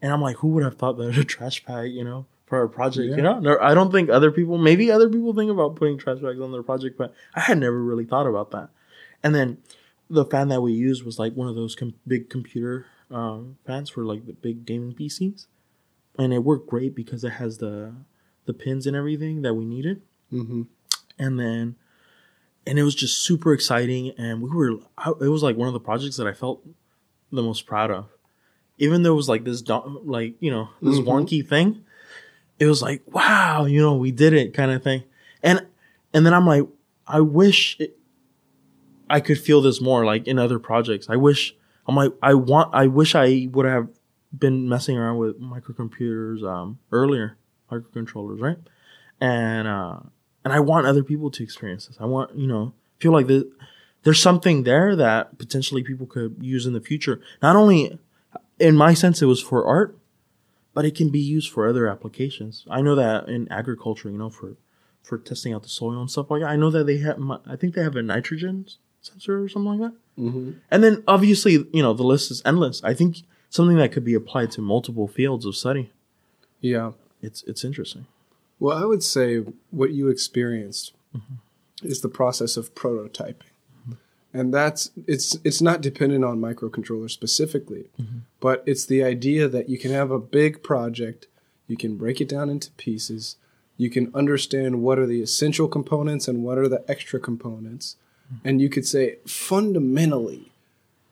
and 0.06 0.14
i'm 0.14 0.22
like 0.22 0.36
who 0.38 0.50
would 0.50 0.64
have 0.64 0.78
thought 0.78 0.98
that 0.98 1.18
a 1.18 1.24
trash 1.24 1.66
bag 1.66 1.92
you 1.92 2.04
know 2.04 2.26
for 2.46 2.62
a 2.62 2.70
project 2.70 3.10
Yeah. 3.10 3.16
you 3.16 3.22
know 3.24 3.40
no, 3.40 3.58
i 3.60 3.74
don't 3.74 3.92
think 3.92 4.10
other 4.10 4.32
people 4.32 4.58
maybe 4.60 4.92
other 4.92 5.10
people 5.10 5.34
think 5.34 5.50
about 5.50 5.76
putting 5.76 5.98
trash 5.98 6.20
bags 6.20 6.40
on 6.40 6.52
their 6.52 6.64
project 6.64 6.98
but 6.98 7.14
i 7.34 7.40
had 7.40 7.58
never 7.58 7.82
really 7.82 8.06
thought 8.06 8.28
about 8.28 8.52
that 8.52 8.70
and 9.24 9.34
then 9.34 9.58
the 10.10 10.26
fan 10.26 10.50
that 10.50 10.62
we 10.62 10.72
used 10.74 11.04
was 11.04 11.18
like 11.18 11.34
one 11.34 11.48
of 11.48 11.56
those 11.56 11.76
com- 11.76 11.96
big 12.08 12.30
computer 12.30 12.86
um, 13.10 13.58
fans 13.66 13.90
for 13.90 14.04
like 14.06 14.26
the 14.26 14.34
big 14.34 14.66
gaming 14.66 14.94
PCs, 14.94 15.48
and 16.18 16.34
it 16.34 16.44
worked 16.44 16.68
great 16.68 16.96
because 16.96 17.24
it 17.24 17.34
has 17.34 17.58
the 17.58 17.94
the 18.46 18.54
pins 18.54 18.86
and 18.86 18.96
everything 18.96 19.42
that 19.42 19.54
we 19.56 19.66
needed. 19.66 20.02
Mm-hmm. 20.32 20.64
And 21.18 21.40
then, 21.40 21.76
and 22.68 22.78
it 22.78 22.84
was 22.84 22.96
just 22.96 23.24
super 23.24 23.54
exciting, 23.54 24.12
and 24.18 24.42
we 24.42 24.50
were 24.50 24.78
I, 24.98 25.12
it 25.22 25.30
was 25.30 25.44
like 25.44 25.56
one 25.56 25.68
of 25.68 25.74
the 25.74 25.80
projects 25.80 26.18
that 26.18 26.28
I 26.28 26.34
felt 26.34 26.64
the 27.32 27.42
most 27.44 27.66
proud 27.66 27.92
of, 27.92 28.10
even 28.78 29.04
though 29.04 29.14
it 29.14 29.16
was 29.16 29.30
like 29.30 29.44
this 29.44 29.64
like 30.04 30.36
you 30.40 30.52
know 30.52 30.70
this 30.82 31.00
Mhm. 31.00 31.06
wonky 31.06 31.48
thing. 31.48 31.82
It 32.60 32.66
was 32.68 32.82
like 32.82 33.02
wow, 33.08 33.66
you 33.66 33.82
know, 33.82 33.96
we 33.96 34.12
did 34.12 34.34
it 34.34 34.54
kind 34.54 34.72
of 34.72 34.84
thing, 34.84 35.04
and 35.44 35.66
and 36.14 36.26
then 36.26 36.34
I'm 36.34 36.46
like, 36.46 36.64
I 37.08 37.20
wish 37.22 37.76
it, 37.80 37.98
I 39.10 39.20
could 39.20 39.38
feel 39.40 39.62
this 39.62 39.82
more 39.82 40.06
like 40.06 40.28
in 40.28 40.40
other 40.40 40.60
projects. 40.60 41.10
I 41.10 41.16
wish 41.18 41.56
I'm 41.88 41.96
like 41.96 42.14
I 42.22 42.34
want 42.34 42.74
I 42.74 42.88
wish 42.88 43.14
I 43.16 43.48
would 43.52 43.66
have 43.66 43.90
been 44.38 44.68
messing 44.68 44.98
around 44.98 45.18
with 45.18 45.40
microcomputers 45.40 46.44
um 46.44 46.80
earlier, 46.92 47.38
microcontrollers, 47.72 48.42
right? 48.42 48.58
And 49.22 49.68
uh 49.68 50.00
and 50.44 50.54
I 50.54 50.60
want 50.60 50.88
other 50.88 51.04
people 51.04 51.30
to 51.32 51.44
experience 51.44 51.88
this. 51.88 51.98
I 52.00 52.06
want, 52.06 52.36
you 52.36 52.48
know, 52.48 52.74
feel 53.00 53.12
like 53.12 53.28
the, 53.28 53.50
there's 54.04 54.22
something 54.22 54.62
there 54.64 54.96
that 54.96 55.38
potentially 55.40 55.84
people 55.84 56.06
could 56.06 56.36
use 56.40 56.66
in 56.68 56.74
the 56.74 56.82
future. 56.82 57.20
Not 57.42 57.56
only 57.56 57.98
in 58.60 58.76
my 58.76 58.94
sense 58.94 59.22
it 59.22 59.26
was 59.26 59.42
for 59.42 59.66
art, 59.66 59.98
but 60.74 60.86
it 60.86 60.96
can 60.96 61.10
be 61.10 61.20
used 61.20 61.52
for 61.52 61.68
other 61.68 61.88
applications. 61.88 62.66
I 62.70 62.82
know 62.82 62.96
that 62.96 63.28
in 63.28 63.52
agriculture, 63.52 64.10
you 64.10 64.18
know, 64.18 64.30
for 64.30 64.58
for 65.06 65.18
testing 65.18 65.54
out 65.54 65.64
the 65.64 65.70
soil 65.70 66.02
and 66.02 66.10
stuff 66.10 66.32
like 66.32 66.42
that. 66.42 66.50
I 66.50 66.56
know 66.56 66.72
that 66.72 66.86
they 66.86 66.98
have, 66.98 67.20
I 67.46 67.56
think 67.56 67.76
they 67.76 67.84
have 67.84 67.96
a 67.96 68.02
nitrogen 68.02 68.68
sensor 69.02 69.44
or 69.44 69.48
something 69.48 69.80
like 69.80 69.92
that. 69.92 70.22
Mm-hmm. 70.22 70.52
And 70.72 70.84
then 70.84 71.04
obviously, 71.08 71.54
you 71.72 71.84
know, 71.84 71.94
the 71.94 72.04
list 72.04 72.32
is 72.32 72.42
endless. 72.44 72.84
I 72.84 72.94
think 72.94 73.18
something 73.50 73.78
that 73.78 73.92
could 73.92 74.04
be 74.04 74.16
applied 74.16 74.52
to 74.52 74.62
multiple 74.62 75.08
fields 75.08 75.46
of 75.46 75.56
study. 75.56 75.92
Yeah. 76.60 76.94
It's 77.22 77.44
it's 77.44 77.64
interesting. 77.64 78.08
Well, 78.60 78.78
I 78.78 78.86
would 78.86 79.04
say 79.04 79.44
what 79.72 79.92
you 79.92 80.08
experienced 80.08 80.94
is 81.84 82.02
the 82.02 82.10
process 82.10 82.58
of 82.58 82.74
prototyping. 82.74 83.52
And 84.36 84.54
that's 84.54 84.92
it's 85.08 85.38
it's 85.46 85.62
not 85.62 85.80
dependent 85.80 86.26
on 86.26 86.42
microcontrollers 86.42 87.12
specifically, 87.12 87.86
mm-hmm. 88.00 88.18
but 88.42 88.64
it's 88.66 88.86
the 88.86 89.02
idea 89.02 89.48
that 89.48 89.70
you 89.70 89.78
can 89.78 89.92
have 89.92 90.12
a 90.12 90.20
big 90.20 90.62
project, 90.62 91.28
you 91.70 91.78
can 91.78 91.96
break 91.96 92.20
it 92.20 92.28
down 92.28 92.50
into 92.50 92.70
pieces, 92.72 93.38
you 93.78 93.90
can 93.90 94.12
understand 94.14 94.84
what 94.84 95.00
are 95.00 95.06
the 95.06 95.22
essential 95.22 95.70
components 95.70 96.28
and 96.28 96.44
what 96.44 96.58
are 96.58 96.68
the 96.68 96.84
extra 96.90 97.18
components, 97.18 97.96
mm-hmm. 98.28 98.46
and 98.46 98.60
you 98.60 98.68
could 98.68 98.86
say 98.86 99.20
fundamentally 99.26 100.52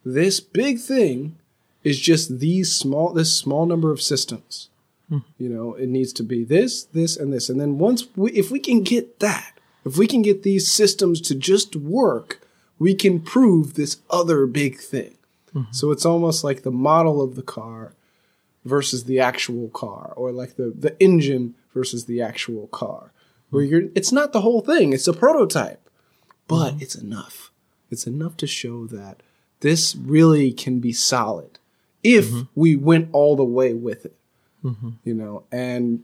this 0.04 0.42
big 0.42 0.80
thing 0.80 1.38
is 1.82 2.02
just 2.02 2.40
these 2.40 2.76
small 2.76 3.14
this 3.14 3.38
small 3.38 3.66
number 3.66 3.94
of 3.94 4.02
systems. 4.02 4.68
Hmm. 5.08 5.20
You 5.38 5.48
know, 5.48 5.76
it 5.76 5.88
needs 5.88 6.12
to 6.14 6.24
be 6.24 6.44
this, 6.44 6.84
this, 6.84 7.16
and 7.16 7.32
this. 7.32 7.50
And 7.50 7.60
then 7.60 7.78
once 7.78 8.08
we, 8.18 8.32
if 8.32 8.52
we 8.52 8.60
can 8.60 8.84
get 8.84 9.20
that, 9.20 9.54
if 9.86 9.98
we 9.98 10.08
can 10.08 10.22
get 10.22 10.44
these 10.44 10.70
systems 10.70 11.22
to 11.22 11.36
just 11.36 11.76
work, 11.78 12.43
we 12.80 12.96
can 12.96 13.20
prove 13.20 13.74
this 13.74 13.98
other 14.10 14.46
big 14.46 14.80
thing. 14.80 15.16
Mm-hmm. 15.54 15.72
So 15.72 15.92
it's 15.92 16.06
almost 16.06 16.44
like 16.44 16.64
the 16.64 16.72
model 16.72 17.22
of 17.22 17.36
the 17.36 17.44
car 17.44 17.94
versus 18.66 19.04
the 19.04 19.20
actual 19.20 19.70
car, 19.70 20.14
or 20.16 20.32
like 20.32 20.56
the, 20.56 20.74
the 20.78 21.00
engine 21.02 21.56
versus 21.74 22.06
the 22.06 22.22
actual 22.22 22.68
car. 22.68 23.12
Where 23.50 23.64
mm-hmm. 23.64 23.72
you're 23.72 23.90
it's 23.96 24.12
not 24.12 24.34
the 24.34 24.42
whole 24.42 24.62
thing, 24.62 24.94
it's 24.94 25.08
a 25.08 25.14
prototype. 25.14 25.80
But 26.48 26.72
mm-hmm. 26.72 26.82
it's 26.82 26.96
enough. 26.96 27.52
It's 27.90 28.08
enough 28.08 28.36
to 28.38 28.48
show 28.48 28.86
that 28.88 29.22
this 29.60 29.96
really 29.96 30.52
can 30.52 30.80
be 30.80 30.92
solid 30.92 31.60
if 32.04 32.30
we 32.54 32.76
went 32.76 33.10
all 33.14 33.36
the 33.36 33.46
way 33.46 33.74
with 33.74 34.06
it 34.06 34.18
you 35.04 35.14
know 35.14 35.44
and 35.52 36.04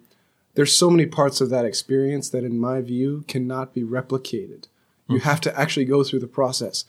there's 0.56 0.76
so 0.76 0.90
many 0.90 1.06
parts 1.06 1.40
of 1.40 1.50
that 1.50 1.66
experience 1.66 2.30
that 2.30 2.44
in 2.44 2.60
my 2.60 2.82
view 2.82 3.24
cannot 3.28 3.74
be 3.74 3.84
replicated 3.84 4.66
you 5.10 5.20
have 5.20 5.42
to 5.42 5.60
actually 5.60 5.86
go 5.86 6.04
through 6.04 6.20
the 6.20 6.28
process. 6.28 6.86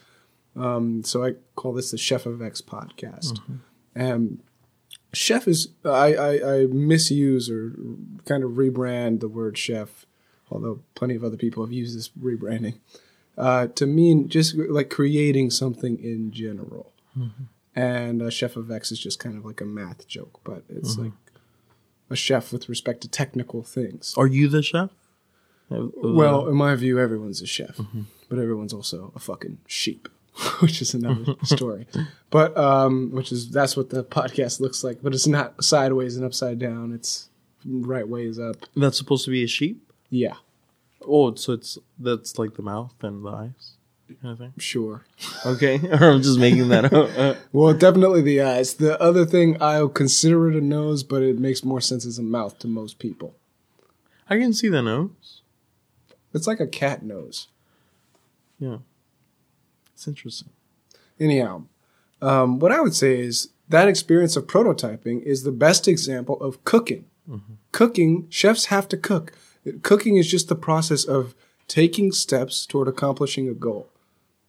Um, 0.56 1.04
so 1.04 1.24
i 1.24 1.34
call 1.54 1.72
this 1.72 1.90
the 1.92 1.98
chef 1.98 2.26
of 2.26 2.42
x 2.42 2.60
podcast. 2.60 3.40
And 3.94 4.42
chef 5.12 5.46
is 5.48 5.68
I, 5.84 6.14
I, 6.14 6.54
I 6.54 6.66
misuse 6.66 7.50
or 7.50 7.72
kind 8.24 8.44
of 8.44 8.52
rebrand 8.52 9.20
the 9.20 9.28
word 9.28 9.56
chef 9.58 10.06
although 10.50 10.80
plenty 10.94 11.14
of 11.14 11.22
other 11.22 11.36
people 11.36 11.64
have 11.64 11.72
used 11.72 11.96
this 11.96 12.08
rebranding 12.20 12.78
uh, 13.38 13.68
to 13.68 13.86
mean 13.86 14.28
just 14.28 14.56
like 14.56 14.90
creating 14.90 15.50
something 15.50 15.98
in 16.02 16.32
general. 16.32 16.92
And 17.76 18.20
a 18.20 18.30
chef 18.30 18.56
of 18.56 18.70
x 18.70 18.90
is 18.90 18.98
just 18.98 19.18
kind 19.18 19.36
of 19.36 19.44
like 19.44 19.60
a 19.60 19.64
math 19.64 20.06
joke 20.08 20.40
but 20.44 20.64
it's 20.68 20.98
like 20.98 21.12
a 22.10 22.16
chef 22.16 22.52
with 22.52 22.68
respect 22.68 23.00
to 23.02 23.08
technical 23.08 23.62
things. 23.62 24.14
Are 24.16 24.26
you 24.26 24.48
the 24.48 24.62
chef? 24.62 24.90
Uh, 25.70 25.86
Well, 26.02 26.48
in 26.48 26.56
my 26.56 26.74
view, 26.74 26.98
everyone's 26.98 27.40
a 27.42 27.46
chef, 27.46 27.78
but 28.28 28.38
everyone's 28.38 28.72
also 28.72 29.12
a 29.14 29.18
fucking 29.20 29.58
sheep, 29.66 30.08
which 30.60 30.82
is 30.82 30.94
another 30.94 31.34
story. 31.44 31.86
But 32.30 32.56
um, 32.56 33.10
which 33.12 33.30
is 33.32 33.50
that's 33.50 33.76
what 33.76 33.90
the 33.90 34.02
podcast 34.04 34.60
looks 34.60 34.82
like. 34.82 34.98
But 35.02 35.14
it's 35.14 35.26
not 35.26 35.62
sideways 35.64 36.16
and 36.16 36.24
upside 36.24 36.58
down. 36.58 36.92
It's 36.92 37.28
right 37.64 38.08
ways 38.08 38.38
up. 38.38 38.56
that's 38.76 38.98
supposed 38.98 39.24
to 39.26 39.30
be 39.30 39.44
a 39.44 39.46
sheep. 39.46 39.80
Yeah, 40.10 40.34
Oh, 41.06 41.34
so 41.34 41.52
it's 41.52 41.78
that's 41.98 42.38
like 42.38 42.54
the 42.54 42.62
mouth 42.62 42.92
and 43.02 43.24
the 43.24 43.30
eyes 43.30 43.74
kind 44.20 44.32
of 44.32 44.38
thing. 44.38 44.52
sure. 44.58 45.04
Okay, 45.46 45.78
or 45.92 46.10
I'm 46.10 46.20
just 46.22 46.38
making 46.40 46.68
that 46.70 46.86
up. 46.92 47.10
Uh, 47.16 47.34
Well, 47.52 47.72
definitely 47.74 48.22
the 48.22 48.40
eyes. 48.42 48.74
The 48.74 49.00
other 49.00 49.24
thing, 49.24 49.56
I'll 49.62 49.88
consider 49.88 50.50
it 50.50 50.56
a 50.56 50.60
nose, 50.60 51.04
but 51.04 51.22
it 51.22 51.38
makes 51.38 51.62
more 51.62 51.80
sense 51.80 52.04
as 52.04 52.18
a 52.18 52.22
mouth 52.24 52.58
to 52.58 52.66
most 52.66 52.98
people. 52.98 53.36
I 54.28 54.36
can 54.38 54.52
see 54.52 54.68
the 54.68 54.82
nose. 54.82 55.10
It's 56.32 56.46
like 56.46 56.60
a 56.60 56.66
cat 56.66 57.02
nose. 57.02 57.48
Yeah, 58.58 58.78
it's 59.94 60.06
interesting. 60.06 60.50
Anyhow, 61.18 61.64
um, 62.22 62.58
what 62.58 62.72
I 62.72 62.80
would 62.80 62.94
say 62.94 63.20
is 63.20 63.48
that 63.68 63.88
experience 63.88 64.36
of 64.36 64.46
prototyping 64.46 65.22
is 65.22 65.42
the 65.42 65.52
best 65.52 65.86
example 65.88 66.40
of 66.40 66.64
cooking. 66.64 67.06
Mm-hmm. 67.28 67.54
Cooking, 67.72 68.26
chefs 68.28 68.66
have 68.66 68.88
to 68.88 68.96
cook. 68.96 69.32
Cooking 69.82 70.16
is 70.16 70.30
just 70.30 70.48
the 70.48 70.56
process 70.56 71.04
of 71.04 71.34
taking 71.68 72.10
steps 72.10 72.66
toward 72.66 72.88
accomplishing 72.88 73.48
a 73.48 73.54
goal. 73.54 73.88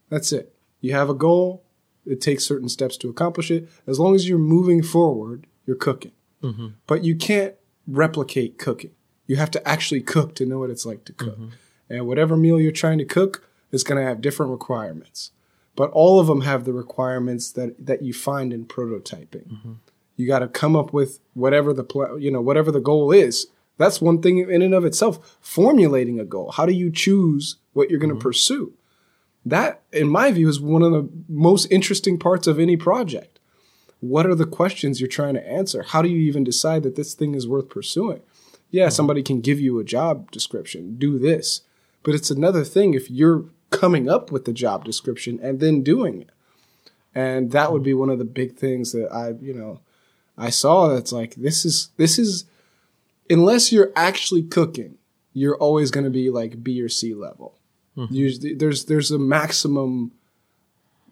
That's 0.08 0.32
it. 0.32 0.54
You 0.80 0.92
have 0.92 1.08
a 1.08 1.14
goal, 1.14 1.62
it 2.04 2.20
takes 2.20 2.44
certain 2.44 2.68
steps 2.68 2.96
to 2.98 3.08
accomplish 3.08 3.50
it. 3.50 3.68
As 3.86 4.00
long 4.00 4.14
as 4.14 4.28
you're 4.28 4.38
moving 4.38 4.82
forward, 4.82 5.46
you're 5.66 5.76
cooking. 5.76 6.12
Mm-hmm. 6.42 6.68
But 6.86 7.04
you 7.04 7.14
can't 7.14 7.54
replicate 7.86 8.58
cooking. 8.58 8.90
You 9.26 9.36
have 9.36 9.50
to 9.52 9.68
actually 9.68 10.00
cook 10.00 10.34
to 10.34 10.46
know 10.46 10.58
what 10.58 10.70
it's 10.70 10.84
like 10.84 11.04
to 11.04 11.12
cook. 11.12 11.34
Mm-hmm. 11.34 11.48
And 11.92 12.06
whatever 12.06 12.36
meal 12.36 12.60
you're 12.60 12.72
trying 12.72 12.98
to 12.98 13.04
cook 13.04 13.46
is 13.70 13.84
going 13.84 14.00
to 14.00 14.06
have 14.06 14.20
different 14.20 14.50
requirements 14.50 15.30
but 15.74 15.90
all 15.90 16.20
of 16.20 16.26
them 16.26 16.42
have 16.42 16.64
the 16.64 16.72
requirements 16.72 17.50
that 17.52 17.86
that 17.86 18.02
you 18.02 18.12
find 18.12 18.52
in 18.52 18.66
prototyping. 18.66 19.48
Mm-hmm. 19.48 19.72
You 20.16 20.26
got 20.26 20.40
to 20.40 20.48
come 20.48 20.76
up 20.76 20.92
with 20.92 21.20
whatever 21.34 21.72
the 21.72 21.84
pl- 21.84 22.18
you 22.18 22.30
know 22.30 22.40
whatever 22.40 22.70
the 22.70 22.80
goal 22.80 23.12
is. 23.12 23.46
That's 23.78 24.00
one 24.00 24.20
thing 24.20 24.38
in 24.38 24.62
and 24.62 24.74
of 24.74 24.84
itself. 24.84 25.38
Formulating 25.40 26.20
a 26.20 26.24
goal. 26.24 26.52
How 26.52 26.66
do 26.66 26.72
you 26.72 26.90
choose 26.90 27.56
what 27.72 27.90
you're 27.90 27.98
going 27.98 28.10
to 28.10 28.14
mm-hmm. 28.14 28.22
pursue? 28.22 28.74
That, 29.44 29.82
in 29.92 30.08
my 30.08 30.30
view, 30.30 30.48
is 30.48 30.60
one 30.60 30.82
of 30.82 30.92
the 30.92 31.08
most 31.28 31.66
interesting 31.72 32.16
parts 32.16 32.46
of 32.46 32.60
any 32.60 32.76
project. 32.76 33.40
What 33.98 34.26
are 34.26 34.36
the 34.36 34.46
questions 34.46 35.00
you're 35.00 35.08
trying 35.08 35.34
to 35.34 35.48
answer? 35.48 35.82
How 35.82 36.02
do 36.02 36.08
you 36.08 36.18
even 36.18 36.44
decide 36.44 36.84
that 36.84 36.94
this 36.94 37.14
thing 37.14 37.34
is 37.34 37.48
worth 37.48 37.68
pursuing? 37.68 38.20
Yeah, 38.70 38.84
mm-hmm. 38.84 38.92
somebody 38.92 39.22
can 39.22 39.40
give 39.40 39.58
you 39.58 39.80
a 39.80 39.84
job 39.84 40.30
description, 40.30 40.96
do 40.96 41.18
this. 41.18 41.62
But 42.02 42.14
it's 42.14 42.30
another 42.30 42.64
thing 42.64 42.94
if 42.94 43.10
you're 43.10 43.44
coming 43.70 44.08
up 44.08 44.30
with 44.30 44.44
the 44.44 44.52
job 44.52 44.84
description 44.84 45.38
and 45.42 45.60
then 45.60 45.82
doing 45.82 46.20
it. 46.22 46.30
And 47.14 47.50
that 47.52 47.72
would 47.72 47.82
be 47.82 47.94
one 47.94 48.10
of 48.10 48.18
the 48.18 48.24
big 48.24 48.56
things 48.56 48.92
that 48.92 49.12
I, 49.12 49.30
you 49.40 49.52
know, 49.52 49.80
I 50.36 50.50
saw 50.50 50.88
that's 50.88 51.12
like 51.12 51.34
this 51.34 51.64
is 51.64 51.90
this 51.96 52.18
is 52.18 52.44
unless 53.28 53.72
you're 53.72 53.92
actually 53.94 54.42
cooking, 54.42 54.96
you're 55.32 55.56
always 55.56 55.90
going 55.90 56.04
to 56.04 56.10
be 56.10 56.30
like 56.30 56.62
B 56.62 56.80
or 56.80 56.88
C 56.88 57.14
level. 57.14 57.58
Mm-hmm. 57.96 58.14
Usually 58.14 58.54
there's 58.54 58.86
there's 58.86 59.10
a 59.10 59.18
maximum 59.18 60.12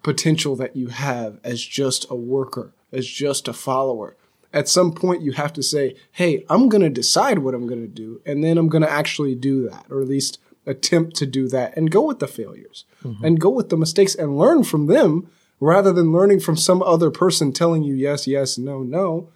potential 0.03 0.55
that 0.55 0.75
you 0.75 0.87
have 0.87 1.39
as 1.43 1.63
just 1.63 2.09
a 2.09 2.15
worker, 2.15 2.73
as 2.91 3.05
just 3.05 3.47
a 3.47 3.53
follower. 3.53 4.15
At 4.53 4.67
some 4.67 4.91
point, 4.91 5.21
you 5.21 5.31
have 5.33 5.53
to 5.53 5.63
say, 5.63 5.95
hey, 6.11 6.43
I'm 6.49 6.67
going 6.67 6.81
to 6.81 6.89
decide 6.89 7.39
what 7.39 7.53
I'm 7.53 7.67
going 7.67 7.81
to 7.81 7.87
do, 7.87 8.21
and 8.25 8.43
then 8.43 8.57
I'm 8.57 8.67
going 8.67 8.81
to 8.81 8.91
actually 8.91 9.35
do 9.35 9.69
that, 9.69 9.85
or 9.89 10.01
at 10.01 10.07
least 10.07 10.39
attempt 10.65 11.15
to 11.17 11.25
do 11.25 11.47
that, 11.49 11.75
and 11.75 11.91
go 11.91 12.01
with 12.01 12.19
the 12.19 12.27
failures, 12.27 12.85
mm-hmm. 13.03 13.23
and 13.23 13.39
go 13.39 13.49
with 13.49 13.69
the 13.69 13.77
mistakes, 13.77 14.15
and 14.15 14.37
learn 14.37 14.63
from 14.63 14.87
them 14.87 15.29
rather 15.59 15.93
than 15.93 16.11
learning 16.11 16.39
from 16.39 16.57
some 16.57 16.81
other 16.81 17.11
person 17.11 17.53
telling 17.53 17.83
you 17.83 17.93
yes, 17.93 18.27
yes, 18.27 18.57
no, 18.57 18.81
no. 18.81 19.29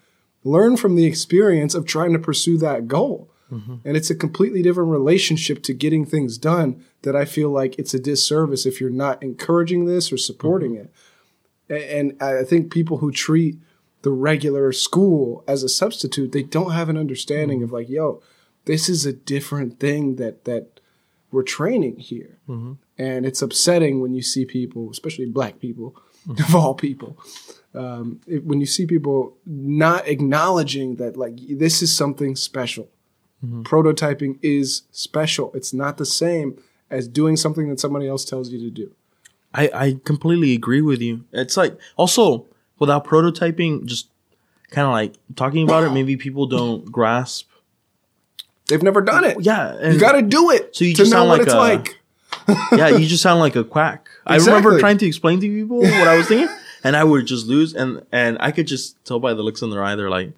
Learn 0.43 0.77
from 0.77 0.95
the 0.95 1.05
experience 1.05 1.73
of 1.73 1.85
trying 1.85 2.13
to 2.13 2.19
pursue 2.19 2.57
that 2.57 2.87
goal. 2.87 3.31
Mm-hmm. 3.51 3.75
And 3.85 3.95
it's 3.95 4.09
a 4.09 4.15
completely 4.15 4.61
different 4.61 4.89
relationship 4.89 5.61
to 5.63 5.73
getting 5.73 6.05
things 6.05 6.37
done 6.37 6.83
that 7.03 7.15
I 7.15 7.25
feel 7.25 7.49
like 7.49 7.77
it's 7.77 7.93
a 7.93 7.99
disservice 7.99 8.65
if 8.65 8.81
you're 8.81 8.89
not 8.89 9.21
encouraging 9.21 9.85
this 9.85 10.11
or 10.11 10.17
supporting 10.17 10.75
mm-hmm. 10.75 11.73
it. 11.73 11.91
And 11.91 12.21
I 12.21 12.43
think 12.43 12.71
people 12.71 12.97
who 12.97 13.11
treat 13.11 13.57
the 14.01 14.11
regular 14.11 14.71
school 14.71 15.43
as 15.47 15.63
a 15.63 15.69
substitute, 15.69 16.31
they 16.31 16.43
don't 16.43 16.71
have 16.71 16.89
an 16.89 16.97
understanding 16.97 17.63
of 17.63 17.71
like, 17.71 17.89
yo, 17.89 18.21
this 18.65 18.87
is 18.89 19.05
a 19.05 19.13
different 19.13 19.79
thing 19.79 20.15
that 20.17 20.45
that 20.45 20.74
we're 21.35 21.43
training 21.43 21.97
here. 21.97 22.37
And 22.97 23.25
it's 23.25 23.41
upsetting 23.41 23.99
when 24.01 24.13
you 24.13 24.21
see 24.21 24.45
people, 24.45 24.89
especially 24.89 25.25
black 25.25 25.59
people, 25.59 25.95
of 26.29 26.55
all 26.55 26.73
people, 26.73 27.17
um, 27.75 28.21
it, 28.25 28.45
when 28.45 28.59
you 28.61 28.65
see 28.65 28.85
people 28.87 29.35
not 29.45 30.07
acknowledging 30.07 30.95
that 30.95 31.17
like 31.17 31.35
this 31.47 31.81
is 31.81 31.95
something 31.95 32.35
special. 32.35 32.87
Prototyping 33.63 34.39
is 34.41 34.83
special. 34.89 35.51
It's 35.53 35.71
not 35.71 35.97
the 35.97 36.05
same 36.05 36.57
as 36.89 37.07
doing 37.07 37.35
something 37.37 37.69
that 37.69 37.79
somebody 37.79 38.07
else 38.07 38.25
tells 38.25 38.49
you 38.49 38.59
to 38.59 38.71
do. 38.71 38.91
I, 39.53 39.69
I 39.73 39.99
completely 40.03 40.53
agree 40.55 40.81
with 40.81 40.99
you. 40.99 41.25
It's 41.31 41.55
like 41.55 41.77
also 41.95 42.47
without 42.79 43.05
prototyping, 43.05 43.85
just 43.85 44.07
kind 44.71 44.87
of 44.87 44.93
like 44.93 45.13
talking 45.35 45.63
about 45.63 45.83
it, 45.83 45.91
maybe 45.91 46.17
people 46.17 46.47
don't 46.47 46.91
grasp. 46.91 47.47
They've 48.67 48.81
never 48.81 49.01
done 49.01 49.23
it. 49.23 49.37
Yeah, 49.41 49.89
you 49.89 49.99
got 49.99 50.13
to 50.13 50.21
do 50.21 50.49
it 50.49 50.75
So 50.75 50.85
you 50.85 50.93
to 50.93 50.97
just 50.97 51.11
know 51.11 51.17
sound 51.17 51.29
what 51.29 51.39
like 51.39 51.47
it's 51.47 51.53
a- 51.53 51.57
like. 51.57 51.99
yeah, 52.77 52.89
you 52.89 53.05
just 53.07 53.23
sound 53.23 53.39
like 53.39 53.55
a 53.55 53.63
quack. 53.63 54.09
I 54.25 54.37
remember 54.37 54.79
trying 54.79 54.97
to 54.99 55.05
explain 55.05 55.39
to 55.41 55.47
people 55.47 55.77
what 55.79 56.07
I 56.07 56.17
was 56.17 56.27
thinking, 56.27 56.53
and 56.83 56.95
I 56.95 57.03
would 57.03 57.25
just 57.25 57.47
lose, 57.47 57.73
and 57.73 58.05
and 58.11 58.37
I 58.39 58.51
could 58.51 58.67
just 58.67 59.03
tell 59.05 59.19
by 59.19 59.33
the 59.33 59.43
looks 59.43 59.61
in 59.61 59.69
their 59.69 59.83
eye, 59.83 59.95
they're 59.95 60.09
like, 60.09 60.31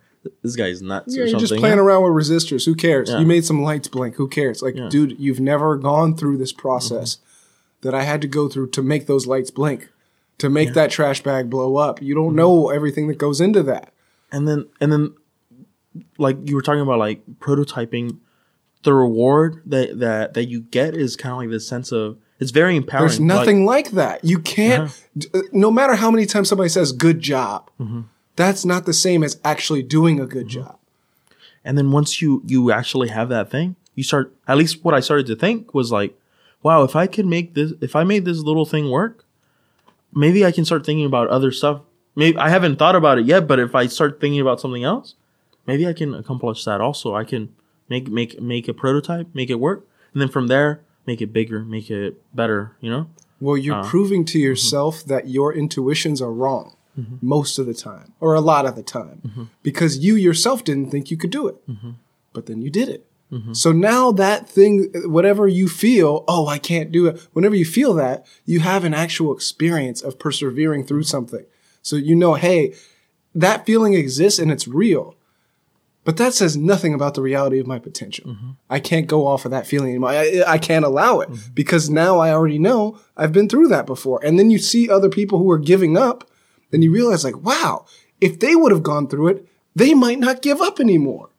"This 0.44 0.56
guy's 0.56 0.82
nuts." 0.82 1.16
Yeah, 1.16 1.26
you're 1.26 1.40
just 1.40 1.56
playing 1.56 1.80
around 1.80 2.04
with 2.04 2.12
resistors. 2.12 2.66
Who 2.66 2.76
cares? 2.76 3.10
Yeah. 3.10 3.20
You 3.20 3.26
made 3.26 3.46
some 3.46 3.62
lights 3.62 3.88
blink. 3.88 4.16
Who 4.16 4.28
cares? 4.28 4.62
Like, 4.62 4.76
Yeah. 4.76 4.90
dude, 4.90 5.20
you've 5.20 5.40
never 5.40 5.78
gone 5.78 6.16
through 6.16 6.38
this 6.38 6.52
mm-hmm. 6.54 6.62
process. 6.62 7.18
that 7.82 7.94
I 7.94 8.04
had 8.04 8.22
to 8.22 8.28
go 8.28 8.50
through 8.50 8.70
to 8.72 8.82
make 8.82 9.06
those 9.06 9.28
lights 9.28 9.52
blink, 9.52 9.90
to 10.40 10.50
make 10.50 10.74
that 10.74 10.90
trash 10.90 11.22
bag 11.22 11.48
blow 11.48 11.78
up. 11.78 12.02
You 12.02 12.16
don't 12.16 12.30
mm-hmm. 12.30 12.36
know 12.36 12.70
everything 12.70 13.08
that 13.08 13.18
goes 13.20 13.40
into 13.40 13.64
that. 13.64 13.94
and 14.32 14.48
then 14.48 14.68
and 14.82 14.92
then 14.92 15.14
like 16.18 16.38
you 16.46 16.56
were 16.56 16.62
talking 16.62 16.82
about 16.82 17.00
like 17.00 17.22
prototyping 17.40 18.18
the 18.84 18.94
reward 18.94 19.62
that 19.66 20.00
that 20.00 20.34
that 20.36 20.46
you 20.46 20.62
get 20.62 20.96
is 20.96 21.16
kind 21.16 21.34
of 21.34 21.40
like 21.40 21.50
this 21.50 21.68
sense 21.68 21.92
of 21.92 22.18
it's 22.40 22.52
very 22.52 22.76
empowering 22.76 23.08
There's 23.08 23.20
nothing 23.20 23.66
like, 23.66 23.90
that. 23.92 24.24
You 24.24 24.38
can't, 24.38 24.92
d- 25.18 25.28
uh, 25.34 25.42
no 25.52 25.72
matter 25.72 25.96
how 25.96 26.12
many 26.12 26.28
times 26.28 26.50
somebody 26.50 26.70
says 26.70 26.92
good 26.92 27.20
job, 27.20 27.72
Mm-hmm. 27.80 28.02
that's 28.36 28.64
not 28.64 28.86
the 28.86 28.94
same 28.94 29.24
as 29.24 29.40
actually 29.44 29.82
doing 29.82 30.20
a 30.20 30.28
good 30.28 30.48
job. 30.48 30.78
and 31.66 31.78
then 31.80 31.92
once 31.92 32.22
you 32.22 32.44
you 32.46 32.72
actually 32.72 33.08
have 33.10 33.30
that 33.30 33.50
thing 33.50 33.76
you 33.96 34.04
start 34.04 34.32
at 34.48 34.56
least 34.58 34.84
what 34.86 34.94
i 34.94 35.00
started 35.00 35.26
to 35.26 35.36
think 35.36 35.74
was 35.74 35.92
like 35.92 36.14
wow 36.62 36.84
if 36.84 36.96
i 36.96 37.08
could 37.08 37.26
make 37.26 37.56
this 37.56 37.74
if 37.82 37.96
i 37.96 38.04
made 38.04 38.24
this 38.26 38.38
little 38.40 38.66
thing 38.66 38.92
work 38.92 39.26
maybe 40.14 40.46
i 40.46 40.52
can 40.52 40.64
start 40.64 40.86
thinking 40.86 41.06
about 41.06 41.28
other 41.30 41.52
stuff 41.52 41.82
maybe 42.16 42.38
i 42.38 42.50
haven't 42.50 42.78
thought 42.78 42.96
about 42.96 43.18
it 43.18 43.26
yet 43.26 43.48
but 43.48 43.58
if 43.60 43.74
i 43.74 43.88
start 43.88 44.22
thinking 44.22 44.40
about 44.40 44.62
something 44.62 44.84
else 44.84 45.16
maybe 45.68 45.86
i 45.88 45.94
can 45.94 46.14
accomplish 46.14 46.64
that 46.66 46.80
also 46.82 47.14
i 47.16 47.24
can 47.24 47.50
make 47.90 48.08
make 48.10 48.42
make 48.42 48.68
a 48.68 48.74
prototype 48.74 49.28
make 49.34 49.50
it 49.50 49.60
work 49.60 49.88
and 50.14 50.22
then 50.22 50.30
from 50.30 50.48
there 50.48 50.82
make 51.06 51.22
it 51.22 51.32
bigger 51.34 51.60
make 51.64 51.90
it 51.92 52.14
better 52.36 52.76
you 52.82 52.90
know 52.90 53.06
Well, 53.40 53.58
you're 53.58 53.76
Uh-huh. 53.82 53.90
proving 53.94 54.26
to 54.26 54.38
Mm-hmm. 54.38 54.48
yourself 54.50 54.94
that 55.06 55.24
your 55.38 55.50
intuitions 55.54 56.22
are 56.22 56.34
wrong 56.34 56.68
most 57.22 57.60
of 57.60 57.66
the 57.68 57.76
time, 57.76 58.08
or 58.20 58.34
a 58.34 58.42
lot 58.42 58.66
of 58.66 58.74
the 58.76 58.82
time, 59.00 59.18
Mm-hmm. 59.22 59.44
because 59.62 60.00
you 60.06 60.14
yourself 60.16 60.64
didn't 60.64 60.90
think 60.90 61.12
you 61.12 61.18
could 61.22 61.30
do 61.40 61.44
it, 61.52 61.58
but 62.34 62.44
then 62.48 62.60
you 62.64 62.72
did 62.72 62.90
it. 62.90 63.02
Mm-hmm. 63.32 63.54
So 63.54 63.70
now 63.72 64.12
that 64.14 64.50
thing, 64.50 64.74
whatever 65.18 65.48
you 65.48 65.68
feel, 65.68 66.24
oh, 66.28 66.48
I 66.56 66.58
can't 66.58 66.92
do 66.92 67.06
it. 67.10 67.14
Whenever 67.36 67.56
you 67.62 67.66
feel 67.66 67.94
that, 68.04 68.26
you 68.52 68.60
have 68.62 68.84
an 68.84 68.96
actual 68.96 69.32
experience 69.38 70.02
of 70.08 70.18
persevering 70.18 70.86
through 70.88 71.04
something. 71.04 71.46
So 71.84 71.96
you 72.10 72.16
know, 72.16 72.34
hey, 72.34 72.74
that 73.36 73.66
feeling 73.68 73.94
exists 73.94 74.40
and 74.40 74.50
it's 74.52 74.68
real. 74.68 75.14
But 76.08 76.16
that 76.16 76.34
says 76.34 76.56
nothing 76.56 76.94
about 76.94 77.16
the 77.16 77.22
reality 77.22 77.60
of 77.60 77.68
my 77.68 77.80
potential. 77.80 78.34
I 78.70 78.80
can't 78.80 79.08
go 79.08 79.28
off 79.28 79.44
of 79.44 79.52
that 79.52 79.68
feeling 79.68 79.90
anymore. 79.90 80.12
I, 80.12 80.42
I 80.48 80.58
can't 80.58 80.86
allow 80.86 81.20
it 81.20 81.30
because 81.54 81.90
now 81.90 82.20
I 82.20 82.32
already 82.32 82.60
know 82.60 82.98
I've 83.18 83.34
been 83.34 83.50
through 83.50 83.68
that 83.68 83.86
before. 83.86 84.24
And 84.24 84.40
then 84.40 84.50
you 84.50 84.58
see 84.58 84.90
other 84.90 85.10
people 85.10 85.38
who 85.38 85.52
are 85.52 85.58
giving 85.58 85.98
up, 85.98 86.24
then 86.72 86.82
you 86.82 86.94
realize, 86.94 87.26
like, 87.26 87.44
wow, 87.44 87.86
if 88.22 88.40
they 88.40 88.56
would 88.56 88.72
have 88.72 88.84
gone 88.84 89.10
through 89.10 89.28
it, 89.28 89.48
they 89.76 89.94
might 89.94 90.18
not 90.18 90.42
give 90.42 90.62
up 90.62 90.80
anymore. 90.80 91.30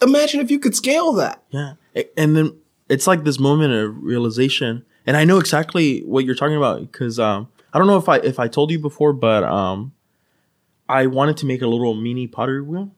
Imagine 0.00 0.38
if 0.38 0.48
you 0.48 0.60
could 0.60 0.76
scale 0.76 1.12
that. 1.14 1.42
Yeah. 1.50 1.72
And 2.16 2.36
then 2.36 2.56
it's 2.88 3.08
like 3.08 3.24
this 3.24 3.40
moment 3.40 3.74
of 3.74 4.00
realization. 4.00 4.84
And 5.08 5.16
I 5.16 5.24
know 5.24 5.38
exactly 5.38 6.02
what 6.02 6.24
you're 6.24 6.36
talking 6.36 6.56
about 6.56 6.82
because 6.82 7.18
um, 7.18 7.48
I 7.72 7.78
don't 7.78 7.88
know 7.88 7.98
if 7.98 8.08
I 8.08 8.18
if 8.18 8.38
I 8.38 8.46
told 8.46 8.70
you 8.70 8.78
before, 8.78 9.12
but 9.12 9.42
um, 9.42 9.90
I 10.88 11.06
wanted 11.06 11.36
to 11.38 11.46
make 11.46 11.62
a 11.62 11.66
little 11.66 11.94
mini 11.94 12.28
pottery 12.28 12.62
wheel. 12.62 12.92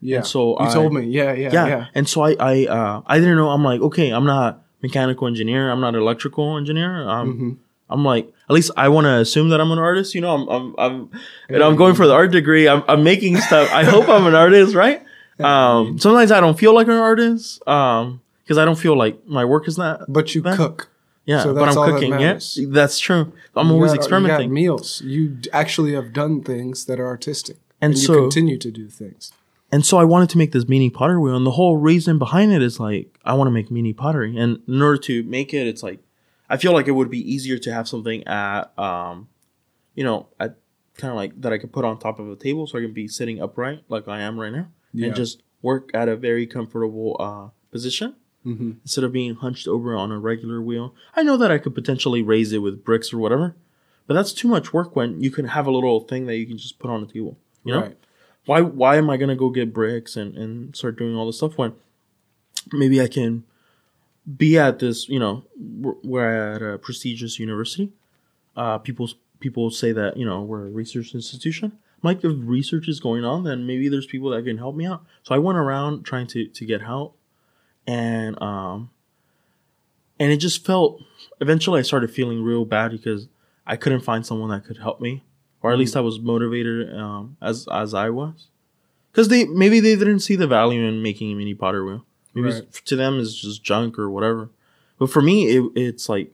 Yeah. 0.00 0.22
so 0.22 0.50
you 0.60 0.66
I- 0.66 0.72
told 0.72 0.92
me, 0.94 1.02
yeah, 1.06 1.32
yeah, 1.32 1.50
Yeah. 1.52 1.66
yeah. 1.68 1.86
And 1.94 2.08
so 2.08 2.22
I 2.22 2.36
I 2.40 2.66
uh, 2.66 3.02
I 3.06 3.18
didn't 3.18 3.36
know. 3.36 3.50
I'm 3.50 3.62
like, 3.64 3.80
okay, 3.80 4.10
I'm 4.10 4.24
not 4.24 4.62
mechanical 4.82 5.26
engineer. 5.26 5.70
I'm 5.70 5.80
not 5.80 5.94
electrical 5.94 6.56
engineer. 6.56 7.08
Um, 7.08 7.32
Mm-hmm. 7.34 7.50
I'm 7.92 8.04
like, 8.04 8.32
at 8.48 8.54
least 8.54 8.70
I 8.76 8.88
want 8.88 9.06
to 9.06 9.14
assume 9.18 9.48
that 9.50 9.60
I'm 9.60 9.72
an 9.72 9.78
artist. 9.80 10.14
You 10.14 10.20
know, 10.20 10.32
I'm 10.36 10.48
I'm 10.48 10.74
I'm, 10.78 11.10
and 11.48 11.62
I'm 11.62 11.74
going 11.74 11.94
for 11.96 12.06
the 12.06 12.14
art 12.14 12.30
degree. 12.30 12.68
I'm 12.68 12.82
I'm 12.86 13.02
making 13.02 13.36
stuff. 13.38 13.68
I 13.72 13.82
hope 13.84 14.08
I'm 14.08 14.26
an 14.26 14.34
artist, 14.34 14.74
right? 14.74 15.02
Um, 15.40 15.98
sometimes 15.98 16.30
I 16.30 16.38
don't 16.40 16.58
feel 16.58 16.74
like 16.74 16.86
an 16.86 16.92
artist. 17.00 17.66
Um, 17.66 18.20
because 18.44 18.58
I 18.58 18.66
don't 18.66 18.76
feel 18.78 18.94
like 18.94 19.26
my 19.26 19.44
work 19.44 19.66
is 19.68 19.78
not. 19.78 20.02
But 20.06 20.34
you 20.34 20.42
cook. 20.42 20.90
Yeah, 21.24 21.42
so 21.44 21.54
but 21.54 21.68
I'm 21.68 21.78
all 21.78 21.86
that 21.86 21.92
cooking. 21.94 22.12
Yeah, 22.20 22.38
that's 22.68 22.98
true. 22.98 23.32
I'm 23.56 23.68
You 23.68 23.72
always 23.74 23.90
got- 23.90 23.94
You 23.94 24.00
experimenting. 24.00 24.48
got 24.50 24.54
meals. 24.54 25.00
You 25.04 25.38
actually 25.52 25.94
have 25.94 26.12
done 26.12 26.42
things 26.42 26.84
that 26.86 27.00
are 27.00 27.06
artistic, 27.06 27.56
And 27.80 27.94
and, 27.94 28.02
you 28.02 28.08
continue 28.08 28.58
to 28.58 28.70
do 28.70 28.88
things. 28.88 29.32
And 29.72 29.86
so 29.86 29.98
I 29.98 30.04
wanted 30.04 30.28
to 30.30 30.38
make 30.38 30.52
this 30.52 30.68
mini 30.68 30.90
pottery 30.90 31.18
wheel, 31.18 31.36
and 31.36 31.46
the 31.46 31.52
whole 31.52 31.76
reason 31.76 32.18
behind 32.18 32.52
it 32.52 32.60
is 32.62 32.80
like 32.80 33.18
I 33.24 33.34
want 33.34 33.46
to 33.48 33.52
make 33.52 33.70
mini 33.70 33.92
pottery, 33.92 34.36
and 34.36 34.60
in 34.66 34.82
order 34.82 34.98
to 35.02 35.22
make 35.24 35.54
it, 35.54 35.66
it's 35.66 35.82
like 35.82 36.00
I 36.48 36.56
feel 36.56 36.72
like 36.72 36.88
it 36.88 36.92
would 36.92 37.10
be 37.10 37.20
easier 37.32 37.58
to 37.58 37.72
have 37.72 37.86
something 37.86 38.26
at, 38.26 38.76
um, 38.76 39.28
you 39.94 40.02
know, 40.02 40.26
at 40.40 40.56
kind 40.96 41.12
of 41.12 41.16
like 41.16 41.40
that 41.40 41.52
I 41.52 41.58
could 41.58 41.72
put 41.72 41.84
on 41.84 41.98
top 41.98 42.18
of 42.18 42.28
a 42.28 42.34
table, 42.36 42.66
so 42.66 42.78
I 42.78 42.82
can 42.82 42.92
be 42.92 43.06
sitting 43.06 43.40
upright 43.40 43.84
like 43.88 44.08
I 44.08 44.20
am 44.20 44.38
right 44.40 44.52
now, 44.52 44.68
Yeah. 44.92 45.06
and 45.08 45.16
just 45.16 45.42
work 45.62 45.90
at 45.94 46.08
a 46.08 46.16
very 46.16 46.46
comfortable 46.46 47.16
uh, 47.20 47.48
position 47.70 48.16
Mm-hmm. 48.46 48.70
instead 48.82 49.04
of 49.04 49.12
being 49.12 49.34
hunched 49.34 49.68
over 49.68 49.94
on 49.94 50.10
a 50.10 50.18
regular 50.18 50.62
wheel. 50.62 50.94
I 51.14 51.22
know 51.22 51.36
that 51.36 51.50
I 51.50 51.58
could 51.58 51.74
potentially 51.74 52.22
raise 52.22 52.54
it 52.54 52.58
with 52.62 52.82
bricks 52.82 53.12
or 53.12 53.18
whatever, 53.18 53.54
but 54.06 54.14
that's 54.14 54.32
too 54.32 54.48
much 54.48 54.72
work 54.72 54.96
when 54.96 55.20
you 55.20 55.30
can 55.30 55.44
have 55.48 55.66
a 55.66 55.70
little 55.70 56.00
thing 56.00 56.24
that 56.24 56.36
you 56.38 56.46
can 56.46 56.56
just 56.56 56.78
put 56.78 56.90
on 56.90 57.02
a 57.02 57.06
table. 57.06 57.36
You 57.64 57.74
know 57.74 57.80
Right. 57.82 57.98
Why 58.46 58.60
why 58.60 58.96
am 58.96 59.10
I 59.10 59.16
gonna 59.16 59.36
go 59.36 59.50
get 59.50 59.72
bricks 59.72 60.16
and, 60.16 60.36
and 60.36 60.74
start 60.74 60.98
doing 60.98 61.16
all 61.16 61.26
this 61.26 61.38
stuff 61.38 61.58
when 61.58 61.74
maybe 62.72 63.00
I 63.00 63.08
can 63.08 63.44
be 64.36 64.58
at 64.58 64.78
this 64.78 65.08
you 65.08 65.18
know 65.18 65.44
we're, 65.56 66.54
at 66.54 66.62
a 66.62 66.78
prestigious 66.78 67.38
university. 67.38 67.92
Uh, 68.56 68.78
people 68.78 69.08
people 69.40 69.70
say 69.70 69.92
that 69.92 70.16
you 70.16 70.24
know 70.24 70.42
we're 70.42 70.66
a 70.66 70.70
research 70.70 71.14
institution. 71.14 71.72
I'm 71.72 72.08
like 72.08 72.24
if 72.24 72.32
research 72.36 72.88
is 72.88 73.00
going 73.00 73.24
on, 73.24 73.44
then 73.44 73.66
maybe 73.66 73.88
there's 73.88 74.06
people 74.06 74.30
that 74.30 74.44
can 74.44 74.58
help 74.58 74.74
me 74.74 74.86
out. 74.86 75.04
So 75.22 75.34
I 75.34 75.38
went 75.38 75.58
around 75.58 76.04
trying 76.04 76.26
to 76.28 76.46
to 76.46 76.64
get 76.64 76.82
help, 76.82 77.16
and 77.86 78.40
um, 78.42 78.90
and 80.18 80.30
it 80.32 80.38
just 80.38 80.64
felt. 80.64 81.02
Eventually, 81.40 81.80
I 81.80 81.82
started 81.82 82.10
feeling 82.10 82.42
real 82.42 82.64
bad 82.64 82.90
because 82.90 83.28
I 83.66 83.76
couldn't 83.76 84.00
find 84.00 84.24
someone 84.24 84.50
that 84.50 84.64
could 84.64 84.78
help 84.78 85.00
me, 85.00 85.24
or 85.62 85.72
at 85.72 85.78
least 85.78 85.96
I 85.96 86.00
was 86.00 86.18
motivated 86.20 86.94
um, 86.96 87.36
as 87.40 87.66
as 87.70 87.94
I 87.94 88.10
was, 88.10 88.48
because 89.12 89.28
they 89.28 89.44
maybe 89.46 89.80
they 89.80 89.94
didn't 89.96 90.20
see 90.20 90.36
the 90.36 90.46
value 90.46 90.82
in 90.82 91.02
making 91.02 91.32
a 91.32 91.34
mini 91.34 91.54
potter 91.54 91.84
wheel. 91.84 92.04
Maybe 92.34 92.48
it's- 92.48 92.62
Right. 92.62 92.72
to 92.86 92.96
them 92.96 93.18
it's 93.18 93.34
just 93.34 93.62
junk 93.62 93.98
or 93.98 94.08
whatever. 94.10 94.50
But 94.98 95.10
for 95.10 95.20
me, 95.22 95.48
it, 95.48 95.64
it's 95.76 96.08
like 96.08 96.32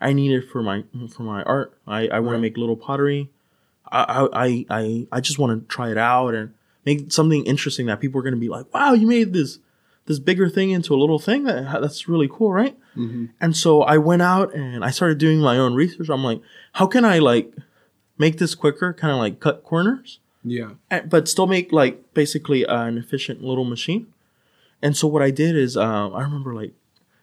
I 0.00 0.12
need 0.12 0.32
it 0.32 0.48
for 0.50 0.62
my 0.62 0.84
for 1.10 1.22
my 1.24 1.42
art. 1.42 1.76
I, 1.86 2.08
I 2.08 2.20
want 2.20 2.36
to 2.36 2.40
make 2.40 2.56
little 2.56 2.76
pottery. 2.76 3.30
I 3.90 4.28
I 4.32 4.66
I 4.70 5.06
I 5.12 5.20
just 5.20 5.38
want 5.38 5.60
to 5.60 5.66
try 5.74 5.90
it 5.90 5.98
out 5.98 6.34
and 6.34 6.52
make 6.86 7.12
something 7.12 7.44
interesting 7.44 7.86
that 7.86 8.00
people 8.00 8.18
are 8.20 8.22
going 8.22 8.34
to 8.34 8.40
be 8.40 8.48
like, 8.48 8.72
"Wow, 8.72 8.94
you 8.94 9.06
made 9.06 9.32
this 9.32 9.58
this 10.06 10.18
bigger 10.18 10.48
thing 10.48 10.70
into 10.70 10.94
a 10.94 10.98
little 11.00 11.18
thing. 11.18 11.44
That 11.44 11.80
that's 11.80 12.08
really 12.08 12.28
cool, 12.30 12.52
right?" 12.52 12.76
Mm-hmm. 12.96 13.26
And 13.40 13.56
so 13.56 13.82
I 13.82 13.98
went 13.98 14.22
out 14.22 14.54
and 14.54 14.84
I 14.84 14.90
started 14.90 15.18
doing 15.18 15.40
my 15.40 15.58
own 15.58 15.74
research. 15.74 16.08
I'm 16.08 16.22
like, 16.24 16.40
how 16.74 16.86
can 16.86 17.04
I 17.04 17.18
like 17.18 17.52
make 18.18 18.38
this 18.38 18.54
quicker? 18.54 18.92
Kind 18.92 19.12
of 19.12 19.18
like 19.18 19.40
cut 19.40 19.62
corners, 19.64 20.18
Yeah. 20.44 20.70
and- 20.90 21.08
but 21.10 21.28
still 21.28 21.46
make 21.46 21.72
like 21.72 22.14
basically 22.14 22.64
an 22.64 22.98
efficient 22.98 23.42
little 23.42 23.64
machine. 23.64 24.06
And 24.82 24.96
so 24.96 25.08
what 25.08 25.22
I 25.22 25.30
did 25.30 25.56
is, 25.56 25.76
um, 25.76 26.14
I 26.14 26.22
remember 26.22 26.54
like 26.54 26.72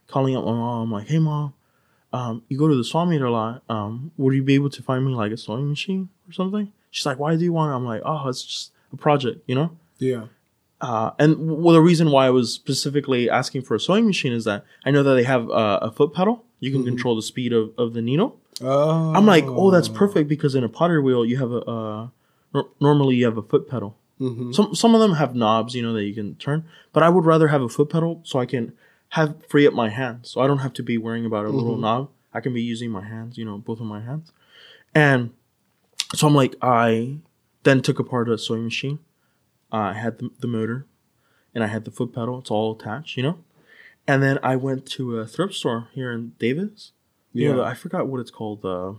calling 0.08 0.36
up 0.36 0.44
my 0.46 0.52
mom, 0.52 0.84
I'm 0.84 0.92
like, 0.92 1.08
"Hey, 1.08 1.20
mom, 1.20 1.54
um, 2.12 2.44
you 2.50 2.58
go 2.58 2.68
to 2.68 2.76
the 2.76 2.84
swap 2.84 3.08
meet 3.08 3.22
a 3.22 3.30
lot. 3.30 3.64
Um, 3.70 4.12
would 4.18 4.34
you 4.34 4.44
be 4.44 4.56
able 4.56 4.70
to 4.72 4.82
find 4.84 5.06
me 5.06 5.14
like 5.14 5.32
a 5.32 5.38
sewing 5.38 5.70
machine 5.70 6.10
or 6.28 6.34
something?" 6.34 6.72
She's 6.90 7.06
like, 7.06 7.20
"Why 7.20 7.36
do 7.36 7.44
you 7.44 7.54
want 7.54 7.72
it?" 7.72 7.76
I'm 7.76 7.86
like, 7.86 8.02
"Oh, 8.04 8.28
it's 8.28 8.44
just 8.44 8.72
a 8.92 8.98
project, 8.98 9.44
you 9.48 9.56
know." 9.56 9.78
Yeah. 10.00 10.26
Uh, 10.82 11.12
and 11.20 11.62
well, 11.64 11.76
the 11.76 11.82
reason 11.82 12.10
why 12.10 12.26
I 12.26 12.32
was 12.32 12.52
specifically 12.52 13.30
asking 13.30 13.62
for 13.62 13.76
a 13.76 13.80
sewing 13.80 14.08
machine 14.08 14.34
is 14.34 14.46
that 14.46 14.66
I 14.84 14.90
know 14.90 15.04
that 15.04 15.14
they 15.14 15.24
have 15.24 15.48
uh, 15.52 15.78
a 15.84 15.92
foot 15.92 16.12
pedal. 16.14 16.44
You 16.60 16.72
can 16.72 16.84
control 16.84 17.16
the 17.16 17.22
speed 17.22 17.54
of, 17.54 17.72
of 17.78 17.94
the 17.94 18.02
needle. 18.02 18.40
Oh. 18.64 19.14
I'm 19.14 19.26
like, 19.26 19.46
oh, 19.46 19.72
that's 19.72 19.88
perfect 19.90 20.28
because 20.30 20.56
in 20.56 20.64
a 20.64 20.70
pottery 20.70 21.02
wheel 21.02 21.26
you 21.26 21.38
have 21.38 21.52
a 21.52 21.62
uh, 21.66 22.08
nor- 22.54 22.70
normally 22.80 23.16
you 23.16 23.26
have 23.26 23.38
a 23.38 23.42
foot 23.42 23.68
pedal. 23.70 23.96
Mhm. 24.20 24.54
Some 24.54 24.76
some 24.76 24.94
of 24.94 25.02
them 25.02 25.14
have 25.14 25.36
knobs, 25.36 25.74
you 25.76 25.82
know, 25.82 25.94
that 25.94 26.04
you 26.04 26.14
can 26.14 26.36
turn. 26.36 26.66
But 26.94 27.04
I 27.04 27.10
would 27.10 27.26
rather 27.26 27.48
have 27.48 27.62
a 27.62 27.70
foot 27.70 27.90
pedal 27.90 28.22
so 28.24 28.40
I 28.40 28.46
can 28.46 28.74
have 29.10 29.36
free 29.48 29.66
up 29.68 29.74
my 29.74 29.90
hands, 29.90 30.30
so 30.30 30.42
I 30.42 30.48
don't 30.48 30.60
have 30.60 30.74
to 30.74 30.84
be 30.84 30.98
worrying 30.98 31.26
about 31.26 31.46
a 31.46 31.50
little 31.50 31.76
knob. 31.76 32.10
I 32.34 32.40
can 32.40 32.54
be 32.54 32.62
using 32.62 32.92
my 32.92 33.04
hands, 33.04 33.38
you 33.38 33.44
know, 33.44 33.58
both 33.58 33.80
of 33.82 33.86
my 33.86 34.00
hands. 34.02 34.32
And 34.96 35.32
so 36.16 36.28
I'm 36.28 36.36
like, 36.36 36.56
I 36.62 37.18
then 37.64 37.82
took 37.82 38.00
apart 38.00 38.30
a 38.30 38.38
sewing 38.38 38.64
machine. 38.66 39.00
Uh, 39.74 39.78
I 39.78 39.94
had 39.94 40.20
the, 40.20 40.30
the 40.40 40.48
motor, 40.48 40.86
and 41.56 41.64
I 41.64 41.68
had 41.68 41.84
the 41.86 41.92
foot 41.92 42.14
pedal. 42.14 42.40
It's 42.40 42.52
all 42.52 42.74
attached, 42.74 43.18
you 43.18 43.24
know. 43.24 43.38
And 44.08 44.22
then 44.24 44.40
I 44.44 44.56
went 44.56 44.86
to 44.98 45.18
a 45.20 45.26
thrift 45.28 45.54
store 45.56 45.88
here 45.94 46.12
in 46.12 46.34
Davis. 46.40 46.92
You 47.34 47.54
know, 47.54 47.62
Yeah. 47.62 47.68
I 47.68 47.74
forgot 47.74 48.08
what 48.08 48.20
it's 48.20 48.32
called. 48.32 48.66
Uh, 48.66 48.94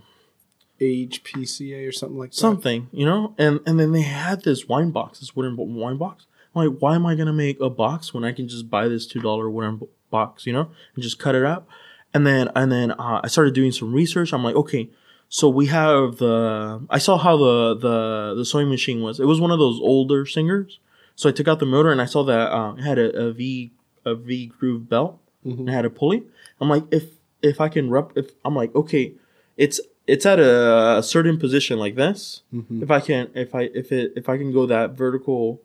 HPCA 0.81 1.87
or 1.87 1.91
something 1.91 2.17
like 2.17 2.31
that. 2.31 2.37
something, 2.37 2.89
you 2.91 3.05
know? 3.05 3.33
And 3.37 3.59
and 3.65 3.79
then 3.79 3.91
they 3.91 4.01
had 4.01 4.43
this 4.43 4.67
wine 4.67 4.91
box, 4.91 5.19
this 5.19 5.35
wooden 5.35 5.55
wine 5.57 5.97
box. 5.97 6.25
I'm 6.55 6.67
like, 6.67 6.79
why 6.79 6.95
am 6.95 7.05
I 7.05 7.15
gonna 7.15 7.33
make 7.33 7.59
a 7.59 7.69
box 7.69 8.13
when 8.13 8.23
I 8.23 8.31
can 8.31 8.47
just 8.47 8.69
buy 8.69 8.87
this 8.87 9.07
two 9.07 9.21
dollar 9.21 9.49
wooden 9.49 9.81
box, 10.09 10.45
you 10.45 10.53
know, 10.53 10.69
and 10.95 11.03
just 11.03 11.19
cut 11.19 11.35
it 11.35 11.45
up. 11.45 11.67
And 12.13 12.27
then 12.27 12.49
and 12.55 12.71
then 12.71 12.91
uh, 12.91 13.21
I 13.23 13.27
started 13.27 13.53
doing 13.53 13.71
some 13.71 13.93
research. 13.93 14.33
I'm 14.33 14.43
like, 14.43 14.55
okay, 14.55 14.89
so 15.29 15.47
we 15.49 15.67
have 15.67 16.17
the. 16.17 16.85
I 16.89 16.97
saw 16.97 17.17
how 17.17 17.37
the 17.37 17.75
the 17.75 18.33
the 18.37 18.45
sewing 18.45 18.69
machine 18.69 19.01
was. 19.01 19.19
It 19.19 19.25
was 19.25 19.39
one 19.39 19.51
of 19.51 19.59
those 19.59 19.79
older 19.79 20.25
singers. 20.25 20.79
So 21.15 21.29
I 21.29 21.31
took 21.31 21.47
out 21.47 21.59
the 21.59 21.65
motor 21.65 21.91
and 21.91 22.01
I 22.01 22.05
saw 22.05 22.23
that 22.23 22.51
uh, 22.51 22.73
it 22.77 22.81
had 22.83 22.97
a, 22.97 23.27
a 23.27 23.31
V 23.31 23.71
a 24.05 24.15
V 24.15 24.47
groove 24.47 24.89
belt 24.89 25.19
and 25.45 25.69
it 25.69 25.71
had 25.71 25.85
a 25.85 25.89
pulley. 25.89 26.23
I'm 26.59 26.69
like, 26.69 26.83
if 26.91 27.05
if 27.43 27.61
I 27.61 27.69
can 27.69 27.91
rep 27.91 28.13
if 28.15 28.31
I'm 28.43 28.55
like 28.55 28.73
okay, 28.73 29.13
it's 29.57 29.79
it's 30.07 30.25
at 30.25 30.39
a, 30.39 30.97
a 30.97 31.03
certain 31.03 31.37
position 31.37 31.77
like 31.77 31.95
this. 31.95 32.41
If 32.81 32.89
I 32.89 32.99
can 32.99 33.29
if 33.35 33.53
I 33.53 33.63
if 33.73 33.91
it 33.91 34.13
if 34.15 34.27
I 34.29 34.37
can 34.37 34.51
go 34.51 34.65
that 34.65 34.91
vertical, 34.91 35.61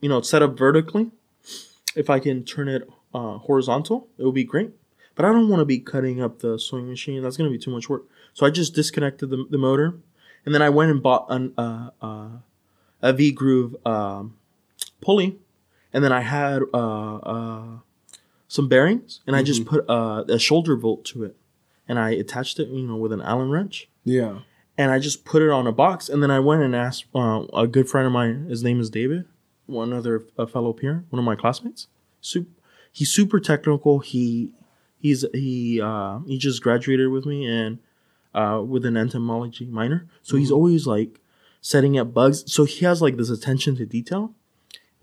you 0.00 0.08
know, 0.08 0.20
set 0.20 0.42
up 0.42 0.58
vertically. 0.58 1.10
If 1.96 2.10
I 2.10 2.18
can 2.18 2.44
turn 2.44 2.68
it 2.68 2.88
uh, 3.14 3.38
horizontal, 3.38 4.08
it 4.18 4.24
would 4.24 4.34
be 4.34 4.44
great. 4.44 4.72
But 5.14 5.24
I 5.24 5.28
don't 5.28 5.48
want 5.48 5.60
to 5.60 5.64
be 5.64 5.78
cutting 5.78 6.20
up 6.20 6.40
the 6.40 6.58
sewing 6.58 6.88
machine. 6.88 7.22
That's 7.22 7.36
going 7.36 7.48
to 7.48 7.56
be 7.56 7.62
too 7.62 7.70
much 7.70 7.88
work. 7.88 8.02
So 8.32 8.44
I 8.44 8.50
just 8.50 8.74
disconnected 8.74 9.30
the, 9.30 9.46
the 9.48 9.58
motor, 9.58 9.94
and 10.44 10.52
then 10.52 10.60
I 10.60 10.70
went 10.70 10.90
and 10.90 11.00
bought 11.00 11.26
an, 11.28 11.54
uh, 11.56 11.90
uh, 12.02 12.28
a 13.00 13.12
V 13.12 13.30
groove 13.30 13.76
um, 13.86 14.36
pulley, 15.00 15.38
and 15.92 16.02
then 16.02 16.10
I 16.10 16.20
had 16.20 16.62
uh, 16.74 17.16
uh, 17.16 17.78
some 18.54 18.68
bearings, 18.68 19.20
and 19.26 19.34
I 19.34 19.42
just 19.42 19.64
put 19.72 19.80
uh, 19.88 20.24
a 20.28 20.38
shoulder 20.38 20.76
bolt 20.76 21.04
to 21.06 21.24
it, 21.24 21.34
and 21.88 21.98
I 21.98 22.10
attached 22.10 22.58
it, 22.60 22.68
you 22.68 22.86
know, 22.88 22.96
with 22.96 23.12
an 23.12 23.20
Allen 23.30 23.50
wrench, 23.50 23.88
Yeah. 24.04 24.34
and 24.78 24.92
I 24.92 24.98
just 25.00 25.24
put 25.24 25.42
it 25.42 25.50
on 25.50 25.66
a 25.66 25.72
box, 25.72 26.08
and 26.08 26.22
then 26.22 26.30
I 26.30 26.40
went 26.40 26.62
and 26.62 26.74
asked 26.86 27.06
uh, 27.14 27.42
a 27.52 27.66
good 27.66 27.88
friend 27.88 28.06
of 28.06 28.12
mine. 28.12 28.46
His 28.48 28.62
name 28.62 28.78
is 28.80 28.90
David, 28.90 29.24
one 29.66 29.92
other 29.92 30.14
a 30.38 30.46
fellow 30.46 30.72
peer, 30.72 31.04
one 31.10 31.18
of 31.18 31.24
my 31.24 31.34
classmates. 31.42 31.88
Sup- 32.20 32.54
he's 32.92 33.10
super 33.10 33.40
technical. 33.40 33.98
He 33.98 34.50
he's 34.98 35.24
he 35.34 35.80
uh, 35.82 36.20
he 36.26 36.38
just 36.38 36.62
graduated 36.62 37.08
with 37.10 37.26
me 37.26 37.46
and 37.46 37.78
uh, 38.34 38.62
with 38.72 38.84
an 38.86 38.96
entomology 38.96 39.66
minor, 39.66 40.06
so 40.22 40.36
he's 40.36 40.52
always 40.52 40.86
like 40.86 41.20
setting 41.60 41.98
up 41.98 42.14
bugs. 42.14 42.44
So 42.52 42.64
he 42.64 42.84
has 42.84 43.02
like 43.02 43.16
this 43.16 43.30
attention 43.30 43.74
to 43.78 43.84
detail, 43.86 44.32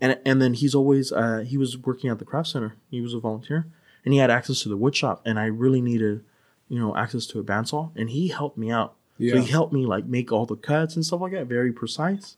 and 0.02 0.18
and 0.26 0.42
then 0.42 0.52
he's 0.54 0.74
always 0.74 1.10
uh, 1.12 1.44
he 1.46 1.56
was 1.56 1.78
working 1.78 2.10
at 2.10 2.18
the 2.18 2.26
craft 2.26 2.48
center. 2.48 2.74
He 2.90 3.00
was 3.00 3.14
a 3.14 3.18
volunteer, 3.20 3.66
and 4.04 4.12
he 4.12 4.18
had 4.20 4.30
access 4.30 4.60
to 4.62 4.68
the 4.68 4.76
wood 4.76 4.94
shop, 4.94 5.22
and 5.24 5.38
I 5.38 5.46
really 5.46 5.80
needed 5.80 6.24
you 6.68 6.78
know 6.78 6.94
access 6.96 7.24
to 7.28 7.38
a 7.40 7.44
bandsaw, 7.44 7.90
and 7.96 8.10
he 8.10 8.28
helped 8.28 8.58
me 8.58 8.70
out. 8.70 8.94
So 9.18 9.24
Yeah. 9.24 9.40
he 9.40 9.46
helped 9.50 9.72
me 9.72 9.86
like 9.86 10.04
make 10.06 10.32
all 10.32 10.44
the 10.46 10.56
cuts 10.56 10.96
and 10.96 11.04
stuff 11.06 11.20
like 11.20 11.32
that, 11.32 11.46
very 11.46 11.72
precise. 11.72 12.36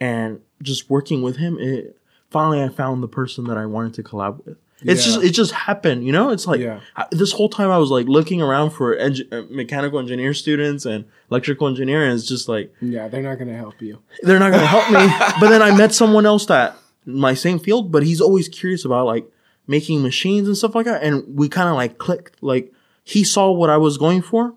And 0.00 0.40
just 0.62 0.90
working 0.90 1.22
with 1.22 1.36
him, 1.36 1.58
it 1.58 1.96
finally 2.30 2.62
I 2.62 2.68
found 2.68 3.02
the 3.02 3.08
person 3.08 3.44
that 3.44 3.56
I 3.56 3.66
wanted 3.66 3.94
to 3.94 4.02
collab 4.02 4.44
with. 4.44 4.58
It's 4.84 5.06
Yeah. 5.06 5.12
just 5.14 5.24
it 5.24 5.30
just 5.30 5.52
happened, 5.52 6.04
you 6.06 6.12
know. 6.12 6.30
It's 6.30 6.46
like 6.46 6.60
Yeah. 6.60 6.80
I, 6.96 7.06
this 7.10 7.32
whole 7.32 7.48
time 7.48 7.70
I 7.70 7.78
was 7.78 7.90
like 7.90 8.06
looking 8.06 8.40
around 8.42 8.70
for 8.70 8.98
uh, 8.98 9.10
mechanical 9.50 9.98
engineer 9.98 10.34
students 10.34 10.84
and 10.86 11.04
electrical 11.30 11.66
engineer, 11.68 12.04
and 12.04 12.12
it's 12.14 12.26
just 12.28 12.48
like 12.48 12.72
Yeah, 12.80 13.08
they're 13.08 13.22
not 13.22 13.38
gonna 13.38 13.56
help 13.56 13.80
you. 13.80 13.98
they're 14.22 14.38
not 14.38 14.52
gonna 14.52 14.66
help 14.66 14.90
me. 14.90 15.06
But 15.40 15.48
then 15.50 15.62
I 15.62 15.76
met 15.76 15.92
someone 15.92 16.26
else 16.26 16.46
that 16.46 16.76
my 17.06 17.34
same 17.34 17.58
field, 17.58 17.90
but 17.92 18.02
he's 18.02 18.20
always 18.20 18.48
curious 18.48 18.84
about 18.84 19.06
like 19.06 19.26
making 19.66 20.02
machines 20.02 20.46
and 20.46 20.56
stuff 20.56 20.74
like 20.74 20.84
that. 20.86 21.02
And 21.02 21.36
we 21.36 21.48
kind 21.48 21.68
of 21.68 21.74
like 21.76 21.98
clicked. 21.98 22.42
Like 22.42 22.72
he 23.02 23.24
saw 23.24 23.50
what 23.50 23.70
I 23.70 23.76
was 23.78 23.96
going 23.98 24.22
for, 24.22 24.54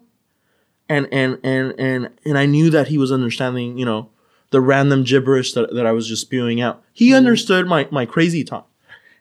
and 0.89 1.07
and 1.11 1.39
and 1.43 1.73
and 1.79 2.09
and 2.25 2.37
I 2.37 2.45
knew 2.45 2.69
that 2.69 2.87
he 2.89 2.97
was 2.97 3.11
understanding. 3.11 3.77
You 3.77 3.85
know, 3.85 4.09
the 4.51 4.61
random 4.61 5.03
gibberish 5.03 5.53
that 5.53 5.73
that 5.73 5.85
I 5.85 5.91
was 5.91 6.07
just 6.07 6.21
spewing 6.21 6.61
out. 6.61 6.81
He 6.93 7.13
understood 7.13 7.67
my 7.67 7.87
my 7.91 8.05
crazy 8.05 8.43
talk. 8.43 8.69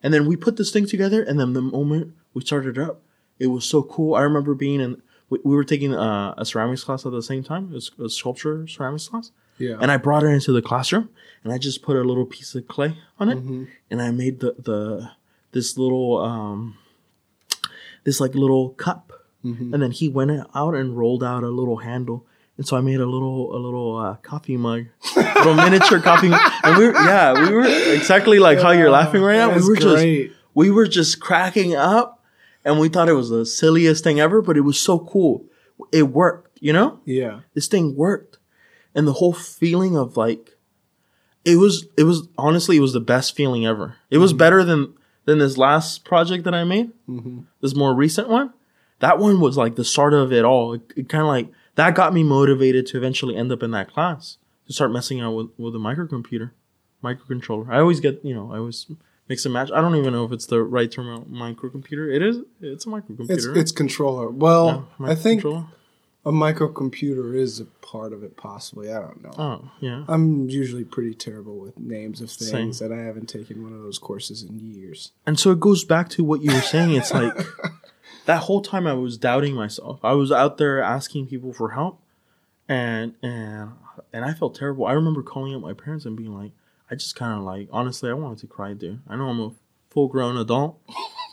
And 0.07 0.15
then 0.15 0.25
we 0.25 0.37
put 0.37 0.57
this 0.57 0.71
thing 0.71 0.87
together, 0.87 1.21
and 1.21 1.41
then 1.41 1.53
the 1.53 1.61
moment 1.61 2.15
we 2.33 2.41
started 2.43 2.79
it 2.79 2.81
up, 2.81 3.03
it 3.41 3.49
was 3.49 3.65
so 3.65 3.83
cool. 3.83 4.15
I 4.15 4.23
remember 4.23 4.55
being 4.55 4.81
in. 4.81 5.03
We, 5.31 5.41
we 5.43 5.57
were 5.57 5.65
taking 5.65 5.93
uh, 5.93 6.33
a 6.39 6.47
ceramics 6.47 6.85
class 6.85 7.05
at 7.05 7.11
the 7.11 7.25
same 7.25 7.43
time, 7.43 7.75
a 7.75 8.09
sculpture 8.09 8.69
ceramics 8.69 9.09
class. 9.09 9.33
Yeah. 9.59 9.79
And 9.81 9.91
I 9.91 9.97
brought 9.97 10.23
it 10.23 10.29
into 10.29 10.53
the 10.53 10.63
classroom 10.63 11.09
and 11.43 11.53
I 11.53 11.59
just 11.59 11.83
put 11.83 11.97
a 11.97 12.05
little 12.05 12.25
piece 12.25 12.55
of 12.55 12.69
clay 12.69 12.97
on 13.19 13.29
it 13.31 13.39
and 13.91 14.01
I 14.01 14.13
made 14.13 14.39
the, 14.39 14.55
the 14.57 15.11
this 15.51 15.77
little 15.77 16.19
um 16.19 16.79
this 18.05 18.21
like 18.21 18.37
little 18.37 18.71
cup. 18.71 19.13
And 19.73 19.83
then 19.83 19.91
he 19.91 20.09
went 20.09 20.31
out 20.55 20.75
and 20.77 20.97
rolled 20.97 21.25
out 21.25 21.43
a 21.43 21.49
little 21.49 21.79
handle. 21.79 22.27
And 22.59 22.67
so 22.67 22.77
I 22.77 22.81
made 22.81 23.01
a 23.01 23.07
little 23.07 23.55
a 23.55 23.59
little 23.59 23.97
uh, 23.97 24.17
coffee 24.17 24.57
mug, 24.57 24.87
A 25.17 25.21
little 25.39 25.55
miniature 25.55 26.01
coffee 26.01 26.29
mug. 26.29 26.41
And 26.65 26.77
we 26.79 26.87
were 26.87 26.95
yeah, 26.95 27.33
we 27.35 27.55
were 27.55 27.67
exactly 27.95 28.39
like 28.39 28.59
how 28.61 28.71
you're 28.71 28.91
laughing 28.91 29.23
right 29.23 29.37
now. 29.37 29.55
We 29.55 29.63
were 29.69 29.77
just 29.77 30.05
we 30.55 30.71
were 30.71 30.87
just 30.89 31.21
cracking 31.21 31.75
up 31.75 32.25
and 32.65 32.81
we 32.81 32.89
thought 32.89 33.09
it 33.09 33.13
was 33.15 33.29
the 33.29 33.45
silliest 33.45 34.03
thing 34.03 34.21
ever, 34.21 34.41
but 34.41 34.57
it 34.57 34.63
was 34.63 34.79
so 34.79 34.99
cool. 34.99 35.45
It 35.93 36.05
worked, 36.05 36.59
you 36.63 36.73
know? 36.73 37.01
Yeah. 37.05 37.41
this 37.55 37.69
thing 37.69 37.95
worked 37.95 38.39
and 38.95 39.07
the 39.07 39.13
whole 39.13 39.35
feeling 39.35 39.95
of 39.97 40.17
like 40.17 40.57
it 41.45 41.57
was 41.57 41.87
it 41.99 42.05
was 42.05 42.27
honestly 42.39 42.79
it 42.79 42.81
was 42.81 42.95
the 42.95 43.01
best 43.01 43.37
feeling 43.37 43.67
ever 43.67 43.97
it 44.11 44.17
was 44.19 44.33
better 44.33 44.65
than 44.65 44.95
than 45.27 45.39
this 45.39 45.59
last 45.59 46.05
project 46.07 46.45
that 46.45 46.55
i 46.55 46.65
made 46.65 46.91
this 47.61 47.75
more 47.77 47.95
recent 47.95 48.29
one 48.29 48.53
that 49.01 49.19
one 49.19 49.39
was 49.39 49.57
like 49.59 49.77
the 49.77 49.85
start 49.85 50.15
of 50.15 50.33
it 50.33 50.45
all 50.45 50.73
it, 50.73 50.81
it 50.97 51.09
kind 51.11 51.21
of 51.23 51.29
like 51.29 51.49
that 51.77 51.95
got 51.95 52.13
me 52.13 52.23
motivated 52.23 52.87
to 52.89 52.97
eventually 52.99 53.37
end 53.37 53.51
up 53.53 53.63
in 53.63 53.71
that 53.71 53.91
class 53.93 54.37
to 54.67 54.73
start 54.73 54.91
messing 54.93 55.21
out 55.21 55.33
with 55.33 55.49
with 55.57 55.75
a 55.75 55.79
microcomputer 55.79 56.51
microcontroller 57.05 57.69
i 57.71 57.79
always 57.79 58.01
get 58.01 58.23
you 58.25 58.35
know 58.35 58.51
i 58.53 58.57
always 58.59 58.87
mix 59.29 59.45
and 59.45 59.55
match 59.55 59.71
i 59.73 59.81
don't 59.81 59.95
even 59.97 60.13
know 60.13 60.25
if 60.25 60.33
it's 60.33 60.47
the 60.47 60.61
right 60.63 60.91
term 60.91 61.25
microcomputer 61.31 62.13
it 62.13 62.23
is 62.23 62.39
it's 62.61 62.85
a 62.87 62.89
microcomputer 62.89 63.31
It's 63.31 63.47
right? 63.47 63.57
it's 63.57 63.71
controller. 63.73 64.29
Well, 64.31 64.89
Yeah, 64.99 65.07
I 65.07 65.15
think 65.15 65.45
a 65.45 66.33
microcomputer 66.33 67.37
is 67.37 67.61
a 67.61 67.67
part 67.67 68.13
of 68.13 68.25
it, 68.25 68.37
possibly. 68.37 68.91
I 68.93 68.99
don't 69.01 69.23
know. 69.23 69.31
oh 69.39 69.71
yeah 69.81 70.05
I'm 70.09 70.49
usually 70.49 70.85
pretty 70.85 71.15
terrible 71.15 71.59
with 71.59 71.79
names 71.79 72.21
of 72.21 72.31
things, 72.31 72.79
Same. 72.79 72.91
and 72.91 73.01
I 73.01 73.05
haven't 73.05 73.29
taken 73.29 73.63
one 73.63 73.73
of 73.73 73.81
those 73.83 73.99
courses 73.99 74.43
in 74.43 74.59
years. 74.59 75.13
And 75.27 75.39
so 75.39 75.51
it 75.53 75.61
goes 75.61 75.85
back 75.85 76.09
to 76.11 76.25
what 76.25 76.43
you 76.43 76.53
were 76.53 76.61
saying. 76.63 76.93
It's 76.93 77.13
like 77.13 77.33
that 78.27 78.43
whole 78.43 78.61
time 78.61 78.87
I 78.87 78.93
was 78.95 79.17
doubting 79.17 79.55
myself. 79.55 79.99
I 80.05 80.13
was 80.13 80.31
out 80.31 80.59
there 80.59 80.81
asking 80.83 81.27
people 81.29 81.53
for 81.53 81.71
help, 81.71 82.01
and 82.69 83.15
and 83.23 83.71
and 84.13 84.25
I 84.25 84.35
felt 84.35 84.55
terrible. 84.55 84.87
I 84.87 84.93
remember 84.93 85.23
calling 85.23 85.55
up 85.55 85.61
my 85.63 85.73
parents 85.73 86.05
and 86.05 86.17
being 86.17 86.35
like, 86.35 86.53
I 86.91 86.95
just 86.95 87.17
kind 87.17 87.37
of 87.39 87.45
like 87.45 87.69
honestly, 87.73 88.11
I 88.11 88.15
wanted 88.15 88.39
to 88.39 88.47
cry, 88.47 88.73
dude. 88.75 89.01
I 89.09 89.17
know 89.17 89.29
I'm 89.29 89.41
a 89.41 89.53
full 89.91 90.09
grown 90.09 90.37
adult, 90.37 90.79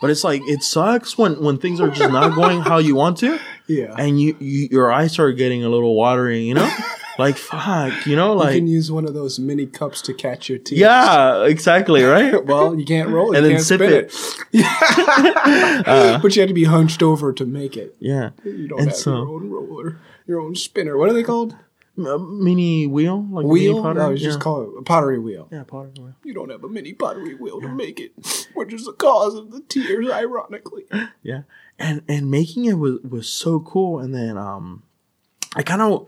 but 0.02 0.10
it's 0.10 0.24
like 0.24 0.42
it 0.46 0.64
sucks 0.64 1.18
when 1.18 1.42
when 1.44 1.58
things 1.58 1.82
are 1.82 1.90
just 1.90 2.12
not 2.12 2.34
going 2.36 2.62
how 2.62 2.78
you 2.78 2.96
want 2.96 3.18
to, 3.18 3.40
Yeah. 3.68 3.94
and 3.98 4.22
you, 4.22 4.36
you 4.40 4.68
your 4.72 4.92
eyes 4.92 5.12
start 5.14 5.36
getting 5.38 5.64
a 5.64 5.70
little 5.70 5.96
watery. 5.96 6.42
You 6.44 6.54
know, 6.56 6.72
like 7.20 7.38
fuck. 7.38 8.06
You 8.06 8.16
know, 8.16 8.34
like 8.34 8.54
you 8.56 8.60
can 8.62 8.68
use 8.68 8.92
one 8.92 9.06
of 9.06 9.14
those 9.14 9.40
mini 9.40 9.66
cups 9.66 10.02
to 10.04 10.14
catch 10.14 10.50
your 10.50 10.58
teeth. 10.58 10.78
yeah, 10.80 11.44
exactly, 11.46 12.04
right. 12.16 12.44
Well, 12.46 12.78
you 12.78 12.86
can't 12.86 13.10
roll 13.10 13.34
it. 13.34 13.38
And 13.38 13.46
then 13.46 13.60
sip 13.60 13.80
spin 13.80 13.94
it. 13.94 14.14
it. 14.54 15.86
but 16.22 16.36
you 16.36 16.42
have 16.42 16.50
to 16.50 16.54
be 16.54 16.64
hunched 16.66 17.04
over 17.04 17.34
to 17.34 17.46
make 17.46 17.78
it. 17.78 17.96
Yeah, 18.00 18.32
You 18.44 18.68
don't 18.68 18.80
And 18.80 18.88
have 18.90 18.98
so- 18.98 19.12
your 19.18 19.28
own 19.30 19.50
roller, 19.50 20.00
your 20.28 20.40
own 20.42 20.56
spinner. 20.56 20.98
What 20.98 21.10
are 21.10 21.14
they 21.14 21.24
called? 21.24 21.56
a 21.96 22.18
mini 22.18 22.88
wheel, 22.88 23.24
like 23.30 23.46
a 23.46 23.48
Wheel? 23.48 23.74
mini 23.74 23.84
pottery? 23.84 24.04
No, 24.04 24.10
you 24.10 24.18
just 24.18 24.40
yeah. 24.40 24.42
call 24.44 24.64
it 24.64 24.70
a 24.80 24.82
pottery 24.82 25.20
wheel. 25.20 25.48
Yeah, 25.52 25.62
pottery 25.62 25.92
wheel. 26.00 26.16
You 26.24 26.34
don't 26.34 26.50
have 26.50 26.64
a 26.64 26.68
mini 26.68 26.94
pottery 26.94 27.36
wheel 27.36 27.62
to 27.62 27.68
make 27.68 28.00
it, 28.00 28.14
which 28.56 28.74
is 28.74 28.86
the 28.86 28.94
cause 28.94 29.36
of 29.36 29.52
the 29.52 29.62
tears, 29.62 30.10
ironically. 30.10 30.86
Yeah, 31.22 31.44
and 31.78 32.02
and 32.10 32.32
making 32.32 32.66
it 32.66 32.80
was 32.80 33.00
was 33.08 33.30
so 33.30 33.60
cool. 33.60 34.00
And 34.00 34.12
then 34.16 34.40
um, 34.40 34.82
I 35.56 35.62
kind 35.62 35.84
of 35.84 36.08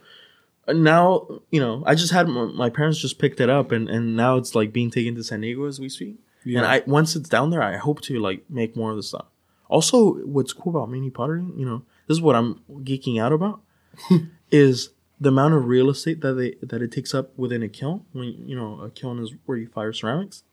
now 0.67 1.27
you 1.51 1.59
know 1.59 1.83
I 1.85 1.95
just 1.95 2.11
had 2.11 2.27
my, 2.27 2.45
my 2.45 2.69
parents 2.69 2.99
just 2.99 3.19
picked 3.19 3.39
it 3.39 3.49
up, 3.49 3.71
and 3.71 3.89
and 3.89 4.15
now 4.15 4.37
it's 4.37 4.55
like 4.55 4.73
being 4.73 4.91
taken 4.91 5.15
to 5.15 5.23
San 5.23 5.41
Diego 5.41 5.65
as 5.65 5.79
we 5.79 5.89
speak. 5.89 6.17
Yeah. 6.43 6.59
And 6.59 6.67
I 6.67 6.83
once 6.85 7.15
it's 7.15 7.29
down 7.29 7.49
there, 7.49 7.61
I 7.61 7.77
hope 7.77 8.01
to 8.01 8.19
like 8.19 8.43
make 8.49 8.75
more 8.75 8.91
of 8.91 8.97
the 8.97 9.03
stuff. 9.03 9.25
Also, 9.67 10.13
what's 10.25 10.53
cool 10.53 10.75
about 10.75 10.91
mini 10.91 11.09
pottery, 11.09 11.45
you 11.55 11.65
know, 11.65 11.83
this 12.07 12.17
is 12.17 12.21
what 12.21 12.35
I'm 12.35 12.61
geeking 12.69 13.19
out 13.19 13.33
about, 13.33 13.61
is 14.51 14.91
the 15.19 15.29
amount 15.29 15.55
of 15.55 15.65
real 15.65 15.89
estate 15.89 16.21
that 16.21 16.33
they 16.33 16.55
that 16.61 16.81
it 16.81 16.91
takes 16.91 17.13
up 17.13 17.37
within 17.37 17.63
a 17.63 17.69
kiln. 17.69 18.05
When 18.13 18.47
you 18.47 18.55
know 18.55 18.79
a 18.81 18.89
kiln 18.89 19.19
is 19.19 19.33
where 19.45 19.57
you 19.57 19.67
fire 19.67 19.93
ceramics, 19.93 20.43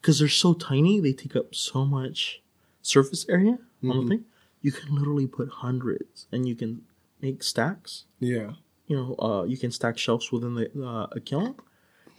because 0.00 0.18
they're 0.18 0.28
so 0.28 0.52
tiny, 0.54 1.00
they 1.00 1.12
take 1.12 1.36
up 1.36 1.54
so 1.54 1.84
much 1.84 2.42
surface 2.82 3.26
area 3.28 3.58
on 3.82 3.88
the 3.88 3.94
mm-hmm. 3.94 4.08
thing. 4.08 4.24
You 4.60 4.72
can 4.72 4.94
literally 4.94 5.26
put 5.26 5.48
hundreds, 5.48 6.26
and 6.30 6.46
you 6.46 6.54
can 6.54 6.82
make 7.20 7.42
stacks. 7.42 8.04
Yeah. 8.20 8.52
You 8.88 8.96
know, 8.96 9.14
uh, 9.18 9.42
you 9.44 9.56
can 9.58 9.70
stack 9.70 9.98
shelves 9.98 10.32
within 10.32 10.54
the 10.54 10.66
uh, 10.82 11.06
a 11.12 11.20
kiln, 11.20 11.54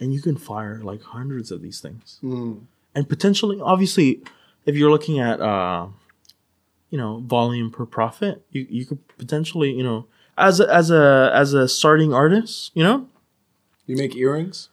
and 0.00 0.14
you 0.14 0.20
can 0.22 0.36
fire 0.36 0.80
like 0.82 1.02
hundreds 1.02 1.50
of 1.50 1.60
these 1.62 1.80
things 1.80 2.18
Mm. 2.22 2.64
and 2.94 3.08
potentially 3.08 3.60
obviously 3.60 4.22
if 4.66 4.74
you're 4.76 4.90
looking 4.90 5.18
at 5.20 5.40
uh 5.40 5.88
you 6.90 6.98
know 6.98 7.20
volume 7.26 7.70
per 7.70 7.84
profit 7.86 8.42
you, 8.50 8.66
you 8.70 8.84
could 8.86 8.98
potentially 9.18 9.70
you 9.72 9.82
know 9.82 10.06
as 10.38 10.58
a, 10.60 10.66
as 10.72 10.90
a 10.90 11.30
as 11.34 11.52
a 11.54 11.68
starting 11.68 12.12
artist 12.14 12.70
you 12.74 12.82
know 12.82 13.06
You 13.86 13.96
make 13.96 14.14
earrings? 14.16 14.68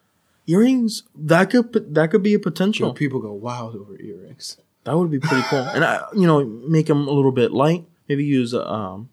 earrings 0.48 1.04
that 1.16 1.50
could 1.52 1.94
that 1.96 2.12
could 2.12 2.24
be 2.24 2.34
a 2.34 2.40
potential 2.40 2.88
know, 2.90 2.94
people 2.94 3.20
go 3.20 3.34
wild 3.34 3.76
over 3.76 4.00
earrings. 4.00 4.58
that 4.86 4.96
would 4.98 5.12
be 5.12 5.20
pretty 5.20 5.44
cool 5.50 5.66
and 5.76 5.84
I, 5.84 6.06
you 6.14 6.26
know 6.28 6.46
make 6.46 6.86
them 6.88 7.08
a 7.08 7.12
little 7.12 7.34
bit 7.34 7.52
light 7.52 7.84
maybe 8.08 8.24
use 8.24 8.54
a, 8.54 8.64
um 8.72 9.10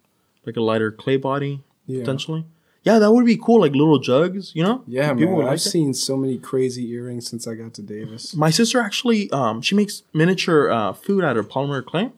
like 0.47 0.57
a 0.57 0.61
lighter 0.63 0.93
clay 0.93 1.17
body 1.17 1.63
Yeah. 1.87 2.01
potentially 2.01 2.45
yeah 2.85 2.99
that 3.01 3.11
would 3.13 3.27
be 3.27 3.37
cool 3.37 3.61
like 3.61 3.73
little 3.73 3.99
jugs 3.99 4.53
you 4.55 4.63
know 4.63 4.85
Yeah, 4.87 5.13
People 5.13 5.27
man. 5.27 5.37
would 5.37 5.45
I've 5.47 5.51
like 5.53 5.73
seen 5.75 5.93
so 5.95 6.17
many 6.17 6.39
crazy 6.39 6.89
earrings 6.91 7.29
since 7.29 7.47
I 7.47 7.55
got 7.55 7.75
to 7.75 7.83
Davis. 7.83 8.35
My 8.37 8.51
sister 8.51 8.79
actually, 8.81 9.31
um, 9.31 9.61
she 9.63 9.75
makes 9.75 10.03
miniature 10.13 10.71
uh, 10.71 10.93
food 10.93 11.25
out 11.25 11.37
of 11.37 11.49
polymer 11.49 11.85
clay. 11.85 12.11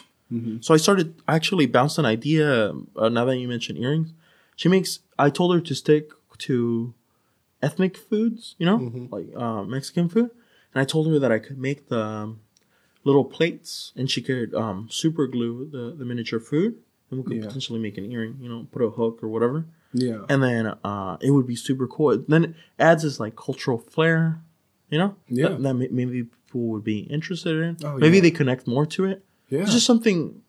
So 0.61 0.75
I 0.75 0.79
started 0.79 1.15
I 1.29 1.35
actually 1.37 1.67
bounced 1.67 1.99
an 1.99 2.05
idea. 2.05 2.73
Uh, 2.97 3.09
now 3.09 3.25
that 3.25 3.37
you 3.39 3.49
mentioned 3.49 3.79
earrings, 3.79 4.11
she 4.57 4.69
makes. 4.69 4.91
I 5.19 5.31
told 5.31 5.55
her 5.55 5.61
to 5.61 5.75
stick 5.75 6.11
to 6.49 6.93
ethnic 7.63 7.97
foods, 7.97 8.55
you 8.59 8.67
know, 8.67 8.79
like 9.11 9.29
uh, 9.37 9.63
Mexican 9.63 10.09
food, 10.09 10.31
and 10.73 10.79
I 10.83 10.85
told 10.85 11.07
her 11.09 11.19
that 11.21 11.31
I 11.31 11.39
could 11.39 11.59
make 11.59 11.89
the 11.89 12.01
um, 12.03 12.41
little 13.05 13.25
plates, 13.25 13.93
and 13.97 14.11
she 14.11 14.21
could 14.21 14.55
um, 14.55 14.89
super 14.91 15.27
glue 15.29 15.69
the 15.71 15.95
the 15.97 16.05
miniature 16.05 16.41
food, 16.41 16.73
and 17.11 17.15
we 17.21 17.25
could 17.27 17.37
Yeah. 17.39 17.47
potentially 17.47 17.79
make 17.79 17.97
an 17.97 18.11
earring, 18.11 18.35
you 18.41 18.49
know, 18.49 18.67
put 18.73 18.83
a 18.83 18.91
hook 18.91 19.23
or 19.23 19.29
whatever 19.29 19.65
Yeah. 19.99 20.25
and 20.29 20.43
then 20.43 20.67
uh, 20.85 21.17
it 21.21 21.31
would 21.31 21.47
be 21.47 21.57
super 21.57 21.87
cool. 21.87 22.19
Then 22.29 22.45
it 22.45 22.55
adds 22.79 23.03
this 23.03 23.19
like 23.19 23.35
cultural 23.37 23.79
flair, 23.79 24.41
you 24.91 24.99
know, 24.99 25.17
Yeah. 25.29 25.49
that, 25.49 25.63
that 25.63 25.75
maybe 25.75 26.25
people 26.47 26.63
would 26.69 26.85
be 26.85 27.01
interested 27.01 27.57
in. 27.63 27.77
Oh, 27.85 27.97
maybe 27.97 28.17
yeah. 28.17 28.23
they 28.25 28.31
connect 28.31 28.67
more 28.67 28.85
to 28.87 29.05
it. 29.07 29.25
Yeah. 29.49 29.61
It's 29.63 29.73
just 29.73 29.87
something 29.87 30.43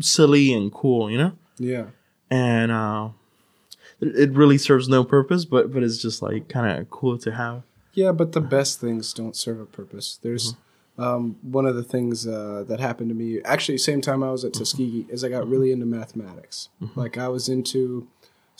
silly 0.00 0.52
and 0.52 0.72
cool, 0.72 1.10
you 1.10 1.18
know, 1.18 1.32
yeah. 1.58 1.86
and 2.30 2.70
uh, 2.72 3.10
it, 4.00 4.16
it 4.16 4.30
really 4.32 4.58
serves 4.58 4.88
no 4.88 5.04
purpose, 5.04 5.44
but 5.44 5.72
but 5.72 5.82
it's 5.82 5.98
just 5.98 6.22
like 6.22 6.48
kind 6.48 6.78
of 6.80 6.90
cool 6.90 7.18
to 7.18 7.32
have. 7.32 7.62
Yeah, 7.94 8.12
but 8.12 8.32
the 8.32 8.40
best 8.40 8.80
things 8.80 9.12
don't 9.12 9.34
serve 9.36 9.60
a 9.60 9.66
purpose. 9.66 10.18
There's 10.22 10.54
Mm-hmm. 10.98 11.02
um, 11.02 11.36
one 11.42 11.66
of 11.66 11.76
the 11.76 11.82
things 11.82 12.26
uh, 12.26 12.64
that 12.68 12.78
happened 12.80 13.08
to 13.10 13.14
me 13.14 13.40
actually 13.44 13.78
same 13.78 14.00
time 14.00 14.22
I 14.22 14.30
was 14.30 14.44
at 14.44 14.52
Tuskegee 14.52 15.06
is 15.08 15.22
I 15.24 15.28
got 15.28 15.42
Mm-hmm. 15.42 15.50
really 15.52 15.72
into 15.72 15.86
mathematics. 15.86 16.68
Like 16.94 17.16
I 17.16 17.28
was 17.28 17.48
into 17.48 18.08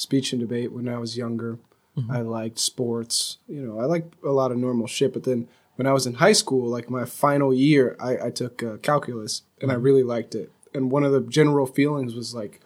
speech 0.00 0.32
and 0.32 0.40
debate 0.40 0.72
when 0.72 0.88
I 0.88 0.98
was 0.98 1.16
younger. 1.16 1.58
Mm-hmm. 1.96 2.10
I 2.10 2.20
liked 2.22 2.58
sports. 2.58 3.38
You 3.48 3.62
know, 3.62 3.78
I 3.80 3.84
liked 3.84 4.14
a 4.24 4.30
lot 4.30 4.52
of 4.52 4.58
normal 4.58 4.86
shit. 4.86 5.12
But 5.12 5.24
then 5.24 5.48
when 5.76 5.86
I 5.86 5.92
was 5.92 6.06
in 6.06 6.14
high 6.14 6.32
school, 6.32 6.68
like 6.68 6.88
my 6.88 7.04
final 7.04 7.52
year, 7.52 7.96
I, 8.00 8.26
I 8.26 8.30
took 8.30 8.62
uh, 8.62 8.76
calculus 8.78 9.42
and 9.60 9.70
I 9.70 9.74
Mm-hmm. 9.74 9.82
really 9.84 10.02
liked 10.02 10.34
it. 10.34 10.50
And 10.74 10.90
one 10.90 11.04
of 11.04 11.12
the 11.12 11.20
general 11.20 11.66
feelings 11.66 12.14
was 12.14 12.34
like 12.34 12.60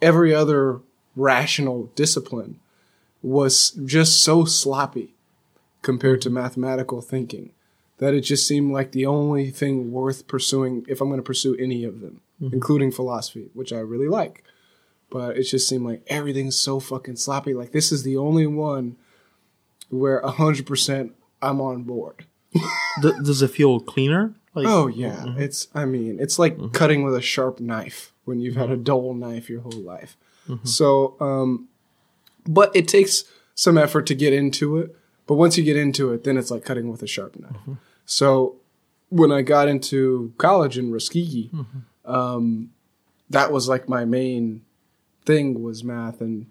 every 0.00 0.34
other 0.34 0.80
rational 1.14 1.90
discipline 1.94 2.58
was 3.22 3.70
just 3.84 4.22
so 4.22 4.44
sloppy 4.44 5.14
compared 5.82 6.20
to 6.22 6.30
mathematical 6.30 7.00
thinking 7.00 7.50
that 7.98 8.14
it 8.14 8.22
just 8.22 8.46
seemed 8.48 8.72
like 8.72 8.90
the 8.92 9.06
only 9.06 9.50
thing 9.50 9.92
worth 9.92 10.26
pursuing 10.26 10.84
if 10.88 11.00
I'm 11.00 11.08
going 11.08 11.20
to 11.20 11.24
pursue 11.24 11.54
any 11.56 11.84
of 11.84 12.00
them, 12.00 12.20
including 12.40 12.90
philosophy, 12.90 13.50
which 13.54 13.72
I 13.72 13.78
really 13.78 14.08
like. 14.08 14.42
But 15.12 15.36
it 15.36 15.44
just 15.44 15.68
seemed 15.68 15.84
like 15.84 16.02
everything's 16.06 16.58
so 16.58 16.80
fucking 16.80 17.16
sloppy. 17.16 17.52
Like 17.52 17.72
this 17.72 17.92
is 17.92 18.02
the 18.02 18.16
only 18.16 18.46
one 18.46 18.96
where 19.90 20.22
100% 20.22 21.10
I'm 21.42 21.60
on 21.60 21.82
board. 21.82 22.24
Does 23.00 23.42
it 23.42 23.50
feel 23.50 23.78
cleaner? 23.78 24.34
Like, 24.54 24.66
Oh 24.66 24.86
yeah, 24.86 25.16
mm-hmm. 25.16 25.40
it's 25.40 25.68
I 25.74 25.84
mean, 25.84 26.18
it's 26.18 26.38
like 26.38 26.56
mm-hmm. 26.56 26.68
cutting 26.68 27.02
with 27.02 27.14
a 27.14 27.22
sharp 27.22 27.60
knife 27.60 28.12
when 28.24 28.40
you've 28.40 28.56
had 28.56 28.70
a 28.70 28.74
mm-hmm. 28.74 28.84
dull 28.84 29.14
knife 29.14 29.48
your 29.48 29.60
whole 29.60 29.72
life. 29.72 30.16
So, 30.64 31.16
um 31.20 31.68
but 32.44 32.74
it 32.74 32.88
takes 32.88 33.24
some 33.54 33.78
effort 33.78 34.06
to 34.06 34.14
get 34.14 34.32
into 34.32 34.78
it. 34.78 34.96
But 35.26 35.34
once 35.34 35.56
you 35.56 35.64
get 35.64 35.76
into 35.76 36.12
it, 36.12 36.24
then 36.24 36.36
it's 36.36 36.50
like 36.50 36.64
cutting 36.64 36.90
with 36.90 37.02
a 37.02 37.06
sharp 37.06 37.38
knife. 37.38 37.56
So, 38.04 38.56
when 39.08 39.30
I 39.30 39.42
got 39.42 39.68
into 39.68 40.32
college 40.36 40.76
in 40.76 40.92
Tuskegee, 40.92 41.50
um, 42.04 42.70
that 43.30 43.52
was 43.52 43.68
like 43.68 43.88
my 43.88 44.04
main 44.04 44.62
thing 45.24 45.62
was 45.62 45.82
math 45.84 46.20
and 46.20 46.46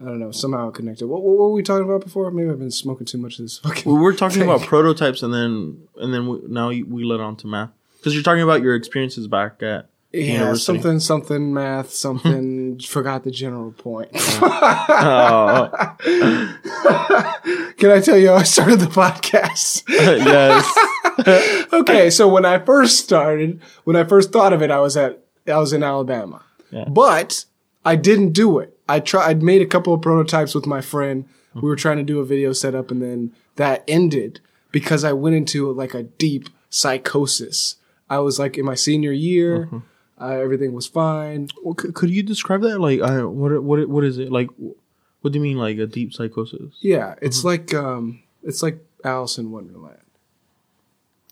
I 0.00 0.04
don't 0.04 0.18
know, 0.18 0.30
somehow 0.30 0.70
connected. 0.70 1.06
What, 1.08 1.22
what 1.22 1.36
were 1.36 1.52
we 1.52 1.62
talking 1.62 1.84
about 1.84 2.02
before? 2.02 2.30
Maybe 2.30 2.48
I've 2.48 2.58
been 2.58 2.70
smoking 2.70 3.04
too 3.06 3.18
much 3.18 3.38
of 3.38 3.44
this 3.44 3.58
fucking. 3.58 3.92
we 3.92 3.98
were 4.00 4.14
talking 4.14 4.38
thing. 4.40 4.48
about 4.48 4.62
prototypes, 4.66 5.22
and 5.22 5.32
then 5.34 5.86
and 5.98 6.14
then 6.14 6.26
we, 6.26 6.38
now 6.48 6.68
we 6.68 7.04
led 7.04 7.20
on 7.20 7.36
to 7.36 7.46
math 7.46 7.68
because 7.98 8.14
you're 8.14 8.22
talking 8.22 8.42
about 8.42 8.62
your 8.62 8.74
experiences 8.74 9.26
back 9.28 9.62
at 9.62 9.90
Yeah, 10.10 10.22
university. 10.32 10.64
something, 10.64 11.00
something, 11.00 11.52
math, 11.52 11.90
something. 11.90 12.78
forgot 12.86 13.24
the 13.24 13.30
general 13.30 13.72
point. 13.72 14.08
Oh, 14.14 15.68
Can 17.76 17.90
I 17.90 18.00
tell 18.00 18.16
you 18.16 18.28
how 18.28 18.34
I 18.36 18.42
started 18.44 18.80
the 18.80 18.86
podcast? 18.86 19.84
yes. 19.88 21.68
okay, 21.74 22.08
so 22.10 22.26
when 22.28 22.44
I 22.46 22.58
first 22.58 22.98
started, 23.04 23.60
when 23.84 23.96
I 23.96 24.04
first 24.04 24.32
thought 24.32 24.52
of 24.54 24.62
it, 24.62 24.70
I 24.70 24.80
was 24.80 24.96
at, 24.96 25.22
I 25.46 25.58
was 25.58 25.72
in 25.72 25.82
Alabama, 25.82 26.42
Yeah. 26.70 26.84
but 26.88 27.44
I 27.84 27.96
didn't 27.96 28.32
do 28.32 28.58
it. 28.58 28.76
I 28.88 29.00
tried, 29.00 29.28
I'd 29.28 29.42
made 29.42 29.62
a 29.62 29.66
couple 29.66 29.94
of 29.94 30.02
prototypes 30.02 30.54
with 30.54 30.66
my 30.66 30.80
friend. 30.80 31.26
We 31.54 31.62
were 31.62 31.76
trying 31.76 31.96
to 31.96 32.02
do 32.04 32.20
a 32.20 32.24
video 32.24 32.52
setup, 32.52 32.90
and 32.90 33.02
then 33.02 33.32
that 33.56 33.82
ended 33.88 34.40
because 34.70 35.02
I 35.02 35.12
went 35.12 35.34
into 35.36 35.70
like 35.72 35.94
a 35.94 36.04
deep 36.04 36.48
psychosis. 36.68 37.76
I 38.08 38.18
was 38.18 38.38
like 38.38 38.56
in 38.58 38.64
my 38.64 38.74
senior 38.76 39.12
year. 39.12 39.68
Uh, 40.20 40.28
everything 40.28 40.74
was 40.74 40.86
fine. 40.86 41.48
Well, 41.64 41.74
c- 41.80 41.92
could 41.92 42.10
you 42.10 42.22
describe 42.22 42.60
that? 42.62 42.78
Like, 42.78 43.00
I, 43.00 43.24
what 43.24 43.62
what 43.62 43.88
what 43.88 44.04
is 44.04 44.18
it 44.18 44.30
like? 44.30 44.48
What 45.22 45.32
do 45.32 45.38
you 45.38 45.42
mean, 45.42 45.56
like 45.56 45.78
a 45.78 45.86
deep 45.86 46.12
psychosis? 46.12 46.74
Yeah, 46.80 47.14
it's 47.22 47.42
like 47.42 47.72
um, 47.74 48.22
it's 48.42 48.62
like 48.62 48.84
Alice 49.02 49.38
in 49.38 49.50
Wonderland. 49.50 49.96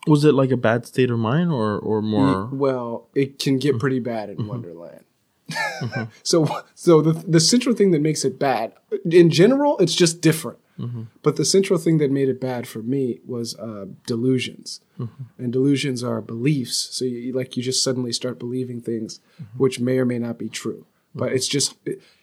Was 0.06 0.24
it 0.24 0.32
like 0.32 0.50
a 0.50 0.56
bad 0.56 0.86
state 0.86 1.10
of 1.10 1.18
mind, 1.18 1.52
or 1.52 1.78
or 1.78 2.00
more? 2.02 2.46
Well, 2.50 3.08
it 3.14 3.38
can 3.38 3.58
get 3.58 3.78
pretty 3.78 4.00
bad 4.00 4.30
in 4.30 4.46
Wonderland. 4.46 5.04
Mm-hmm. 5.50 6.04
so, 6.22 6.62
so 6.74 7.00
the 7.00 7.12
the 7.12 7.40
central 7.40 7.74
thing 7.74 7.90
that 7.92 8.02
makes 8.02 8.24
it 8.24 8.38
bad, 8.38 8.72
in 9.10 9.30
general, 9.30 9.78
it's 9.78 9.94
just 9.94 10.20
different. 10.20 10.58
Mm-hmm. 10.78 11.04
But 11.22 11.36
the 11.36 11.44
central 11.44 11.78
thing 11.78 11.98
that 11.98 12.10
made 12.10 12.28
it 12.28 12.40
bad 12.40 12.68
for 12.68 12.82
me 12.82 13.18
was 13.26 13.56
uh, 13.58 13.86
delusions, 14.06 14.80
mm-hmm. 14.98 15.24
and 15.36 15.52
delusions 15.52 16.04
are 16.04 16.20
beliefs. 16.20 16.76
So, 16.92 17.04
you, 17.04 17.32
like, 17.32 17.56
you 17.56 17.64
just 17.64 17.82
suddenly 17.82 18.12
start 18.12 18.38
believing 18.38 18.80
things 18.80 19.18
which 19.56 19.80
may 19.80 19.98
or 19.98 20.04
may 20.04 20.20
not 20.20 20.38
be 20.38 20.48
true. 20.48 20.86
But 21.14 21.32
it's 21.32 21.48
just 21.48 21.74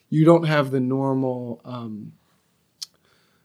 you 0.09 0.23
don't 0.23 0.45
have 0.45 0.71
the 0.71 0.79
normal 0.79 1.59
um, 1.65 2.13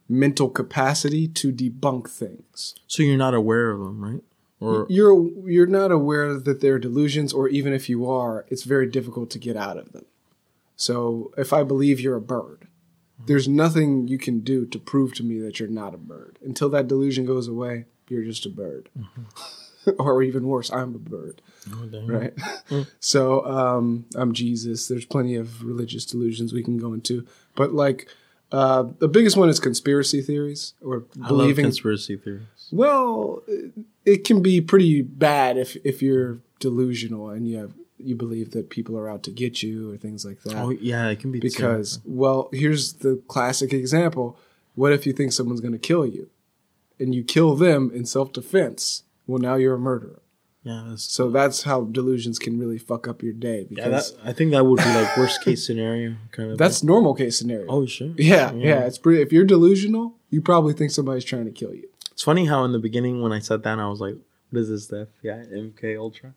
mental 0.09 0.49
capacity 0.49 1.29
to 1.29 1.53
debunk 1.53 2.09
things. 2.09 2.75
So 2.87 3.03
you're 3.03 3.17
not 3.17 3.35
aware 3.35 3.71
of 3.71 3.79
them, 3.81 4.01
right? 4.03 4.23
Or 4.61 4.87
you're 4.91 5.29
you're 5.49 5.67
not 5.67 5.91
aware 5.91 6.35
that 6.35 6.61
they're 6.61 6.79
delusions 6.79 7.33
or 7.33 7.49
even 7.49 7.73
if 7.73 7.89
you 7.89 8.09
are 8.11 8.45
it's 8.49 8.65
very 8.65 8.87
difficult 8.87 9.31
to 9.31 9.39
get 9.39 9.57
out 9.57 9.79
of 9.79 9.93
them. 9.93 10.05
So 10.77 11.33
if 11.39 11.53
i 11.53 11.63
believe 11.63 11.99
you're 12.01 12.17
a 12.17 12.21
bird 12.21 12.67
there's 13.27 13.47
nothing 13.49 14.09
you 14.09 14.17
can 14.17 14.41
do 14.41 14.65
to 14.67 14.79
prove 14.79 15.13
to 15.15 15.23
me 15.23 15.39
that 15.41 15.61
you're 15.61 15.69
not 15.69 15.95
a 15.95 15.99
bird. 15.99 16.39
Until 16.43 16.69
that 16.71 16.89
delusion 16.89 17.25
goes 17.27 17.49
away 17.49 17.87
you're 18.09 18.25
just 18.25 18.47
a 18.47 18.51
bird. 18.51 18.89
Or 19.99 20.23
even 20.23 20.47
worse 20.47 20.71
i'm 20.71 20.95
a 20.95 20.99
bird 20.99 21.41
right? 22.07 22.35
So 23.01 23.45
um 23.47 24.05
i'm 24.15 24.35
jesus. 24.35 24.89
There's 24.89 25.07
plenty 25.07 25.37
of 25.37 25.65
religious 25.65 26.05
delusions 26.05 26.53
we 26.53 26.63
can 26.63 26.77
go 26.77 26.93
into. 26.93 27.27
But 27.55 27.73
like 27.73 28.07
uh, 28.53 28.85
the 28.99 29.09
biggest 29.09 29.37
one 29.37 29.49
is 29.49 29.61
conspiracy 29.61 30.21
theories 30.23 30.75
or 30.83 31.01
believing 31.29 31.67
conspiracy 31.67 32.17
theories. 32.17 32.69
well, 32.73 33.43
it- 34.05 34.25
can 34.25 34.43
be 34.43 34.61
pretty 34.61 35.03
bad 35.03 35.57
if 35.59 35.77
if 35.85 36.03
you're 36.03 36.39
delusional 36.59 37.31
and 37.31 37.47
you 37.49 37.59
have 37.59 37.73
you 37.99 38.15
believe 38.15 38.53
that 38.53 38.71
people 38.71 38.97
are 38.97 39.09
out 39.11 39.23
to 39.25 39.31
get 39.31 39.63
you 39.63 39.93
or 39.93 39.97
things 39.97 40.25
like 40.25 40.41
that. 40.43 40.57
Oh 40.57 40.71
yeah, 40.71 41.09
it 41.09 41.21
can 41.21 41.31
be 41.31 41.39
because 41.39 42.01
well, 42.05 42.49
here's 42.53 42.95
the 42.95 43.21
classic 43.29 43.73
example. 43.73 44.39
What 44.75 44.93
if 44.93 45.07
you 45.07 45.13
think 45.13 45.33
someone's 45.33 45.61
going 45.61 45.73
to 45.73 45.79
kill 45.79 46.07
you 46.07 46.31
and 46.99 47.15
you 47.15 47.23
kill 47.23 47.55
them 47.57 47.91
in 47.93 48.07
self-defense? 48.07 49.03
Well, 49.27 49.39
now 49.39 49.57
you're 49.57 49.75
a 49.75 49.79
murderer. 49.79 50.23
yeah, 50.63 50.85
that's, 50.89 51.03
So 51.05 51.31
that's 51.31 51.65
how 51.65 51.85
delusions 51.85 52.39
can 52.39 52.59
really 52.59 52.79
fuck 52.79 53.07
up 53.07 53.23
your 53.23 53.35
day 53.35 53.67
yeah. 53.71 53.89
That, 53.89 54.11
I 54.25 54.33
think 54.33 54.53
that 54.53 54.65
would 54.65 54.79
be 54.79 54.95
like 54.95 55.15
worst 55.19 55.45
case 55.45 55.67
scenario 55.67 56.17
kind 56.33 56.53
of. 56.53 56.57
that's 56.59 56.83
normal 56.83 57.15
case 57.15 57.39
scenario. 57.39 57.67
oh 57.69 57.85
sure. 57.85 58.13
yeah, 58.17 58.53
yeah, 58.53 58.81
It's 58.87 58.97
pretty. 58.99 59.21
If 59.21 59.31
you're 59.33 59.45
delusional, 59.45 60.15
you 60.31 60.41
probably 60.41 60.73
think 60.73 60.91
somebody's 60.91 61.25
trying 61.25 61.45
to 61.45 61.51
kill 61.53 61.75
you. 61.75 61.90
It's 62.21 62.25
funny 62.27 62.45
how 62.45 62.65
in 62.65 62.73
the 62.73 62.79
beginning 62.79 63.23
when 63.23 63.33
I 63.33 63.39
sat 63.39 63.63
down, 63.63 63.81
I 63.81 63.89
was 63.89 63.99
like, 63.99 64.15
"What 64.51 64.61
is 64.61 64.69
this? 64.69 64.85
stuff?" 64.85 65.09
Yeah, 65.23 65.43
MK 65.43 65.99
Ultra?" 65.99 66.35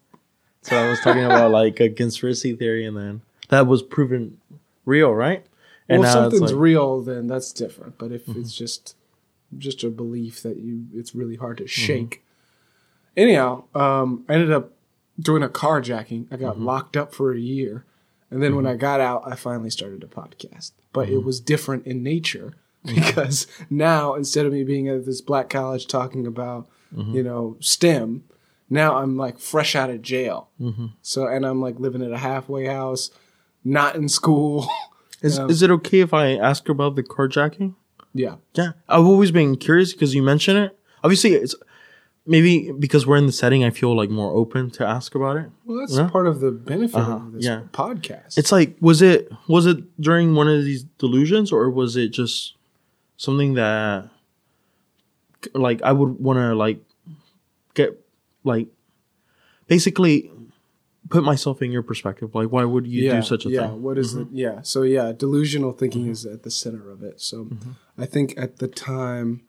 So 0.61 0.77
I 0.77 0.89
was 0.89 1.01
talking 1.01 1.25
about 1.25 1.51
like 1.61 1.77
a 1.81 1.89
conspiracy 1.89 2.55
theory, 2.55 2.85
and 2.85 2.95
then 2.95 3.21
that 3.49 3.67
was 3.67 3.83
proven 3.83 4.37
real, 4.85 5.11
right? 5.13 5.45
well, 5.89 6.03
if 6.05 6.09
something's 6.09 6.39
like- 6.43 6.51
Mm-hmm. 6.51 6.59
real, 6.61 7.01
then 7.01 7.27
that's 7.27 7.51
different. 7.51 7.97
But 7.97 8.13
if 8.13 8.29
it's 8.29 8.55
just 8.55 8.95
just 9.57 9.83
a 9.83 9.89
belief 9.89 10.41
that 10.43 10.55
you, 10.55 10.85
it's 10.93 11.13
really 11.13 11.35
hard 11.35 11.57
to 11.57 11.63
Mm-hmm. 11.65 11.67
shake. 11.85 12.23
Anyhow, 13.17 13.65
um, 13.75 14.23
I 14.29 14.35
ended 14.35 14.53
up 14.53 14.71
doing 15.19 15.43
a 15.43 15.49
carjacking. 15.49 16.27
I 16.31 16.35
Mm-hmm. 16.35 16.45
got 16.45 16.61
locked 16.61 16.95
up 16.95 17.13
for 17.13 17.33
a 17.33 17.37
year, 17.37 17.83
and 18.31 18.41
then 18.41 18.55
when 18.55 18.65
I 18.65 18.77
got 18.77 19.01
out, 19.01 19.23
I 19.29 19.35
finally 19.35 19.69
started 19.69 20.01
a 20.01 20.07
podcast. 20.07 20.71
But 20.93 21.07
Mm-hmm. 21.09 21.15
it 21.17 21.23
was 21.25 21.41
different 21.41 21.85
in 21.85 22.03
nature 22.03 22.53
because 22.95 23.47
now 23.69 24.13
instead 24.15 24.45
of 24.45 24.53
me 24.53 24.63
being 24.63 24.87
at 24.89 25.05
this 25.05 25.21
black 25.21 25.49
college 25.49 25.87
talking 25.87 26.25
about 26.27 26.67
Mm-hmm. 26.95 27.15
you 27.15 27.23
know 27.23 27.57
STEM, 27.59 28.23
now 28.69 28.97
I'm 28.97 29.17
like 29.17 29.39
fresh 29.39 29.75
out 29.75 29.89
of 29.89 30.03
jail. 30.03 30.49
Mm-hmm. 30.61 30.87
So 31.01 31.25
and 31.25 31.43
I'm 31.43 31.59
like 31.59 31.79
living 31.79 32.03
at 32.03 32.11
a 32.11 32.19
halfway 32.19 32.65
house, 32.67 33.09
not 33.63 33.95
in 33.95 34.07
school. 34.09 34.67
Is, 35.23 35.39
is 35.39 35.61
it 35.63 35.71
okay 35.71 36.01
if 36.01 36.13
I 36.13 36.35
ask 36.35 36.67
about 36.69 36.95
the 36.95 37.01
carjacking? 37.01 37.73
yeah. 38.13 38.35
Yeah, 38.53 38.73
I've 38.89 39.05
always 39.05 39.31
been 39.31 39.55
curious 39.55 39.93
because 39.93 40.13
you 40.13 40.21
mentioned 40.21 40.57
it. 40.59 40.77
Obviously, 41.03 41.31
it's 41.31 41.55
maybe 42.27 42.71
because 42.77 43.07
we're 43.07 43.15
in 43.17 43.25
the 43.25 43.31
setting, 43.31 43.63
I 43.63 43.69
feel 43.69 43.95
like 43.95 44.09
more 44.09 44.31
open 44.33 44.69
to 44.71 44.85
ask 44.85 45.15
about 45.15 45.37
it. 45.37 45.49
Well, 45.65 45.79
that's 45.79 45.95
Yeah. 45.95 46.09
part 46.09 46.27
of 46.27 46.41
the 46.41 46.51
benefit 46.51 46.95
Uh-huh, 46.97 47.13
of 47.15 47.31
this 47.33 47.45
yeah. 47.45 47.61
podcast. 47.71 48.37
It's 48.37 48.51
like 48.51 48.75
was 48.81 49.01
it 49.01 49.31
was 49.47 49.65
it 49.65 49.77
during 49.99 50.35
one 50.35 50.47
of 50.49 50.63
these 50.65 50.83
delusions 50.99 51.51
or 51.51 51.69
was 51.71 51.95
it 51.95 52.09
just 52.09 52.53
something 53.17 53.53
that 53.55 54.09
like 55.53 55.81
I 55.81 55.91
would 55.91 56.19
want 56.19 56.37
to 56.37 56.55
like 56.55 56.79
get 57.73 57.99
like 58.43 58.67
basically 59.67 60.31
put 61.09 61.23
myself 61.23 61.61
in 61.61 61.71
your 61.71 61.83
perspective. 61.83 62.33
Like 62.33 62.47
why 62.49 62.63
would 62.63 62.87
you 62.87 63.11
do 63.11 63.21
such 63.21 63.45
a 63.45 63.49
thing? 63.49 63.53
yeah. 63.55 63.67
thing? 63.69 63.81
What 63.83 63.97
is 63.97 64.13
it? 64.15 64.27
Yeah. 64.31 64.61
So 64.61 64.83
yeah, 64.83 65.11
delusional 65.11 65.71
thinking 65.73 66.03
Mm-hmm. 66.03 66.11
is 66.11 66.25
at 66.25 66.43
the 66.43 66.51
center 66.51 66.89
of 66.89 67.03
it. 67.03 67.19
So 67.21 67.49
I 67.97 68.05
think 68.05 68.33
at 68.37 68.57
the 68.57 68.67
time, 68.67 69.41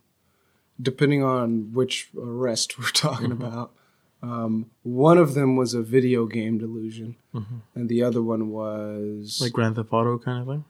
depending 0.81 1.23
on 1.23 1.73
which 1.73 2.11
arrest 2.21 2.79
we're 2.79 2.87
talking 2.87 3.31
Mm-hmm. 3.31 3.43
about, 3.45 3.73
um, 4.23 4.71
one 4.83 5.19
of 5.19 5.35
them 5.35 5.55
was 5.57 5.75
a 5.75 5.83
video 5.83 6.25
game 6.27 6.57
delusion, 6.59 7.17
and 7.75 7.89
the 7.89 8.03
other 8.03 8.23
one 8.23 8.49
was 8.51 9.35
Mm-hmm. 9.37 9.45
Like 9.45 9.53
Grand 9.53 9.77
Theft 9.77 9.93
Auto 9.93 10.19
kind 10.19 10.41
of 10.43 10.47
thing. 10.49 10.65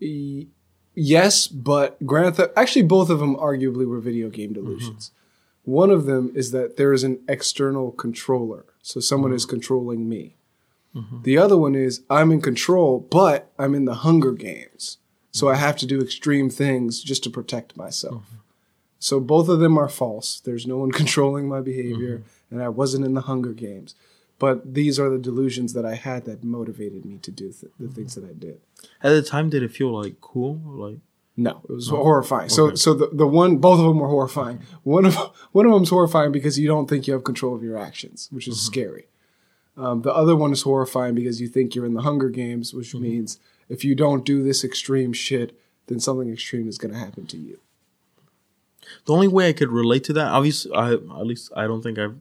E- 0.00 0.48
yes, 0.94 1.46
but 1.46 2.04
Grand 2.06 2.36
Theft. 2.36 2.52
Actually, 2.56 2.82
both 2.82 3.10
of 3.10 3.18
them 3.18 3.36
arguably 3.36 3.86
were 3.86 4.00
video 4.00 4.28
game 4.28 4.50
mm-hmm. 4.50 4.64
delusions. 4.64 5.10
One 5.64 5.90
of 5.90 6.04
them 6.04 6.30
is 6.34 6.50
that 6.50 6.76
there 6.76 6.92
is 6.92 7.04
an 7.04 7.20
external 7.28 7.92
controller, 7.92 8.66
so 8.82 9.00
someone 9.00 9.32
is 9.32 9.44
mm-hmm. 9.44 9.50
controlling 9.50 10.08
me. 10.08 10.36
Mm-hmm. 10.94 11.22
The 11.22 11.38
other 11.38 11.56
one 11.56 11.74
is 11.74 12.02
I'm 12.08 12.30
in 12.30 12.40
control, 12.40 13.00
but 13.10 13.50
I'm 13.58 13.74
in 13.74 13.84
the 13.84 13.94
Hunger 13.94 14.32
Games, 14.32 14.98
so 15.32 15.48
I 15.48 15.56
have 15.56 15.76
to 15.78 15.86
do 15.86 16.00
extreme 16.00 16.50
things 16.50 17.02
just 17.02 17.24
to 17.24 17.30
protect 17.30 17.76
myself. 17.76 18.24
So 18.98 19.20
both 19.20 19.48
of 19.48 19.58
them 19.58 19.76
are 19.76 19.88
false. 19.88 20.40
There's 20.40 20.66
no 20.66 20.78
one 20.78 20.92
controlling 21.02 21.48
my 21.48 21.60
behavior, 21.60 22.22
and 22.50 22.62
I 22.62 22.68
wasn't 22.68 23.04
in 23.04 23.14
the 23.14 23.22
Hunger 23.22 23.52
Games. 23.52 23.94
But 24.38 24.74
these 24.74 24.98
are 24.98 25.08
the 25.08 25.18
delusions 25.18 25.72
that 25.74 25.84
I 25.86 25.94
had 25.94 26.24
that 26.24 26.42
motivated 26.42 27.04
me 27.04 27.18
to 27.18 27.30
do 27.30 27.52
th- 27.52 27.72
the 27.78 27.88
things 27.88 28.14
that 28.16 28.24
I 28.24 28.32
did. 28.32 28.60
At 29.02 29.10
the 29.10 29.22
time, 29.22 29.48
did 29.48 29.62
it 29.62 29.70
feel 29.70 29.90
like 29.92 30.20
cool? 30.20 30.60
Like 30.64 30.98
No, 31.36 31.60
it 31.68 31.72
was 31.72 31.88
horrifying. 31.88 32.48
So, 32.48 32.66
Okay. 32.66 32.76
so 32.76 32.94
the, 32.94 33.08
the 33.12 33.26
one, 33.26 33.58
both 33.58 33.78
of 33.78 33.86
them 33.86 33.98
were 34.00 34.08
horrifying. 34.08 34.60
One 34.82 35.06
of 35.06 35.14
one 35.52 35.66
of 35.66 35.70
them 35.72 35.80
them's 35.80 35.90
horrifying 35.90 36.32
because 36.32 36.58
you 36.58 36.66
don't 36.68 36.88
think 36.88 37.06
you 37.06 37.12
have 37.14 37.24
control 37.24 37.54
of 37.54 37.62
your 37.62 37.78
actions, 37.78 38.28
which 38.32 38.48
is 38.48 38.60
scary. 38.60 39.06
Um, 39.76 40.02
the 40.02 40.12
other 40.14 40.36
one 40.36 40.52
is 40.52 40.62
horrifying 40.62 41.14
because 41.14 41.40
you 41.40 41.48
think 41.48 41.74
you're 41.74 41.86
in 41.86 41.94
the 41.94 42.02
Hunger 42.02 42.28
Games, 42.28 42.72
which 42.74 42.94
means 42.94 43.38
if 43.68 43.84
you 43.84 43.94
don't 43.94 44.24
do 44.24 44.42
this 44.42 44.62
extreme 44.64 45.12
shit, 45.12 45.58
then 45.86 45.98
something 46.00 46.30
extreme 46.32 46.68
is 46.68 46.78
going 46.78 46.92
to 46.92 46.98
happen 47.00 47.26
to 47.26 47.36
you. 47.36 47.58
the 49.06 49.12
only 49.12 49.28
way 49.28 49.48
I 49.48 49.52
could 49.52 49.70
relate 49.72 50.04
to 50.04 50.12
that, 50.14 50.28
obviously, 50.28 50.72
I 50.74 50.92
at 50.92 51.26
least 51.26 51.50
I 51.56 51.66
don't 51.66 51.82
think 51.82 51.98
I've 51.98 52.16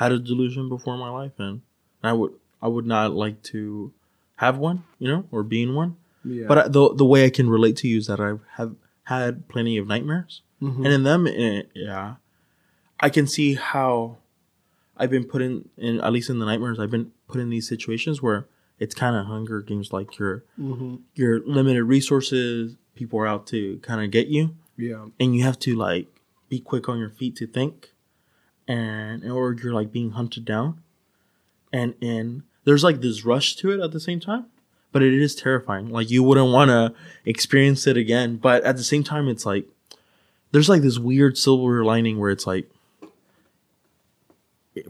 had 0.00 0.12
a 0.12 0.18
delusion 0.18 0.70
before 0.70 0.94
in 0.94 1.00
my 1.00 1.10
life, 1.10 1.32
and 1.38 1.60
I 2.02 2.14
would 2.14 2.32
I 2.62 2.68
would 2.68 2.86
not 2.86 3.12
like 3.12 3.42
to 3.52 3.92
have 4.36 4.56
one, 4.56 4.84
you 4.98 5.08
know, 5.08 5.26
or 5.30 5.42
be 5.42 5.62
in 5.62 5.74
one. 5.74 5.96
Yeah. 6.24 6.46
But 6.48 6.58
I, 6.58 6.68
the 6.68 6.94
the 6.94 7.04
way 7.04 7.26
I 7.26 7.30
can 7.30 7.50
relate 7.50 7.76
to 7.78 7.88
you 7.88 7.98
is 7.98 8.06
that 8.06 8.18
I 8.18 8.30
have 8.56 8.74
had 9.04 9.46
plenty 9.48 9.76
of 9.76 9.86
nightmares, 9.86 10.40
and 10.84 10.86
in 10.86 11.02
them, 11.02 11.26
eh, 11.26 11.62
yeah, 11.74 12.14
I 12.98 13.10
can 13.10 13.26
see 13.26 13.54
how 13.54 14.16
I've 14.96 15.10
been 15.10 15.24
put 15.24 15.42
in, 15.42 15.68
in 15.76 16.00
at 16.00 16.12
least 16.12 16.30
in 16.30 16.38
the 16.38 16.46
nightmares, 16.46 16.78
I've 16.78 16.90
been 16.90 17.12
put 17.28 17.40
in 17.40 17.50
these 17.50 17.68
situations 17.68 18.22
where 18.22 18.46
it's 18.78 18.94
kind 18.94 19.16
of 19.16 19.26
Hunger 19.26 19.60
Games, 19.60 19.92
like 19.92 20.18
your 20.18 20.44
your 21.14 21.40
limited 21.46 21.84
resources, 21.84 22.76
people 22.94 23.18
are 23.20 23.26
out 23.26 23.46
to 23.48 23.78
kind 23.82 24.02
of 24.02 24.10
get 24.10 24.28
you, 24.28 24.56
yeah, 24.78 25.06
and 25.20 25.36
you 25.36 25.42
have 25.44 25.58
to 25.60 25.76
like 25.76 26.08
be 26.48 26.58
quick 26.58 26.88
on 26.88 26.98
your 26.98 27.10
feet 27.10 27.36
to 27.36 27.46
think, 27.46 27.92
and 28.70 29.28
or 29.30 29.52
you're 29.52 29.74
like 29.74 29.90
being 29.90 30.12
hunted 30.12 30.44
down, 30.44 30.80
and 31.72 31.94
in 32.00 32.44
there's 32.64 32.84
like 32.84 33.00
this 33.00 33.24
rush 33.24 33.56
to 33.56 33.72
it 33.72 33.80
at 33.80 33.90
the 33.90 34.00
same 34.00 34.20
time, 34.20 34.46
but 34.92 35.02
it 35.02 35.12
is 35.12 35.34
terrifying. 35.34 35.90
Like 35.90 36.10
you 36.10 36.22
wouldn't 36.22 36.52
want 36.52 36.70
to 36.70 36.94
experience 37.24 37.86
it 37.86 37.96
again, 37.96 38.36
but 38.36 38.62
at 38.62 38.76
the 38.76 38.84
same 38.84 39.02
time, 39.02 39.28
it's 39.28 39.44
like 39.44 39.66
there's 40.52 40.68
like 40.68 40.82
this 40.82 40.98
weird 40.98 41.36
silver 41.36 41.84
lining 41.84 42.18
where 42.18 42.30
it's 42.30 42.46
like. 42.46 42.70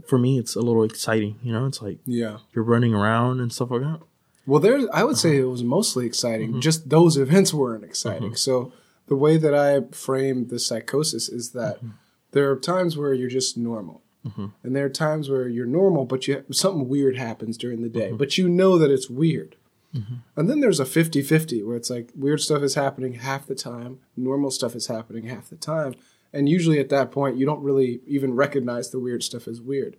For 0.06 0.18
me, 0.18 0.38
it's 0.38 0.54
a 0.54 0.60
little 0.60 0.84
exciting, 0.84 1.38
you 1.42 1.52
know. 1.52 1.66
It's 1.66 1.80
like 1.80 1.98
yeah. 2.04 2.36
you're 2.52 2.62
running 2.62 2.94
around 2.94 3.40
and 3.40 3.50
stuff 3.50 3.70
like 3.70 3.80
that. 3.80 4.00
Well, 4.46 4.60
there, 4.60 4.78
I 4.92 5.04
would 5.04 5.16
say 5.16 5.38
it 5.38 5.44
was 5.44 5.64
mostly 5.64 6.06
exciting. 6.06 6.50
Mm-hmm. 6.50 6.60
Just 6.60 6.90
those 6.90 7.16
events 7.16 7.54
weren't 7.54 7.82
exciting. 7.82 8.28
Mm-hmm. 8.28 8.36
So 8.36 8.72
the 9.08 9.16
way 9.16 9.38
that 9.38 9.54
I 9.54 9.80
frame 9.92 10.48
the 10.48 10.58
psychosis 10.58 11.28
is 11.28 11.50
that 11.52 11.78
mm-hmm. 11.78 11.90
There 12.32 12.50
are 12.50 12.56
times 12.56 12.96
where 12.96 13.12
you're 13.12 13.28
just 13.28 13.56
normal, 13.56 14.02
mm-hmm. 14.26 14.46
and 14.62 14.76
there 14.76 14.86
are 14.86 14.90
times 14.90 15.28
where 15.28 15.48
you're 15.48 15.66
normal, 15.66 16.04
but 16.04 16.26
you 16.28 16.44
something 16.50 16.88
weird 16.88 17.16
happens 17.16 17.56
during 17.56 17.82
the 17.82 17.88
day, 17.88 18.08
mm-hmm. 18.08 18.16
but 18.16 18.38
you 18.38 18.48
know 18.48 18.78
that 18.78 18.90
it's 18.90 19.10
weird. 19.10 19.56
Mm-hmm. 19.94 20.14
And 20.36 20.48
then 20.48 20.60
there's 20.60 20.78
a 20.78 20.84
50-50 20.84 21.66
where 21.66 21.76
it's 21.76 21.90
like 21.90 22.10
weird 22.14 22.40
stuff 22.40 22.62
is 22.62 22.76
happening 22.76 23.14
half 23.14 23.46
the 23.46 23.56
time, 23.56 23.98
normal 24.16 24.52
stuff 24.52 24.76
is 24.76 24.86
happening 24.86 25.24
half 25.24 25.50
the 25.50 25.56
time, 25.56 25.94
and 26.32 26.48
usually 26.48 26.78
at 26.78 26.90
that 26.90 27.10
point 27.10 27.36
you 27.36 27.46
don't 27.46 27.62
really 27.62 28.00
even 28.06 28.34
recognize 28.34 28.90
the 28.90 29.00
weird 29.00 29.22
stuff 29.22 29.48
as 29.48 29.60
weird. 29.60 29.96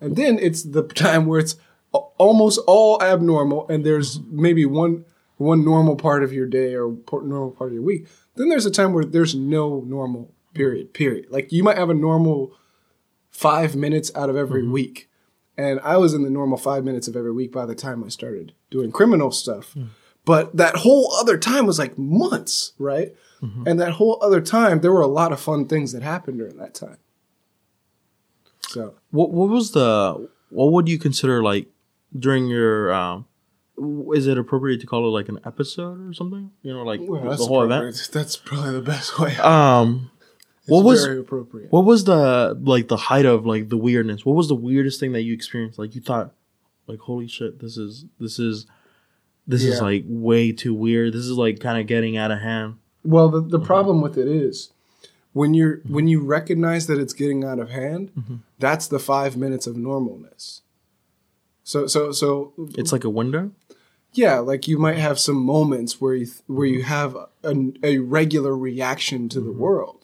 And 0.00 0.16
then 0.16 0.38
it's 0.38 0.62
the 0.62 0.82
time 0.82 1.26
where 1.26 1.40
it's 1.40 1.56
almost 1.92 2.60
all 2.66 3.00
abnormal, 3.02 3.68
and 3.68 3.84
there's 3.84 4.20
maybe 4.30 4.64
one 4.64 5.04
one 5.36 5.64
normal 5.64 5.96
part 5.96 6.22
of 6.22 6.32
your 6.32 6.46
day 6.46 6.74
or 6.74 6.96
normal 7.10 7.50
part 7.50 7.70
of 7.70 7.74
your 7.74 7.82
week. 7.82 8.06
Then 8.36 8.48
there's 8.48 8.66
a 8.66 8.70
time 8.70 8.92
where 8.92 9.04
there's 9.04 9.34
no 9.34 9.80
normal 9.80 10.32
period. 10.54 10.94
Period. 10.94 11.26
Like 11.30 11.52
you 11.52 11.62
might 11.64 11.76
have 11.78 11.90
a 11.90 11.94
normal 11.94 12.52
five 13.30 13.74
minutes 13.76 14.10
out 14.14 14.30
of 14.30 14.36
every 14.36 14.66
week, 14.66 15.08
and 15.56 15.80
I 15.80 15.96
was 15.96 16.14
in 16.14 16.22
the 16.22 16.30
normal 16.30 16.56
five 16.58 16.84
minutes 16.84 17.08
of 17.08 17.16
every 17.16 17.32
week 17.32 17.52
by 17.52 17.66
the 17.66 17.74
time 17.74 18.02
I 18.04 18.08
started 18.08 18.52
doing 18.70 18.92
criminal 18.92 19.30
stuff. 19.30 19.76
But 20.24 20.56
that 20.56 20.76
whole 20.76 21.12
other 21.20 21.36
time 21.36 21.66
was 21.66 21.78
like 21.78 21.98
months, 21.98 22.72
right? 22.78 23.14
And 23.66 23.78
that 23.78 23.92
whole 23.92 24.18
other 24.22 24.40
time, 24.40 24.80
there 24.80 24.90
were 24.90 25.02
a 25.02 25.06
lot 25.06 25.30
of 25.32 25.38
fun 25.38 25.66
things 25.68 25.92
that 25.92 26.02
happened 26.02 26.38
during 26.38 26.56
that 26.56 26.72
time. 26.72 26.96
So 28.68 28.94
What 29.10 29.30
what 29.32 29.48
was 29.50 29.72
the 29.72 30.28
what 30.50 30.72
would 30.72 30.88
you 30.88 30.98
consider 30.98 31.42
like 31.42 31.66
during 32.18 32.46
your 32.48 32.92
um 32.92 33.26
is 34.14 34.26
it 34.26 34.38
appropriate 34.38 34.80
to 34.80 34.86
call 34.86 35.04
it 35.06 35.10
like 35.10 35.28
an 35.28 35.40
episode 35.44 36.00
or 36.08 36.12
something? 36.14 36.52
You 36.62 36.72
know, 36.72 36.84
like 36.84 37.00
Well, 37.02 37.20
the 37.22 37.36
whole 37.36 37.64
appropriate. 37.64 37.88
event. 37.96 38.10
That's 38.12 38.36
probably 38.36 38.72
the 38.72 38.80
best 38.82 39.18
way. 39.18 39.36
Um 39.36 40.10
what 40.66 40.84
was 40.84 41.04
very 41.04 41.20
appropriate? 41.20 41.70
what 41.70 41.84
was 41.84 42.04
the 42.04 42.58
like 42.62 42.88
the 42.88 42.96
height 42.96 43.26
of 43.26 43.46
like 43.46 43.68
the 43.68 43.76
weirdness? 43.76 44.24
What 44.24 44.36
was 44.36 44.48
the 44.48 44.54
weirdest 44.54 45.00
thing 45.00 45.12
that 45.12 45.22
you 45.22 45.34
experienced? 45.34 45.78
Like 45.78 45.94
you 45.94 46.00
thought 46.00 46.32
like 46.86 47.00
holy 47.00 47.28
shit, 47.28 47.60
this 47.60 47.76
is 47.76 48.06
this 48.18 48.38
is 48.38 48.66
this 49.46 49.62
is 49.62 49.80
like 49.80 50.04
way 50.06 50.52
too 50.52 50.74
weird. 50.74 51.12
This 51.12 51.24
is 51.24 51.32
like 51.32 51.60
kind 51.60 51.78
of 51.78 51.86
getting 51.86 52.16
out 52.16 52.30
of 52.30 52.40
hand. 52.40 52.78
Well, 53.04 53.28
the, 53.28 53.40
the 53.42 53.58
uh-huh. 53.58 53.66
problem 53.66 54.00
with 54.00 54.16
it 54.16 54.26
is 54.26 54.72
when 55.32 55.52
you're 55.52 55.78
mm-hmm. 55.78 55.94
when 55.94 56.08
you 56.08 56.24
recognize 56.24 56.86
that 56.86 56.98
it's 56.98 57.12
getting 57.12 57.44
out 57.44 57.58
of 57.58 57.70
hand, 57.70 58.12
mm-hmm. 58.18 58.36
that's 58.58 58.86
the 58.86 58.98
five 58.98 59.36
minutes 59.36 59.66
of 59.66 59.76
normalness. 59.76 60.62
So 61.62 61.86
so 61.86 62.12
so 62.12 62.52
It's 62.78 62.92
like 62.92 63.04
a 63.04 63.10
window. 63.10 63.52
yeah, 64.12 64.38
like 64.38 64.66
you 64.68 64.78
might 64.78 64.98
have 64.98 65.18
some 65.18 65.36
moments 65.36 66.00
where 66.00 66.14
you 66.14 66.26
where 66.46 66.66
you 66.66 66.80
mm-hmm. 66.80 66.88
have 66.88 67.16
a, 67.42 67.72
a 67.82 67.98
regular 67.98 68.56
reaction 68.56 69.28
to 69.30 69.40
the 69.40 69.52
world. 69.52 70.03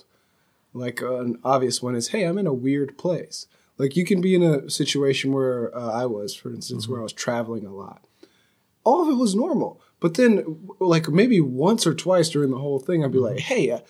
Like 0.73 1.03
uh, 1.03 1.21
an 1.21 1.39
obvious 1.45 1.83
one 1.83 1.95
is, 1.95 2.09
hey, 2.09 2.25
I'm 2.25 2.39
in 2.39 2.47
a 2.47 2.55
weird 2.55 2.97
place. 2.97 3.47
Like 3.79 3.97
you 3.97 4.05
can 4.05 4.21
be 4.21 4.35
in 4.35 4.43
a 4.43 4.69
situation 4.69 5.33
where 5.33 5.75
uh, 5.77 5.91
I 5.91 6.07
was, 6.07 6.35
for 6.35 6.53
instance, 6.53 6.87
where 6.87 7.01
I 7.01 7.03
was 7.03 7.13
traveling 7.13 7.65
a 7.65 7.73
lot. 7.73 8.05
All 8.85 9.03
of 9.03 9.09
it 9.09 9.19
was 9.19 9.35
normal, 9.35 9.81
but 10.01 10.15
then 10.15 10.69
like 10.79 11.09
maybe 11.09 11.41
once 11.41 11.87
or 11.87 11.95
twice 11.95 12.29
during 12.29 12.51
the 12.51 12.59
whole 12.59 12.79
thing, 12.79 13.05
I'd 13.05 13.13
be 13.13 13.19
like, 13.19 13.41
hey. 13.41 13.71
Uh, 13.71 13.81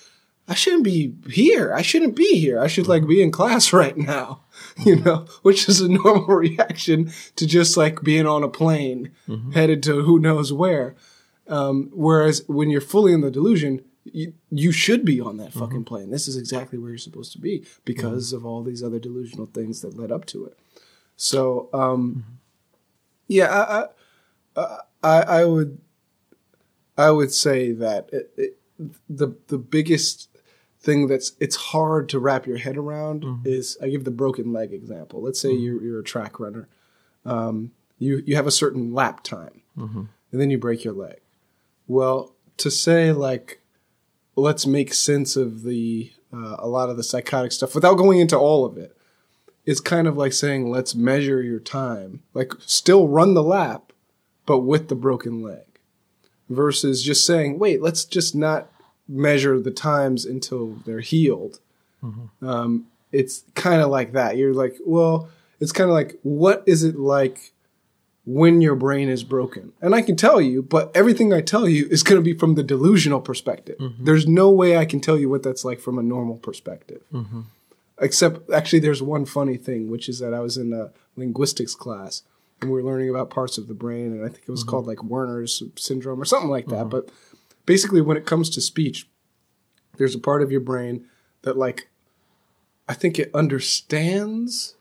I 0.48 0.54
shouldn't 0.54 0.82
be 0.82 1.14
here. 1.30 1.72
I 1.72 1.80
shouldn't 1.80 2.16
be 2.16 2.36
here. 2.40 2.60
I 2.60 2.66
should 2.66 2.88
like 2.88 3.06
be 3.06 3.22
in 3.22 3.30
class 3.30 3.72
right 3.82 3.96
now, 3.96 4.42
you 4.84 4.96
know, 4.96 5.26
which 5.42 5.68
is 5.68 5.80
a 5.80 5.88
normal 5.88 6.26
reaction 6.34 7.12
to 7.36 7.46
just 7.46 7.76
like 7.76 8.02
being 8.02 8.26
on 8.26 8.42
a 8.42 8.48
plane 8.48 9.12
headed 9.54 9.80
to 9.84 10.02
who 10.02 10.18
knows 10.18 10.52
where. 10.52 10.96
Um, 11.46 11.90
whereas 11.92 12.42
when 12.48 12.68
you're 12.68 12.80
fully 12.80 13.12
in 13.12 13.20
the 13.20 13.30
delusion, 13.30 13.82
you, 14.04 14.34
you 14.50 14.72
should 14.72 15.04
be 15.04 15.20
on 15.20 15.36
that 15.38 15.52
fucking 15.52 15.78
mm-hmm. 15.78 15.82
plane. 15.82 16.10
This 16.10 16.28
is 16.28 16.36
exactly 16.36 16.78
where 16.78 16.90
you're 16.90 16.98
supposed 16.98 17.32
to 17.32 17.38
be 17.38 17.64
because 17.84 18.28
mm-hmm. 18.28 18.36
of 18.36 18.46
all 18.46 18.62
these 18.62 18.82
other 18.82 18.98
delusional 18.98 19.46
things 19.46 19.80
that 19.82 19.96
led 19.98 20.10
up 20.10 20.24
to 20.26 20.46
it. 20.46 20.58
So, 21.16 21.68
um, 21.72 22.24
mm-hmm. 22.24 22.34
yeah, 23.28 23.86
I, 24.56 24.60
I, 24.60 24.78
I, 25.02 25.22
I 25.22 25.44
would, 25.44 25.78
I 26.96 27.10
would 27.10 27.32
say 27.32 27.72
that 27.72 28.10
it, 28.12 28.30
it, 28.36 28.56
the 29.08 29.36
the 29.48 29.58
biggest 29.58 30.28
thing 30.80 31.06
that's 31.06 31.32
it's 31.40 31.56
hard 31.56 32.08
to 32.08 32.18
wrap 32.18 32.46
your 32.46 32.56
head 32.56 32.76
around 32.76 33.24
is 33.46 33.76
I 33.82 33.88
give 33.88 34.04
the 34.04 34.10
broken 34.10 34.52
leg 34.52 34.72
example. 34.72 35.22
Let's 35.22 35.40
say 35.40 35.52
you're 35.52 35.82
you're 35.82 36.00
a 36.00 36.04
track 36.04 36.40
runner, 36.40 36.68
um, 37.24 37.72
you 37.98 38.22
you 38.26 38.36
have 38.36 38.46
a 38.46 38.50
certain 38.50 38.92
lap 38.92 39.22
time, 39.22 39.62
and 40.32 40.40
then 40.40 40.50
you 40.50 40.58
break 40.58 40.84
your 40.84 40.94
leg. 40.94 41.20
Well, 41.86 42.34
to 42.58 42.70
say 42.70 43.12
like, 43.12 43.59
let's 44.36 44.66
make 44.66 44.94
sense 44.94 45.36
of 45.36 45.62
the 45.62 46.12
uh, 46.32 46.56
a 46.58 46.68
lot 46.68 46.88
of 46.88 46.96
the 46.96 47.02
psychotic 47.02 47.52
stuff 47.52 47.74
without 47.74 47.94
going 47.94 48.20
into 48.20 48.38
all 48.38 48.64
of 48.64 48.76
it. 48.76 48.96
it. 49.66 49.70
is 49.70 49.80
kind 49.80 50.06
of 50.06 50.16
like 50.16 50.32
saying, 50.32 50.70
let's 50.70 50.94
measure 50.94 51.42
your 51.42 51.58
time. 51.58 52.22
Like, 52.34 52.52
still 52.60 53.08
run 53.08 53.34
the 53.34 53.42
lap, 53.42 53.92
but 54.46 54.60
with 54.60 54.88
the 54.88 54.94
broken 54.94 55.42
leg. 55.42 55.64
Versus 56.48 57.02
just 57.02 57.26
saying, 57.26 57.58
wait, 57.58 57.82
let's 57.82 58.04
just 58.04 58.34
not 58.34 58.70
measure 59.08 59.60
the 59.60 59.70
times 59.70 60.24
until 60.24 60.68
they're 60.84 61.00
healed. 61.00 61.60
Um, 62.42 62.86
it's 63.12 63.44
kind 63.54 63.82
of 63.82 63.90
like 63.90 64.12
that. 64.12 64.36
You're 64.36 64.54
like, 64.54 64.76
well, 64.86 65.28
it's 65.60 65.72
kind 65.72 65.90
of 65.90 65.94
like, 65.94 66.18
what 66.22 66.62
is 66.66 66.82
it 66.82 66.96
like 66.96 67.52
when 68.24 68.60
your 68.60 68.74
brain 68.74 69.08
is 69.08 69.24
broken? 69.24 69.72
And 69.80 69.94
I 69.94 70.02
can 70.02 70.16
tell 70.16 70.40
you, 70.40 70.62
but 70.62 70.90
everything 70.94 71.32
I 71.32 71.40
tell 71.40 71.68
you 71.68 71.86
is 71.90 72.02
going 72.02 72.20
to 72.20 72.24
be 72.24 72.38
from 72.38 72.54
the 72.54 72.62
delusional 72.62 73.20
perspective. 73.20 73.78
Mm-hmm. 73.78 74.04
There's 74.04 74.26
no 74.26 74.50
way 74.50 74.76
I 74.76 74.84
can 74.84 75.00
tell 75.00 75.18
you 75.18 75.28
what 75.28 75.42
that's 75.42 75.64
like 75.64 75.80
from 75.80 75.98
a 75.98 76.02
normal 76.02 76.36
perspective. 76.36 77.02
Mm-hmm. 77.12 77.42
Except, 78.00 78.50
actually, 78.50 78.78
there's 78.78 79.02
one 79.02 79.26
funny 79.26 79.56
thing, 79.56 79.90
which 79.90 80.08
is 80.08 80.18
that 80.20 80.32
I 80.32 80.40
was 80.40 80.56
in 80.56 80.72
a 80.72 80.90
linguistics 81.16 81.74
class 81.74 82.22
and 82.60 82.70
we 82.70 82.82
were 82.82 82.88
learning 82.90 83.10
about 83.10 83.30
parts 83.30 83.58
of 83.58 83.68
the 83.68 83.74
brain, 83.74 84.12
and 84.12 84.24
I 84.24 84.28
think 84.28 84.42
it 84.46 84.50
was 84.50 84.60
mm-hmm. 84.60 84.70
called 84.70 84.86
like 84.86 85.02
Werner's 85.02 85.62
syndrome 85.76 86.20
or 86.20 86.24
something 86.24 86.50
like 86.50 86.66
that. 86.66 86.74
Uh-huh. 86.74 86.84
But 86.84 87.10
basically, 87.66 88.00
when 88.00 88.16
it 88.16 88.26
comes 88.26 88.50
to 88.50 88.60
speech, 88.60 89.08
there's 89.96 90.14
a 90.14 90.18
part 90.18 90.42
of 90.42 90.50
your 90.50 90.60
brain 90.60 91.06
that 91.42 91.56
like 91.56 91.88
I 92.88 92.94
think 92.94 93.18
it 93.18 93.30
understands. 93.34 94.74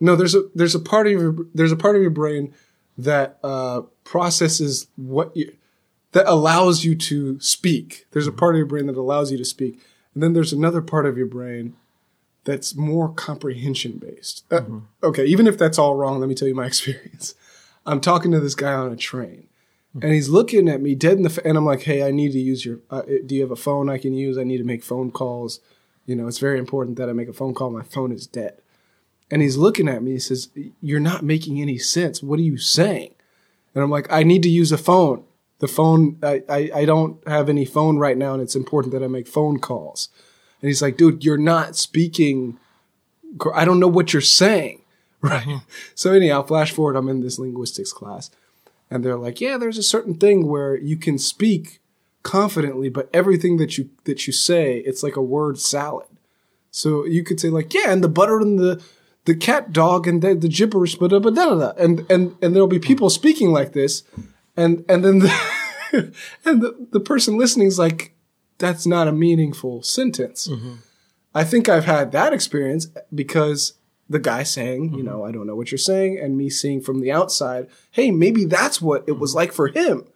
No, 0.00 0.16
there's 0.16 0.34
a 0.34 0.44
there's 0.54 0.74
a 0.74 0.80
part 0.80 1.06
of 1.06 1.12
your 1.12 1.36
there's 1.54 1.72
a 1.72 1.76
part 1.76 1.94
of 1.94 2.02
your 2.02 2.10
brain 2.10 2.54
that 2.96 3.38
uh, 3.44 3.82
processes 4.04 4.88
what 4.96 5.36
you 5.36 5.52
that 6.12 6.26
allows 6.26 6.84
you 6.84 6.94
to 6.96 7.38
speak. 7.40 8.06
There's 8.10 8.26
a 8.26 8.32
part 8.32 8.54
of 8.54 8.58
your 8.58 8.66
brain 8.66 8.86
that 8.86 8.96
allows 8.96 9.30
you 9.30 9.38
to 9.38 9.44
speak, 9.44 9.78
and 10.14 10.22
then 10.22 10.32
there's 10.32 10.52
another 10.52 10.80
part 10.82 11.06
of 11.06 11.16
your 11.16 11.26
brain 11.26 11.76
that's 12.44 12.74
more 12.74 13.12
comprehension 13.12 13.98
based. 13.98 14.44
Uh, 14.50 14.62
Okay, 15.02 15.24
even 15.26 15.46
if 15.46 15.58
that's 15.58 15.78
all 15.78 15.94
wrong, 15.94 16.18
let 16.18 16.28
me 16.28 16.34
tell 16.34 16.48
you 16.48 16.54
my 16.54 16.66
experience. 16.72 17.34
I'm 17.86 18.00
talking 18.00 18.30
to 18.32 18.40
this 18.40 18.54
guy 18.54 18.72
on 18.72 18.92
a 18.92 18.96
train, 18.96 19.48
and 19.94 20.12
he's 20.12 20.28
looking 20.28 20.68
at 20.68 20.80
me 20.80 20.94
dead 20.94 21.16
in 21.18 21.22
the. 21.22 21.30
Fa- 21.30 21.46
and 21.46 21.56
I'm 21.58 21.66
like, 21.66 21.82
"Hey, 21.82 22.02
I 22.02 22.10
need 22.10 22.32
to 22.32 22.40
use 22.40 22.64
your. 22.64 22.78
Uh, 22.90 23.02
do 23.26 23.34
you 23.34 23.42
have 23.42 23.50
a 23.50 23.56
phone 23.56 23.88
I 23.90 23.98
can 23.98 24.14
use? 24.14 24.38
I 24.38 24.44
need 24.44 24.58
to 24.58 24.64
make 24.64 24.82
phone 24.82 25.10
calls. 25.10 25.60
You 26.06 26.16
know, 26.16 26.26
it's 26.26 26.38
very 26.38 26.58
important 26.58 26.96
that 26.96 27.08
I 27.08 27.12
make 27.12 27.28
a 27.28 27.32
phone 27.32 27.54
call. 27.54 27.70
My 27.70 27.82
phone 27.82 28.12
is 28.12 28.26
dead." 28.26 28.60
And 29.30 29.42
he's 29.42 29.56
looking 29.56 29.88
at 29.88 30.02
me. 30.02 30.12
He 30.12 30.18
says, 30.18 30.48
"You're 30.80 31.00
not 31.00 31.22
making 31.22 31.60
any 31.60 31.78
sense. 31.78 32.22
What 32.22 32.38
are 32.38 32.42
you 32.42 32.58
saying?" 32.58 33.14
And 33.74 33.84
I'm 33.84 33.90
like, 33.90 34.10
"I 34.10 34.22
need 34.22 34.42
to 34.42 34.50
use 34.50 34.72
a 34.72 34.78
phone. 34.78 35.24
The 35.60 35.68
phone. 35.68 36.18
I 36.22 36.42
I, 36.48 36.70
I 36.74 36.84
don't 36.84 37.26
have 37.28 37.48
any 37.48 37.64
phone 37.64 37.98
right 37.98 38.16
now, 38.16 38.34
and 38.34 38.42
it's 38.42 38.56
important 38.56 38.92
that 38.92 39.02
I 39.02 39.06
make 39.06 39.28
phone 39.28 39.58
calls." 39.58 40.08
And 40.60 40.68
he's 40.68 40.82
like, 40.82 40.96
"Dude, 40.96 41.24
you're 41.24 41.38
not 41.38 41.76
speaking. 41.76 42.58
I 43.54 43.64
don't 43.64 43.80
know 43.80 43.88
what 43.88 44.12
you're 44.12 44.22
saying." 44.22 44.78
Right. 45.22 45.46
Mm-hmm. 45.46 45.58
So 45.94 46.14
anyhow, 46.14 46.42
flash 46.44 46.72
forward. 46.72 46.96
I'm 46.96 47.10
in 47.10 47.20
this 47.20 47.38
linguistics 47.38 47.92
class, 47.92 48.30
and 48.90 49.04
they're 49.04 49.18
like, 49.18 49.38
"Yeah, 49.38 49.58
there's 49.58 49.76
a 49.76 49.82
certain 49.82 50.14
thing 50.14 50.46
where 50.46 50.74
you 50.74 50.96
can 50.96 51.18
speak 51.18 51.80
confidently, 52.22 52.88
but 52.88 53.08
everything 53.12 53.56
that 53.58 53.78
you 53.78 53.90
that 54.04 54.26
you 54.26 54.32
say, 54.32 54.78
it's 54.78 55.02
like 55.02 55.16
a 55.16 55.22
word 55.22 55.58
salad. 55.58 56.06
So 56.70 57.04
you 57.04 57.22
could 57.22 57.40
say 57.40 57.48
like, 57.48 57.74
"Yeah, 57.74 57.92
and 57.92 58.02
the 58.02 58.08
butter 58.08 58.40
and 58.40 58.58
the 58.58 58.82
the 59.24 59.34
cat 59.34 59.72
dog 59.72 60.06
and 60.06 60.22
the, 60.22 60.34
the 60.34 60.48
gibberish, 60.48 60.96
but 60.96 61.10
da, 61.10 61.18
da, 61.18 61.30
da, 61.30 61.72
and 61.76 62.10
and 62.10 62.36
and 62.42 62.54
there'll 62.54 62.68
be 62.68 62.78
people 62.78 63.10
speaking 63.10 63.52
like 63.52 63.72
this, 63.72 64.02
and 64.56 64.84
and 64.88 65.04
then 65.04 65.18
the 65.20 65.52
and 66.44 66.62
the, 66.62 66.88
the 66.90 67.00
person 67.00 67.38
listening 67.38 67.66
is 67.66 67.78
like, 67.78 68.14
that's 68.58 68.86
not 68.86 69.08
a 69.08 69.12
meaningful 69.12 69.82
sentence. 69.82 70.48
Mm-hmm. 70.48 70.74
I 71.34 71.44
think 71.44 71.68
I've 71.68 71.84
had 71.84 72.12
that 72.12 72.32
experience 72.32 72.88
because 73.14 73.74
the 74.08 74.18
guy 74.18 74.42
saying, 74.42 74.94
you 74.94 75.02
know, 75.02 75.18
mm-hmm. 75.18 75.28
I 75.28 75.32
don't 75.32 75.46
know 75.46 75.54
what 75.54 75.70
you're 75.70 75.78
saying, 75.78 76.18
and 76.18 76.36
me 76.36 76.50
seeing 76.50 76.80
from 76.80 77.00
the 77.00 77.12
outside, 77.12 77.68
hey, 77.92 78.10
maybe 78.10 78.44
that's 78.44 78.80
what 78.80 79.04
it 79.06 79.18
was 79.18 79.30
mm-hmm. 79.30 79.38
like 79.38 79.52
for 79.52 79.68
him. 79.68 80.06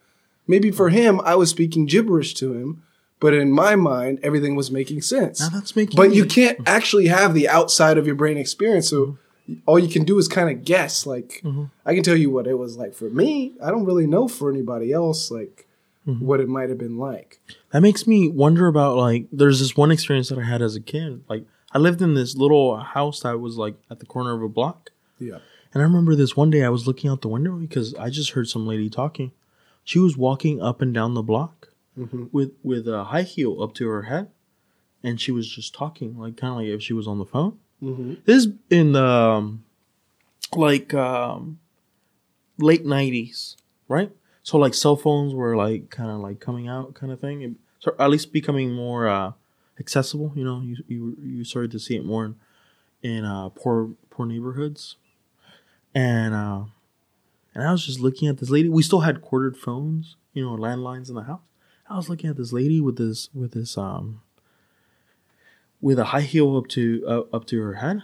Maybe 0.47 0.69
for 0.69 0.89
him, 0.89 1.21
I 1.21 1.35
was 1.35 1.49
speaking 1.49 1.85
gibberish 1.85 2.33
to 2.35 2.53
him, 2.53 2.83
but 3.19 3.33
in 3.33 3.51
my 3.51 3.75
mind, 3.75 4.19
everything 4.23 4.55
was 4.55 4.71
making 4.71 5.01
sense. 5.01 5.39
Now 5.39 5.49
that's 5.49 5.75
making 5.75 5.95
But 5.95 6.13
you 6.13 6.25
can't 6.25 6.59
actually 6.65 7.07
have 7.07 7.33
the 7.33 7.47
outside 7.47 7.97
of 7.97 8.05
your 8.05 8.15
brain 8.15 8.37
experience. 8.37 8.89
So 8.89 9.17
all 9.65 9.79
you 9.79 9.87
can 9.87 10.03
do 10.03 10.17
is 10.17 10.27
kind 10.27 10.49
of 10.49 10.65
guess. 10.65 11.05
Like, 11.05 11.41
mm-hmm. 11.43 11.65
I 11.85 11.93
can 11.93 12.03
tell 12.03 12.15
you 12.15 12.29
what 12.29 12.47
it 12.47 12.57
was 12.57 12.77
like 12.77 12.93
for 12.93 13.09
me. 13.09 13.53
I 13.63 13.71
don't 13.71 13.85
really 13.85 14.07
know 14.07 14.27
for 14.27 14.51
anybody 14.51 14.91
else, 14.91 15.31
like, 15.31 15.65
mm-hmm. 16.07 16.25
what 16.25 16.39
it 16.39 16.47
might 16.47 16.69
have 16.69 16.77
been 16.77 16.97
like. 16.97 17.39
That 17.71 17.81
makes 17.81 18.07
me 18.07 18.29
wonder 18.29 18.67
about 18.67 18.97
like 18.97 19.27
there's 19.31 19.59
this 19.59 19.75
one 19.75 19.91
experience 19.91 20.29
that 20.29 20.39
I 20.39 20.43
had 20.43 20.61
as 20.61 20.75
a 20.75 20.81
kid. 20.81 21.23
Like 21.29 21.45
I 21.71 21.77
lived 21.77 22.01
in 22.01 22.13
this 22.13 22.35
little 22.35 22.77
house 22.77 23.21
that 23.21 23.39
was 23.39 23.57
like 23.57 23.75
at 23.89 23.99
the 23.99 24.05
corner 24.05 24.33
of 24.33 24.41
a 24.41 24.49
block. 24.49 24.91
Yeah. 25.19 25.39
And 25.73 25.81
I 25.81 25.85
remember 25.85 26.15
this 26.15 26.37
one 26.37 26.49
day 26.49 26.63
I 26.63 26.69
was 26.69 26.87
looking 26.87 27.09
out 27.09 27.21
the 27.21 27.27
window 27.27 27.53
because 27.53 27.93
I 27.95 28.09
just 28.09 28.31
heard 28.31 28.47
some 28.47 28.65
lady 28.65 28.89
talking. 28.89 29.31
She 29.83 29.99
was 29.99 30.17
walking 30.17 30.61
up 30.61 30.81
and 30.81 30.93
down 30.93 31.13
the 31.13 31.21
block 31.21 31.64
with 32.31 32.51
with 32.63 32.87
a 32.87 33.05
high 33.05 33.23
heel 33.23 33.61
up 33.63 33.73
to 33.75 33.87
her 33.87 34.03
head, 34.03 34.29
and 35.03 35.19
she 35.19 35.31
was 35.31 35.47
just 35.49 35.73
talking 35.73 36.17
like 36.17 36.37
kind 36.37 36.51
of 36.51 36.57
like 36.59 36.67
if 36.67 36.81
she 36.81 36.93
was 36.93 37.07
on 37.07 37.17
the 37.19 37.25
phone. 37.25 37.57
This 38.25 38.45
is 38.45 38.53
in 38.69 38.91
the 38.93 39.05
um, 39.05 39.63
like 40.55 40.93
um, 40.93 41.59
late 42.57 42.85
nineties, 42.85 43.57
right? 43.87 44.11
So 44.43 44.57
like 44.57 44.73
cell 44.73 44.95
phones 44.95 45.33
were 45.33 45.55
like 45.55 45.89
kind 45.89 46.09
of 46.11 46.19
like 46.19 46.39
coming 46.39 46.67
out, 46.67 46.93
kind 46.93 47.11
of 47.11 47.19
thing. 47.19 47.41
It- 47.41 47.55
So 47.79 47.93
at 47.99 48.09
least 48.09 48.31
becoming 48.33 48.73
more 48.73 49.07
uh, 49.07 49.31
accessible. 49.79 50.31
You 50.35 50.43
know, 50.43 50.61
you 50.61 50.75
you 50.87 51.17
you 51.21 51.43
started 51.43 51.71
to 51.71 51.79
see 51.79 51.95
it 51.95 52.05
more 52.05 52.25
in, 52.25 52.35
in 53.03 53.25
uh, 53.25 53.49
poor 53.49 53.91
poor 54.09 54.25
neighborhoods 54.25 54.95
and 55.93 56.33
uh 56.33 56.63
and 57.53 57.63
I 57.67 57.71
was 57.71 57.85
just 57.85 57.99
looking 57.99 58.27
at 58.27 58.37
this 58.39 58.49
lady. 58.49 58.67
We 58.69 58.81
still 58.83 59.01
had 59.01 59.21
quartered 59.21 59.55
phones, 59.57 60.15
you 60.33 60.43
know, 60.43 60.57
landlines 60.57 61.07
in 61.09 61.15
the 61.15 61.23
house. 61.23 61.41
I 61.89 61.95
was 61.97 62.09
looking 62.09 62.29
at 62.29 62.37
this 62.37 62.51
lady 62.53 62.81
with 62.81 62.97
this 62.97 63.29
with 63.33 63.51
this 63.51 63.77
um 63.77 64.21
with 65.81 65.99
a 65.99 66.05
high 66.05 66.21
heel 66.21 66.57
up 66.57 66.67
to 66.69 67.03
uh, 67.07 67.21
up 67.35 67.45
to 67.47 67.61
her 67.61 67.75
head, 67.75 68.01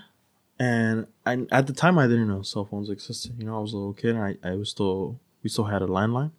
and 0.59 1.07
I, 1.25 1.45
at 1.51 1.67
the 1.67 1.73
time 1.73 1.97
I 1.97 2.07
didn't 2.07 2.27
know 2.27 2.41
cell 2.43 2.65
phones 2.65 2.89
existed. 2.89 3.33
You 3.39 3.45
know, 3.45 3.57
I 3.57 3.61
was 3.61 3.73
a 3.73 3.77
little 3.77 3.93
kid. 3.93 4.15
And 4.15 4.23
I 4.43 4.49
I 4.51 4.55
was 4.55 4.69
still 4.69 5.19
we 5.43 5.49
still 5.49 5.65
had 5.65 5.81
a 5.81 5.87
landline. 5.87 6.31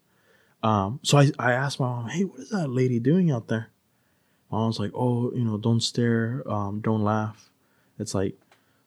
Um, 0.62 1.00
so 1.02 1.18
I 1.18 1.30
I 1.38 1.52
asked 1.52 1.80
my 1.80 1.86
mom, 1.86 2.08
"Hey, 2.10 2.24
what 2.24 2.40
is 2.40 2.50
that 2.50 2.68
lady 2.68 3.00
doing 3.00 3.30
out 3.30 3.48
there?" 3.48 3.70
My 4.50 4.58
mom 4.58 4.66
was 4.68 4.78
like, 4.78 4.92
"Oh, 4.94 5.32
you 5.32 5.44
know, 5.44 5.58
don't 5.58 5.82
stare, 5.82 6.42
um, 6.46 6.80
don't 6.80 7.02
laugh." 7.02 7.50
It's 7.98 8.14
like 8.14 8.38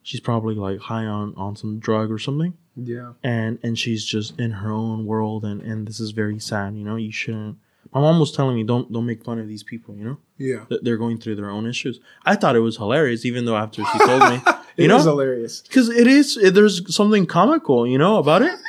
she's 0.01 0.19
probably 0.21 0.55
like 0.55 0.79
high 0.79 1.05
on 1.05 1.33
on 1.35 1.55
some 1.55 1.79
drug 1.79 2.11
or 2.11 2.19
something 2.19 2.53
Yeah. 2.75 3.13
and 3.23 3.57
and 3.63 3.77
she's 3.77 4.05
just 4.05 4.39
in 4.39 4.51
her 4.51 4.71
own 4.71 5.05
world 5.05 5.43
and 5.43 5.61
and 5.61 5.87
this 5.87 5.99
is 5.99 6.11
very 6.11 6.37
sad 6.39 6.75
you 6.75 6.83
know 6.83 6.95
you 6.95 7.11
shouldn't 7.11 7.57
my 7.95 8.01
mom 8.01 8.19
was 8.19 8.31
telling 8.31 8.55
me 8.55 8.63
don't 8.63 8.91
don't 8.91 9.05
make 9.07 9.23
fun 9.23 9.39
of 9.39 9.47
these 9.47 9.63
people 9.63 9.95
you 9.95 10.03
know? 10.03 10.17
Yeah. 10.37 10.65
that 10.69 10.83
they're 10.83 10.97
going 10.97 11.17
through 11.17 11.35
their 11.37 11.49
own 11.49 11.65
issues. 11.65 11.99
I 12.25 12.35
thought 12.35 12.55
it 12.55 12.59
was 12.59 12.77
hilarious 12.77 13.25
even 13.25 13.45
though 13.45 13.55
after 13.57 13.83
she 13.83 13.97
told 13.99 14.21
me 14.29 14.41
you 14.77 14.85
It 14.85 14.87
know? 14.89 14.97
was 14.97 15.05
hilarious. 15.05 15.61
because 15.61 15.89
it 15.89 16.05
is 16.05 16.37
it, 16.37 16.53
there's 16.53 16.93
something 16.93 17.25
comical 17.25 17.87
you 17.87 17.97
know 17.97 18.17
about 18.17 18.41
it. 18.43 18.53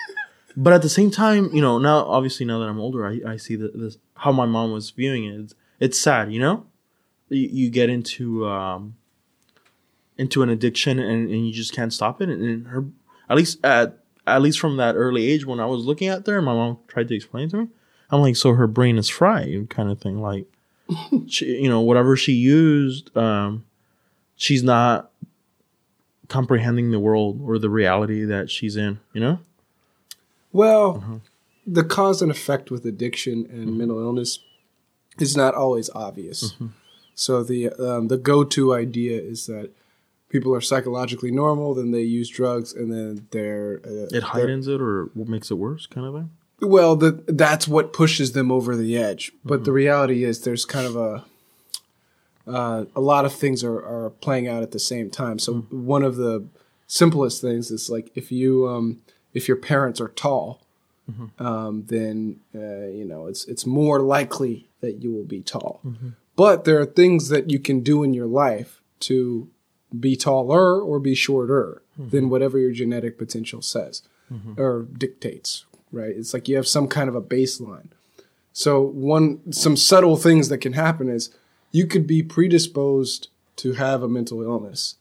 But 0.58 0.72
at 0.72 0.80
the 0.80 0.88
same 0.88 1.10
time 1.10 1.50
you 1.52 1.60
know 1.60 1.78
now 1.78 1.98
obviously 2.06 2.46
now 2.46 2.58
that 2.60 2.68
i'm 2.72 2.80
older 2.80 3.06
i, 3.06 3.20
I 3.32 3.36
see 3.36 3.56
that 3.56 3.78
this 3.78 3.98
how 4.14 4.32
my 4.32 4.46
mom 4.46 4.72
was 4.72 4.88
viewing 4.90 5.24
it. 5.24 5.34
It's, 5.40 5.54
it's 5.80 5.98
sad 5.98 6.32
you 6.32 6.40
know? 6.40 6.64
You, 7.28 7.48
you 7.60 7.66
get 7.70 7.90
into 7.90 8.46
um 8.46 8.94
into 10.16 10.42
an 10.42 10.48
addiction 10.48 10.98
and, 10.98 11.28
and 11.28 11.46
you 11.46 11.52
just 11.52 11.74
can't 11.74 11.92
stop 11.92 12.22
it. 12.22 12.28
And, 12.30 12.42
and 12.42 12.66
her 12.68 12.84
at 13.28 13.36
least 13.36 13.62
at 13.64 13.98
at 14.26 14.40
least 14.42 14.58
from 14.58 14.76
that 14.78 14.94
early 14.94 15.24
age 15.30 15.44
when 15.46 15.60
i 15.60 15.66
was 15.66 15.84
looking 15.84 16.08
at 16.08 16.26
her 16.26 16.40
my 16.42 16.54
mom 16.54 16.78
tried 16.88 17.08
to 17.08 17.14
explain 17.14 17.48
to 17.50 17.56
me 17.58 17.66
i'm 18.10 18.20
like 18.20 18.36
so 18.36 18.52
her 18.54 18.66
brain 18.66 18.98
is 18.98 19.08
fried 19.08 19.68
kind 19.70 19.90
of 19.90 20.00
thing 20.00 20.20
like 20.20 20.46
she, 21.28 21.46
you 21.62 21.68
know 21.68 21.80
whatever 21.80 22.16
she 22.16 22.32
used 22.32 23.14
um 23.16 23.64
she's 24.36 24.62
not 24.62 25.10
comprehending 26.28 26.90
the 26.90 26.98
world 27.00 27.40
or 27.44 27.58
the 27.58 27.70
reality 27.70 28.24
that 28.24 28.50
she's 28.50 28.76
in 28.76 28.98
you 29.12 29.20
know? 29.20 29.38
Well, 30.52 31.20
the 31.66 31.84
cause 31.84 32.22
and 32.22 32.30
effect 32.30 32.70
with 32.70 32.86
addiction 32.86 33.46
and 33.50 33.76
mental 33.76 33.98
illness 34.00 34.38
is 35.18 35.36
not 35.36 35.54
always 35.54 35.90
obvious. 35.94 36.54
So 37.14 37.42
the 37.42 37.70
um, 37.72 38.08
the 38.08 38.16
go 38.16 38.42
to 38.44 38.74
idea 38.74 39.20
is 39.20 39.46
that 39.46 39.70
people 40.30 40.54
are 40.54 40.60
psychologically 40.60 41.30
normal, 41.30 41.74
then 41.74 41.90
they 41.90 42.02
use 42.02 42.28
drugs, 42.30 42.72
and 42.72 42.90
then 42.92 43.26
they're 43.32 43.80
uh, 43.84 43.90
it 43.90 44.10
they're- 44.10 44.20
heightens 44.22 44.66
it 44.66 44.80
or 44.80 45.10
what 45.14 45.28
makes 45.28 45.50
it 45.50 45.54
worse 45.54 45.86
kind 45.86 46.06
of 46.06 46.14
thing 46.14 46.30
Well, 46.60 46.96
the, 46.96 47.22
that's 47.26 47.68
what 47.68 47.92
pushes 47.92 48.32
them 48.32 48.50
over 48.50 48.74
the 48.74 48.96
edge. 48.96 49.32
But 49.44 49.64
the 49.64 49.72
reality 49.72 50.24
is, 50.24 50.40
there's 50.40 50.64
kind 50.64 50.86
of 50.86 50.96
a 50.96 51.24
uh, 52.46 52.84
a 52.94 53.00
lot 53.00 53.24
of 53.24 53.32
things 53.32 53.64
are, 53.64 53.78
are 53.84 54.10
playing 54.20 54.46
out 54.48 54.62
at 54.62 54.70
the 54.70 54.78
same 54.78 55.10
time. 55.10 55.38
So 55.38 55.54
one 55.70 56.02
of 56.04 56.16
the 56.16 56.46
simplest 56.86 57.40
things 57.40 57.70
is 57.70 57.90
like 57.90 58.10
if 58.14 58.30
you 58.30 58.68
um, 58.68 59.00
if 59.34 59.48
your 59.48 59.56
parents 59.56 60.00
are 60.00 60.08
tall, 60.08 60.62
um, 61.38 61.84
then 61.88 62.40
uh, 62.54 62.86
you 62.88 63.04
know 63.04 63.26
it's 63.26 63.44
it's 63.46 63.66
more 63.66 64.00
likely 64.00 64.68
that 64.80 65.02
you 65.02 65.12
will 65.12 65.24
be 65.24 65.40
tall. 65.40 65.80
But 66.36 66.64
there 66.64 66.78
are 66.80 66.86
things 66.86 67.28
that 67.28 67.50
you 67.50 67.58
can 67.58 67.80
do 67.80 68.02
in 68.02 68.14
your 68.14 68.26
life 68.26 68.80
to 69.00 69.48
be 69.98 70.16
taller 70.16 70.80
or 70.80 70.98
be 71.00 71.14
shorter 71.14 71.82
than 71.98 72.28
whatever 72.28 72.58
your 72.58 72.72
genetic 72.72 73.18
potential 73.18 73.60
says 73.62 74.02
or 74.56 74.86
dictates, 74.98 75.64
right? 75.96 76.14
It's 76.14 76.32
like 76.34 76.48
you 76.48 76.56
have 76.56 76.68
some 76.68 76.86
kind 76.86 77.08
of 77.08 77.14
a 77.14 77.22
baseline. 77.22 77.88
So 78.52 78.80
one 78.80 79.52
some 79.52 79.76
subtle 79.76 80.16
things 80.16 80.48
that 80.48 80.58
can 80.58 80.74
happen 80.74 81.08
is 81.08 81.30
you 81.72 81.86
could 81.86 82.06
be 82.06 82.22
predisposed 82.22 83.28
to 83.56 83.72
have 83.72 84.02
a 84.02 84.08
mental 84.08 84.42
illness. 84.42 84.96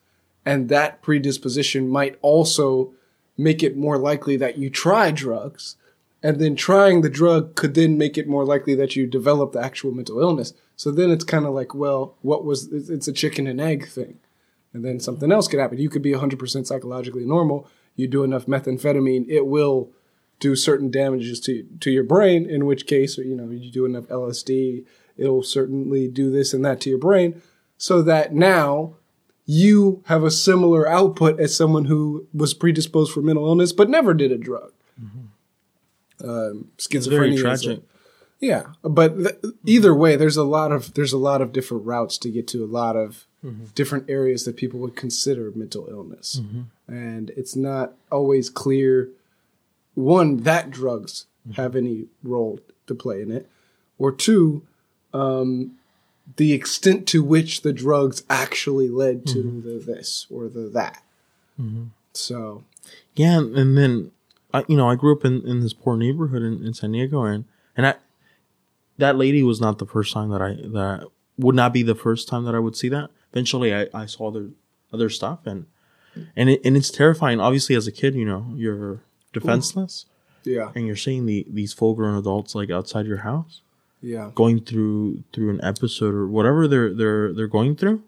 And 0.45 0.69
that 0.69 1.01
predisposition 1.01 1.89
might 1.89 2.17
also 2.21 2.93
make 3.37 3.63
it 3.63 3.77
more 3.77 3.97
likely 3.97 4.37
that 4.37 4.57
you 4.57 4.69
try 4.69 5.11
drugs. 5.11 5.75
And 6.21 6.39
then 6.39 6.55
trying 6.55 7.01
the 7.01 7.09
drug 7.09 7.55
could 7.55 7.75
then 7.75 7.97
make 7.97 8.17
it 8.17 8.27
more 8.27 8.45
likely 8.45 8.75
that 8.75 8.95
you 8.95 9.05
develop 9.05 9.51
the 9.51 9.63
actual 9.63 9.91
mental 9.91 10.19
illness. 10.19 10.53
So 10.75 10.91
then 10.91 11.11
it's 11.11 11.23
kind 11.23 11.45
of 11.45 11.53
like, 11.53 11.75
well, 11.75 12.15
what 12.21 12.43
was 12.43 12.71
it's 12.71 13.07
a 13.07 13.13
chicken 13.13 13.47
and 13.47 13.61
egg 13.61 13.87
thing. 13.87 14.19
And 14.73 14.83
then 14.83 14.99
something 14.99 15.31
else 15.31 15.47
could 15.47 15.59
happen. 15.59 15.77
You 15.77 15.89
could 15.89 16.01
be 16.01 16.11
100% 16.11 16.67
psychologically 16.67 17.25
normal. 17.25 17.69
You 17.95 18.07
do 18.07 18.23
enough 18.23 18.45
methamphetamine, 18.45 19.29
it 19.29 19.45
will 19.45 19.89
do 20.39 20.55
certain 20.55 20.91
damages 20.91 21.39
to 21.41 21.65
to 21.79 21.91
your 21.91 22.03
brain. 22.03 22.49
In 22.49 22.65
which 22.65 22.86
case, 22.88 23.17
you 23.17 23.36
know, 23.36 23.49
you 23.49 23.71
do 23.71 23.86
enough 23.86 24.05
LSD, 24.05 24.86
it'll 25.17 25.43
certainly 25.43 26.07
do 26.07 26.29
this 26.29 26.53
and 26.53 26.63
that 26.65 26.81
to 26.81 26.89
your 26.89 26.99
brain, 26.99 27.41
so 27.77 28.01
that 28.01 28.33
now 28.33 28.95
you 29.45 30.03
have 30.07 30.23
a 30.23 30.31
similar 30.31 30.88
output 30.88 31.39
as 31.39 31.55
someone 31.55 31.86
who 31.86 32.27
was 32.33 32.53
predisposed 32.53 33.11
for 33.13 33.21
mental 33.21 33.45
illness 33.45 33.71
but 33.71 33.89
never 33.89 34.13
did 34.13 34.31
a 34.31 34.38
drug. 34.38 34.71
Mm-hmm. 35.01 36.27
Um, 36.27 36.71
It's 36.77 36.88
very 36.88 37.31
schizophrenia. 37.31 37.33
is 37.33 37.39
a- 37.39 37.43
tragic. 37.43 37.83
yeah, 38.39 38.63
but 38.81 39.17
th- 39.17 39.53
either 39.65 39.93
way, 39.93 40.15
there's 40.15 40.38
a 40.38 40.43
lot 40.43 40.71
of 40.71 40.93
there's 40.93 41.13
a 41.13 41.17
lot 41.17 41.41
of 41.41 41.51
different 41.53 41.86
routes 41.86 42.17
to 42.19 42.29
get 42.31 42.47
to 42.49 42.63
a 42.63 42.67
lot 42.67 42.95
of 42.95 43.25
mm-hmm. 43.43 43.65
different 43.75 44.09
areas 44.09 44.45
that 44.45 44.55
people 44.55 44.79
would 44.79 44.95
consider 44.95 45.51
mental 45.55 45.88
illness, 45.89 46.39
mm-hmm. 46.41 46.61
and 46.88 47.31
it's 47.31 47.55
not 47.55 47.93
always 48.11 48.49
clear. 48.49 49.09
One 49.95 50.37
that 50.43 50.69
drugs 50.69 51.25
have 51.55 51.75
any 51.75 52.07
role 52.23 52.59
to 52.87 52.95
play 52.95 53.21
in 53.21 53.31
it, 53.31 53.49
or 53.97 54.11
two, 54.11 54.63
um, 55.13 55.77
the 56.37 56.53
extent 56.53 57.07
to 57.07 57.23
which 57.23 57.61
the 57.61 57.73
drugs 57.73 58.23
actually 58.29 58.89
led 58.89 59.25
to 59.27 59.61
the 59.61 59.83
this 59.83 60.27
or 60.29 60.47
the 60.47 60.69
that. 60.69 61.01
So 62.13 62.63
Yeah, 63.15 63.39
and, 63.39 63.55
and 63.57 63.77
then 63.77 64.11
I, 64.53 64.63
you 64.67 64.77
know, 64.77 64.89
I 64.89 64.95
grew 64.95 65.15
up 65.15 65.25
in, 65.25 65.45
in 65.47 65.59
this 65.59 65.73
poor 65.73 65.97
neighborhood 65.97 66.41
in, 66.41 66.65
in 66.65 66.73
San 66.73 66.91
Diego, 66.91 67.23
and 67.23 67.45
and 67.75 67.87
I 67.87 67.95
that 68.97 69.17
lady 69.17 69.43
was 69.43 69.59
not 69.59 69.77
the 69.79 69.85
first 69.85 70.13
time 70.13 70.29
that 70.29 70.41
I 70.41 70.53
that 70.53 71.07
would 71.37 71.55
not 71.55 71.73
be 71.73 71.83
the 71.83 71.95
first 71.95 72.27
time 72.27 72.45
that 72.45 72.55
I 72.55 72.59
would 72.59 72.75
see 72.75 72.89
that. 72.89 73.09
Eventually, 73.31 73.73
I, 73.73 73.87
I 73.93 74.05
saw 74.05 74.29
other 74.29 74.49
other 74.93 75.09
stuff, 75.09 75.39
and 75.45 75.65
and 76.35 76.49
it, 76.49 76.61
and 76.63 76.77
it's 76.77 76.89
terrifying. 76.89 77.39
Obviously, 77.39 77.75
as 77.75 77.87
a 77.87 77.91
kid, 77.91 78.15
you 78.15 78.25
know, 78.25 78.47
you're 78.55 79.01
defenseless, 79.39 80.05
yeah, 80.43 80.71
and 80.75 80.88
you're 80.88 80.95
seeing 80.95 81.25
the 81.25 81.45
these 81.49 81.73
full 81.73 81.93
grown 81.93 82.17
adults 82.17 82.55
like 82.55 82.69
outside 82.69 83.05
your 83.05 83.17
house 83.17 83.61
yeah, 84.05 84.29
going 84.36 84.61
through 84.61 85.23
through 85.33 85.49
an 85.49 85.59
episode 85.63 86.13
or 86.13 86.27
whatever 86.27 86.67
they're 86.67 86.93
they're 86.93 87.33
they're 87.33 87.47
going 87.47 87.75
through. 87.75 88.03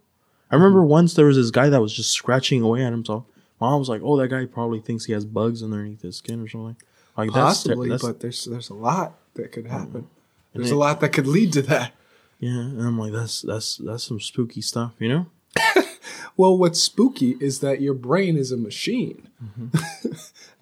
I 0.51 0.55
remember 0.55 0.81
mm-hmm. 0.81 0.89
once 0.89 1.15
there 1.15 1.25
was 1.25 1.37
this 1.37 1.49
guy 1.49 1.69
that 1.69 1.81
was 1.81 1.91
just 1.91 2.11
scratching 2.11 2.61
away 2.61 2.83
at 2.83 2.91
himself. 2.91 3.25
Mom 3.59 3.79
was 3.79 3.89
like, 3.89 4.01
"Oh, 4.03 4.15
that 4.17 4.27
guy 4.27 4.45
probably 4.45 4.79
thinks 4.79 5.05
he 5.05 5.13
has 5.13 5.25
bugs 5.25 5.63
underneath 5.63 6.03
his 6.03 6.17
skin 6.17 6.39
or 6.39 6.47
something." 6.47 6.77
Like 7.17 7.31
that's, 7.33 7.63
possibly, 7.63 7.89
that's 7.89 8.03
but 8.03 8.19
there's 8.19 8.45
there's 8.45 8.69
a 8.69 8.75
lot 8.75 9.17
that 9.33 9.51
could 9.51 9.65
mm-hmm. 9.65 9.77
happen. 9.77 10.07
There's 10.53 10.69
it- 10.69 10.75
a 10.75 10.77
lot 10.77 10.99
that 10.99 11.09
could 11.09 11.25
lead 11.25 11.53
to 11.53 11.63
that. 11.63 11.93
yeah, 12.39 12.51
and 12.51 12.81
I'm 12.81 12.99
like, 12.99 13.11
that's 13.11 13.41
that's 13.41 13.77
that's 13.77 14.03
some 14.03 14.19
spooky 14.19 14.61
stuff, 14.61 14.93
you 14.99 15.09
know? 15.09 15.25
Well, 16.37 16.55
what's 16.55 16.79
spooky 16.79 17.35
is 17.39 17.61
that 17.61 17.81
your 17.81 17.95
brain 17.95 18.37
is 18.37 18.51
a 18.51 18.57
machine. 18.57 19.27
Mm-hmm. 19.43 20.06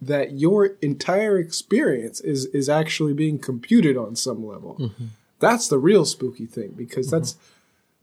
that 0.07 0.33
your 0.33 0.77
entire 0.81 1.37
experience 1.37 2.19
is 2.21 2.45
is 2.47 2.69
actually 2.69 3.13
being 3.13 3.39
computed 3.39 3.97
on 3.97 4.15
some 4.15 4.45
level. 4.45 4.77
Mm-hmm. 4.79 5.05
That's 5.39 5.67
the 5.67 5.79
real 5.79 6.05
spooky 6.05 6.45
thing 6.45 6.71
because 6.71 7.09
that's 7.11 7.37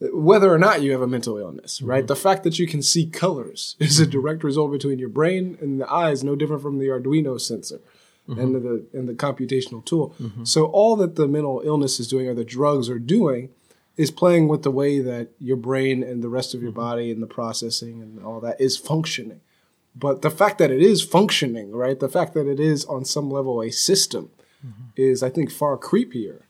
mm-hmm. 0.01 0.23
whether 0.23 0.53
or 0.53 0.59
not 0.59 0.83
you 0.83 0.93
have 0.93 1.01
a 1.01 1.07
mental 1.07 1.39
illness, 1.39 1.81
right? 1.83 2.01
Mm-hmm. 2.01 2.07
The 2.07 2.17
fact 2.17 2.45
that 2.45 2.59
you 2.59 2.67
can 2.67 2.83
see 2.83 3.07
colors 3.07 3.77
is 3.81 4.01
a 4.01 4.07
direct 4.07 4.45
result 4.45 4.73
between 4.73 4.99
your 4.99 5.09
brain 5.09 5.59
and 5.61 5.81
the 5.81 5.91
eyes, 5.91 6.23
no 6.23 6.37
different 6.37 6.63
from 6.63 6.79
the 6.79 6.87
Arduino 6.87 7.41
sensor. 7.41 7.81
And 8.29 8.55
the 8.55 8.87
and 8.95 9.09
the 9.09 9.15
computational 9.15 9.85
tool. 9.85 10.15
So 10.45 10.67
all 10.67 10.95
that 10.97 11.17
the 11.17 11.27
mental 11.27 11.61
illness 11.65 11.99
is 11.99 12.07
doing 12.07 12.29
or 12.29 12.35
the 12.35 12.45
drugs 12.45 12.89
are 12.89 13.01
doing 13.01 13.51
is 13.97 14.11
playing 14.11 14.49
with 14.49 14.63
the 14.63 14.71
way 14.71 15.01
that 15.01 15.31
your 15.39 15.57
brain 15.57 16.03
and 16.03 16.23
the 16.23 16.29
rest 16.29 16.55
of 16.55 16.63
your 16.63 16.73
body 16.73 17.11
and 17.11 17.23
the 17.23 17.27
processing 17.27 18.01
and 18.01 18.25
all 18.25 18.41
that 18.41 18.61
is 18.61 18.77
functioning. 18.77 19.41
But 19.95 20.23
the 20.23 20.31
fact 20.31 20.59
that 20.59 20.71
it 20.71 20.81
is 20.81 21.03
functioning, 21.03 21.73
right? 21.73 21.99
The 21.99 22.09
fact 22.09 22.35
that 22.35 22.47
it 22.49 22.59
is 22.59 22.85
on 22.87 23.05
some 23.05 23.31
level 23.31 23.61
a 23.63 23.71
system 23.71 24.31
is, 24.97 25.23
I 25.23 25.29
think, 25.29 25.51
far 25.51 25.77
creepier 25.77 26.43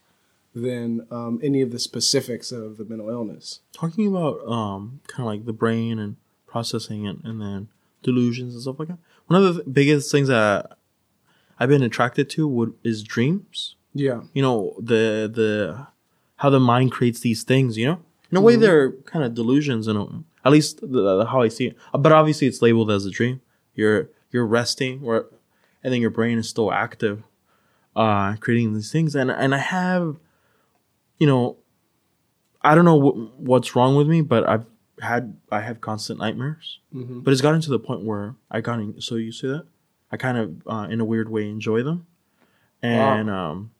than 0.55 1.07
um, 1.11 1.41
any 1.43 1.63
of 1.63 1.73
the 1.73 1.79
specifics 1.79 2.53
of 2.53 2.77
the 2.77 2.85
mental 2.85 3.09
illness. 3.09 3.61
Talking 3.73 4.07
about 4.07 4.47
um 4.47 5.01
kind 5.07 5.21
of 5.21 5.27
like 5.27 5.47
the 5.47 5.53
brain 5.55 5.99
and 5.99 6.17
processing 6.47 7.07
and, 7.07 7.23
and 7.25 7.41
then 7.41 7.69
delusions 8.03 8.53
and 8.53 8.63
stuff 8.63 8.79
like 8.79 8.89
that. 8.89 8.99
One 9.29 9.43
of 9.43 9.55
the 9.55 9.63
th- 9.63 9.75
biggest 9.75 10.13
things 10.13 10.29
that 10.29 10.77
I've 11.59 11.71
been 11.71 11.83
attracted 11.83 12.29
to 12.31 12.47
would 12.47 12.75
is 12.85 13.03
dreams. 13.03 13.77
Yeah. 13.95 14.23
you 14.33 14.43
know 14.43 14.75
the 14.79 15.31
the 15.33 15.87
how 16.37 16.49
the 16.51 16.61
mind 16.61 16.93
creates 16.93 17.21
these 17.21 17.43
things 17.43 17.77
you 17.77 17.87
know 17.87 18.01
in 18.31 18.39
a 18.39 18.41
way 18.41 18.57
they're 18.57 18.93
kind 19.13 19.23
of 19.23 19.35
delusions 19.35 19.87
in 19.87 19.97
a, 19.99 20.07
at 20.45 20.53
least 20.53 20.81
the, 20.81 20.87
the- 21.19 21.27
how 21.27 21.43
i 21.43 21.49
see 21.49 21.67
it. 21.69 21.77
But 21.97 22.13
obviously 22.13 22.47
it's 22.47 22.63
labeled 22.63 22.91
as 22.91 23.07
a 23.07 23.11
dream. 23.11 23.41
You're 23.75 24.11
you're 24.31 24.47
resting 24.47 25.01
or 25.05 25.27
and 25.85 25.93
then 25.93 26.01
your 26.01 26.11
brain 26.11 26.39
is 26.39 26.49
still 26.49 26.73
active 26.73 27.23
uh 27.97 28.37
creating 28.37 28.75
these 28.75 28.91
things. 28.93 29.15
And 29.15 29.31
and 29.31 29.55
i 29.55 29.59
have 29.59 30.17
you 31.19 31.27
know 31.27 31.57
i 32.63 32.75
don't 32.75 32.85
know 32.85 33.01
wh- 33.01 33.41
what's 33.41 33.75
wrong 33.77 33.97
with 33.97 34.09
me 34.09 34.21
but 34.23 34.49
i've 34.49 34.65
had 35.01 35.37
i 35.51 35.61
have 35.61 35.81
constant 35.81 36.19
nightmares. 36.19 36.79
But 36.93 37.33
it's 37.33 37.41
gotten 37.43 37.61
to 37.63 37.71
the 37.71 37.79
point 37.79 38.03
where 38.05 38.35
i 38.51 38.61
got 38.61 38.79
in- 38.81 39.01
so 39.01 39.17
you 39.17 39.33
to 39.33 39.49
that? 39.49 39.67
I 40.11 40.17
kind 40.17 40.37
of 40.39 40.63
uh, 40.67 40.87
in 40.91 41.01
a 41.01 41.05
weird 41.05 41.29
way 41.31 41.49
enjoy 41.49 41.83
them. 41.83 42.07
And 42.83 43.31
um 43.31 43.71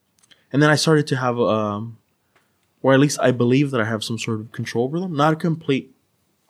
and 0.51 0.61
then 0.61 0.69
I 0.69 0.75
started 0.75 1.07
to 1.07 1.15
have 1.17 1.39
um 1.39 1.97
or 2.81 2.93
at 2.93 2.99
least 2.99 3.19
I 3.21 3.31
believe 3.31 3.71
that 3.71 3.79
I 3.81 3.85
have 3.85 4.03
some 4.03 4.17
sort 4.19 4.39
of 4.41 4.51
control 4.51 4.85
over 4.85 4.99
them. 4.99 5.15
Not 5.15 5.33
a 5.33 5.35
complete 5.35 5.92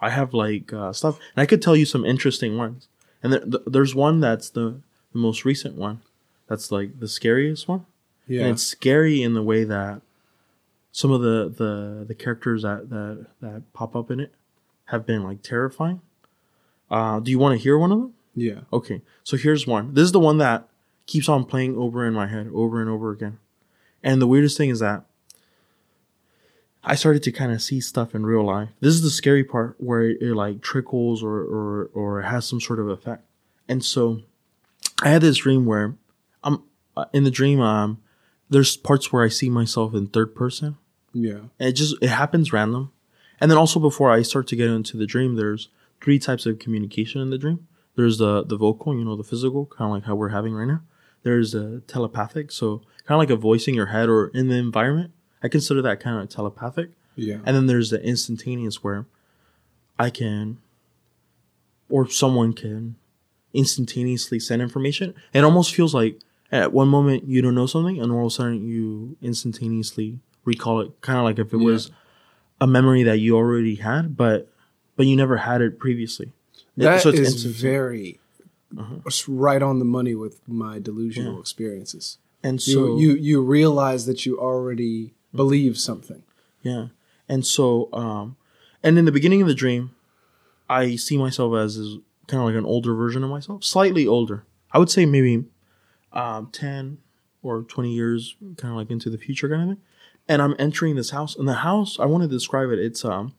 I 0.03 0.09
have 0.09 0.33
like 0.33 0.71
uh, 0.73 0.93
stuff 0.93 1.17
and 1.35 1.41
I 1.41 1.45
could 1.45 1.61
tell 1.61 1.75
you 1.75 1.85
some 1.85 2.05
interesting 2.05 2.57
ones. 2.57 2.87
And 3.21 3.33
there, 3.33 3.39
th- 3.39 3.63
there's 3.65 3.95
one 3.95 4.19
that's 4.19 4.49
the, 4.49 4.81
the 5.13 5.19
most 5.19 5.45
recent 5.45 5.75
one. 5.75 6.01
That's 6.47 6.71
like 6.71 6.99
the 6.99 7.07
scariest 7.07 7.67
one. 7.67 7.85
Yeah. 8.27 8.41
And 8.41 8.51
it's 8.51 8.63
scary 8.63 9.21
in 9.21 9.33
the 9.33 9.43
way 9.43 9.63
that 9.63 10.01
some 10.91 11.11
of 11.11 11.21
the 11.21 11.49
the 11.49 12.05
the 12.07 12.15
characters 12.15 12.61
that 12.63 12.89
that 12.89 13.27
that 13.41 13.73
pop 13.73 13.95
up 13.95 14.11
in 14.11 14.19
it 14.19 14.33
have 14.85 15.05
been 15.05 15.23
like 15.23 15.41
terrifying. 15.41 16.01
Uh 16.91 17.19
do 17.19 17.31
you 17.31 17.39
want 17.39 17.57
to 17.57 17.63
hear 17.63 17.77
one 17.77 17.91
of 17.91 17.99
them? 17.99 18.13
yeah. 18.35 18.61
Okay, 18.71 19.01
so 19.23 19.37
here's 19.37 19.65
one. 19.67 19.93
This 19.93 20.03
is 20.05 20.11
the 20.11 20.19
one 20.19 20.37
that 20.39 20.67
keeps 21.05 21.29
on 21.29 21.45
playing 21.45 21.77
over 21.77 22.05
in 22.05 22.13
my 22.13 22.27
head, 22.27 22.49
over 22.53 22.81
and 22.81 22.89
over 22.89 23.11
again. 23.11 23.37
And 24.03 24.21
the 24.21 24.27
weirdest 24.27 24.57
thing 24.57 24.69
is 24.69 24.79
that 24.79 25.05
I 26.83 26.95
started 26.95 27.23
to 27.23 27.31
kind 27.31 27.51
of 27.51 27.61
see 27.61 27.79
stuff 27.79 28.13
in 28.13 28.25
real 28.25 28.43
life. 28.45 28.69
This 28.81 28.93
is 28.93 29.01
the 29.01 29.09
scary 29.09 29.43
part 29.43 29.75
where 29.79 30.01
it, 30.03 30.21
it 30.21 30.35
like 30.35 30.61
trickles 30.61 31.23
or 31.23 31.37
or 31.41 31.89
or 31.93 32.21
has 32.23 32.45
some 32.45 32.59
sort 32.59 32.79
of 32.79 32.89
effect. 32.89 33.23
And 33.69 33.83
so 33.83 34.21
I 35.01 35.09
had 35.09 35.21
this 35.21 35.37
dream 35.37 35.65
where 35.65 35.95
I'm 36.43 36.63
uh, 36.97 37.05
in 37.13 37.23
the 37.23 37.31
dream. 37.31 37.61
Um, 37.61 37.99
there's 38.49 38.75
parts 38.77 39.11
where 39.11 39.23
I 39.23 39.29
see 39.29 39.49
myself 39.49 39.93
in 39.93 40.07
third 40.07 40.35
person, 40.35 40.77
Yeah. 41.13 41.39
and 41.59 41.69
it 41.69 41.73
just 41.73 41.95
it 42.01 42.09
happens 42.09 42.51
random. 42.53 42.91
And 43.39 43.49
then 43.49 43.57
also 43.57 43.79
before 43.79 44.11
I 44.11 44.21
start 44.21 44.47
to 44.47 44.55
get 44.55 44.69
into 44.69 44.95
the 44.97 45.07
dream, 45.07 45.35
there's 45.35 45.69
three 46.03 46.19
types 46.19 46.45
of 46.45 46.59
communication 46.59 47.21
in 47.21 47.29
the 47.29 47.37
dream. 47.37 47.67
There's 47.95 48.17
the 48.17 48.43
the 48.43 48.57
vocal, 48.57 48.93
you 48.97 49.05
know, 49.05 49.15
the 49.15 49.23
physical, 49.23 49.65
kind 49.67 49.89
of 49.89 49.95
like 49.95 50.03
how 50.03 50.15
we're 50.15 50.29
having 50.29 50.53
right 50.53 50.67
now. 50.67 50.81
There's 51.23 51.53
the 51.53 51.81
telepathic, 51.87 52.51
so 52.51 52.79
kind 53.07 53.15
of 53.15 53.19
like 53.19 53.29
a 53.29 53.37
voice 53.37 53.67
in 53.69 53.73
your 53.73 53.87
head 53.87 54.09
or 54.09 54.27
in 54.27 54.49
the 54.49 54.55
environment. 54.55 55.11
I 55.43 55.49
consider 55.49 55.81
that 55.81 55.99
kind 55.99 56.21
of 56.21 56.29
telepathic. 56.29 56.91
Yeah. 57.15 57.37
And 57.45 57.55
then 57.55 57.67
there's 57.67 57.89
the 57.91 58.01
instantaneous 58.03 58.83
where 58.83 59.05
I 59.99 60.09
can, 60.09 60.57
or 61.89 62.09
someone 62.09 62.53
can, 62.53 62.95
instantaneously 63.53 64.39
send 64.39 64.61
information. 64.61 65.13
It 65.33 65.43
almost 65.43 65.75
feels 65.75 65.93
like 65.93 66.19
at 66.51 66.73
one 66.73 66.87
moment 66.87 67.27
you 67.27 67.41
don't 67.41 67.55
know 67.55 67.67
something, 67.67 67.99
and 68.01 68.11
all 68.11 68.21
of 68.21 68.27
a 68.27 68.29
sudden 68.31 68.67
you 68.67 69.15
instantaneously 69.21 70.19
recall 70.45 70.81
it, 70.81 71.01
kind 71.01 71.19
of 71.19 71.23
like 71.25 71.37
if 71.39 71.53
it 71.53 71.57
Yeah. 71.57 71.63
was 71.65 71.91
a 72.59 72.67
memory 72.67 73.03
that 73.03 73.19
you 73.19 73.35
already 73.35 73.75
had, 73.75 74.15
but 74.17 74.49
but 74.95 75.05
you 75.07 75.15
never 75.15 75.37
had 75.37 75.61
it 75.61 75.79
previously. 75.79 76.31
That 76.77 77.01
So 77.01 77.09
it's 77.09 77.19
is 77.19 77.45
very 77.45 78.19
uh-huh. 78.77 78.95
it's 79.05 79.27
right 79.27 79.61
on 79.61 79.79
the 79.79 79.85
money 79.85 80.15
with 80.15 80.47
my 80.47 80.79
delusional 80.79 81.39
experiences. 81.39 82.17
and 82.43 82.61
so 82.61 82.97
you, 82.97 83.11
you 83.11 83.15
you 83.15 83.41
realize 83.41 84.05
that 84.07 84.25
you 84.25 84.39
already 84.39 85.13
believe 85.33 85.77
something. 85.77 86.23
Yeah. 86.61 86.87
And 87.27 87.45
so, 87.45 87.89
um, 87.93 88.35
and 88.81 88.97
in 88.97 89.05
the 89.05 89.11
beginning 89.11 89.41
of 89.41 89.47
the 89.47 89.53
dream, 89.53 89.95
I 90.69 90.95
see 90.95 91.17
myself 91.17 91.55
as 91.55 91.77
is 91.77 91.97
kind 92.27 92.41
of 92.41 92.47
like 92.47 92.55
an 92.55 92.65
older 92.65 92.93
version 92.93 93.23
of 93.23 93.29
myself, 93.29 93.63
slightly 93.63 94.07
older. 94.07 94.45
I 94.71 94.79
would 94.79 94.89
say 94.89 95.05
maybe 95.05 95.45
um, 96.11 96.49
ten 96.51 96.99
or 97.41 97.63
twenty 97.63 97.93
years, 97.93 98.35
kind 98.57 98.71
of 98.71 98.77
like 98.77 98.89
into 98.89 99.09
the 99.09 99.17
future, 99.17 99.49
kind 99.49 99.61
of 99.61 99.67
thing. 99.77 99.83
And 100.27 100.41
I'm 100.41 100.55
entering 100.57 100.95
this 100.95 101.09
house, 101.09 101.35
and 101.35 101.47
the 101.47 101.55
house 101.55 101.99
I 101.99 102.05
want 102.05 102.23
to 102.23 102.29
describe 102.29 102.69
it. 102.71 102.79
It's 102.79 103.03
um, 103.03 103.33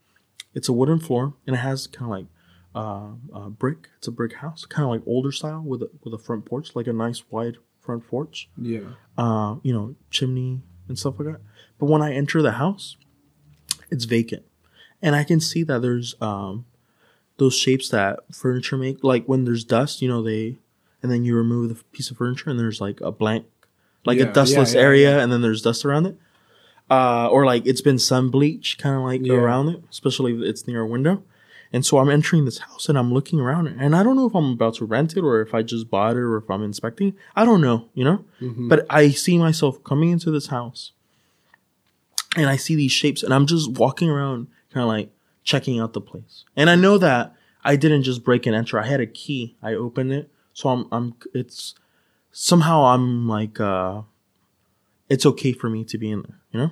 it's 0.55 0.69
a 0.69 0.73
wooden 0.73 0.99
floor, 0.99 1.35
and 1.47 1.57
it 1.57 1.61
has 1.61 1.87
kind 1.87 2.05
of 2.05 2.19
like 2.19 2.27
uh, 2.75 3.37
uh, 3.37 3.49
brick. 3.49 3.89
It's 3.99 4.09
a 4.09 4.13
brick 4.13 4.35
house, 4.35 4.65
kind 4.67 4.85
of 4.85 4.91
like 4.91 5.03
older 5.07 5.33
style 5.33 5.63
with 5.63 5.83
a, 5.83 5.91
with 6.03 6.15
a 6.15 6.19
front 6.19 6.45
porch, 6.45 6.75
like 6.75 6.87
a 6.87 6.93
nice 6.93 7.23
wide 7.31 7.57
front 7.81 8.07
porch. 8.07 8.49
Yeah. 8.57 8.81
Uh, 9.17 9.57
you 9.63 9.73
know, 9.73 9.95
chimney 10.11 10.61
and 10.89 10.99
stuff 10.99 11.19
like 11.19 11.29
that. 11.29 11.41
But 11.85 11.91
when 11.91 12.01
I 12.01 12.15
enter 12.15 12.41
the 12.41 12.53
house, 12.53 12.97
it's 13.91 14.07
vacant, 14.07 14.43
and 15.03 15.15
I 15.15 15.23
can 15.23 15.39
see 15.39 15.63
that 15.65 15.83
there's 15.83 16.15
um, 16.19 16.65
those 17.37 17.55
shapes 17.55 17.91
that 17.91 18.21
furniture 18.33 18.79
make. 18.79 19.05
Like 19.05 19.27
when 19.27 19.45
there's 19.45 19.65
dust, 19.65 20.01
you 20.01 20.09
know, 20.09 20.23
they 20.23 20.57
and 21.03 21.13
then 21.13 21.27
you 21.27 21.37
remove 21.37 21.69
the 21.69 21.85
piece 21.93 22.11
of 22.11 22.17
furniture, 22.17 22.49
and 22.49 22.59
there's 22.59 22.81
like 22.81 23.03
a 23.03 23.13
blank, 23.13 23.45
like 24.07 24.17
Yeah, 24.17 24.31
a 24.31 24.33
dustless 24.33 24.73
yeah, 24.73 24.81
yeah, 24.81 24.87
area, 24.87 25.19
and 25.23 25.31
then 25.31 25.43
there's 25.43 25.61
dust 25.61 25.85
around 25.85 26.07
it. 26.07 26.17
Uh, 26.91 27.29
or 27.29 27.45
like 27.45 27.67
it's 27.67 27.83
been 27.83 27.99
sun 27.99 28.31
bleached, 28.31 28.81
kind 28.81 28.97
of 28.97 29.03
like 29.03 29.21
around 29.37 29.69
it, 29.69 29.83
especially 29.91 30.33
if 30.33 30.41
it's 30.41 30.67
near 30.67 30.81
a 30.81 30.87
window. 30.87 31.23
And 31.71 31.85
so 31.85 31.99
I'm 31.99 32.09
entering 32.09 32.47
this 32.47 32.61
house 32.61 32.89
and 32.89 32.97
I'm 32.97 33.13
looking 33.13 33.41
around, 33.41 33.67
and 33.67 33.95
I 33.95 34.03
don't 34.03 34.17
know 34.17 34.27
if 34.27 34.35
I'm 34.35 34.53
about 34.53 34.77
to 34.77 34.87
rent 34.87 35.19
it 35.19 35.21
or 35.21 35.43
if 35.43 35.53
I 35.53 35.61
just 35.61 35.91
bought 35.91 36.17
it 36.17 36.21
or 36.21 36.39
if 36.39 36.49
I'm 36.49 36.63
inspecting. 36.63 37.15
I 37.37 37.45
don't 37.45 37.61
know, 37.61 37.91
you 37.93 38.05
know. 38.05 38.25
But 38.71 38.87
I 38.89 39.11
see 39.11 39.37
myself 39.37 39.85
coming 39.85 40.13
into 40.13 40.31
this 40.31 40.47
house, 40.47 40.93
and 42.37 42.49
I 42.49 42.57
see 42.57 42.75
these 42.75 42.93
shapes, 42.93 43.23
and 43.23 43.33
I'm 43.33 43.47
just 43.47 43.71
walking 43.73 44.11
around, 44.11 44.49
kind 44.73 44.83
of 44.83 44.89
like 44.89 45.11
checking 45.45 45.79
out 45.79 45.93
the 45.93 46.01
place. 46.01 46.45
And 46.57 46.69
I 46.71 46.75
know 46.75 46.99
that 46.99 47.35
I 47.65 47.77
didn't 47.77 48.03
just 48.03 48.25
break 48.25 48.47
and 48.47 48.55
enter. 48.55 48.79
I 48.79 48.87
had 48.87 49.01
a 49.01 49.07
key. 49.07 49.57
I 49.63 49.75
opened 49.75 50.13
it, 50.13 50.31
so 50.53 50.69
I'm 50.69 50.89
I'm 50.93 51.15
it's 51.33 51.75
somehow 52.33 52.85
I'm 52.85 53.29
like 53.29 53.61
uh, 53.61 54.03
it's 55.09 55.27
okay 55.27 55.53
for 55.53 55.71
me 55.71 55.85
to 55.85 55.99
be 55.99 56.11
in 56.11 56.23
there, 56.23 56.41
you 56.53 56.61
know. 56.61 56.71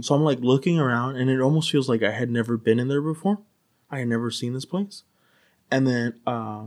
So 0.00 0.14
I'm 0.14 0.22
like 0.22 0.40
looking 0.40 0.78
around, 0.78 1.16
and 1.16 1.28
it 1.28 1.40
almost 1.40 1.70
feels 1.70 1.88
like 1.88 2.02
I 2.02 2.12
had 2.12 2.30
never 2.30 2.56
been 2.56 2.78
in 2.78 2.88
there 2.88 3.02
before. 3.02 3.38
I 3.90 3.98
had 3.98 4.08
never 4.08 4.30
seen 4.30 4.54
this 4.54 4.64
place, 4.64 5.02
and 5.70 5.86
then 5.86 6.20
uh, 6.26 6.64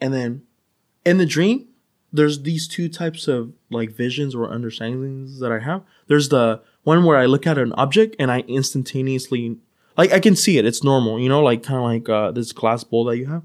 and 0.00 0.14
then 0.14 0.42
in 1.04 1.18
the 1.18 1.26
dream, 1.26 1.68
there's 2.14 2.42
these 2.42 2.68
two 2.68 2.88
types 2.88 3.26
of 3.26 3.52
like 3.70 3.90
visions 3.90 4.34
or 4.34 4.48
understandings 4.48 5.40
that 5.40 5.50
I 5.50 5.58
have. 5.58 5.82
There's 6.06 6.28
the 6.28 6.62
one 6.84 7.04
where 7.04 7.18
I 7.18 7.26
look 7.26 7.44
at 7.46 7.58
an 7.58 7.72
object 7.72 8.14
and 8.20 8.30
I 8.30 8.40
instantaneously 8.46 9.56
like 9.96 10.12
I 10.12 10.20
can 10.20 10.36
see 10.36 10.56
it. 10.56 10.64
It's 10.64 10.84
normal, 10.84 11.18
you 11.18 11.28
know, 11.28 11.42
like 11.42 11.64
kind 11.64 11.78
of 11.78 11.84
like 11.84 12.08
uh, 12.08 12.30
this 12.30 12.52
glass 12.52 12.84
bowl 12.84 13.04
that 13.06 13.16
you 13.18 13.26
have. 13.26 13.42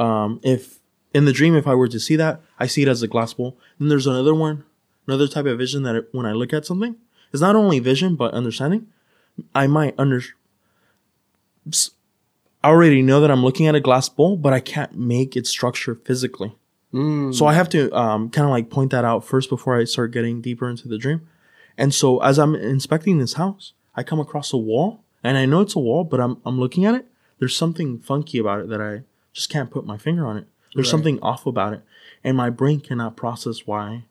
Um, 0.00 0.40
if 0.42 0.80
in 1.14 1.26
the 1.26 1.32
dream, 1.32 1.54
if 1.54 1.66
I 1.68 1.74
were 1.74 1.88
to 1.88 2.00
see 2.00 2.16
that, 2.16 2.40
I 2.58 2.66
see 2.66 2.82
it 2.82 2.88
as 2.88 3.02
a 3.02 3.08
glass 3.08 3.34
bowl. 3.34 3.56
Then 3.78 3.88
there's 3.88 4.06
another 4.06 4.34
one, 4.34 4.64
another 5.06 5.28
type 5.28 5.46
of 5.46 5.58
vision 5.58 5.84
that 5.84 5.94
it, 5.94 6.08
when 6.12 6.26
I 6.26 6.32
look 6.32 6.52
at 6.52 6.66
something, 6.66 6.96
it's 7.32 7.42
not 7.42 7.54
only 7.54 7.78
vision 7.78 8.16
but 8.16 8.34
understanding. 8.34 8.88
I 9.54 9.68
might 9.68 9.94
under. 9.96 10.22
I 12.64 12.68
already 12.68 13.02
know 13.02 13.20
that 13.20 13.30
I'm 13.30 13.44
looking 13.44 13.66
at 13.68 13.74
a 13.74 13.80
glass 13.80 14.08
bowl, 14.08 14.36
but 14.36 14.52
I 14.52 14.60
can't 14.60 14.96
make 14.96 15.36
its 15.36 15.50
structure 15.50 15.94
physically. 15.94 16.56
So 16.92 17.46
I 17.46 17.54
have 17.54 17.68
to 17.70 17.90
um, 17.96 18.28
kind 18.30 18.44
of 18.44 18.50
like 18.50 18.68
point 18.68 18.90
that 18.90 19.04
out 19.04 19.24
first 19.24 19.48
before 19.48 19.78
I 19.78 19.84
start 19.84 20.10
getting 20.12 20.40
deeper 20.42 20.68
into 20.68 20.88
the 20.88 20.98
dream. 20.98 21.26
And 21.78 21.94
so 21.94 22.18
as 22.22 22.38
I'm 22.38 22.54
inspecting 22.54 23.18
this 23.18 23.34
house, 23.34 23.72
I 23.94 24.02
come 24.02 24.20
across 24.20 24.52
a 24.52 24.58
wall, 24.58 25.02
and 25.24 25.38
I 25.38 25.46
know 25.46 25.60
it's 25.62 25.74
a 25.74 25.78
wall, 25.78 26.04
but 26.04 26.20
I'm 26.20 26.36
I'm 26.44 26.58
looking 26.60 26.84
at 26.84 26.94
it. 26.94 27.06
There's 27.38 27.56
something 27.56 27.98
funky 27.98 28.38
about 28.38 28.60
it 28.60 28.68
that 28.68 28.80
I 28.80 29.02
just 29.32 29.48
can't 29.48 29.70
put 29.70 29.86
my 29.86 29.96
finger 29.96 30.26
on 30.26 30.36
it. 30.36 30.46
There's 30.74 30.86
Right. 30.86 30.90
something 30.90 31.20
off 31.20 31.46
about 31.46 31.72
it, 31.72 31.82
and 32.22 32.36
my 32.36 32.50
brain 32.50 32.80
cannot 32.80 33.16
process 33.16 33.66
why 33.66 34.04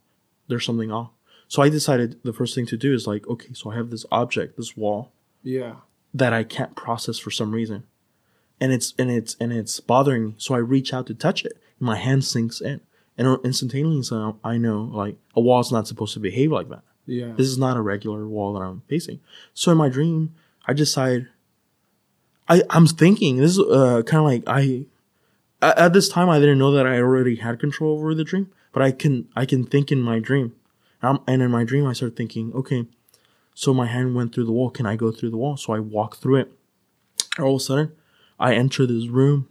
there's 0.47 0.65
something 0.65 0.91
off. 0.91 1.11
So 1.47 1.61
I 1.61 1.69
decided 1.69 2.17
the 2.23 2.33
first 2.33 2.55
thing 2.55 2.65
to 2.67 2.77
do 2.77 2.93
is 2.93 3.05
like, 3.07 3.27
okay, 3.27 3.53
so 3.53 3.71
I 3.71 3.75
have 3.75 3.89
this 3.91 4.05
object, 4.11 4.57
this 4.57 4.75
wall 4.77 5.11
Yeah. 5.43 5.75
that 6.13 6.33
I 6.33 6.43
can't 6.43 6.75
process 6.75 7.19
for 7.19 7.29
some 7.31 7.51
reason. 7.51 7.83
And 8.59 8.71
it's 8.71 8.93
and 8.97 9.11
it's 9.11 9.35
and 9.39 9.51
it's 9.53 9.79
bothering 9.79 10.23
me. 10.25 10.33
So 10.37 10.55
I 10.55 10.59
reach 10.59 10.93
out 10.93 11.05
to 11.07 11.13
touch 11.13 11.45
it. 11.45 11.53
And 11.81 11.87
my 11.87 11.97
hand 11.97 12.23
sinks 12.23 12.61
in. 12.61 12.79
And 13.17 13.39
instantaneously 13.43 14.33
I 14.43 14.57
know 14.57 14.83
like 14.83 15.17
a 15.35 15.41
wall's 15.41 15.71
not 15.71 15.87
supposed 15.87 16.13
to 16.13 16.19
behave 16.19 16.51
like 16.51 16.69
that. 16.69 16.83
Yeah. 17.07 17.33
This 17.35 17.47
is 17.47 17.57
not 17.57 17.75
a 17.75 17.81
regular 17.81 18.27
wall 18.27 18.53
that 18.53 18.61
I'm 18.61 18.83
facing. 18.87 19.19
So 19.55 19.71
in 19.71 19.77
my 19.77 19.89
dream, 19.89 20.35
I 20.67 20.73
decide 20.73 21.27
I, 22.47 22.61
I'm 22.69 22.85
thinking 22.85 23.37
this 23.37 23.57
is 23.57 23.59
uh, 23.59 24.03
kind 24.05 24.19
of 24.19 24.25
like 24.25 24.43
I 24.45 24.85
at, 25.61 25.93
this 25.93 26.07
time 26.07 26.29
I 26.29 26.39
didn't 26.39 26.59
know 26.59 26.71
that 26.71 26.85
I 26.85 26.97
already 26.99 27.35
had 27.37 27.59
control 27.59 27.97
over 27.97 28.13
the 28.13 28.23
dream, 28.23 28.51
but 28.71 28.83
I 28.83 28.91
can 28.91 29.27
I 29.35 29.45
can 29.45 29.65
think 29.65 29.91
in 29.91 30.01
my 30.01 30.19
dream. 30.19 30.53
Um, 31.01 31.23
and 31.27 31.41
in 31.41 31.49
my 31.49 31.63
dream 31.63 31.87
I 31.87 31.93
start 31.93 32.15
thinking, 32.15 32.53
okay, 32.53 32.85
so 33.55 33.73
my 33.73 33.87
hand 33.87 34.15
went 34.15 34.35
through 34.35 34.45
the 34.45 34.51
wall. 34.51 34.69
Can 34.69 34.85
I 34.85 34.95
go 34.95 35.11
through 35.11 35.31
the 35.31 35.37
wall? 35.37 35.57
So 35.57 35.73
I 35.73 35.79
walk 35.79 36.17
through 36.17 36.37
it. 36.37 36.51
All 37.39 37.55
of 37.55 37.61
a 37.61 37.63
sudden, 37.63 37.91
I 38.39 38.53
enter 38.53 38.85
this 38.85 39.07
room, 39.07 39.47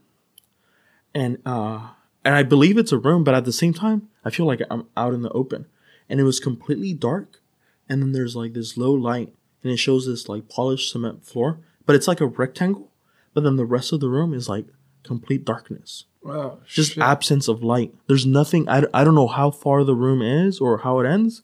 and 1.14 1.38
uh, 1.46 1.90
and 2.24 2.34
I 2.34 2.42
believe 2.42 2.76
it's 2.78 2.92
a 2.92 2.98
room, 2.98 3.24
but 3.24 3.34
at 3.34 3.44
the 3.44 3.52
same 3.52 3.72
time, 3.72 4.08
I 4.24 4.30
feel 4.30 4.46
like 4.46 4.60
I'm 4.70 4.86
out 4.96 5.14
in 5.14 5.22
the 5.22 5.30
open, 5.30 5.66
and 6.08 6.20
it 6.20 6.24
was 6.24 6.40
completely 6.40 6.92
dark. 6.92 7.40
And 7.88 8.00
then 8.02 8.12
there's 8.12 8.36
like 8.36 8.52
this 8.52 8.76
low 8.76 8.92
light, 8.92 9.34
and 9.62 9.72
it 9.72 9.78
shows 9.78 10.06
this 10.06 10.28
like 10.28 10.48
polished 10.48 10.90
cement 10.92 11.24
floor, 11.24 11.60
but 11.86 11.96
it's 11.96 12.06
like 12.08 12.20
a 12.20 12.26
rectangle. 12.26 12.90
But 13.34 13.44
then 13.44 13.56
the 13.56 13.64
rest 13.64 13.92
of 13.92 14.00
the 14.00 14.08
room 14.08 14.34
is 14.34 14.48
like 14.48 14.66
complete 15.02 15.44
darkness 15.44 16.04
Oh, 16.24 16.58
just 16.66 16.92
shit. 16.92 17.02
absence 17.02 17.48
of 17.48 17.62
light. 17.62 17.94
There's 18.06 18.26
nothing. 18.26 18.68
I, 18.68 18.84
I 18.92 19.04
don't 19.04 19.14
know 19.14 19.26
how 19.28 19.50
far 19.50 19.82
the 19.84 19.94
room 19.94 20.20
is 20.20 20.60
or 20.60 20.78
how 20.78 21.00
it 21.00 21.06
ends. 21.06 21.42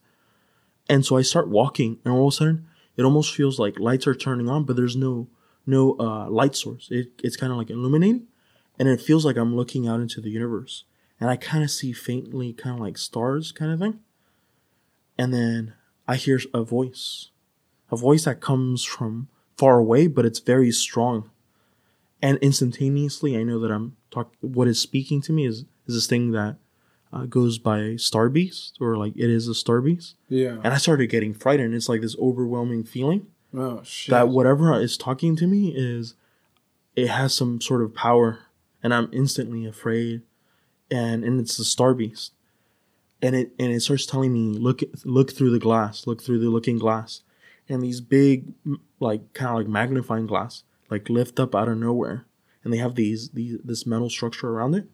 And 0.89 1.05
so 1.05 1.16
I 1.16 1.23
start 1.23 1.48
walking, 1.48 1.98
and 2.05 2.12
all 2.15 2.28
of 2.28 2.35
a 2.35 2.36
sudden, 2.36 2.66
it 2.97 3.03
almost 3.03 3.35
feels 3.35 3.59
like 3.59 3.78
lights 3.81 4.07
are 4.07 4.15
turning 4.15 4.48
on, 4.48 4.65
but 4.65 4.77
there's 4.77 4.97
no 4.97 5.28
no 5.66 5.97
uh, 5.98 6.28
light 6.31 6.55
source. 6.55 6.89
It, 6.93 7.09
it's 7.24 7.36
kind 7.36 7.51
of 7.53 7.59
like 7.59 7.70
illuminating, 7.70 8.27
and 8.78 8.89
it 8.89 9.01
feels 9.01 9.24
like 9.24 9.36
I'm 9.36 9.57
looking 9.57 9.86
out 9.89 10.01
into 10.01 10.20
the 10.20 10.31
universe, 10.31 10.85
and 11.20 11.28
I 11.31 11.36
kind 11.36 11.65
of 11.65 11.70
see 11.70 11.93
faintly, 11.93 12.53
kind 12.53 12.74
of 12.77 12.81
like 12.81 12.98
stars, 12.98 13.53
kind 13.53 13.73
of 13.73 13.78
thing. 13.78 14.01
And 15.19 15.32
then 15.32 15.74
I 16.07 16.16
hear 16.16 16.40
a 16.53 16.62
voice, 16.62 17.31
a 17.90 17.97
voice 17.97 18.24
that 18.24 18.40
comes 18.40 18.85
from 18.85 19.28
far 19.57 19.78
away, 19.78 20.07
but 20.07 20.27
it's 20.27 20.39
very 20.40 20.70
strong 20.70 21.31
and 22.23 22.39
instantaneously 22.39 23.36
I 23.36 23.43
know 23.43 23.59
that 23.61 23.70
I'm 23.70 23.94
talk. 24.11 24.32
What 24.40 24.69
is 24.69 24.81
speaking 24.81 25.20
to 25.23 25.32
me 25.32 25.47
is 25.47 25.65
is 25.86 25.94
this 25.94 26.07
thing 26.07 26.31
that 26.32 26.57
uh, 27.12 27.27
goes 27.27 27.59
by 27.59 27.97
Star 27.97 28.28
Beast 28.31 28.78
or 28.81 28.97
like 28.97 29.15
it 29.16 29.28
is 29.31 29.48
a 29.48 29.55
Star 29.55 29.81
Beast, 29.82 30.16
Yeah. 30.28 30.57
and 30.65 30.69
I 30.69 30.78
started 30.78 31.09
getting 31.09 31.35
frightened. 31.35 31.74
It's 31.74 31.89
like 31.90 32.01
this 32.01 32.16
overwhelming 32.19 32.85
feeling 32.85 33.27
Oh 33.55 33.82
shit. 33.85 34.11
that 34.11 34.28
whatever 34.31 34.78
is 34.81 34.97
talking 34.97 35.36
to 35.36 35.47
me 35.47 35.74
is 35.77 36.15
it 36.97 37.09
has 37.09 37.35
some 37.35 37.61
sort 37.61 37.82
of 37.82 37.94
power, 37.94 38.40
and 38.86 38.94
I'm 38.94 39.08
instantly 39.10 39.66
afraid, 39.66 40.22
and 40.92 41.24
and 41.24 41.40
it's 41.40 41.56
the 41.56 41.64
Star 41.64 41.92
Beast, 41.92 42.34
and 43.20 43.34
it 43.34 43.50
and 43.58 43.72
it 43.72 43.80
starts 43.80 44.06
telling 44.06 44.32
me 44.32 44.56
look 44.56 44.80
look 45.04 45.32
through 45.32 45.50
the 45.50 45.58
glass, 45.58 46.06
look 46.06 46.22
through 46.22 46.38
the 46.38 46.50
looking 46.50 46.78
glass, 46.78 47.22
and 47.68 47.82
these 47.82 48.00
big 48.00 48.52
like 49.00 49.32
kind 49.32 49.50
of 49.50 49.56
like 49.56 49.66
magnifying 49.66 50.28
glass 50.28 50.62
like 50.88 51.08
lift 51.08 51.40
up 51.40 51.52
out 51.52 51.66
of 51.66 51.78
nowhere, 51.78 52.26
and 52.62 52.72
they 52.72 52.76
have 52.76 52.94
these 52.94 53.30
these 53.30 53.58
this 53.64 53.86
metal 53.86 54.08
structure 54.08 54.50
around 54.50 54.76
it, 54.76 54.86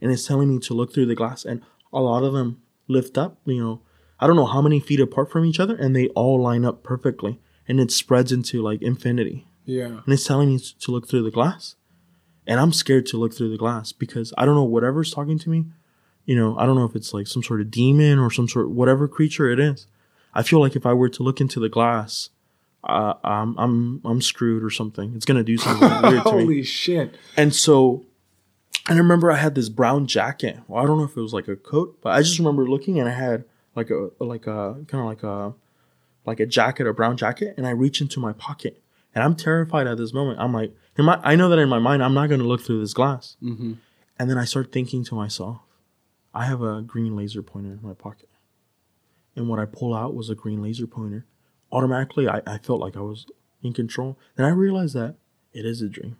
and 0.00 0.12
it's 0.12 0.24
telling 0.24 0.48
me 0.48 0.60
to 0.60 0.72
look 0.72 0.94
through 0.94 1.06
the 1.06 1.16
glass, 1.16 1.44
and 1.44 1.62
a 1.92 2.00
lot 2.00 2.22
of 2.22 2.32
them 2.32 2.62
lift 2.86 3.18
up, 3.18 3.38
you 3.44 3.60
know, 3.60 3.82
I 4.20 4.28
don't 4.28 4.36
know 4.36 4.46
how 4.46 4.62
many 4.62 4.78
feet 4.78 5.00
apart 5.00 5.32
from 5.32 5.44
each 5.44 5.58
other, 5.58 5.74
and 5.74 5.96
they 5.96 6.06
all 6.10 6.40
line 6.40 6.64
up 6.64 6.84
perfectly, 6.84 7.40
and 7.66 7.80
it 7.80 7.90
spreads 7.90 8.30
into 8.30 8.62
like 8.62 8.82
infinity. 8.82 9.48
Yeah. 9.64 10.02
and 10.04 10.14
it's 10.14 10.24
telling 10.24 10.48
me 10.48 10.60
to 10.60 10.90
look 10.92 11.08
through 11.08 11.24
the 11.24 11.32
glass 11.32 11.74
and 12.46 12.60
i'm 12.60 12.72
scared 12.72 13.06
to 13.06 13.16
look 13.16 13.34
through 13.34 13.50
the 13.50 13.56
glass 13.58 13.92
because 13.92 14.32
i 14.38 14.44
don't 14.44 14.54
know 14.54 14.64
whatever's 14.64 15.12
talking 15.12 15.38
to 15.38 15.50
me 15.50 15.64
you 16.24 16.36
know 16.36 16.56
i 16.58 16.66
don't 16.66 16.76
know 16.76 16.84
if 16.84 16.96
it's 16.96 17.12
like 17.14 17.26
some 17.26 17.42
sort 17.42 17.60
of 17.60 17.70
demon 17.70 18.18
or 18.18 18.30
some 18.30 18.48
sort 18.48 18.70
whatever 18.70 19.06
creature 19.08 19.48
it 19.50 19.58
is 19.60 19.86
i 20.34 20.42
feel 20.42 20.60
like 20.60 20.76
if 20.76 20.86
i 20.86 20.92
were 20.92 21.08
to 21.08 21.22
look 21.22 21.40
into 21.40 21.60
the 21.60 21.68
glass 21.68 22.30
uh, 22.84 23.14
I'm, 23.24 23.58
I'm 23.58 24.00
i'm 24.04 24.22
screwed 24.22 24.62
or 24.62 24.70
something 24.70 25.12
it's 25.16 25.24
gonna 25.24 25.42
do 25.42 25.58
something 25.58 25.88
weird 26.02 26.22
to 26.22 26.32
me 26.32 26.38
Holy 26.42 26.62
shit. 26.62 27.16
and 27.36 27.52
so 27.54 28.04
and 28.88 28.96
I 28.96 28.98
remember 28.98 29.32
I 29.32 29.36
had 29.36 29.56
this 29.56 29.68
brown 29.68 30.06
jacket. 30.06 30.58
Well, 30.68 30.80
I 30.80 30.86
don't 30.86 30.98
know 30.98 31.04
if 31.04 31.16
it 31.16 31.20
was 31.20 31.32
like 31.32 31.48
a 31.48 31.56
coat, 31.56 31.98
but 32.02 32.10
I 32.10 32.22
just 32.22 32.38
remember 32.38 32.68
looking 32.68 33.00
and 33.00 33.08
I 33.08 33.12
had 33.12 33.44
like 33.74 33.90
a 33.90 34.10
like 34.20 34.46
a 34.46 34.76
kind 34.86 35.00
of 35.00 35.06
like 35.06 35.22
a 35.24 35.54
like 36.24 36.38
a 36.40 36.46
jacket, 36.46 36.86
a 36.86 36.92
brown 36.92 37.16
jacket, 37.16 37.54
and 37.56 37.66
I 37.66 37.70
reach 37.70 38.00
into 38.00 38.20
my 38.20 38.32
pocket. 38.32 38.80
And 39.14 39.24
I'm 39.24 39.34
terrified 39.34 39.86
at 39.86 39.96
this 39.98 40.12
moment. 40.12 40.38
I'm 40.38 40.52
like, 40.52 40.72
my, 41.04 41.20
I 41.22 41.36
know 41.36 41.48
that 41.50 41.58
in 41.58 41.68
my 41.68 41.78
mind 41.78 42.02
I'm 42.02 42.14
not 42.14 42.28
going 42.28 42.40
to 42.40 42.46
look 42.46 42.62
through 42.62 42.80
this 42.80 42.94
glass. 42.94 43.36
Mm-hmm. 43.42 43.74
And 44.18 44.30
then 44.30 44.38
I 44.38 44.44
start 44.46 44.72
thinking 44.72 45.04
to 45.04 45.14
myself, 45.14 45.58
I 46.32 46.46
have 46.46 46.62
a 46.62 46.80
green 46.80 47.14
laser 47.14 47.42
pointer 47.42 47.72
in 47.72 47.80
my 47.82 47.92
pocket. 47.92 48.30
And 49.34 49.48
what 49.48 49.58
I 49.58 49.66
pull 49.66 49.94
out 49.94 50.14
was 50.14 50.30
a 50.30 50.34
green 50.34 50.62
laser 50.62 50.86
pointer. 50.86 51.26
Automatically, 51.70 52.26
I, 52.28 52.40
I 52.46 52.58
felt 52.58 52.80
like 52.80 52.96
I 52.96 53.00
was 53.00 53.26
in 53.62 53.74
control. 53.74 54.18
Then 54.36 54.46
I 54.46 54.50
realized 54.50 54.94
that 54.94 55.16
it 55.52 55.66
is 55.66 55.82
a 55.82 55.88
dream. 55.88 56.16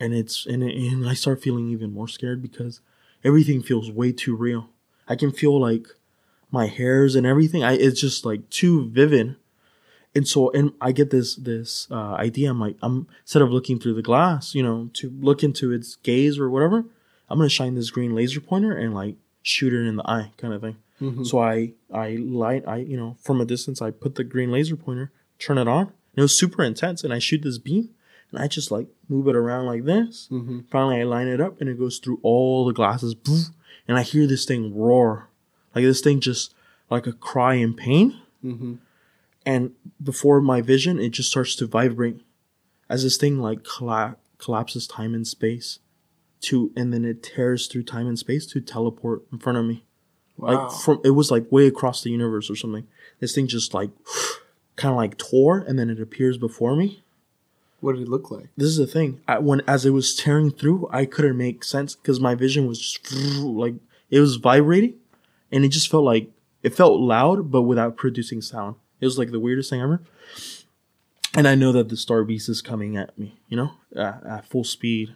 and 0.00 0.14
it's 0.14 0.46
and, 0.46 0.62
it, 0.62 0.74
and 0.76 1.08
I 1.08 1.14
start 1.14 1.42
feeling 1.42 1.68
even 1.70 1.92
more 1.92 2.08
scared 2.08 2.42
because 2.42 2.80
everything 3.24 3.62
feels 3.62 3.90
way 3.90 4.12
too 4.12 4.36
real. 4.36 4.70
I 5.06 5.16
can 5.16 5.32
feel 5.32 5.58
like 5.60 5.86
my 6.50 6.66
hairs 6.66 7.14
and 7.14 7.26
everything. 7.26 7.62
I 7.64 7.72
it's 7.74 8.00
just 8.00 8.24
like 8.24 8.48
too 8.50 8.88
vivid. 8.90 9.36
And 10.18 10.26
so, 10.26 10.50
and 10.50 10.72
I 10.80 10.90
get 10.90 11.10
this 11.10 11.36
this 11.36 11.86
uh, 11.92 12.14
idea. 12.14 12.50
I'm 12.50 12.58
like, 12.58 12.74
I'm 12.82 13.06
instead 13.20 13.40
of 13.40 13.52
looking 13.52 13.78
through 13.78 13.94
the 13.94 14.02
glass, 14.02 14.52
you 14.52 14.64
know, 14.64 14.90
to 14.94 15.12
look 15.20 15.44
into 15.44 15.70
its 15.70 15.94
gaze 15.94 16.40
or 16.40 16.50
whatever, 16.50 16.86
I'm 17.30 17.38
gonna 17.38 17.48
shine 17.48 17.76
this 17.76 17.90
green 17.90 18.16
laser 18.16 18.40
pointer 18.40 18.76
and 18.76 18.92
like 18.92 19.14
shoot 19.42 19.72
it 19.72 19.86
in 19.86 19.94
the 19.94 20.10
eye, 20.10 20.32
kind 20.36 20.52
of 20.52 20.60
thing. 20.60 20.76
Mm-hmm. 21.00 21.22
So 21.22 21.38
I 21.38 21.74
I 21.94 22.16
light 22.16 22.66
I 22.66 22.78
you 22.78 22.96
know 22.96 23.16
from 23.20 23.40
a 23.40 23.44
distance 23.44 23.80
I 23.80 23.92
put 23.92 24.16
the 24.16 24.24
green 24.24 24.50
laser 24.50 24.74
pointer, 24.74 25.12
turn 25.38 25.56
it 25.56 25.68
on. 25.68 25.84
And 25.84 26.16
it 26.16 26.22
was 26.22 26.36
super 26.36 26.64
intense, 26.64 27.04
and 27.04 27.14
I 27.14 27.20
shoot 27.20 27.42
this 27.42 27.58
beam, 27.58 27.90
and 28.32 28.42
I 28.42 28.48
just 28.48 28.72
like 28.72 28.88
move 29.08 29.28
it 29.28 29.36
around 29.36 29.66
like 29.66 29.84
this. 29.84 30.26
Mm-hmm. 30.32 30.62
Finally, 30.68 31.00
I 31.00 31.04
line 31.04 31.28
it 31.28 31.40
up, 31.40 31.60
and 31.60 31.70
it 31.70 31.78
goes 31.78 31.98
through 31.98 32.18
all 32.24 32.66
the 32.66 32.72
glasses, 32.72 33.14
and 33.86 33.96
I 33.96 34.02
hear 34.02 34.26
this 34.26 34.44
thing 34.44 34.76
roar, 34.76 35.28
like 35.76 35.84
this 35.84 36.00
thing 36.00 36.18
just 36.18 36.54
like 36.90 37.06
a 37.06 37.12
cry 37.12 37.54
in 37.54 37.72
pain. 37.72 38.20
Mm-hmm. 38.44 38.74
And 39.46 39.72
before 40.02 40.40
my 40.40 40.60
vision, 40.60 40.98
it 40.98 41.10
just 41.10 41.30
starts 41.30 41.54
to 41.56 41.66
vibrate 41.66 42.20
as 42.88 43.02
this 43.02 43.16
thing 43.16 43.38
like 43.38 43.64
colla- 43.64 44.16
collapses 44.38 44.86
time 44.86 45.14
and 45.14 45.26
space 45.26 45.78
to, 46.40 46.72
and 46.76 46.92
then 46.92 47.04
it 47.04 47.22
tears 47.22 47.66
through 47.66 47.82
time 47.84 48.06
and 48.06 48.18
space 48.18 48.46
to 48.46 48.60
teleport 48.60 49.22
in 49.32 49.38
front 49.38 49.58
of 49.58 49.64
me. 49.64 49.84
Wow. 50.36 50.68
Like 50.68 50.72
from 50.80 51.00
it 51.04 51.10
was 51.10 51.30
like 51.30 51.50
way 51.50 51.66
across 51.66 52.02
the 52.02 52.10
universe 52.10 52.48
or 52.48 52.56
something. 52.56 52.86
This 53.18 53.34
thing 53.34 53.48
just 53.48 53.74
like 53.74 53.90
kind 54.76 54.92
of 54.92 54.96
like 54.96 55.18
tore, 55.18 55.58
and 55.58 55.78
then 55.78 55.90
it 55.90 56.00
appears 56.00 56.38
before 56.38 56.76
me. 56.76 57.02
what 57.80 57.94
did 57.94 58.02
it 58.02 58.08
look 58.08 58.30
like? 58.30 58.48
This 58.56 58.68
is 58.68 58.76
the 58.76 58.86
thing. 58.86 59.20
I, 59.26 59.38
when 59.38 59.62
as 59.66 59.84
it 59.84 59.90
was 59.90 60.14
tearing 60.14 60.52
through, 60.52 60.88
I 60.92 61.06
couldn't 61.06 61.36
make 61.36 61.64
sense 61.64 61.96
because 61.96 62.20
my 62.20 62.36
vision 62.36 62.66
was 62.68 62.80
just 62.80 63.12
like 63.42 63.74
it 64.10 64.20
was 64.20 64.36
vibrating, 64.36 64.94
and 65.50 65.64
it 65.64 65.68
just 65.68 65.90
felt 65.90 66.04
like 66.04 66.30
it 66.62 66.74
felt 66.74 67.00
loud 67.00 67.50
but 67.50 67.62
without 67.62 67.96
producing 67.96 68.40
sound. 68.40 68.76
It 69.00 69.06
was 69.06 69.18
like 69.18 69.30
the 69.30 69.40
weirdest 69.40 69.70
thing 69.70 69.80
ever. 69.80 70.00
And 71.34 71.46
I 71.46 71.54
know 71.54 71.72
that 71.72 71.88
the 71.88 71.96
Star 71.96 72.24
Beast 72.24 72.48
is 72.48 72.62
coming 72.62 72.96
at 72.96 73.16
me, 73.18 73.38
you 73.48 73.56
know, 73.56 73.72
at, 73.94 74.24
at 74.26 74.46
full 74.46 74.64
speed. 74.64 75.14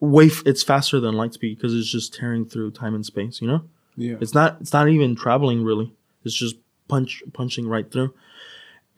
Way, 0.00 0.26
f- 0.26 0.42
it's 0.44 0.62
faster 0.62 1.00
than 1.00 1.14
light 1.14 1.32
speed 1.34 1.56
because 1.56 1.74
it's 1.74 1.90
just 1.90 2.12
tearing 2.12 2.44
through 2.44 2.72
time 2.72 2.94
and 2.94 3.06
space, 3.06 3.40
you 3.40 3.48
know. 3.48 3.62
Yeah. 3.96 4.16
It's 4.20 4.34
not. 4.34 4.58
It's 4.60 4.72
not 4.72 4.88
even 4.88 5.16
traveling 5.16 5.64
really. 5.64 5.94
It's 6.24 6.34
just 6.34 6.56
punch 6.88 7.22
punching 7.32 7.66
right 7.66 7.90
through, 7.90 8.12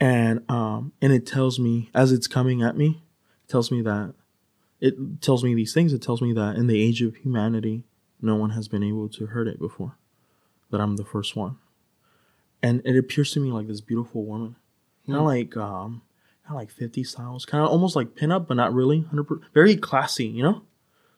and 0.00 0.42
um 0.50 0.92
and 1.00 1.12
it 1.12 1.26
tells 1.26 1.58
me 1.58 1.90
as 1.94 2.10
it's 2.10 2.26
coming 2.26 2.62
at 2.62 2.76
me, 2.76 3.02
it 3.46 3.50
tells 3.50 3.70
me 3.70 3.80
that 3.82 4.14
it 4.80 5.20
tells 5.20 5.44
me 5.44 5.54
these 5.54 5.72
things. 5.72 5.92
It 5.92 6.02
tells 6.02 6.20
me 6.20 6.32
that 6.32 6.56
in 6.56 6.66
the 6.66 6.82
age 6.82 7.02
of 7.02 7.16
humanity, 7.16 7.84
no 8.20 8.34
one 8.34 8.50
has 8.50 8.66
been 8.66 8.82
able 8.82 9.08
to 9.10 9.26
hurt 9.26 9.46
it 9.46 9.58
before. 9.60 9.96
That 10.70 10.80
I'm 10.80 10.96
the 10.96 11.04
first 11.04 11.36
one, 11.36 11.58
and 12.62 12.82
it 12.84 12.96
appears 12.98 13.32
to 13.32 13.40
me 13.40 13.50
like 13.50 13.66
this 13.68 13.80
beautiful 13.80 14.24
woman, 14.24 14.56
kind 15.06 15.18
of 15.18 15.24
like 15.24 15.56
um, 15.56 16.02
kind 16.46 16.50
of 16.50 16.56
like 16.56 16.70
50 16.70 17.04
styles, 17.04 17.44
kind 17.44 17.62
of 17.64 17.70
almost 17.70 17.96
like 17.96 18.14
pinup, 18.14 18.46
but 18.46 18.54
not 18.54 18.72
really. 18.74 19.02
Hundred 19.02 19.26
very 19.54 19.76
classy, 19.76 20.26
you 20.26 20.42
know. 20.42 20.62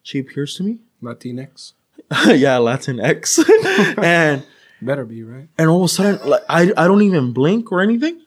She 0.03 0.19
appears 0.19 0.55
to 0.57 0.63
me, 0.63 0.81
Latinx. 1.03 1.73
yeah, 2.27 2.59
Latin 2.59 2.99
X, 3.01 3.39
and 3.99 4.45
Better 4.83 5.05
be, 5.05 5.23
right? 5.23 5.49
and 5.59 5.69
all 5.69 5.81
of 5.83 5.85
a 5.85 5.89
sudden 5.89 6.27
like 6.29 6.41
I, 6.49 6.73
I 6.77 6.87
don't 6.89 7.03
even 7.03 7.33
blink 7.35 7.71
or 7.71 7.83
anything 7.83 8.19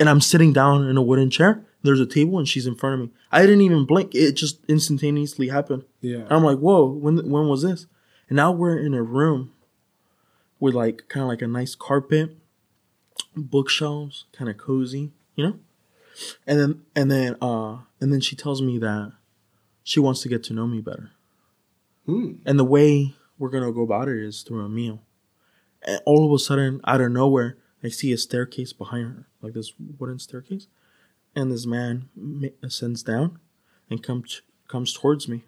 and 0.00 0.08
i'm 0.08 0.22
sitting 0.22 0.54
down 0.54 0.88
in 0.88 0.96
a 0.96 1.02
wooden 1.02 1.28
chair 1.28 1.62
there's 1.82 2.00
a 2.00 2.06
table 2.06 2.38
and 2.38 2.48
she's 2.48 2.66
in 2.66 2.74
front 2.76 2.94
of 2.94 3.00
me 3.00 3.10
i 3.30 3.42
didn't 3.42 3.60
even 3.60 3.84
blink 3.84 4.14
it 4.14 4.32
just 4.32 4.58
instantaneously 4.68 5.48
happened 5.48 5.84
Yeah. 6.00 6.20
and 6.20 6.32
i'm 6.32 6.42
like 6.44 6.56
whoa 6.58 6.86
when 6.86 7.18
when 7.28 7.48
was 7.48 7.60
this 7.60 7.86
and 8.30 8.36
now 8.36 8.52
we're 8.52 8.78
in 8.78 8.94
a 8.94 9.02
room 9.02 9.52
with 10.60 10.74
like 10.74 11.08
kind 11.08 11.22
of 11.22 11.28
like 11.28 11.42
a 11.42 11.46
nice 11.46 11.74
carpet 11.74 12.36
bookshelves 13.34 14.24
kind 14.32 14.50
of 14.50 14.56
cozy 14.56 15.12
you 15.34 15.44
know 15.46 15.58
and 16.46 16.58
then 16.60 16.82
and 16.94 17.10
then 17.10 17.36
uh 17.40 17.78
and 18.00 18.12
then 18.12 18.20
she 18.20 18.36
tells 18.36 18.60
me 18.62 18.78
that 18.78 19.12
she 19.82 20.00
wants 20.00 20.22
to 20.22 20.28
get 20.28 20.42
to 20.44 20.52
know 20.54 20.66
me 20.66 20.80
better 20.80 21.10
Hmm. 22.06 22.34
and 22.46 22.56
the 22.58 22.64
way 22.64 23.16
we're 23.38 23.50
gonna 23.50 23.72
go 23.72 23.82
about 23.82 24.08
it 24.08 24.18
is 24.22 24.42
through 24.42 24.64
a 24.64 24.68
meal 24.68 25.02
and 25.82 26.00
all 26.04 26.24
of 26.26 26.32
a 26.32 26.38
sudden, 26.42 26.80
out 26.84 27.00
of 27.00 27.12
nowhere, 27.12 27.58
I 27.84 27.88
see 27.90 28.10
a 28.10 28.16
staircase 28.18 28.72
behind 28.72 29.06
her, 29.08 29.28
like 29.40 29.52
this 29.52 29.72
wooden 29.98 30.18
staircase, 30.18 30.66
and 31.36 31.52
this 31.52 31.64
man 31.66 32.08
ascends 32.62 33.02
down 33.04 33.38
and 33.88 34.02
comes 34.02 34.40
comes 34.66 34.92
towards 34.92 35.28
me. 35.28 35.44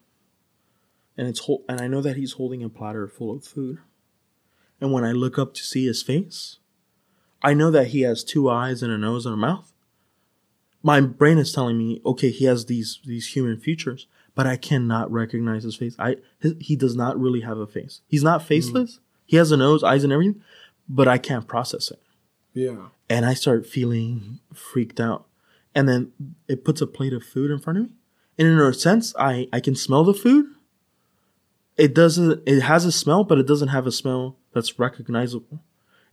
And 1.16 1.26
it's 1.26 1.40
hol- 1.40 1.64
and 1.68 1.80
I 1.80 1.89
know 1.89 2.01
that 2.02 2.16
he's 2.16 2.32
holding 2.32 2.62
a 2.62 2.68
platter 2.68 3.09
full 3.09 3.35
of 3.35 3.43
food. 3.44 3.78
And 4.80 4.92
when 4.92 5.05
I 5.05 5.12
look 5.12 5.38
up 5.38 5.55
to 5.55 5.62
see 5.62 5.86
his 5.86 6.02
face, 6.02 6.59
I 7.42 7.55
know 7.55 7.70
that 7.70 7.88
he 7.88 8.02
has 8.02 8.24
two 8.24 8.48
eyes 8.48 8.82
and 8.82 8.92
a 8.92 8.98
nose 8.98 9.26
and 9.26 9.34
a 9.34 9.38
mouth. 9.38 9.72
My 10.82 11.00
brain 11.00 11.38
is 11.38 11.52
telling 11.52 11.76
me, 11.76 12.00
okay, 12.06 12.30
he 12.30 12.44
has 12.44 12.66
these 12.66 13.00
these 13.05 13.34
human 13.34 13.59
features, 13.59 14.06
but 14.34 14.46
I 14.46 14.56
cannot 14.56 15.10
recognize 15.10 15.64
his 15.64 15.76
face. 15.76 15.96
I 15.98 16.16
his, 16.38 16.55
he 16.60 16.76
does 16.76 16.94
not 16.94 17.18
really 17.18 17.40
have 17.40 17.59
a 17.59 17.66
face. 17.66 18.00
He's 18.06 18.22
not 18.22 18.40
mm-hmm. 18.40 18.48
faceless. 18.48 19.00
He 19.26 19.36
has 19.36 19.50
a 19.50 19.56
nose, 19.56 19.82
eyes, 19.82 20.05
and 20.05 20.12
everything, 20.12 20.40
but 20.88 21.09
I 21.09 21.18
can't 21.18 21.46
process 21.46 21.90
it. 21.90 22.00
Yeah. 22.55 22.88
And 23.10 23.26
I 23.26 23.34
start 23.34 23.66
feeling 23.66 24.40
freaked 24.55 25.00
out. 25.00 25.26
And 25.74 25.88
then 25.88 26.12
it 26.48 26.64
puts 26.64 26.80
a 26.80 26.86
plate 26.86 27.12
of 27.12 27.22
food 27.22 27.50
in 27.50 27.59
front 27.59 27.78
of 27.78 27.84
me. 27.84 27.90
And 28.38 28.48
in 28.48 28.59
a 28.59 28.72
sense, 28.72 29.14
I, 29.18 29.48
I 29.52 29.60
can 29.60 29.76
smell 29.76 30.05
the 30.05 30.14
food. 30.14 30.46
It 31.78 31.94
doesn't, 31.94 32.42
it 32.46 32.60
has 32.60 32.84
a 32.84 32.92
smell, 32.92 33.24
but 33.24 33.38
it 33.38 33.46
doesn't 33.46 33.68
have 33.68 33.86
a 33.86 33.92
smell 33.92 34.36
that's 34.52 34.78
recognizable. 34.78 35.60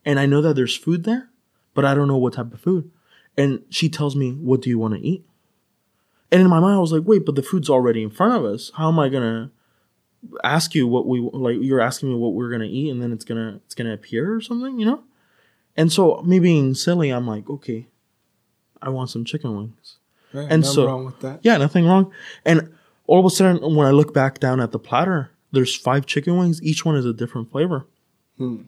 And 0.05 0.19
I 0.19 0.27
know 0.27 0.41
that 0.41 0.53
there's 0.55 0.75
food 0.77 1.03
there, 1.03 1.29
but 1.73 1.83
I 1.85 1.95
don't 1.95 2.07
know 2.07 2.17
what 2.17 2.33
type 2.33 2.53
of 2.53 2.61
food. 2.61 2.91
And 3.35 3.63
she 3.69 3.89
tells 3.89 4.15
me, 4.15 4.31
What 4.31 4.61
do 4.61 4.69
you 4.69 4.77
want 4.79 4.93
to 4.93 4.99
eat? 5.01 5.25
And 6.31 6.41
in 6.41 6.47
my 6.49 6.59
mind, 6.59 6.75
I 6.75 6.79
was 6.79 6.91
like, 6.91 7.03
Wait, 7.05 7.25
but 7.25 7.35
the 7.35 7.41
food's 7.43 7.69
already 7.69 8.03
in 8.03 8.11
front 8.11 8.33
of 8.35 8.45
us. 8.45 8.71
How 8.75 8.87
am 8.89 8.99
I 8.99 9.09
going 9.09 9.23
to 9.23 10.37
ask 10.43 10.75
you 10.75 10.87
what 10.87 11.07
we 11.07 11.19
like? 11.33 11.57
You're 11.59 11.81
asking 11.81 12.09
me 12.09 12.15
what 12.15 12.33
we're 12.33 12.49
going 12.49 12.61
to 12.61 12.67
eat, 12.67 12.91
and 12.91 13.01
then 13.01 13.11
it's 13.11 13.25
going 13.25 13.39
to, 13.39 13.57
it's 13.65 13.75
to 13.75 13.91
appear 13.91 14.33
or 14.35 14.41
something, 14.41 14.79
you 14.79 14.85
know? 14.85 15.03
And 15.75 15.91
so, 15.91 16.21
me 16.21 16.39
being 16.39 16.75
silly, 16.75 17.09
I'm 17.09 17.27
like, 17.27 17.49
Okay, 17.49 17.87
I 18.81 18.89
want 18.89 19.09
some 19.09 19.25
chicken 19.25 19.57
wings. 19.57 19.97
Right. 20.31 20.43
And 20.43 20.61
Nothing 20.61 20.75
so- 20.75 20.85
wrong 20.85 21.05
with 21.05 21.19
that. 21.21 21.39
Yeah, 21.41 21.57
nothing 21.57 21.85
wrong. 21.87 22.11
And 22.45 22.73
all 23.07 23.19
of 23.19 23.25
a 23.25 23.29
sudden, 23.29 23.75
when 23.75 23.87
I 23.87 23.91
look 23.91 24.13
back 24.13 24.39
down 24.39 24.59
at 24.61 24.71
the 24.71 24.79
platter, 24.79 25.31
there's 25.56 25.76
five 25.76 26.06
chicken 26.06 26.38
wings. 26.38 26.61
Each 26.61 26.86
one 26.86 26.95
is 26.95 27.06
a 27.06 27.14
different 27.14 27.52
flavor. 27.52 27.86
Hmm. 28.38 28.64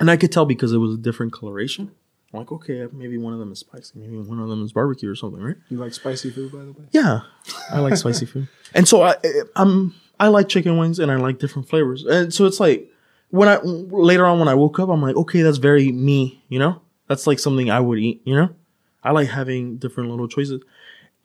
And 0.00 0.10
I 0.10 0.16
could 0.16 0.30
tell 0.30 0.44
because 0.46 0.72
it 0.72 0.78
was 0.78 0.94
a 0.94 0.98
different 0.98 1.32
coloration. 1.32 1.90
I'm 2.32 2.40
like, 2.40 2.52
okay, 2.52 2.86
maybe 2.92 3.16
one 3.16 3.32
of 3.32 3.38
them 3.38 3.50
is 3.52 3.60
spicy. 3.60 3.98
Maybe 3.98 4.18
one 4.18 4.38
of 4.38 4.48
them 4.48 4.62
is 4.62 4.72
barbecue 4.72 5.10
or 5.10 5.14
something, 5.14 5.42
right? 5.42 5.56
You 5.70 5.78
like 5.78 5.94
spicy 5.94 6.30
food, 6.30 6.52
by 6.52 6.58
the 6.58 6.72
way? 6.72 6.84
Yeah, 6.92 7.20
I 7.70 7.80
like 7.80 7.96
spicy 7.96 8.26
food. 8.26 8.48
And 8.74 8.86
so 8.86 9.02
I, 9.02 9.16
I'm, 9.56 9.94
I 10.20 10.28
like 10.28 10.50
chicken 10.50 10.76
wings 10.76 10.98
and 10.98 11.10
I 11.10 11.16
like 11.16 11.38
different 11.38 11.70
flavors. 11.70 12.04
And 12.04 12.34
so 12.34 12.44
it's 12.44 12.60
like, 12.60 12.92
when 13.30 13.48
I, 13.48 13.58
later 13.62 14.26
on 14.26 14.38
when 14.38 14.48
I 14.48 14.54
woke 14.54 14.78
up, 14.78 14.90
I'm 14.90 15.00
like, 15.00 15.16
okay, 15.16 15.40
that's 15.40 15.56
very 15.56 15.90
me, 15.90 16.44
you 16.50 16.58
know? 16.58 16.82
That's 17.06 17.26
like 17.26 17.38
something 17.38 17.70
I 17.70 17.80
would 17.80 17.98
eat, 17.98 18.20
you 18.24 18.36
know? 18.36 18.50
I 19.02 19.12
like 19.12 19.28
having 19.28 19.78
different 19.78 20.10
little 20.10 20.28
choices. 20.28 20.62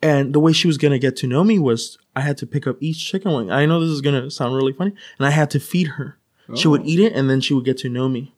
And 0.02 0.34
the 0.34 0.40
way 0.40 0.54
she 0.54 0.68
was 0.68 0.78
gonna 0.78 1.00
get 1.00 1.18
to 1.18 1.28
know 1.28 1.44
me 1.44 1.60
was 1.60 1.98
I 2.16 2.22
had 2.22 2.38
to 2.40 2.48
pick 2.48 2.68
up 2.68 2.78
each 2.80 3.04
chicken 3.06 3.32
wing. 3.34 3.52
I 3.52 3.66
know 3.66 3.80
this 3.80 3.90
is 3.90 4.02
gonna 4.02 4.30
sound 4.30 4.56
really 4.56 4.74
funny, 4.74 4.94
and 5.18 5.26
I 5.26 5.32
had 5.32 5.50
to 5.52 5.60
feed 5.60 5.88
her. 5.88 6.18
She 6.56 6.68
would 6.68 6.82
Oh. 6.82 6.86
eat 6.86 7.00
it, 7.00 7.14
and 7.14 7.30
then 7.30 7.40
she 7.42 7.54
would 7.54 7.66
get 7.66 7.78
to 7.80 7.90
know 7.90 8.08
me. 8.10 8.36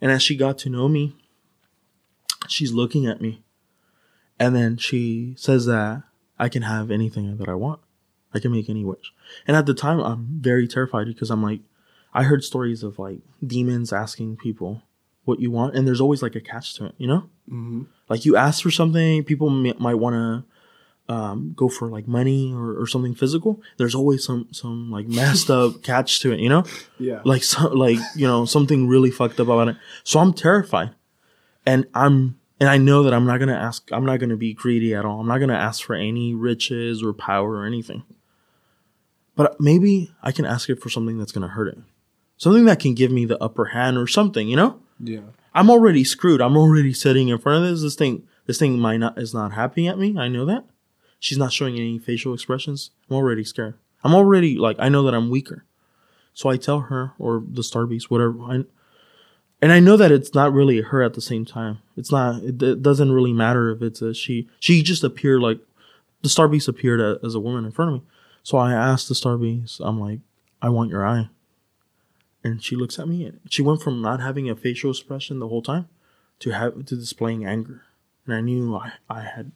And 0.00 0.10
as 0.10 0.22
she 0.22 0.36
got 0.36 0.58
to 0.58 0.68
know 0.70 0.88
me, 0.88 1.14
she's 2.48 2.72
looking 2.72 3.06
at 3.06 3.20
me, 3.20 3.42
and 4.38 4.54
then 4.54 4.76
she 4.76 5.34
says 5.36 5.66
that 5.66 6.02
I 6.38 6.48
can 6.48 6.62
have 6.62 6.90
anything 6.90 7.36
that 7.38 7.48
I 7.48 7.54
want. 7.54 7.80
I 8.34 8.38
can 8.38 8.52
make 8.52 8.68
any 8.68 8.84
wish. 8.84 9.12
And 9.46 9.56
at 9.56 9.64
the 9.66 9.72
time, 9.74 10.00
I'm 10.00 10.26
very 10.40 10.68
terrified 10.68 11.06
because 11.06 11.30
I'm 11.30 11.42
like, 11.42 11.60
I 12.12 12.24
heard 12.24 12.44
stories 12.44 12.82
of 12.82 12.98
like 12.98 13.20
demons 13.46 13.92
asking 13.92 14.36
people 14.36 14.82
what 15.24 15.40
you 15.40 15.50
want, 15.50 15.74
and 15.74 15.86
there's 15.86 16.00
always 16.00 16.22
like 16.22 16.34
a 16.36 16.40
catch 16.40 16.74
to 16.74 16.86
it, 16.86 16.94
you 16.98 17.06
know? 17.06 17.30
Mm-hmm. 17.48 17.82
like 18.08 18.24
you 18.24 18.34
ask 18.36 18.60
for 18.60 18.72
something 18.72 19.22
people 19.22 19.48
m- 19.48 19.72
might 19.80 19.94
want 19.94 20.14
to 20.14 20.44
um, 21.08 21.52
go 21.56 21.68
for 21.68 21.88
like 21.88 22.08
money 22.08 22.52
or, 22.52 22.80
or 22.80 22.86
something 22.86 23.14
physical 23.14 23.62
there's 23.76 23.94
always 23.94 24.24
some 24.24 24.48
some 24.52 24.90
like 24.90 25.06
messed 25.06 25.50
up 25.50 25.82
catch 25.82 26.20
to 26.20 26.32
it 26.32 26.40
you 26.40 26.48
know 26.48 26.64
Yeah. 26.98 27.20
like 27.24 27.44
so, 27.44 27.68
like 27.68 27.98
you 28.16 28.26
know 28.26 28.44
something 28.44 28.88
really 28.88 29.10
fucked 29.12 29.38
up 29.38 29.46
about 29.48 29.68
it 29.68 29.76
so 30.02 30.18
i'm 30.18 30.32
terrified 30.32 30.90
and 31.64 31.86
i'm 31.94 32.38
and 32.58 32.68
i 32.68 32.76
know 32.78 33.02
that 33.04 33.14
i'm 33.14 33.24
not 33.26 33.38
gonna 33.38 33.54
ask 33.54 33.88
i'm 33.92 34.04
not 34.04 34.18
gonna 34.18 34.36
be 34.36 34.52
greedy 34.52 34.94
at 34.94 35.04
all 35.04 35.20
i'm 35.20 35.28
not 35.28 35.38
gonna 35.38 35.54
ask 35.54 35.84
for 35.84 35.94
any 35.94 36.34
riches 36.34 37.02
or 37.04 37.12
power 37.12 37.52
or 37.52 37.66
anything 37.66 38.02
but 39.36 39.60
maybe 39.60 40.10
i 40.22 40.32
can 40.32 40.44
ask 40.44 40.68
it 40.68 40.80
for 40.82 40.88
something 40.88 41.18
that's 41.18 41.32
gonna 41.32 41.48
hurt 41.48 41.68
it 41.68 41.78
something 42.36 42.64
that 42.64 42.80
can 42.80 42.94
give 42.94 43.10
me 43.10 43.24
the 43.24 43.42
upper 43.42 43.66
hand 43.66 43.96
or 43.96 44.06
something 44.06 44.48
you 44.48 44.56
know 44.56 44.80
yeah. 44.98 45.20
I'm 45.54 45.70
already 45.70 46.04
screwed. 46.04 46.40
I'm 46.42 46.56
already 46.56 46.92
sitting 46.94 47.28
in 47.28 47.36
front 47.38 47.62
of 47.64 47.70
this. 47.70 47.82
This 47.82 47.94
thing, 47.96 48.26
this 48.46 48.58
thing 48.58 48.78
might 48.78 48.96
not 48.98 49.18
is 49.18 49.32
not 49.34 49.52
happy 49.54 49.86
at 49.88 49.98
me. 49.98 50.14
I 50.18 50.28
know 50.28 50.44
that, 50.46 50.64
she's 51.18 51.38
not 51.38 51.52
showing 51.52 51.76
any 51.76 51.98
facial 51.98 52.34
expressions, 52.34 52.90
I'm 53.08 53.16
already 53.16 53.44
scared. 53.44 53.74
I'm 54.04 54.14
already 54.14 54.56
like 54.56 54.76
I 54.78 54.88
know 54.88 55.02
that 55.04 55.14
I'm 55.14 55.30
weaker. 55.30 55.64
So 56.32 56.48
I 56.48 56.56
tell 56.56 56.80
her 56.80 57.12
or 57.18 57.42
the 57.48 57.62
star 57.62 57.86
beast, 57.86 58.10
whatever. 58.10 58.38
I, 58.42 58.64
and 59.62 59.72
I 59.72 59.80
know 59.80 59.96
that 59.96 60.12
it's 60.12 60.34
not 60.34 60.52
really 60.52 60.82
her 60.82 61.02
at 61.02 61.14
the 61.14 61.20
same 61.20 61.44
time. 61.44 61.78
It's 61.96 62.12
not. 62.12 62.42
It, 62.42 62.62
it 62.62 62.82
doesn't 62.82 63.10
really 63.12 63.32
matter 63.32 63.70
if 63.70 63.82
it's 63.82 64.02
a 64.02 64.12
she. 64.12 64.48
She 64.60 64.82
just 64.82 65.02
appeared 65.02 65.40
like 65.40 65.60
the 66.22 66.28
star 66.28 66.46
beast 66.48 66.68
appeared 66.68 67.00
a, 67.00 67.18
as 67.24 67.34
a 67.34 67.40
woman 67.40 67.64
in 67.64 67.72
front 67.72 67.90
of 67.90 67.94
me. 68.00 68.06
So 68.42 68.58
I 68.58 68.72
asked 68.72 69.08
the 69.08 69.14
star 69.14 69.36
beast, 69.36 69.80
I'm 69.82 69.98
like, 69.98 70.20
I 70.62 70.68
want 70.68 70.90
your 70.90 71.06
eye. 71.06 71.30
And 72.44 72.62
she 72.62 72.76
looks 72.76 72.98
at 72.98 73.08
me. 73.08 73.24
And 73.24 73.40
she 73.48 73.62
went 73.62 73.82
from 73.82 74.00
not 74.00 74.20
having 74.20 74.48
a 74.48 74.54
facial 74.54 74.90
expression 74.90 75.40
the 75.40 75.48
whole 75.48 75.62
time 75.62 75.88
to 76.40 76.50
have 76.50 76.84
to 76.84 76.96
displaying 76.96 77.44
anger. 77.44 77.82
And 78.24 78.34
I 78.34 78.40
knew 78.40 78.76
I, 78.76 78.92
I 79.08 79.22
had 79.22 79.52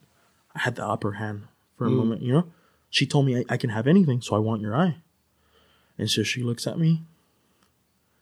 I 0.55 0.59
had 0.59 0.75
the 0.75 0.85
upper 0.85 1.13
hand 1.13 1.47
for 1.81 1.87
a 1.87 1.89
mm. 1.89 1.95
moment. 1.95 2.21
You 2.21 2.33
know, 2.33 2.47
she 2.91 3.07
told 3.07 3.25
me 3.25 3.39
I, 3.39 3.45
I 3.49 3.57
can 3.57 3.71
have 3.71 3.87
anything, 3.87 4.21
so 4.21 4.35
I 4.35 4.39
want 4.39 4.61
your 4.61 4.75
eye. 4.75 4.97
And 5.97 6.09
so 6.09 6.21
she 6.21 6.43
looks 6.43 6.67
at 6.67 6.77
me, 6.77 7.01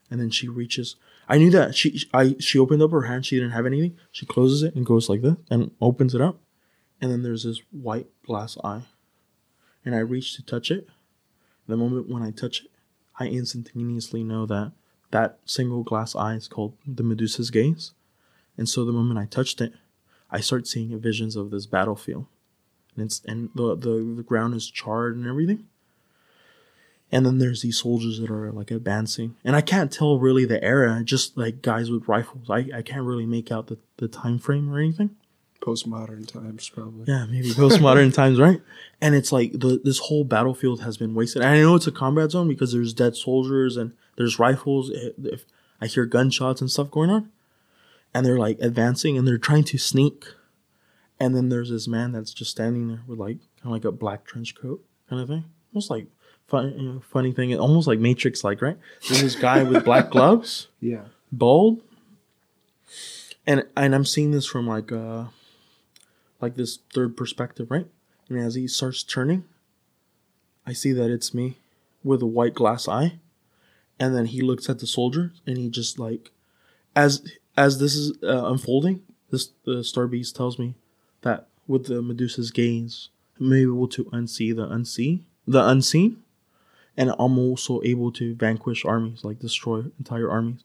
and 0.10 0.20
then 0.20 0.30
she 0.30 0.48
reaches. 0.48 0.96
I 1.28 1.38
knew 1.38 1.52
that 1.52 1.76
she 1.76 2.02
I 2.14 2.38
she 2.40 2.58
opened 2.58 2.82
up 2.82 2.92
her 2.92 3.04
hand. 3.04 3.26
She 3.26 3.36
didn't 3.36 3.52
have 3.52 3.66
anything. 3.66 3.98
She 4.14 4.26
closes 4.26 4.64
it 4.64 4.76
and 4.76 4.86
goes 4.86 5.10
like 5.10 5.22
this 5.22 5.36
and 5.50 5.72
opens 5.82 6.16
it 6.16 6.22
up, 6.22 6.40
and 7.02 7.12
then 7.12 7.22
there's 7.22 7.44
this 7.44 7.62
white 7.72 8.08
glass 8.26 8.58
eye, 8.64 8.84
and 9.84 9.94
I 9.94 10.00
reach 10.00 10.36
to 10.38 10.42
touch 10.42 10.72
it. 10.72 10.88
The 11.68 11.76
moment 11.76 12.10
when 12.10 12.24
I 12.24 12.32
touch 12.32 12.64
it, 12.64 12.72
I 13.20 13.28
instantaneously 13.28 14.24
know 14.24 14.46
that 14.46 14.72
that 15.12 15.40
single 15.44 15.84
glass 15.84 16.16
eye 16.16 16.36
is 16.36 16.48
called 16.48 16.78
the 16.88 17.04
Medusa's 17.04 17.52
gaze, 17.52 17.92
and 18.58 18.70
so 18.70 18.86
the 18.86 18.94
moment 18.94 19.20
I 19.20 19.26
touched 19.26 19.60
it, 19.60 19.74
I 20.32 20.40
start 20.40 20.66
seeing 20.66 20.98
visions 21.00 21.36
of 21.36 21.52
this 21.52 21.66
battlefield, 21.66 22.26
and 22.96 23.06
it's 23.06 23.22
and 23.26 23.50
the 23.56 23.76
the, 23.76 24.14
the 24.18 24.24
ground 24.24 24.54
is 24.54 24.70
charred 24.70 25.16
and 25.16 25.28
everything. 25.28 25.68
And 27.12 27.26
then 27.26 27.40
there's 27.40 27.64
these 27.64 27.80
soldiers 27.80 28.20
that 28.20 28.30
are 28.30 28.52
like 28.52 28.70
advancing. 28.70 29.36
And 29.44 29.56
i 29.56 29.62
can't 29.62 29.92
tell 29.92 30.20
really 30.20 30.46
the 30.46 30.64
era 30.64 31.02
just 31.04 31.38
like 31.38 31.62
guys 31.62 31.90
with 31.90 32.08
rifles. 32.08 32.50
I, 32.50 32.70
I 32.74 32.82
can't 32.82 33.04
really 33.04 33.26
make 33.26 33.52
out 33.52 33.68
the, 33.68 33.78
the 33.98 34.08
time 34.08 34.38
frame 34.40 34.72
or 34.72 34.80
anything. 34.80 35.16
Postmodern 35.62 36.26
times, 36.26 36.70
probably. 36.70 37.06
yeah 37.08 37.26
maybe 37.26 37.50
postmodern 37.50 38.14
times 38.22 38.40
right? 38.40 38.62
And 39.02 39.16
it's 39.16 39.32
like 39.32 39.54
the, 39.54 39.82
this 39.84 40.00
whole 40.00 40.24
battlefield 40.24 40.82
has 40.82 40.98
been 40.98 41.16
wasted. 41.16 41.42
And 41.42 41.52
i 41.52 41.60
know 41.60 41.76
it's 41.76 41.88
a 41.88 41.92
combat 41.92 42.32
zone 42.32 42.48
because 42.48 42.72
there's 42.72 42.94
dead 42.94 43.16
soldiers 43.16 43.76
and 43.76 43.94
there's 44.16 44.40
rifles. 44.40 44.90
If, 44.90 45.14
if 45.18 45.46
i 45.82 45.88
hear 45.88 46.06
gunshots 46.06 46.62
and 46.62 46.70
stuff 46.70 46.92
going 46.92 47.10
on. 47.10 47.32
And 48.14 48.26
they're 48.26 48.40
like 48.40 48.60
advancing 48.60 49.18
and 49.18 49.28
they're 49.28 49.38
trying 49.38 49.64
to 49.66 49.78
sneak 49.78 50.26
and 51.20 51.36
then 51.36 51.50
there's 51.50 51.70
this 51.70 51.88
man 51.88 52.12
that's 52.12 52.34
just 52.34 52.52
standing 52.52 52.88
there 52.88 53.02
with 53.08 53.20
like 53.20 53.38
kind 53.62 53.66
of 53.66 53.72
like 53.72 53.86
a 53.86 53.92
black 53.92 54.26
trench 54.26 54.56
coat 54.56 54.84
kind 55.10 55.22
of 55.22 55.28
thing. 55.28 55.46
Almost 55.74 55.90
like 55.90 56.08
fun, 56.48 56.74
you 56.78 56.92
know, 56.94 57.02
funny 57.12 57.32
thing 57.32 57.54
almost 57.58 57.88
like 57.88 58.00
matrix 58.00 58.44
like 58.44 58.62
right? 58.62 58.78
There's 59.08 59.22
this 59.22 59.36
guy 59.36 59.64
with 59.64 59.84
black 59.86 60.10
gloves. 60.16 60.68
Yeah. 60.80 61.06
bald. 61.32 61.82
And 63.46 63.66
and 63.76 63.96
i'm 63.96 64.06
seeing 64.06 64.32
this 64.32 64.46
from 64.46 64.68
like 64.68 64.92
uh 64.92 65.26
like 66.42 66.56
this 66.56 66.80
third 66.94 67.18
perspective 67.18 67.70
right? 67.70 67.88
And 68.30 68.40
as 68.40 68.56
he 68.56 68.68
starts 68.68 69.04
turning 69.04 69.44
i 70.66 70.74
see 70.74 70.92
that 70.94 71.10
it's 71.12 71.34
me 71.34 71.58
with 72.04 72.22
a 72.22 72.28
white 72.28 72.54
glass 72.54 72.88
eye. 72.88 73.20
And 74.00 74.16
then 74.16 74.28
he 74.28 74.42
looks 74.42 74.70
at 74.70 74.80
the 74.80 74.88
soldier 74.88 75.34
and 75.46 75.58
he 75.58 75.70
just 75.70 76.00
like 76.00 76.32
as 76.96 77.24
as 77.58 77.80
this 77.80 77.96
is 77.96 78.18
uh, 78.24 78.46
unfolding 78.46 79.02
this 79.30 79.50
the 79.66 79.84
star 79.84 80.08
beast 80.08 80.36
tells 80.36 80.58
me 80.58 80.76
that 81.22 81.48
with 81.68 81.86
the 81.86 82.02
medusa's 82.02 82.52
gaze 82.52 83.10
i'm 83.40 83.54
able 83.54 83.88
to 83.88 84.06
unsee 84.06 84.56
the 84.56 84.68
unseen 84.70 85.26
the 85.48 85.66
unseen 85.68 86.22
and 86.98 87.14
i'm 87.20 87.38
also 87.38 87.82
able 87.84 88.12
to 88.12 88.36
vanquish 88.36 88.86
armies 88.86 89.24
like 89.24 89.40
destroy 89.40 89.84
entire 90.00 90.30
armies 90.30 90.64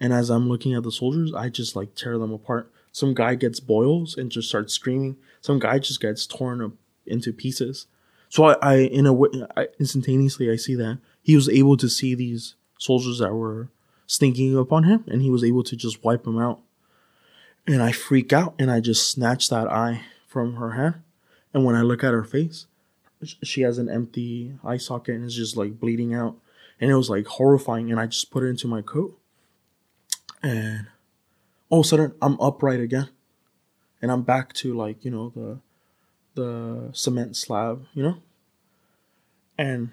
and 0.00 0.12
as 0.12 0.30
I'm 0.30 0.48
looking 0.48 0.74
at 0.74 0.82
the 0.82 0.92
soldiers, 0.92 1.32
I 1.34 1.48
just 1.48 1.74
like 1.74 1.94
tear 1.94 2.18
them 2.18 2.32
apart. 2.32 2.70
Some 2.92 3.14
guy 3.14 3.34
gets 3.34 3.60
boils 3.60 4.16
and 4.16 4.30
just 4.30 4.48
starts 4.48 4.72
screaming. 4.72 5.16
Some 5.40 5.58
guy 5.58 5.78
just 5.78 6.00
gets 6.00 6.26
torn 6.26 6.62
up 6.62 6.72
into 7.06 7.32
pieces. 7.32 7.86
So 8.28 8.44
I, 8.44 8.56
I 8.60 8.74
in 8.76 9.06
a 9.06 9.12
way, 9.12 9.28
I, 9.56 9.68
instantaneously, 9.78 10.50
I 10.50 10.56
see 10.56 10.74
that 10.76 10.98
he 11.22 11.34
was 11.34 11.48
able 11.48 11.76
to 11.78 11.88
see 11.88 12.14
these 12.14 12.54
soldiers 12.78 13.18
that 13.18 13.32
were 13.32 13.68
sneaking 14.06 14.56
up 14.56 14.72
on 14.72 14.84
him, 14.84 15.04
and 15.08 15.22
he 15.22 15.30
was 15.30 15.44
able 15.44 15.64
to 15.64 15.76
just 15.76 16.04
wipe 16.04 16.24
them 16.24 16.38
out. 16.38 16.60
And 17.68 17.82
I 17.82 17.92
freak 17.92 18.32
out, 18.32 18.54
and 18.58 18.70
I 18.70 18.80
just 18.80 19.10
snatch 19.10 19.48
that 19.50 19.68
eye 19.68 20.02
from 20.26 20.56
her 20.56 20.72
hand. 20.72 21.02
And 21.54 21.64
when 21.64 21.76
I 21.76 21.82
look 21.82 22.02
at 22.02 22.12
her 22.12 22.24
face, 22.24 22.66
she 23.42 23.60
has 23.60 23.78
an 23.78 23.88
empty 23.88 24.54
eye 24.64 24.76
socket 24.76 25.14
and 25.14 25.24
it's 25.24 25.34
just 25.34 25.56
like 25.56 25.78
bleeding 25.78 26.14
out. 26.14 26.36
And 26.80 26.90
it 26.90 26.94
was 26.94 27.10
like 27.10 27.26
horrifying. 27.26 27.90
And 27.90 28.00
I 28.00 28.06
just 28.06 28.30
put 28.30 28.42
it 28.42 28.46
into 28.46 28.68
my 28.68 28.80
coat 28.80 29.18
and 30.42 30.86
all 31.68 31.80
of 31.80 31.86
a 31.86 31.88
sudden 31.88 32.14
I'm 32.22 32.40
upright 32.40 32.80
again, 32.80 33.08
and 34.00 34.10
I'm 34.10 34.22
back 34.22 34.52
to 34.54 34.74
like 34.74 35.04
you 35.04 35.10
know 35.10 35.30
the 35.30 35.58
the 36.34 36.90
cement 36.92 37.36
slab, 37.36 37.86
you 37.94 38.02
know, 38.02 38.16
and 39.56 39.90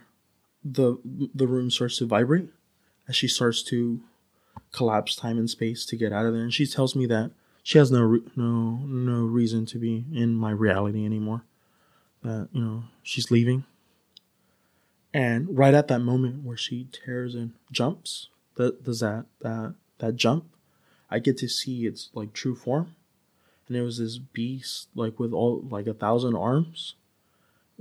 the 0.64 0.98
the 1.04 1.48
room 1.48 1.72
starts 1.72 1.98
to 2.00 2.06
vibrate 2.06 2.50
as 3.08 3.16
she 3.16 3.28
starts 3.28 3.62
to 3.64 4.02
collapse 4.72 5.16
time 5.16 5.38
and 5.38 5.50
space 5.50 5.86
to 5.86 5.96
get 5.96 6.14
out 6.14 6.26
of 6.26 6.34
there, 6.34 6.44
and 6.44 6.54
she 6.54 6.66
tells 6.66 6.96
me 6.96 7.06
that 7.08 7.32
she 7.66 7.80
has 7.80 7.90
no 7.90 8.22
no 8.36 8.80
no 8.86 9.26
reason 9.26 9.66
to 9.66 9.80
be 9.80 10.06
in 10.14 10.36
my 10.36 10.52
reality 10.52 11.04
anymore. 11.04 11.46
That 12.22 12.48
you 12.52 12.62
know 12.64 12.84
she's 13.02 13.32
leaving. 13.32 13.66
And 15.16 15.58
right 15.58 15.74
at 15.74 15.88
that 15.88 16.02
moment 16.02 16.44
where 16.44 16.58
she 16.58 16.88
tears 16.92 17.34
and 17.34 17.54
jumps, 17.72 18.30
that 18.56 18.84
does 18.84 19.00
that 19.00 19.26
that 19.42 19.74
that 19.98 20.16
jump, 20.16 20.46
I 21.10 21.18
get 21.18 21.40
to 21.40 21.48
see 21.48 21.88
its 21.88 22.12
like 22.14 22.34
true 22.34 22.54
form. 22.54 22.96
And 23.68 23.76
it 23.76 23.82
was 23.82 23.98
this 23.98 24.20
beast 24.20 24.90
like 24.94 25.20
with 25.20 25.34
all 25.34 25.66
like 25.68 25.88
a 25.88 25.96
thousand 25.96 26.36
arms. 26.36 26.94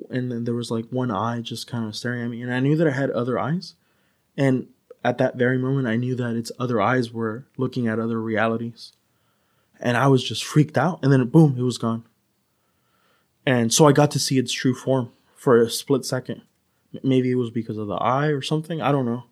And 0.08 0.32
then 0.32 0.44
there 0.44 0.54
was 0.54 0.70
like 0.70 0.86
one 0.88 1.10
eye 1.10 1.42
just 1.42 1.66
kind 1.66 1.86
of 1.86 1.94
staring 1.94 2.22
at 2.22 2.30
me. 2.30 2.40
And 2.40 2.54
I 2.54 2.60
knew 2.60 2.74
that 2.76 2.86
I 2.86 2.92
had 2.92 3.10
other 3.10 3.38
eyes. 3.38 3.74
And 4.34 4.68
at 5.04 5.18
that 5.18 5.36
very 5.36 5.58
moment 5.58 5.88
I 5.88 5.96
knew 5.96 6.14
that 6.14 6.36
its 6.36 6.50
other 6.58 6.80
eyes 6.80 7.12
were 7.12 7.44
looking 7.58 7.86
at 7.86 7.98
other 7.98 8.18
realities. 8.18 8.94
And 9.80 9.96
I 9.96 10.06
was 10.06 10.22
just 10.22 10.44
freaked 10.44 10.78
out. 10.78 11.00
And 11.02 11.12
then 11.12 11.26
boom, 11.28 11.56
it 11.58 11.62
was 11.62 11.78
gone. 11.78 12.04
And 13.46 13.72
so 13.72 13.86
I 13.86 13.92
got 13.92 14.10
to 14.12 14.18
see 14.18 14.38
its 14.38 14.52
true 14.52 14.74
form 14.74 15.10
for 15.34 15.60
a 15.60 15.68
split 15.68 16.04
second. 16.04 16.42
Maybe 17.02 17.30
it 17.30 17.36
was 17.36 17.50
because 17.50 17.76
of 17.76 17.88
the 17.88 17.94
eye 17.94 18.28
or 18.28 18.40
something. 18.40 18.80
I 18.80 18.92
don't 18.92 19.04
know. 19.04 19.24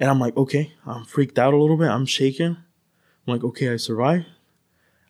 And 0.00 0.10
I'm 0.10 0.18
like, 0.18 0.36
okay, 0.36 0.72
I'm 0.84 1.04
freaked 1.04 1.38
out 1.38 1.54
a 1.54 1.56
little 1.56 1.76
bit. 1.76 1.88
I'm 1.88 2.06
shaking. 2.06 2.56
I'm 3.26 3.32
like, 3.32 3.44
okay, 3.44 3.72
I 3.72 3.76
survived. 3.76 4.26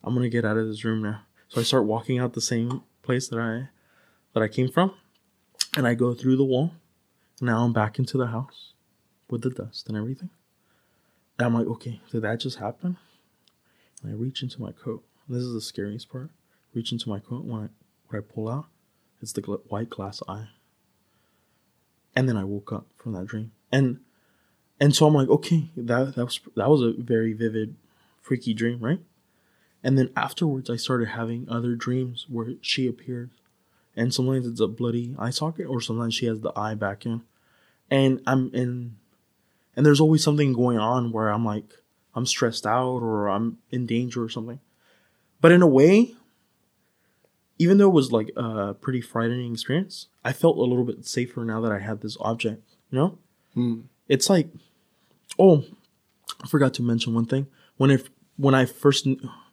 I'm 0.03 0.13
gonna 0.13 0.29
get 0.29 0.45
out 0.45 0.57
of 0.57 0.67
this 0.67 0.83
room 0.83 1.01
now. 1.01 1.21
So 1.47 1.61
I 1.61 1.63
start 1.63 1.85
walking 1.85 2.19
out 2.19 2.33
the 2.33 2.41
same 2.41 2.83
place 3.01 3.27
that 3.29 3.39
I 3.39 3.69
that 4.33 4.43
I 4.43 4.47
came 4.47 4.69
from, 4.69 4.93
and 5.77 5.87
I 5.87 5.93
go 5.93 6.13
through 6.13 6.37
the 6.37 6.43
wall. 6.43 6.73
Now 7.41 7.63
I'm 7.63 7.73
back 7.73 7.97
into 7.97 8.17
the 8.17 8.27
house 8.27 8.73
with 9.29 9.41
the 9.41 9.49
dust 9.49 9.87
and 9.87 9.97
everything. 9.97 10.29
And 11.39 11.47
I'm 11.47 11.53
like, 11.53 11.67
okay, 11.67 12.01
did 12.11 12.21
that 12.21 12.39
just 12.39 12.59
happen? 12.59 12.97
I 14.05 14.11
reach 14.11 14.43
into 14.43 14.61
my 14.61 14.71
coat. 14.71 15.03
This 15.29 15.43
is 15.43 15.53
the 15.53 15.61
scariest 15.61 16.09
part. 16.09 16.29
Reach 16.73 16.91
into 16.91 17.09
my 17.09 17.19
coat 17.19 17.45
when 17.45 17.61
I 17.61 17.69
when 18.07 18.21
I 18.21 18.33
pull 18.33 18.49
out, 18.49 18.65
it's 19.21 19.33
the 19.33 19.41
gl- 19.41 19.61
white 19.67 19.89
glass 19.89 20.21
eye. 20.27 20.47
And 22.15 22.27
then 22.27 22.37
I 22.37 22.43
woke 22.43 22.71
up 22.71 22.87
from 22.97 23.13
that 23.13 23.25
dream, 23.25 23.51
and 23.71 23.99
and 24.79 24.95
so 24.95 25.07
I'm 25.07 25.13
like, 25.13 25.29
okay, 25.29 25.69
that 25.77 26.15
that 26.15 26.25
was 26.25 26.39
that 26.55 26.69
was 26.69 26.81
a 26.81 26.93
very 26.97 27.33
vivid, 27.33 27.75
freaky 28.21 28.53
dream, 28.53 28.79
right? 28.79 28.99
And 29.83 29.97
then 29.97 30.11
afterwards, 30.15 30.69
I 30.69 30.75
started 30.75 31.09
having 31.09 31.47
other 31.49 31.75
dreams 31.75 32.25
where 32.29 32.53
she 32.61 32.87
appeared, 32.87 33.31
and 33.95 34.13
sometimes 34.13 34.45
it's 34.45 34.59
a 34.59 34.67
bloody 34.67 35.15
eye 35.17 35.31
socket, 35.31 35.67
or 35.67 35.81
sometimes 35.81 36.13
she 36.13 36.25
has 36.27 36.41
the 36.41 36.53
eye 36.55 36.75
back 36.75 37.05
in, 37.05 37.23
and 37.89 38.21
I'm 38.27 38.51
in, 38.53 38.97
and 39.75 39.85
there's 39.85 39.99
always 40.01 40.23
something 40.23 40.53
going 40.53 40.77
on 40.77 41.11
where 41.11 41.29
I'm 41.29 41.45
like, 41.45 41.82
I'm 42.15 42.25
stressed 42.25 42.65
out 42.65 42.99
or 42.99 43.27
I'm 43.27 43.57
in 43.71 43.85
danger 43.85 44.23
or 44.23 44.29
something, 44.29 44.59
but 45.41 45.51
in 45.51 45.61
a 45.61 45.67
way, 45.67 46.15
even 47.59 47.77
though 47.77 47.87
it 47.89 47.93
was 47.93 48.11
like 48.11 48.31
a 48.35 48.73
pretty 48.73 49.01
frightening 49.01 49.51
experience, 49.53 50.07
I 50.23 50.33
felt 50.33 50.57
a 50.57 50.61
little 50.61 50.85
bit 50.85 51.05
safer 51.05 51.45
now 51.45 51.61
that 51.61 51.71
I 51.71 51.79
had 51.79 52.01
this 52.01 52.17
object, 52.19 52.63
you 52.91 52.97
know? 52.97 53.17
Hmm. 53.53 53.81
it's 54.09 54.31
like 54.31 54.47
oh 55.37 55.63
i 56.43 56.47
forgot 56.47 56.73
to 56.73 56.81
mention 56.81 57.13
one 57.13 57.27
thing. 57.27 57.45
When 57.77 57.91
it 57.91 58.09
when 58.35 58.55
i 58.55 58.65
first 58.65 59.07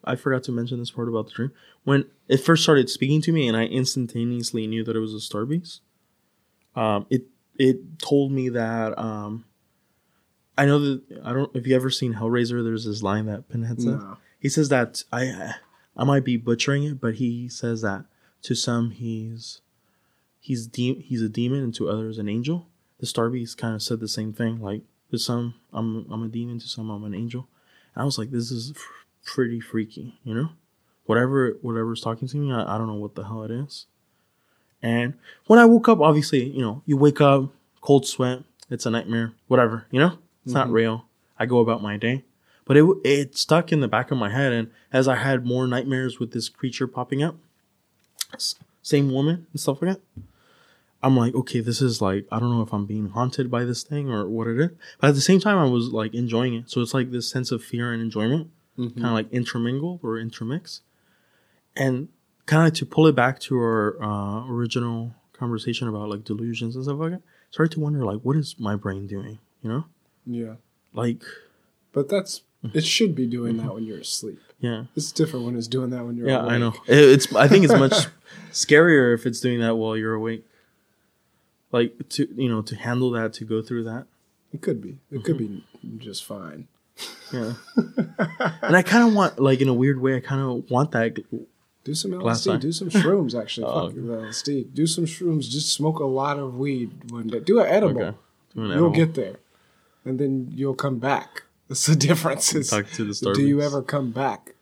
i 0.04 0.16
forgot 0.16 0.42
to 0.44 0.52
mention 0.52 0.78
this 0.78 0.90
part 0.90 1.08
about 1.08 1.26
the 1.26 1.32
dream. 1.32 1.52
When 1.84 2.06
it 2.26 2.38
first 2.38 2.62
started 2.62 2.88
speaking 2.88 3.20
to 3.22 3.32
me 3.32 3.46
and 3.46 3.56
i 3.56 3.64
instantaneously 3.66 4.66
knew 4.66 4.84
that 4.84 4.96
it 4.96 5.00
was 5.00 5.12
a 5.14 5.20
star 5.20 5.44
beast 5.44 5.82
um 6.74 7.06
it 7.10 7.24
it 7.58 7.98
told 7.98 8.32
me 8.32 8.48
that 8.48 8.98
um 8.98 9.44
i 10.60 10.64
know 10.66 10.78
that 10.78 11.02
i 11.24 11.32
don't 11.32 11.54
if 11.54 11.66
you 11.66 11.74
ever 11.74 11.90
seen 11.90 12.14
hellraiser 12.14 12.62
there's 12.64 12.84
this 12.84 13.02
line 13.02 13.26
that 13.26 13.48
pinhead 13.48 13.78
says 13.80 14.00
No. 14.00 14.16
he 14.38 14.48
says 14.48 14.68
that 14.68 15.02
i 15.12 15.54
i 15.96 16.04
might 16.04 16.24
be 16.24 16.36
butchering 16.36 16.84
it 16.84 17.00
but 17.00 17.14
he 17.16 17.48
says 17.48 17.82
that 17.82 18.04
to 18.42 18.54
some 18.54 18.90
he's 18.90 19.60
he's 20.38 20.66
de- 20.66 21.00
he's 21.02 21.22
a 21.22 21.28
demon 21.28 21.62
and 21.62 21.74
to 21.74 21.88
others 21.90 22.16
an 22.18 22.28
angel. 22.28 22.66
The 22.98 23.06
Star 23.06 23.28
Beast 23.28 23.58
kind 23.58 23.74
of 23.74 23.82
said 23.82 24.00
the 24.00 24.08
same 24.08 24.32
thing. 24.32 24.60
Like 24.62 24.82
to 25.10 25.18
some 25.18 25.54
I'm 25.72 26.06
I'm 26.10 26.22
a 26.22 26.28
demon, 26.28 26.58
to 26.58 26.66
some 26.66 26.88
I'm 26.90 27.04
an 27.04 27.14
angel. 27.14 27.48
And 27.94 28.00
I 28.02 28.04
was 28.06 28.16
like, 28.18 28.30
this 28.30 28.50
is 28.50 28.72
f- 28.74 28.82
pretty 29.24 29.60
freaky, 29.60 30.18
you 30.24 30.34
know. 30.34 30.48
Whatever 31.04 31.58
whatever's 31.60 32.00
talking 32.00 32.28
to 32.28 32.36
me, 32.38 32.50
I, 32.50 32.74
I 32.74 32.78
don't 32.78 32.86
know 32.86 32.94
what 33.04 33.14
the 33.14 33.24
hell 33.24 33.42
it 33.42 33.50
is. 33.50 33.84
And 34.82 35.14
when 35.46 35.58
I 35.58 35.66
woke 35.66 35.88
up, 35.90 36.00
obviously, 36.00 36.44
you 36.44 36.62
know, 36.62 36.82
you 36.86 36.96
wake 36.96 37.20
up, 37.20 37.50
cold 37.82 38.06
sweat, 38.06 38.38
it's 38.70 38.86
a 38.86 38.90
nightmare, 38.90 39.32
whatever, 39.48 39.84
you 39.90 40.00
know, 40.00 40.16
it's 40.44 40.54
not 40.54 40.70
real. 40.70 41.06
I 41.38 41.46
go 41.46 41.58
about 41.58 41.82
my 41.82 41.96
day, 41.96 42.24
but 42.64 42.76
it 42.76 42.84
it 43.04 43.36
stuck 43.36 43.72
in 43.72 43.80
the 43.80 43.88
back 43.88 44.10
of 44.10 44.18
my 44.18 44.30
head, 44.30 44.52
and 44.52 44.70
as 44.92 45.08
I 45.08 45.16
had 45.16 45.46
more 45.46 45.66
nightmares 45.66 46.18
with 46.18 46.32
this 46.32 46.48
creature 46.48 46.86
popping 46.86 47.22
up, 47.22 47.36
same 48.82 49.12
woman 49.12 49.46
and 49.52 49.60
stuff 49.60 49.82
like 49.82 49.94
that, 49.94 50.00
I'm 51.02 51.16
like, 51.16 51.34
okay, 51.34 51.60
this 51.60 51.80
is 51.80 52.02
like, 52.02 52.26
I 52.30 52.38
don't 52.38 52.50
know 52.50 52.62
if 52.62 52.72
I'm 52.72 52.86
being 52.86 53.08
haunted 53.08 53.50
by 53.50 53.64
this 53.64 53.82
thing 53.82 54.10
or 54.10 54.28
what 54.28 54.46
it 54.48 54.60
is, 54.60 54.70
but 55.00 55.08
at 55.08 55.14
the 55.14 55.20
same 55.20 55.40
time, 55.40 55.58
I 55.58 55.64
was 55.64 55.88
like 55.88 56.14
enjoying 56.14 56.54
it. 56.54 56.70
So 56.70 56.80
it's 56.80 56.92
like 56.94 57.10
this 57.10 57.28
sense 57.30 57.50
of 57.50 57.62
fear 57.64 57.92
and 57.92 58.02
enjoyment, 58.02 58.50
kind 58.94 59.06
of 59.06 59.12
like 59.12 59.32
intermingle 59.32 59.98
or 60.02 60.18
intermix, 60.18 60.82
and 61.76 62.08
kind 62.46 62.66
of 62.66 62.74
to 62.74 62.86
pull 62.86 63.06
it 63.06 63.14
back 63.14 63.38
to 63.40 63.56
our 63.58 64.02
uh, 64.02 64.46
original 64.46 65.14
conversation 65.32 65.88
about 65.88 66.08
like 66.08 66.24
delusions 66.24 66.76
and 66.76 66.84
stuff 66.84 66.98
like 66.98 67.12
that. 67.12 67.22
Started 67.50 67.72
to 67.72 67.80
wonder 67.80 68.04
like, 68.04 68.20
what 68.20 68.36
is 68.36 68.56
my 68.58 68.76
brain 68.76 69.06
doing? 69.06 69.38
You 69.62 69.70
know, 69.70 69.84
Yeah. 70.34 70.54
like, 70.94 71.22
But 71.92 72.08
that's 72.08 72.42
it 72.74 72.84
should 72.84 73.14
be 73.14 73.26
doing 73.26 73.56
that 73.58 73.74
when 73.74 73.84
you're 73.84 73.98
asleep. 74.00 74.40
yeah, 74.60 74.84
It's 74.94 75.12
different 75.12 75.46
when 75.46 75.56
it's 75.56 75.66
doing 75.68 75.90
that 75.90 76.04
when 76.04 76.16
you're 76.16 76.28
yeah, 76.28 76.40
I 76.44 76.58
know. 76.58 76.74
It- 76.86 77.08
It's 77.14 77.34
I 77.34 77.48
think 77.48 77.64
it's 77.64 77.72
much 77.74 78.06
scarier 78.52 79.14
if 79.14 79.26
it's 79.26 79.40
doing 79.40 79.60
that 79.60 79.76
while 79.76 79.96
you're 79.96 80.14
awake. 80.14 80.44
Like 81.72 82.08
to 82.10 82.28
you 82.36 82.48
know 82.48 82.62
to 82.62 82.74
handle 82.76 83.10
that 83.12 83.32
to 83.34 83.44
go 83.44 83.62
through 83.62 83.84
that. 83.84 84.06
It 84.52 84.60
could 84.62 84.80
be. 84.82 84.98
It 85.10 85.22
could 85.24 85.38
be 85.38 85.46
Mm-hmm. 85.86 85.98
just 85.98 86.24
fine. 86.24 86.66
Yeah. 87.32 87.54
and 88.62 88.76
I 88.76 88.82
kind 88.82 89.08
of 89.08 89.14
want, 89.14 89.38
like, 89.38 89.60
in 89.62 89.68
a 89.68 89.72
weird 89.72 89.98
way, 90.00 90.16
I 90.16 90.20
kind 90.20 90.42
of 90.42 90.68
want 90.70 90.90
that. 90.90 91.14
Do 91.84 91.94
some 91.94 92.10
LSD. 92.10 92.60
Do 92.60 92.72
some 92.72 92.90
shrooms. 93.00 93.40
Actually, 93.40 93.66
Oh, 93.68 93.88
fuck 93.88 93.96
LSD. 93.96 94.74
Do 94.74 94.86
some 94.86 95.04
shrooms. 95.06 95.48
Just 95.48 95.72
smoke 95.72 96.00
a 96.00 96.04
lot 96.04 96.38
of 96.38 96.56
weed 96.56 97.10
one 97.10 97.28
day. 97.28 97.38
Do 97.40 97.60
an 97.60 97.66
edible. 97.68 98.02
Okay. 98.02 98.16
Do 98.54 98.60
an 98.62 98.66
You'll 98.66 98.72
edible. 98.72 98.90
get 98.90 99.14
there, 99.14 99.36
and 100.04 100.18
then 100.18 100.48
you'll 100.54 100.74
come 100.74 100.98
back. 100.98 101.44
That's 101.68 101.86
the 101.86 101.96
difference. 101.96 102.54
Is, 102.54 102.70
the 102.70 103.32
do 103.32 103.46
you 103.46 103.60
ever 103.60 103.82
come 103.82 104.10
back? 104.10 104.54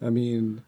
I 0.00 0.10
mean, 0.10 0.62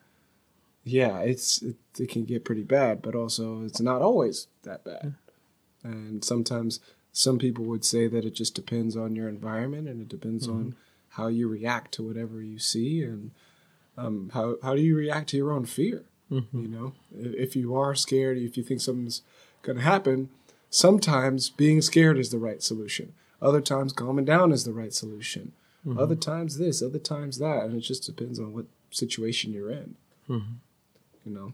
yeah, 0.84 1.20
it's 1.20 1.62
it, 1.62 1.76
it 1.98 2.10
can 2.10 2.24
get 2.24 2.44
pretty 2.44 2.62
bad, 2.62 3.02
but 3.02 3.14
also 3.14 3.62
it's 3.62 3.80
not 3.80 4.02
always 4.02 4.46
that 4.62 4.84
bad. 4.84 5.14
And 5.82 6.24
sometimes 6.24 6.80
some 7.12 7.38
people 7.38 7.64
would 7.64 7.84
say 7.84 8.08
that 8.08 8.24
it 8.24 8.34
just 8.34 8.54
depends 8.54 8.96
on 8.96 9.16
your 9.16 9.28
environment 9.28 9.88
and 9.88 10.02
it 10.02 10.08
depends 10.08 10.46
on 10.48 10.76
how 11.10 11.28
you 11.28 11.48
react 11.48 11.92
to 11.92 12.02
whatever 12.02 12.42
you 12.42 12.58
see 12.58 13.02
and 13.02 13.30
um, 13.96 14.30
how 14.34 14.56
how 14.62 14.74
do 14.74 14.82
you 14.82 14.96
react 14.96 15.30
to 15.30 15.36
your 15.36 15.52
own 15.52 15.64
fear? 15.64 16.04
You 16.52 16.68
know, 16.68 16.92
if 17.14 17.56
you 17.56 17.74
are 17.76 17.94
scared, 17.94 18.36
if 18.36 18.56
you 18.56 18.62
think 18.62 18.80
something's 18.80 19.22
going 19.62 19.78
to 19.78 19.84
happen, 19.84 20.28
sometimes 20.70 21.50
being 21.50 21.80
scared 21.80 22.18
is 22.18 22.30
the 22.30 22.38
right 22.38 22.62
solution. 22.62 23.14
Other 23.40 23.60
times, 23.60 23.92
calming 23.92 24.24
down 24.24 24.52
is 24.52 24.64
the 24.64 24.72
right 24.72 24.92
solution. 24.92 25.52
Mm-hmm. 25.86 25.98
Other 25.98 26.16
times, 26.16 26.58
this. 26.58 26.82
Other 26.82 26.98
times, 26.98 27.38
that, 27.38 27.64
and 27.64 27.74
it 27.74 27.80
just 27.80 28.04
depends 28.04 28.38
on 28.38 28.52
what 28.52 28.66
situation 28.90 29.52
you're 29.52 29.70
in. 29.70 29.96
Mm-hmm. 30.28 30.54
You 31.24 31.32
know, 31.32 31.52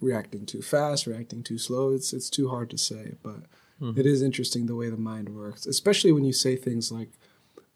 reacting 0.00 0.46
too 0.46 0.62
fast, 0.62 1.06
reacting 1.06 1.42
too 1.42 1.58
slow. 1.58 1.92
It's 1.92 2.12
it's 2.12 2.30
too 2.30 2.48
hard 2.48 2.70
to 2.70 2.78
say, 2.78 3.14
but 3.22 3.42
mm-hmm. 3.80 3.98
it 3.98 4.06
is 4.06 4.22
interesting 4.22 4.66
the 4.66 4.76
way 4.76 4.88
the 4.88 4.96
mind 4.96 5.30
works, 5.30 5.66
especially 5.66 6.12
when 6.12 6.24
you 6.24 6.32
say 6.32 6.56
things 6.56 6.90
like, 6.90 7.10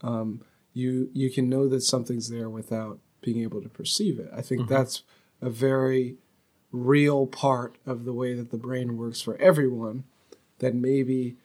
um, 0.02 0.42
"You 0.72 1.10
you 1.12 1.30
can 1.30 1.48
know 1.48 1.68
that 1.68 1.82
something's 1.82 2.28
there 2.28 2.48
without 2.48 2.98
being 3.20 3.40
able 3.42 3.62
to 3.62 3.68
perceive 3.68 4.18
it." 4.18 4.30
I 4.34 4.42
think 4.42 4.68
that's 4.68 5.02
a 5.40 5.50
very 5.50 6.16
real 6.70 7.26
part 7.26 7.76
of 7.84 8.04
the 8.04 8.12
way 8.12 8.34
that 8.34 8.50
the 8.50 8.56
brain 8.56 8.96
works 8.96 9.20
for 9.20 9.36
everyone. 9.36 10.04
That 10.60 10.74
maybe 10.76 11.36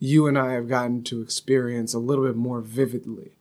you 0.00 0.26
and 0.26 0.36
I 0.38 0.54
have 0.54 0.68
gotten 0.68 1.04
to 1.04 1.20
experience 1.22 1.94
a 1.94 1.98
little 2.00 2.24
bit 2.26 2.34
more 2.36 2.60
vividly, 2.60 3.32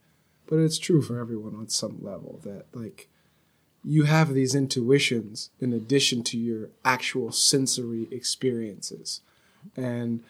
but 0.46 0.58
it's 0.60 0.78
true 0.78 1.02
for 1.02 1.20
everyone 1.20 1.56
on 1.56 1.70
some 1.70 1.98
level 2.04 2.40
that 2.44 2.66
like 2.74 3.08
you 3.84 4.04
have 4.04 4.34
these 4.34 4.54
intuitions 4.54 5.50
in 5.62 5.72
addition 5.74 6.22
to 6.24 6.38
your 6.38 6.68
actual 6.84 7.32
sensory 7.32 8.08
experiences. 8.12 9.22
And 9.78 10.22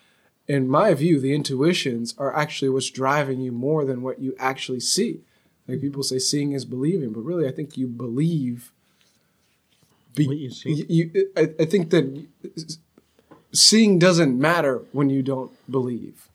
in 0.48 0.68
my 0.68 0.94
view, 0.94 1.20
the 1.20 1.34
intuitions 1.34 2.14
are 2.20 2.36
actually 2.36 2.70
what's 2.70 2.90
driving 2.92 3.42
you 3.42 3.52
more 3.52 3.84
than 3.86 4.02
what 4.04 4.20
you 4.20 4.36
actually 4.40 4.80
see. 4.82 5.22
Like 5.68 5.82
people 5.82 6.04
say, 6.04 6.20
seeing 6.20 6.52
is 6.54 6.66
believing, 6.66 7.12
but 7.12 7.22
really, 7.22 7.48
I 7.48 7.52
think 7.52 7.76
you 7.78 7.88
believe. 7.88 8.72
Be- 10.16 10.28
What 10.28 10.38
you 10.38 10.50
see. 10.52 10.86
you- 10.90 11.30
I, 11.38 11.50
I 11.60 11.66
think 11.66 11.90
that 11.92 12.26
seeing 13.52 14.00
doesn't 14.00 14.40
matter 14.40 14.84
when 14.92 15.10
you 15.10 15.22
don't 15.24 15.52
believe. 15.70 16.30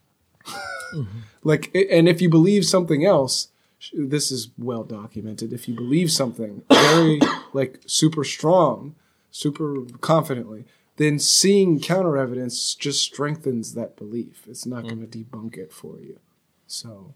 Like, 1.44 1.74
and 1.74 2.08
if 2.08 2.22
you 2.22 2.30
believe 2.30 2.64
something 2.64 3.04
else, 3.04 3.48
this 3.92 4.30
is 4.30 4.48
well 4.56 4.82
documented. 4.82 5.52
If 5.52 5.68
you 5.68 5.74
believe 5.74 6.10
something 6.10 6.62
very 6.70 7.20
like 7.52 7.80
super 7.86 8.24
strong, 8.24 8.94
super 9.30 9.82
confidently, 10.00 10.64
then 10.96 11.18
seeing 11.18 11.80
counter 11.80 12.16
evidence 12.16 12.74
just 12.74 13.02
strengthens 13.02 13.74
that 13.74 13.96
belief. 13.96 14.44
It's 14.48 14.64
not 14.64 14.84
mm. 14.84 14.88
going 14.88 15.06
to 15.06 15.18
debunk 15.18 15.58
it 15.58 15.72
for 15.72 15.98
you. 16.00 16.18
So, 16.66 17.14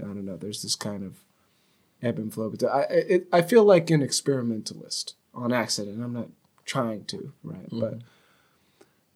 I 0.00 0.04
don't 0.04 0.24
know. 0.24 0.36
There's 0.36 0.62
this 0.62 0.74
kind 0.74 1.04
of 1.04 1.18
ebb 2.02 2.18
and 2.18 2.32
flow. 2.32 2.50
But 2.50 2.64
I, 2.64 2.80
it, 2.90 3.28
I 3.32 3.42
feel 3.42 3.64
like 3.64 3.90
an 3.90 4.02
experimentalist 4.02 5.14
on 5.32 5.52
accident. 5.52 6.02
I'm 6.02 6.12
not 6.12 6.28
trying 6.64 7.04
to, 7.06 7.32
right? 7.44 7.70
Mm-hmm. 7.70 7.80
But 7.80 7.98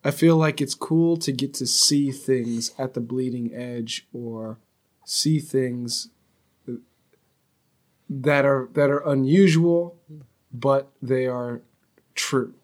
I 0.05 0.11
feel 0.11 0.37
like 0.37 0.61
it's 0.61 0.75
cool 0.75 1.17
to 1.19 1.33
get 1.33 1.55
to 1.55 1.67
see 1.67 2.13
things 2.13 2.73
at 2.79 2.95
the 2.95 3.01
bleeding 3.01 3.53
edge 3.55 4.07
or 4.13 4.59
see 5.05 5.41
things 5.41 6.09
that 8.09 8.45
are 8.45 8.69
that 8.73 8.91
are 8.91 9.07
unusual, 9.09 9.97
but 10.53 10.91
they 11.03 11.27
are 11.27 11.63
true. 12.15 12.55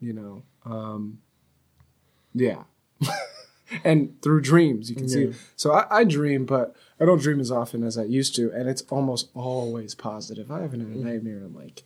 You 0.00 0.12
know, 0.12 0.42
um, 0.64 1.20
yeah. 2.34 2.64
and 3.84 4.20
through 4.22 4.40
dreams, 4.40 4.90
you 4.90 4.96
can 4.96 5.08
see. 5.08 5.22
Yeah. 5.22 5.28
It. 5.28 5.36
So 5.56 5.72
I, 5.72 6.00
I 6.00 6.04
dream, 6.04 6.44
but 6.44 6.74
I 6.98 7.04
don't 7.04 7.20
dream 7.20 7.40
as 7.40 7.50
often 7.50 7.84
as 7.84 7.96
I 7.96 8.04
used 8.04 8.34
to, 8.36 8.50
and 8.52 8.68
it's 8.68 8.82
almost 8.90 9.30
always 9.34 9.94
positive. 9.94 10.50
I 10.50 10.60
haven't 10.60 10.80
had 10.80 10.96
a 10.96 10.98
nightmare 10.98 11.38
in 11.38 11.54
like 11.54 11.82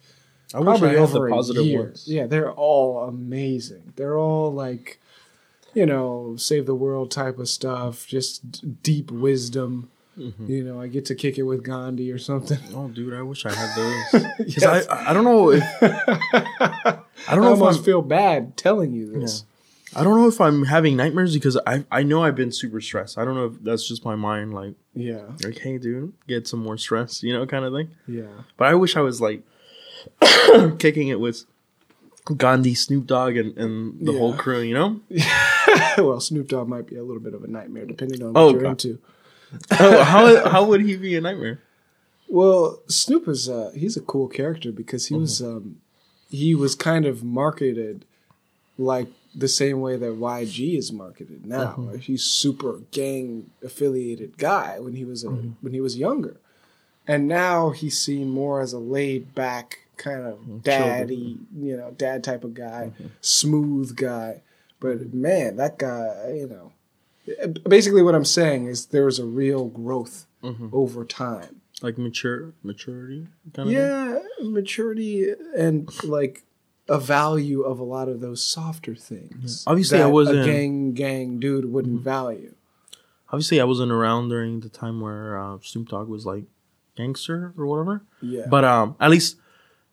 I 0.55 0.59
wish 0.61 0.67
probably 0.79 0.89
I 0.91 0.93
had 0.93 1.01
over 1.01 1.19
the 1.19 1.25
a 1.27 1.31
positive 1.31 1.65
year. 1.67 1.81
ones. 1.83 2.05
Yeah, 2.07 2.27
they're 2.27 2.53
all 2.53 3.09
amazing. 3.09 3.93
They're 3.97 4.17
all 4.17 4.53
like, 4.53 5.01
you 5.75 5.85
know, 5.85 6.37
save 6.39 6.67
the 6.67 6.75
world 6.75 7.11
type 7.11 7.39
of 7.39 7.49
stuff. 7.49 8.07
Just 8.07 8.53
d- 8.53 8.77
deep 8.83 9.11
wisdom. 9.11 9.91
Mm-hmm. 10.19 10.47
You 10.49 10.63
know, 10.63 10.81
I 10.81 10.87
get 10.87 11.05
to 11.07 11.17
kick 11.17 11.39
it 11.39 11.43
with 11.43 11.65
Gandhi 11.65 12.13
or 12.13 12.19
something. 12.19 12.59
Oh, 12.75 12.87
dude, 12.89 13.15
I 13.15 13.23
wish 13.23 13.45
I 13.47 13.53
had 13.53 13.75
those. 13.77 14.25
Because 14.39 14.63
I, 14.89 15.11
I 15.11 15.13
don't 15.13 15.25
know 15.25 15.51
if 15.51 15.63
I 15.83 15.89
I 17.29 17.35
don't 17.35 17.43
know 17.45 17.53
if 17.53 17.59
almost 17.61 17.79
I'm, 17.81 17.85
feel 17.85 18.03
bad 18.03 18.57
telling 18.57 18.93
you 18.93 19.11
this. 19.21 19.45
I 19.97 20.03
don't 20.05 20.17
know 20.17 20.27
if 20.29 20.41
I'm 20.41 20.65
having 20.67 20.97
nightmares 20.97 21.35
because 21.35 21.57
I 21.67 21.85
I 21.91 22.03
know 22.05 22.23
I've 22.23 22.37
been 22.37 22.53
super 22.53 22.81
stressed. 22.81 23.19
I 23.19 23.25
don't 23.25 23.35
know 23.35 23.47
if 23.47 23.63
that's 23.63 23.87
just 23.89 24.05
my 24.05 24.15
mind, 24.15 24.55
like 24.55 24.75
Yeah, 24.95 25.23
like 25.45 25.59
hey, 25.59 25.79
dude, 25.79 26.13
get 26.29 26.47
some 26.47 26.61
more 26.63 26.77
stress, 26.79 27.23
you 27.25 27.33
know, 27.33 27.45
kind 27.47 27.65
of 27.65 27.73
thing. 27.73 27.91
yeah, 28.07 28.27
But 28.57 28.69
I 28.69 28.75
wish 28.75 28.97
I 28.97 29.01
was 29.01 29.21
like 29.21 29.43
kicking 30.79 31.09
it 31.09 31.21
with 31.21 31.45
Gandhi, 32.37 32.75
Snoop 32.75 33.07
Dogg, 33.07 33.37
and, 33.37 33.57
and 33.59 34.07
the 34.07 34.13
whole 34.13 34.35
crew, 34.35 34.61
you 34.61 34.75
know. 34.75 35.01
well, 35.99 36.21
Snoop 36.21 36.49
Dogg 36.49 36.69
might 36.69 36.87
be 36.87 36.97
a 36.97 37.03
little 37.03 37.21
bit 37.23 37.35
of 37.35 37.45
a 37.45 37.47
nightmare 37.49 37.85
depending 37.85 38.23
on 38.23 38.33
what 38.33 38.41
Oh, 38.41 38.51
you're 38.51 38.63
God. 38.63 38.71
into. 38.71 38.99
oh, 39.79 40.03
how 40.03 40.49
how 40.49 40.65
would 40.65 40.81
he 40.81 40.97
be 40.97 41.15
a 41.17 41.21
nightmare? 41.21 41.61
Well, 42.29 42.81
Snoop 42.89 43.29
is 43.29 43.49
uh, 43.49 43.71
he's 43.75 43.97
a 43.97 44.01
cool 44.01 44.29
character 44.29 44.73
because 44.73 45.07
he 45.09 45.15
was 45.15 45.41
Mm-hmm. 45.41 45.57
um, 45.57 45.77
he 46.31 46.55
was 46.55 46.75
kind 46.75 47.07
of 47.07 47.23
marketed 47.23 48.05
like 48.79 49.07
the 49.37 49.47
same 49.47 49.81
way 49.81 49.97
that 49.97 50.19
YG 50.19 50.77
is 50.79 50.91
marketed 50.93 51.45
now. 51.47 51.73
Mm-hmm. 51.73 51.91
Like, 51.93 52.01
he's 52.01 52.25
super 52.25 52.81
gang 52.91 53.51
affiliated 53.63 54.39
guy 54.39 54.81
when 54.81 54.95
he 54.95 55.05
was 55.05 55.23
a, 55.25 55.29
Mm-hmm. 55.29 55.51
when 55.61 55.73
he 55.75 55.81
was 55.81 55.97
younger, 55.99 56.41
and 57.07 57.29
now 57.29 57.71
he's 57.71 57.99
seen 58.01 58.31
more 58.31 58.61
as 58.63 58.73
a 58.73 58.79
laid 58.79 59.35
back 59.35 59.84
kind 59.97 60.27
of 60.27 60.39
Mm-hmm. 60.39 60.59
daddy, 60.59 61.39
you 61.57 61.77
know, 61.77 61.91
dad 61.97 62.23
type 62.25 62.45
of 62.45 62.55
guy, 62.55 62.93
Mm-hmm. 62.95 63.07
smooth 63.21 63.97
guy. 63.97 64.43
But 64.81 65.13
man, 65.15 65.57
that 65.57 65.79
guy, 65.79 66.33
you 66.35 66.47
know, 66.49 66.73
basically 67.69 68.03
what 68.03 68.15
I'm 68.15 68.25
saying 68.25 68.67
is 68.67 68.87
there 68.87 69.05
was 69.07 69.19
a 69.19 69.25
real 69.27 69.67
growth 69.67 70.27
Mm-hmm. 70.43 70.69
over 70.73 71.05
time. 71.07 71.63
Like 71.81 71.97
mature 71.97 72.53
maturity, 72.63 73.29
kind 73.55 73.69
of. 73.69 73.73
Yeah, 73.73 74.19
maturity 74.43 75.33
and 75.57 75.89
like 76.05 76.45
a 76.89 76.99
value 76.99 77.63
of 77.63 77.79
a 77.79 77.83
lot 77.85 78.09
of 78.11 78.21
those 78.21 78.47
softer 78.47 78.95
things. 78.95 79.65
Obviously, 79.67 80.01
I 80.03 80.07
wasn't- 80.07 80.41
a 80.41 80.45
gang 80.45 80.93
gang 80.93 81.41
dude 81.41 81.65
wouldn't 81.73 82.03
value. 82.03 82.55
Obviously, 83.31 83.59
I 83.61 83.65
wasn't 83.65 83.91
around 83.91 84.29
during 84.29 84.61
the 84.61 84.69
time 84.69 85.01
where 85.01 85.39
uh, 85.39 85.59
Snoop 85.63 85.89
Dogg 85.89 86.09
was 86.09 86.25
like 86.27 86.45
gangster 86.95 87.53
or 87.57 87.67
whatever. 87.67 88.03
Yeah, 88.23 88.47
But 88.49 88.65
um, 88.65 88.97
at 89.01 89.11
least 89.11 89.37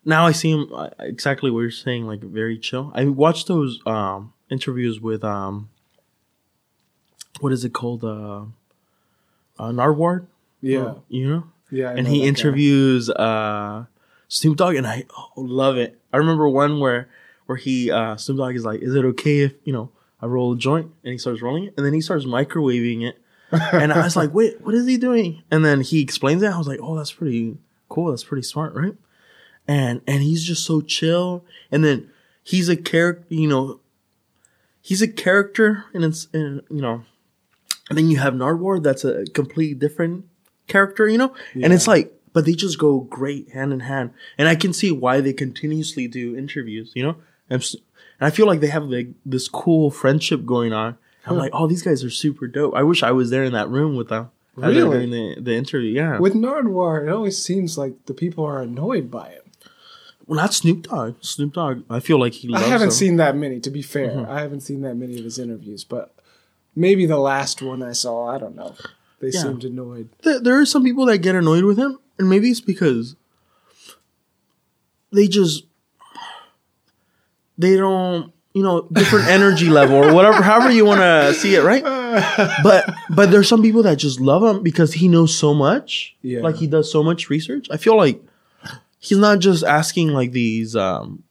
now 0.03 0.25
I 0.25 0.31
see 0.31 0.51
him 0.51 0.67
uh, 0.73 0.89
exactly 0.99 1.51
what 1.51 1.61
you're 1.61 1.71
saying, 1.71 2.07
like 2.07 2.21
very 2.21 2.57
chill. 2.57 2.91
I 2.95 3.05
watched 3.05 3.47
those 3.47 3.79
um 3.85 4.33
interviews 4.49 4.99
with 4.99 5.23
um, 5.23 5.69
what 7.39 7.53
is 7.53 7.63
it 7.63 7.73
called? 7.73 8.03
Uh, 8.03 8.45
uh 9.59 9.71
Nardwuar. 9.71 10.25
yeah, 10.61 10.95
you 11.07 11.29
know. 11.29 11.43
yeah. 11.69 11.89
I 11.89 11.93
and 11.93 12.05
know 12.05 12.13
he 12.13 12.21
guy. 12.21 12.27
interviews 12.27 13.09
uh 13.09 13.85
Snoop 14.27 14.57
Dogg, 14.57 14.75
and 14.75 14.87
I 14.87 15.05
oh, 15.15 15.33
love 15.35 15.77
it. 15.77 15.99
I 16.11 16.17
remember 16.17 16.49
one 16.49 16.79
where 16.79 17.09
where 17.45 17.57
he 17.57 17.91
uh 17.91 18.17
Snoop 18.17 18.37
Dogg 18.37 18.55
is 18.55 18.65
like, 18.65 18.81
"Is 18.81 18.95
it 18.95 19.05
okay 19.05 19.41
if 19.41 19.53
you 19.63 19.73
know 19.73 19.91
I 20.21 20.25
roll 20.25 20.53
a 20.53 20.57
joint?" 20.57 20.91
And 21.03 21.11
he 21.11 21.17
starts 21.17 21.41
rolling 21.41 21.65
it, 21.65 21.73
and 21.77 21.85
then 21.85 21.93
he 21.93 22.01
starts 22.01 22.25
microwaving 22.25 23.03
it, 23.03 23.21
and 23.51 23.93
I 23.93 24.03
was 24.03 24.15
like, 24.15 24.33
"Wait, 24.33 24.61
what 24.61 24.73
is 24.73 24.87
he 24.87 24.97
doing?" 24.97 25.43
And 25.51 25.63
then 25.63 25.81
he 25.81 26.01
explains 26.01 26.41
it. 26.41 26.47
I 26.47 26.57
was 26.57 26.67
like, 26.67 26.79
"Oh, 26.81 26.95
that's 26.95 27.11
pretty 27.11 27.57
cool. 27.87 28.09
That's 28.09 28.23
pretty 28.23 28.43
smart, 28.43 28.73
right?" 28.73 28.95
And 29.72 30.02
and 30.07 30.22
he's 30.22 30.43
just 30.43 30.65
so 30.65 30.81
chill, 30.81 31.45
and 31.72 31.81
then 31.85 32.10
he's 32.43 32.68
a 32.69 32.76
character, 32.76 33.26
you 33.30 33.48
know. 33.48 33.80
He's 34.81 35.02
a 35.02 35.07
character, 35.07 35.85
and 35.93 36.03
it's 36.03 36.27
and 36.34 36.61
you 36.69 36.81
know, 36.81 37.03
and 37.89 37.98
then 37.98 38.10
you 38.10 38.18
have 38.18 38.34
Nardwuar, 38.34 38.81
that's 38.84 39.06
a 39.06 39.26
completely 39.34 39.76
different 39.76 40.26
character, 40.68 41.07
you 41.07 41.18
know? 41.18 41.34
And 41.53 41.73
it's 41.73 41.88
like, 41.88 42.11
but 42.34 42.45
they 42.45 42.53
just 42.53 42.80
go 42.80 43.02
great 43.02 43.52
hand 43.52 43.73
in 43.73 43.81
hand. 43.81 44.11
And 44.38 44.48
I 44.48 44.56
can 44.56 44.73
see 44.73 44.91
why 44.91 45.22
they 45.22 45.34
continuously 45.34 46.07
do 46.07 46.35
interviews, 46.35 46.91
you 46.95 47.03
know? 47.03 47.15
And, 47.49 47.61
and 47.61 48.27
I 48.27 48.30
feel 48.30 48.48
like 48.48 48.60
they 48.61 48.68
have 48.77 48.85
like 48.85 49.10
this 49.26 49.48
cool 49.49 49.91
friendship 49.91 50.45
going 50.45 50.73
on. 50.73 50.98
I'm 51.27 51.38
like, 51.38 51.52
oh, 51.53 51.68
these 51.68 51.84
guys 51.84 52.03
are 52.03 52.10
super 52.10 52.48
dope. 52.48 52.73
I 52.76 52.84
wish 52.84 53.03
I 53.03 53.11
was 53.11 53.30
there 53.30 53.43
in 53.43 53.53
that 53.53 53.69
room 53.69 53.95
with 53.95 54.07
them. 54.10 54.31
uh, 54.57 54.68
Really? 54.68 55.07
During 55.07 55.11
the, 55.11 55.41
the 55.41 55.56
interview, 55.56 55.91
yeah. 55.91 56.18
With 56.18 56.34
Nardwuar, 56.34 57.07
it 57.07 57.11
always 57.11 57.38
seems 57.38 57.77
like 57.77 57.93
the 58.06 58.14
people 58.15 58.43
are 58.45 58.61
annoyed 58.61 59.11
by 59.11 59.27
it. 59.27 59.40
Well, 60.27 60.38
not 60.38 60.53
Snoop 60.53 60.84
Dogg. 60.84 61.15
Snoop 61.22 61.53
Dogg, 61.53 61.84
I 61.89 61.99
feel 61.99 62.19
like 62.19 62.34
he 62.34 62.53
I 62.53 62.60
haven't 62.60 62.89
them. 62.89 62.91
seen 62.91 63.15
that 63.18 63.35
many, 63.35 63.60
to 63.60 63.69
be 63.69 63.81
fair. 63.81 64.10
Mm-hmm. 64.11 64.31
I 64.31 64.41
haven't 64.41 64.61
seen 64.61 64.81
that 64.81 64.95
many 64.95 65.18
of 65.18 65.23
his 65.23 65.38
interviews, 65.39 65.84
but 65.84 66.14
maybe 66.76 67.06
the 67.06 67.18
last 67.18 67.61
one 67.61 67.81
I 67.84 67.91
saw, 67.93 68.27
I 68.27 68.38
don't 68.38 68.56
know. 68.56 68.76
They 69.19 69.30
Yeah. 69.30 69.41
seemed 69.41 69.64
annoyed. 69.64 70.10
There, 70.23 70.39
there 70.39 70.60
are 70.60 70.65
some 70.65 70.84
people 70.84 71.06
that 71.07 71.19
get 71.19 71.35
annoyed 71.35 71.64
with 71.64 71.77
him, 71.77 71.99
and 72.18 72.30
maybe 72.30 72.49
it's 72.49 72.61
because 72.61 73.15
they 75.11 75.27
just 75.27 75.65
they 77.57 77.76
don't, 77.76 78.31
you 78.53 78.64
know, 78.64 78.88
different 78.91 79.27
energy 79.38 79.69
level 79.69 79.95
or 79.98 80.14
whatever, 80.14 80.41
however 80.41 80.72
you 80.72 80.85
want 80.85 81.02
to 81.02 81.34
see 81.34 81.56
it, 81.56 81.64
right? 81.64 81.84
But 82.64 82.93
but 83.10 83.31
there's 83.31 83.48
some 83.48 83.61
people 83.61 83.84
that 83.84 83.95
just 83.98 84.19
love 84.19 84.43
him 84.43 84.64
because 84.64 84.93
he 84.93 85.07
knows 85.07 85.34
so 85.34 85.53
much, 85.53 86.15
Yeah. 86.22 86.41
like 86.41 86.56
he 86.57 86.68
does 86.68 86.91
so 86.91 87.03
much 87.03 87.30
research. 87.30 87.68
I 87.72 87.77
feel 87.77 87.95
like 87.95 88.22
he's 89.01 89.17
not 89.17 89.39
just 89.39 89.63
asking 89.65 90.09
like 90.13 90.31
these 90.31 90.75
um, 90.77 91.23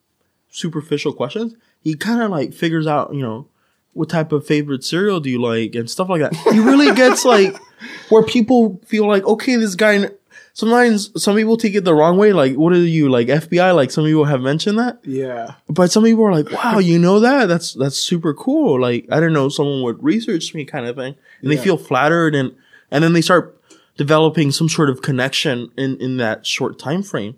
superficial 0.50 1.14
questions. 1.14 1.54
He 1.82 1.94
kind 1.94 2.20
of 2.20 2.30
like 2.30 2.52
figures 2.52 2.86
out, 2.86 3.14
you 3.14 3.22
know, 3.22 3.46
what 3.94 4.08
type 4.10 4.32
of 4.32 4.46
favorite 4.46 4.84
cereal 4.84 5.18
do 5.20 5.30
you 5.30 5.40
like 5.40 5.74
and 5.74 5.88
stuff 5.90 6.08
like 6.10 6.20
that. 6.20 6.34
He 6.52 6.58
really 6.60 6.94
gets 6.94 7.24
like 7.24 7.56
where 8.10 8.22
people 8.22 8.80
feel 8.86 9.06
like, 9.08 9.24
okay, 9.24 9.56
this 9.56 9.74
guy. 9.74 10.10
Sometimes 10.52 11.10
some 11.22 11.36
people 11.36 11.56
take 11.56 11.74
it 11.76 11.84
the 11.84 11.94
wrong 11.94 12.18
way. 12.18 12.32
Like, 12.32 12.56
what 12.56 12.72
are 12.72 12.76
you 12.76 13.08
like 13.08 13.28
FBI? 13.28 13.74
Like 13.74 13.90
some 13.92 14.04
people 14.04 14.24
have 14.24 14.40
mentioned 14.42 14.78
that, 14.80 14.98
Yeah. 15.04 15.54
but 15.68 15.92
some 15.92 16.02
people 16.02 16.24
are 16.24 16.32
like, 16.32 16.50
wow, 16.50 16.78
you 16.80 16.98
know 16.98 17.20
that? 17.20 17.46
That's 17.46 17.72
that's 17.74 17.96
super 17.96 18.34
cool. 18.34 18.78
Like, 18.80 19.06
I 19.12 19.20
don't 19.20 19.32
know 19.32 19.48
someone 19.48 19.82
would 19.84 20.02
research 20.02 20.52
me, 20.52 20.64
kind 20.64 20.86
of 20.86 20.96
thing. 20.96 21.14
And 21.40 21.50
Yeah. 21.50 21.56
they 21.56 21.62
feel 21.64 21.78
flattered, 21.78 22.34
and 22.34 22.52
and 22.90 23.02
then 23.02 23.12
they 23.12 23.20
start 23.22 23.56
developing 23.96 24.50
some 24.50 24.68
sort 24.68 24.90
of 24.90 25.02
connection 25.02 25.70
in 25.78 25.96
in 25.98 26.16
that 26.18 26.44
short 26.44 26.78
time 26.80 27.02
frame. 27.04 27.36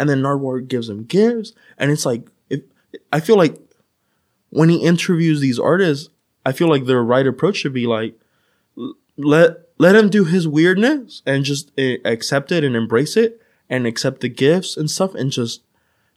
And 0.00 0.08
then 0.08 0.22
Nardwuar 0.22 0.66
gives 0.66 0.88
him 0.88 1.04
gifts, 1.04 1.52
and 1.78 1.90
it's 1.90 2.06
like, 2.06 2.26
if 2.48 2.62
I 3.12 3.20
feel 3.20 3.36
like 3.36 3.58
when 4.48 4.68
he 4.68 4.78
interviews 4.78 5.40
these 5.40 5.58
artists, 5.58 6.08
I 6.44 6.52
feel 6.52 6.68
like 6.68 6.86
their 6.86 7.02
right 7.04 7.26
approach 7.26 7.56
should 7.56 7.74
be 7.74 7.86
like, 7.86 8.18
let 9.16 9.68
let 9.78 9.96
him 9.96 10.08
do 10.08 10.24
his 10.24 10.48
weirdness 10.48 11.22
and 11.26 11.44
just 11.44 11.70
uh, 11.78 11.96
accept 12.04 12.50
it 12.52 12.64
and 12.64 12.74
embrace 12.74 13.16
it 13.16 13.40
and 13.68 13.86
accept 13.86 14.20
the 14.20 14.28
gifts 14.28 14.76
and 14.76 14.90
stuff 14.90 15.14
and 15.14 15.30
just 15.30 15.62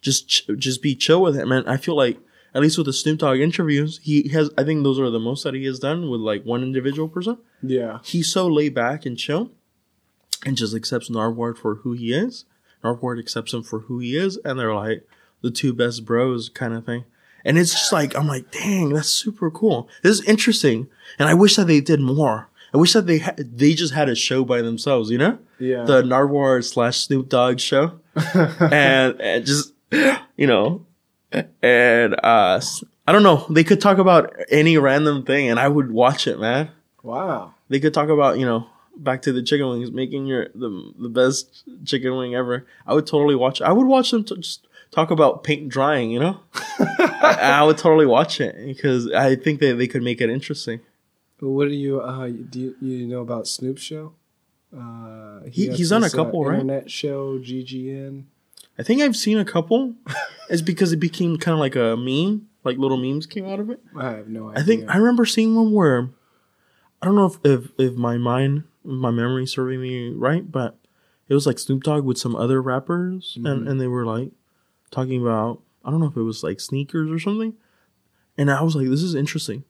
just 0.01 0.49
just 0.57 0.81
be 0.81 0.95
chill 0.95 1.21
with 1.21 1.35
him. 1.35 1.51
And 1.51 1.67
I 1.69 1.77
feel 1.77 1.95
like 1.95 2.17
at 2.53 2.61
least 2.61 2.77
with 2.77 2.85
the 2.85 2.93
Snoop 2.93 3.19
Dogg 3.19 3.39
interviews, 3.39 3.99
he 4.03 4.29
has. 4.29 4.49
I 4.57 4.63
think 4.63 4.83
those 4.83 4.99
are 4.99 5.09
the 5.09 5.19
most 5.19 5.43
that 5.43 5.53
he 5.53 5.65
has 5.65 5.79
done 5.79 6.09
with 6.09 6.21
like 6.21 6.43
one 6.43 6.63
individual 6.63 7.09
person. 7.09 7.37
Yeah. 7.61 7.99
He's 8.03 8.31
so 8.31 8.47
laid 8.47 8.73
back 8.73 9.05
and 9.05 9.17
chill, 9.17 9.51
and 10.45 10.55
just 10.55 10.75
accepts 10.75 11.09
Nardwuar 11.09 11.57
for 11.57 11.75
who 11.75 11.93
he 11.93 12.13
is. 12.13 12.45
Nardwuar 12.83 13.19
accepts 13.19 13.53
him 13.53 13.63
for 13.63 13.79
who 13.79 13.99
he 13.99 14.15
is, 14.17 14.37
and 14.45 14.59
they're 14.59 14.73
like 14.73 15.07
the 15.41 15.51
two 15.51 15.73
best 15.73 16.05
bros 16.05 16.49
kind 16.49 16.73
of 16.73 16.85
thing. 16.85 17.05
And 17.45 17.57
it's 17.57 17.71
just 17.71 17.91
like 17.91 18.15
I'm 18.15 18.27
like, 18.27 18.51
dang, 18.51 18.89
that's 18.89 19.09
super 19.09 19.51
cool. 19.51 19.89
This 20.01 20.19
is 20.19 20.25
interesting, 20.25 20.87
and 21.19 21.27
I 21.27 21.33
wish 21.33 21.55
that 21.55 21.67
they 21.67 21.81
did 21.81 21.99
more. 21.99 22.49
I 22.73 22.77
wish 22.77 22.93
that 22.93 23.05
they 23.05 23.19
had, 23.19 23.57
they 23.57 23.73
just 23.73 23.93
had 23.93 24.09
a 24.09 24.15
show 24.15 24.43
by 24.43 24.61
themselves, 24.61 25.11
you 25.11 25.17
know, 25.17 25.37
Yeah. 25.59 25.83
the 25.83 26.01
Nardwuar 26.01 26.63
slash 26.63 26.99
Snoop 26.99 27.29
Dogg 27.29 27.59
show, 27.59 27.99
and, 28.33 29.19
and 29.21 29.45
just 29.45 29.73
you 30.37 30.47
know, 30.47 30.85
and 31.61 32.15
uh, 32.23 32.59
I 33.07 33.11
don't 33.11 33.23
know. 33.23 33.45
They 33.49 33.63
could 33.63 33.81
talk 33.81 33.97
about 33.97 34.33
any 34.49 34.77
random 34.77 35.23
thing, 35.23 35.49
and 35.49 35.59
I 35.59 35.67
would 35.67 35.91
watch 35.91 36.27
it, 36.27 36.39
man 36.39 36.69
wow. 37.03 37.53
they 37.69 37.79
could 37.79 37.93
talk 37.93 38.09
about 38.09 38.39
you 38.39 38.45
know 38.45 38.65
back 38.97 39.21
to 39.23 39.31
the 39.31 39.41
chicken 39.41 39.67
wings 39.69 39.91
making 39.91 40.25
your 40.25 40.49
the, 40.55 40.93
the 40.99 41.09
best 41.09 41.63
chicken 41.85 42.15
wing 42.15 42.35
ever 42.35 42.65
i 42.85 42.93
would 42.93 43.07
totally 43.07 43.35
watch 43.35 43.61
i 43.61 43.71
would 43.71 43.87
watch 43.87 44.11
them 44.11 44.23
to 44.23 44.35
just 44.37 44.67
talk 44.91 45.09
about 45.11 45.43
paint 45.43 45.67
drying 45.69 46.11
you 46.11 46.19
know 46.19 46.39
I, 46.79 47.37
I 47.59 47.63
would 47.63 47.77
totally 47.77 48.05
watch 48.05 48.39
it 48.39 48.55
because 48.65 49.11
i 49.11 49.35
think 49.35 49.59
that 49.61 49.75
they 49.79 49.87
could 49.87 50.03
make 50.03 50.21
it 50.21 50.29
interesting 50.29 50.79
what 51.39 51.67
do 51.67 51.73
you 51.73 51.99
uh 51.99 52.27
do 52.27 52.59
you, 52.59 52.75
you 52.81 53.07
know 53.07 53.19
about 53.21 53.47
Snoop 53.47 53.77
show? 53.77 54.13
Uh, 54.75 55.41
He- 55.51 55.67
has 55.67 55.77
he's 55.77 55.91
on 55.91 56.01
a 56.01 56.05
this, 56.05 56.15
couple, 56.15 56.45
right? 56.45 56.59
Internet 56.59 56.89
show 56.89 57.37
GGN. 57.39 58.23
i 58.79 58.83
think 58.83 59.01
i've 59.01 59.15
seen 59.15 59.37
a 59.37 59.45
couple 59.45 59.95
it's 60.49 60.61
because 60.61 60.91
it 60.93 60.97
became 60.99 61.37
kind 61.37 61.53
of 61.53 61.59
like 61.59 61.75
a 61.75 61.97
meme 61.97 62.47
like 62.63 62.77
little 62.77 62.97
memes 62.97 63.25
came 63.25 63.45
out 63.47 63.59
of 63.59 63.69
it 63.69 63.81
I 63.97 64.11
have 64.11 64.27
no 64.29 64.49
idea. 64.49 64.61
i 64.61 64.65
think 64.65 64.89
i 64.89 64.97
remember 64.97 65.25
seeing 65.25 65.55
one 65.55 65.73
where 65.73 66.09
i 67.01 67.05
don't 67.05 67.15
know 67.15 67.25
if 67.25 67.37
if, 67.43 67.71
if 67.77 67.93
my 67.95 68.17
mind 68.17 68.63
my 68.83 69.11
memory 69.11 69.45
serving 69.45 69.81
me 69.81 70.09
right 70.09 70.51
but 70.51 70.77
it 71.29 71.33
was 71.33 71.45
like 71.47 71.57
snoop 71.59 71.83
dogg 71.83 72.03
with 72.03 72.17
some 72.17 72.35
other 72.35 72.61
rappers 72.61 73.37
and, 73.43 73.67
and 73.67 73.79
they 73.79 73.87
were 73.87 74.05
like 74.05 74.31
talking 74.91 75.21
about 75.21 75.61
I 75.85 75.91
don't 75.91 75.99
know 75.99 76.07
if 76.07 76.15
it 76.17 76.21
was 76.21 76.43
like 76.43 76.59
sneakers 76.61 77.11
or 77.11 77.19
something. 77.19 77.55
And 78.37 78.49
I 78.49 78.61
was 78.61 78.75
like, 78.75 78.87
this 78.87 79.03
is 79.03 79.15
interesting. 79.15 79.63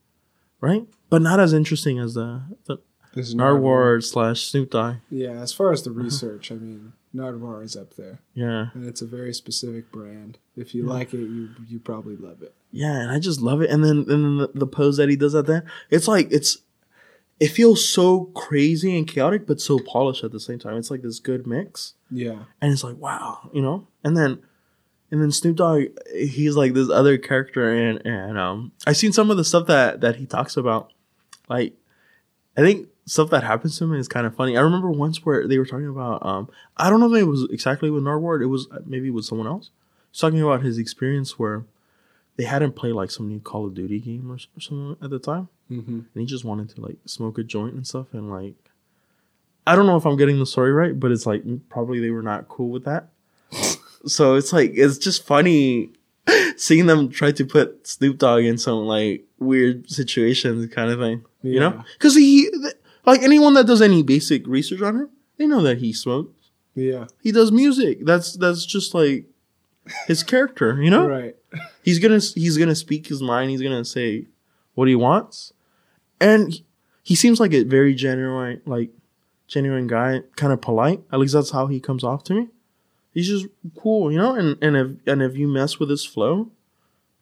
Right? 0.62 0.86
But 1.10 1.22
not 1.22 1.40
as 1.40 1.54
interesting 1.54 1.98
as 2.00 2.14
the, 2.14 2.44
the 2.66 2.78
This 3.16 3.30
is 3.30 3.36
Nardwuar 3.36 4.02
slash 4.04 4.42
Snoop 4.42 4.70
Dogg. 4.72 4.98
Yeah, 5.10 5.32
as 5.32 5.52
far 5.52 5.72
as 5.74 5.82
the 5.84 5.90
Uh-huh. 5.90 6.02
research, 6.04 6.52
I 6.52 6.56
mean, 6.56 6.94
Nardwuar 7.16 7.64
is 7.64 7.76
up 7.76 7.96
there, 7.96 8.20
Yeah. 8.36 8.68
and 8.74 8.86
it's 8.86 9.02
a 9.02 9.06
very 9.08 9.34
specific 9.34 9.92
brand. 9.92 10.38
If 10.56 10.74
you 10.76 10.84
like 10.84 11.14
it, 11.14 11.18
you 11.20 11.50
you 11.68 11.80
probably 11.80 12.16
love 12.16 12.42
it. 12.42 12.54
Yeah, 12.72 12.94
and 13.02 13.12
I 13.12 13.20
just 13.20 13.42
love 13.42 13.62
it. 13.62 13.70
And 13.70 13.84
then 13.84 14.06
and 14.08 14.24
then 14.24 14.38
the, 14.38 14.52
the 14.54 14.68
pose 14.68 14.98
that 14.98 15.10
he 15.10 15.16
does 15.16 15.36
at 15.36 15.46
that, 15.48 15.64
it's 15.90 16.08
like 16.08 16.28
it's 16.32 16.60
it 17.40 17.50
feels 17.50 17.88
so 17.88 18.26
crazy 18.36 18.98
and 18.98 19.08
chaotic, 19.08 19.46
but 19.48 19.60
so 19.60 19.80
polished 19.80 20.24
at 20.24 20.32
the 20.32 20.40
same 20.40 20.60
time. 20.60 20.78
It's 20.78 20.92
like 20.92 21.02
this 21.02 21.20
good 21.20 21.48
mix. 21.48 21.94
Yeah, 22.10 22.44
and 22.62 22.72
it's 22.72 22.84
like 22.84 22.98
wow, 22.98 23.50
you 23.54 23.62
know. 23.62 23.88
And 24.04 24.16
then, 24.16 24.44
and 25.12 25.22
then 25.22 25.32
Snoop 25.32 25.58
Dogg, 25.58 25.84
he's 26.14 26.56
like 26.56 26.74
this 26.74 26.90
other 26.90 27.18
character, 27.18 27.74
and 27.74 28.06
and 28.06 28.38
um, 28.38 28.72
I 28.86 28.94
seen 28.94 29.14
some 29.14 29.32
of 29.32 29.38
the 29.38 29.44
stuff 29.44 29.68
that 29.68 30.02
that 30.02 30.18
he 30.18 30.26
talks 30.26 30.58
about. 30.58 30.92
Like, 31.50 31.74
I 32.56 32.62
think 32.62 32.88
stuff 33.06 33.30
that 33.32 33.44
happens 33.44 33.78
to 33.78 33.86
him 33.86 33.94
is 33.94 34.08
kind 34.08 34.26
of 34.26 34.36
funny. 34.36 34.58
I 34.58 34.62
remember 34.62 34.90
once 34.92 35.26
where 35.26 35.48
they 35.48 35.58
were 35.58 35.66
talking 35.66 35.88
about, 35.88 36.26
um, 36.26 36.50
I 36.78 36.90
don't 36.90 37.00
know 37.00 37.14
if 37.14 37.22
it 37.22 37.26
was 37.26 37.48
exactly 37.52 37.90
with 37.90 38.04
Nardwuar, 38.04 38.42
it 38.42 38.48
was 38.48 38.68
maybe 38.86 39.10
with 39.10 39.26
someone 39.26 39.48
else. 39.48 39.72
He's 40.12 40.22
talking 40.22 40.42
about 40.42 40.64
his 40.64 40.78
experience 40.78 41.38
where 41.38 41.66
they 42.38 42.46
hadn't 42.46 42.76
played 42.76 42.94
like 42.94 43.12
some 43.12 43.28
new 43.28 43.40
Call 43.40 43.68
of 43.68 43.74
Duty 43.74 44.00
game 44.00 44.32
or, 44.32 44.36
or 44.36 44.60
something 44.60 44.98
at 45.04 45.10
the 45.10 45.20
time, 45.20 45.50
mm-hmm. 45.74 46.00
and 46.00 46.16
he 46.16 46.26
just 46.26 46.46
wanted 46.46 46.70
to 46.70 46.82
like 46.82 46.98
smoke 47.06 47.38
a 47.38 47.44
joint 47.44 47.74
and 47.74 47.88
stuff, 47.88 48.08
and 48.14 48.30
like. 48.30 48.56
I 49.66 49.78
don't 49.78 49.86
know 49.86 49.96
if 49.96 50.06
I'm 50.06 50.18
getting 50.18 50.40
the 50.40 50.46
story 50.46 50.74
right, 50.74 51.00
but 51.00 51.10
it's 51.10 51.26
like 51.26 51.42
probably 51.70 52.02
they 52.02 52.10
were 52.10 52.22
not 52.22 52.50
cool 52.50 52.70
with 52.70 52.84
that. 52.84 53.08
so 54.06 54.36
it's 54.36 54.52
like 54.52 54.74
it's 54.76 54.98
just 54.98 55.26
funny 55.26 55.94
seeing 56.58 56.86
them 56.86 57.10
try 57.10 57.32
to 57.32 57.46
put 57.46 57.88
Snoop 57.88 58.18
Dogg 58.18 58.44
in 58.44 58.58
some 58.58 58.80
like 58.86 59.24
weird 59.40 59.90
situations, 59.90 60.66
kind 60.74 60.92
of 60.92 61.00
thing. 61.00 61.24
You 61.42 61.60
know, 61.60 61.84
because 61.98 62.16
he 62.16 62.50
like 63.06 63.22
anyone 63.22 63.54
that 63.56 63.68
does 63.68 63.82
any 63.82 64.02
basic 64.02 64.48
research 64.48 64.82
on 64.82 64.96
him, 64.96 65.10
they 65.38 65.46
know 65.46 65.62
that 65.62 65.80
he 65.80 65.92
smokes. 65.92 66.52
yeah, 66.76 67.08
He 67.22 67.32
does 67.32 67.52
music. 67.52 68.06
That's 68.06 68.34
that's 68.38 68.66
just 68.66 68.94
like 68.94 69.26
his 70.08 70.24
character. 70.24 70.82
You 70.82 70.90
know, 70.90 71.08
Right. 71.08 71.36
he's 71.84 72.00
gonna 72.00 72.20
he's 72.20 72.58
gonna 72.58 72.76
speak 72.76 73.08
his 73.08 73.22
mind. 73.22 73.52
He's 73.52 73.62
gonna 73.62 73.86
say 73.86 74.28
what 74.76 74.88
he 74.88 74.96
wants, 74.96 75.53
and 76.20 76.62
he, 77.04 77.16
seems 77.16 77.40
like 77.40 77.54
a 77.54 77.64
very 77.64 77.94
genuine, 77.94 78.62
like 78.66 78.90
genuine 79.48 79.88
guy, 79.88 80.22
kind 80.36 80.54
of 80.54 80.62
polite. 80.62 81.02
At 81.12 81.20
least 81.20 81.34
that's 81.34 81.52
how 81.52 81.68
he 81.68 81.80
comes 81.80 82.04
off 82.04 82.24
to 82.26 82.34
me. 82.34 82.48
He's 83.14 83.28
just 83.28 83.48
cool, 83.78 84.12
you 84.12 84.18
know. 84.18 84.34
And 84.36 84.58
and 84.64 84.76
if 84.76 85.08
and 85.08 85.22
if 85.22 85.38
you 85.38 85.48
mess 85.48 85.80
with 85.80 85.90
his 85.90 86.06
flow, 86.06 86.50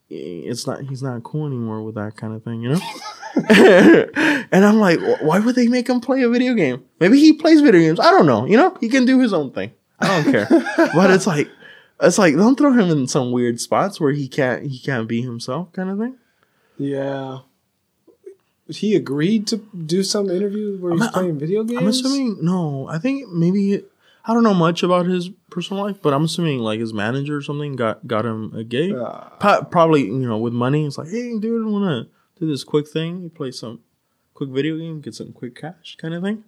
it's 0.10 0.66
not 0.66 0.82
he's 0.82 1.04
not 1.04 1.24
cool 1.24 1.48
anymore 1.48 1.82
with 1.84 1.96
that 1.96 2.16
kind 2.16 2.34
of 2.34 2.44
thing, 2.44 2.62
you 2.62 2.70
know. 2.70 2.82
and 4.52 4.66
I'm 4.66 4.80
like, 4.80 5.00
why 5.22 5.40
would 5.40 5.56
they 5.56 5.68
make 5.68 5.90
him 5.90 6.02
play 6.02 6.22
a 6.24 6.30
video 6.30 6.54
game? 6.54 6.84
Maybe 7.00 7.20
he 7.20 7.34
plays 7.34 7.62
video 7.62 7.82
games. 7.82 8.00
I 8.00 8.12
don't 8.12 8.26
know. 8.26 8.46
You 8.46 8.58
know, 8.58 8.78
he 8.80 8.90
can 8.90 9.06
do 9.06 9.20
his 9.20 9.34
own 9.34 9.52
thing. 9.52 9.72
I 10.00 10.08
don't 10.08 10.32
care. 10.32 10.48
but 10.94 11.12
it's 11.12 11.28
like, 11.28 11.50
it's 12.02 12.18
like 12.18 12.36
don't 12.36 12.58
throw 12.58 12.74
him 12.74 12.90
in 12.90 13.08
some 13.08 13.32
weird 13.32 13.60
spots 13.60 14.00
where 14.00 14.12
he 14.12 14.28
can't 14.28 14.66
he 14.66 14.80
can't 14.80 15.08
be 15.08 15.22
himself, 15.22 15.72
kind 15.74 15.90
of 15.90 16.00
thing. 16.00 16.18
Yeah. 16.78 17.40
He 18.72 18.96
agreed 18.96 19.48
to 19.48 19.58
do 19.86 20.04
some 20.04 20.30
interview 20.30 20.78
where 20.78 20.94
he's 20.94 21.02
I'm- 21.04 21.12
playing 21.14 21.40
video 21.40 21.64
games. 21.64 21.82
I'm 21.82 21.88
assuming 21.88 22.38
no. 22.42 22.88
I 22.90 22.98
think 22.98 23.30
maybe 23.30 23.84
I 24.26 24.34
don't 24.34 24.44
know 24.44 24.54
much 24.54 24.84
about 24.84 25.06
his 25.06 25.30
personal 25.50 25.84
life, 25.84 25.98
but 26.02 26.14
I'm 26.14 26.24
assuming 26.26 26.60
like 26.60 26.80
his 26.80 26.94
manager 26.94 27.38
or 27.38 27.42
something 27.42 27.76
got 27.76 28.08
got 28.08 28.26
him 28.26 28.54
a 28.56 28.64
gig. 28.64 28.94
Ah. 28.96 29.34
Po- 29.40 29.64
probably 29.66 30.04
you 30.06 30.28
know 30.28 30.38
with 30.38 30.54
money. 30.54 30.86
It's 30.86 30.98
like, 30.98 31.10
hey, 31.10 31.38
dude, 31.38 31.68
I 31.68 31.70
want 31.70 32.08
to 32.08 32.40
do 32.40 32.50
this 32.52 32.64
quick 32.64 32.88
thing. 32.88 33.22
You 33.22 33.30
play 33.30 33.52
some 33.52 33.80
quick 34.34 34.50
video 34.50 34.78
game, 34.78 35.02
get 35.02 35.16
some 35.16 35.34
quick 35.34 35.56
cash, 35.56 35.98
kind 36.00 36.14
of 36.14 36.24
thing. 36.24 36.44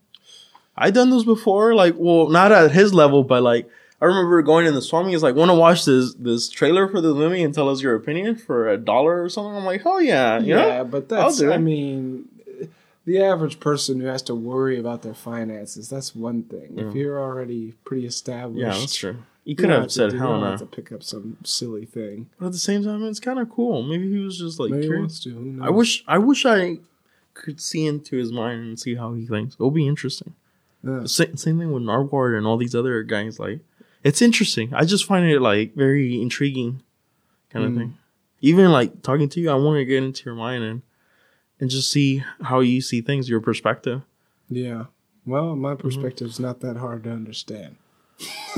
I 0.75 0.89
done 0.89 1.09
those 1.11 1.25
before. 1.25 1.75
Like, 1.75 1.95
well, 1.97 2.29
not 2.29 2.51
at 2.51 2.71
his 2.71 2.93
level, 2.93 3.23
but 3.23 3.43
like 3.43 3.69
I 4.03 4.07
remember 4.07 4.41
going 4.41 4.65
in 4.65 4.75
the 4.75 4.81
swap 4.81 5.05
meet. 5.05 5.13
Is 5.13 5.23
like, 5.23 5.35
want 5.35 5.49
to 5.49 5.55
watch 5.55 5.85
this 5.85 6.13
this 6.15 6.49
trailer 6.49 6.89
for 6.89 6.99
the 6.99 7.13
movie 7.13 7.41
and 7.41 7.53
tell 7.53 7.69
us 7.69 7.81
your 7.81 7.95
opinion 7.95 8.35
for 8.35 8.67
a 8.67 8.77
dollar 8.77 9.23
or 9.23 9.29
something. 9.29 9.55
I'm 9.55 9.63
like, 9.63 9.83
oh 9.85 9.99
yeah, 9.99 10.39
you 10.39 10.55
yeah, 10.55 10.79
know? 10.79 10.83
but 10.83 11.07
that's 11.07 11.41
I 11.41 11.57
mean 11.57 12.27
the 13.05 13.21
average 13.21 13.61
person 13.61 14.01
who 14.01 14.07
has 14.07 14.21
to 14.23 14.35
worry 14.35 14.77
about 14.77 15.03
their 15.03 15.13
finances, 15.13 15.89
that's 15.89 16.13
one 16.13 16.43
thing. 16.43 16.77
If 16.77 16.93
you're 16.95 17.17
already 17.17 17.75
pretty 17.85 18.05
established 18.05 18.59
yeah, 18.59 18.77
that's 18.77 18.95
true. 18.95 19.11
You 19.45 19.51
you 19.51 19.55
could 19.55 19.67
don't 19.67 19.81
have 19.83 19.91
said 19.91 20.11
hell 20.11 20.37
no. 20.37 20.51
have 20.51 20.59
to 20.59 20.65
pick 20.65 20.91
up 20.91 21.01
some 21.01 21.37
silly 21.45 21.85
thing. 21.85 22.29
But 22.37 22.47
at 22.47 22.51
the 22.51 22.59
same 22.59 22.83
time, 22.83 23.03
it's 23.05 23.21
kind 23.21 23.39
of 23.39 23.49
cool. 23.49 23.83
Maybe 23.83 24.11
he 24.11 24.19
was 24.19 24.37
just 24.37 24.59
like 24.59 24.71
Maybe 24.71 24.83
curious. 24.83 24.99
wants 24.99 25.19
to. 25.21 25.59
I 25.61 25.69
wish 25.69 26.03
I 26.09 26.17
wish 26.17 26.45
I 26.45 26.79
could 27.33 27.61
see 27.61 27.85
into 27.85 28.17
his 28.17 28.33
mind 28.33 28.59
and 28.59 28.77
see 28.77 28.95
how 28.95 29.13
he 29.13 29.25
thinks. 29.25 29.55
It'll 29.55 29.71
be 29.71 29.87
interesting. 29.87 30.35
Yeah. 30.83 31.05
Same, 31.05 31.37
same 31.37 31.59
thing 31.59 31.71
with 31.71 31.83
Nardwuar 31.83 32.37
and 32.37 32.45
all 32.45 32.57
these 32.57 32.75
other 32.75 33.03
guys. 33.03 33.39
Like, 33.39 33.59
it's 34.03 34.21
interesting. 34.21 34.73
I 34.73 34.85
just 34.85 35.05
find 35.05 35.25
it 35.25 35.39
like 35.41 35.73
very 35.75 36.21
intriguing, 36.21 36.81
kind 37.49 37.65
of 37.65 37.71
Mm. 37.71 37.77
thing. 37.77 37.97
Even 38.41 38.71
like 38.71 39.01
talking 39.03 39.29
to 39.29 39.39
you, 39.39 39.49
I 39.49 39.55
want 39.55 39.77
to 39.77 39.85
get 39.85 40.03
into 40.03 40.25
your 40.25 40.35
mind 40.35 40.63
and 40.63 40.81
and 41.59 41.69
just 41.69 41.89
see 41.91 42.21
how 42.41 42.59
you 42.59 42.81
see 42.81 42.99
things, 43.01 43.29
your 43.29 43.39
perspective. 43.39 44.01
Yeah. 44.49 44.85
Well, 45.25 45.51
Mm-hmm. 45.51 45.61
my 45.61 45.75
perspective's 45.75 46.39
not 46.39 46.59
that 46.59 46.75
hard 46.77 47.03
to 47.05 47.11
understand. 47.11 47.77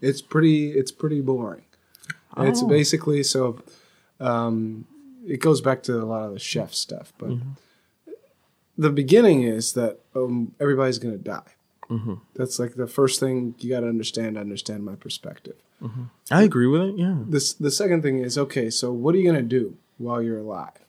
it's 0.00 0.20
pretty 0.22 0.70
it's 0.72 0.90
pretty 0.92 1.20
boring. 1.20 1.62
It's 2.38 2.62
Oh. 2.62 2.66
basically 2.68 3.22
so 3.22 3.62
um 4.20 4.86
it 5.26 5.40
goes 5.40 5.60
back 5.60 5.82
to 5.84 6.00
a 6.00 6.04
lot 6.04 6.24
of 6.26 6.32
the 6.32 6.38
chef 6.38 6.72
stuff, 6.74 7.12
but 7.18 7.30
Mm-hmm. 7.30 7.50
the 8.78 8.90
beginning 8.90 9.42
is 9.42 9.72
that 9.74 9.98
um 10.14 10.54
everybody's 10.60 10.98
going 10.98 11.16
to 11.16 11.22
die. 11.22 11.52
Mhm. 11.88 12.20
That's 12.34 12.58
like 12.58 12.74
the 12.74 12.86
first 12.86 13.20
thing 13.20 13.54
you 13.58 13.70
got 13.70 13.80
to 13.80 13.88
understand 13.88 14.36
understand 14.36 14.84
my 14.84 14.94
perspective. 14.94 15.56
Mm-hmm. 15.82 16.04
I 16.30 16.42
agree 16.42 16.66
with 16.66 16.82
it. 16.82 16.94
Yeah. 16.96 17.18
This 17.26 17.52
the 17.52 17.70
second 17.70 18.02
thing 18.02 18.18
is 18.18 18.36
okay, 18.38 18.70
so 18.70 18.92
what 18.92 19.14
are 19.14 19.18
you 19.18 19.24
going 19.24 19.36
to 19.36 19.42
do 19.42 19.76
while 19.98 20.22
you're 20.22 20.38
alive? 20.38 20.84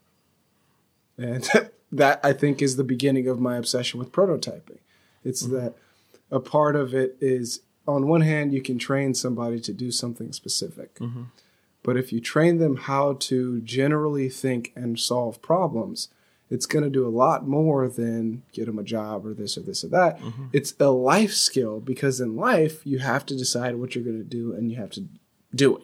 And 1.17 1.47
that 1.91 2.19
I 2.23 2.33
think 2.33 2.61
is 2.61 2.75
the 2.75 2.83
beginning 2.83 3.27
of 3.27 3.39
my 3.39 3.57
obsession 3.57 3.99
with 3.99 4.11
prototyping. 4.11 4.79
It's 5.23 5.43
mm-hmm. 5.43 5.55
that 5.55 5.75
a 6.31 6.39
part 6.39 6.75
of 6.75 6.93
it 6.93 7.17
is 7.21 7.61
on 7.87 8.07
one 8.07 8.21
hand 8.21 8.53
you 8.53 8.61
can 8.61 8.77
train 8.77 9.13
somebody 9.13 9.59
to 9.61 9.73
do 9.73 9.91
something 9.91 10.31
specific. 10.33 10.95
Mm-hmm. 10.95 11.23
But 11.83 11.95
if 11.95 12.11
you 12.11 12.19
train 12.19 12.57
them 12.57 12.75
how 12.75 13.13
to 13.13 13.61
generally 13.61 14.29
think 14.29 14.73
and 14.75 14.99
solve 14.99 15.41
problems, 15.41 16.09
it's 16.49 16.65
going 16.65 16.83
to 16.83 16.89
do 16.89 17.05
a 17.05 17.09
lot 17.09 17.47
more 17.47 17.87
than 17.89 18.43
get 18.53 18.65
them 18.65 18.79
a 18.79 18.83
job 18.83 19.25
or 19.25 19.33
this 19.33 19.57
or 19.57 19.61
this 19.61 19.83
or 19.83 19.89
that. 19.89 20.19
Mm-hmm. 20.19 20.45
It's 20.53 20.73
a 20.79 20.89
life 20.89 21.33
skill 21.33 21.79
because 21.79 22.21
in 22.21 22.35
life 22.35 22.85
you 22.85 22.99
have 22.99 23.25
to 23.27 23.35
decide 23.35 23.75
what 23.75 23.95
you're 23.95 24.03
going 24.03 24.17
to 24.17 24.23
do 24.23 24.53
and 24.53 24.71
you 24.71 24.77
have 24.77 24.91
to 24.91 25.07
do 25.53 25.77
it. 25.77 25.83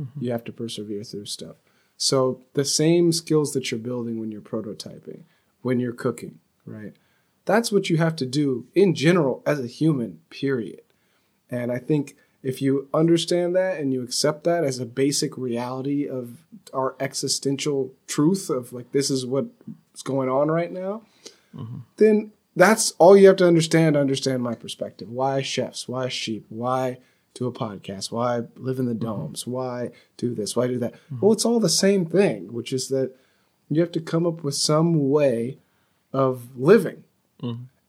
Mm-hmm. 0.00 0.24
You 0.24 0.32
have 0.32 0.44
to 0.44 0.52
persevere 0.52 1.04
through 1.04 1.26
stuff. 1.26 1.56
So 1.96 2.42
the 2.54 2.64
same 2.64 3.12
skills 3.12 3.52
that 3.52 3.70
you're 3.70 3.80
building 3.80 4.18
when 4.18 4.32
you're 4.32 4.40
prototyping, 4.40 5.22
when 5.62 5.80
you're 5.80 5.92
cooking, 5.92 6.40
right? 6.66 6.94
That's 7.44 7.72
what 7.72 7.90
you 7.90 7.96
have 7.96 8.16
to 8.16 8.26
do 8.26 8.66
in 8.74 8.94
general 8.94 9.42
as 9.46 9.60
a 9.60 9.66
human, 9.66 10.20
period. 10.30 10.82
And 11.50 11.70
I 11.70 11.78
think 11.78 12.16
if 12.42 12.60
you 12.60 12.88
understand 12.92 13.54
that 13.54 13.78
and 13.78 13.92
you 13.92 14.02
accept 14.02 14.44
that 14.44 14.64
as 14.64 14.78
a 14.78 14.86
basic 14.86 15.36
reality 15.38 16.08
of 16.08 16.44
our 16.72 16.96
existential 16.98 17.92
truth 18.06 18.50
of 18.50 18.72
like 18.72 18.92
this 18.92 19.10
is 19.10 19.24
what's 19.24 20.02
going 20.02 20.28
on 20.28 20.50
right 20.50 20.72
now, 20.72 21.02
mm-hmm. 21.54 21.78
then 21.96 22.32
that's 22.56 22.92
all 22.92 23.16
you 23.16 23.28
have 23.28 23.36
to 23.36 23.46
understand 23.46 23.94
to 23.94 24.00
understand 24.00 24.42
my 24.42 24.54
perspective. 24.54 25.08
Why 25.08 25.40
chefs? 25.40 25.88
Why 25.88 26.08
sheep? 26.08 26.44
Why 26.48 26.98
do 27.34 27.46
a 27.46 27.52
podcast? 27.52 28.10
Why 28.10 28.42
live 28.56 28.78
in 28.78 28.86
the 28.86 28.92
mm-hmm. 28.92 29.04
domes? 29.04 29.46
Why 29.46 29.90
do 30.16 30.34
this? 30.34 30.56
Why 30.56 30.66
do 30.66 30.78
that? 30.78 30.94
Mm-hmm. 30.94 31.20
Well, 31.20 31.32
it's 31.32 31.44
all 31.44 31.60
the 31.60 31.68
same 31.68 32.06
thing, 32.06 32.52
which 32.52 32.72
is 32.72 32.88
that 32.88 33.14
you 33.70 33.80
have 33.80 33.92
to 33.92 34.00
come 34.00 34.26
up 34.26 34.42
with 34.42 34.54
some 34.54 35.10
way 35.10 35.58
of 36.12 36.56
living. 36.56 37.04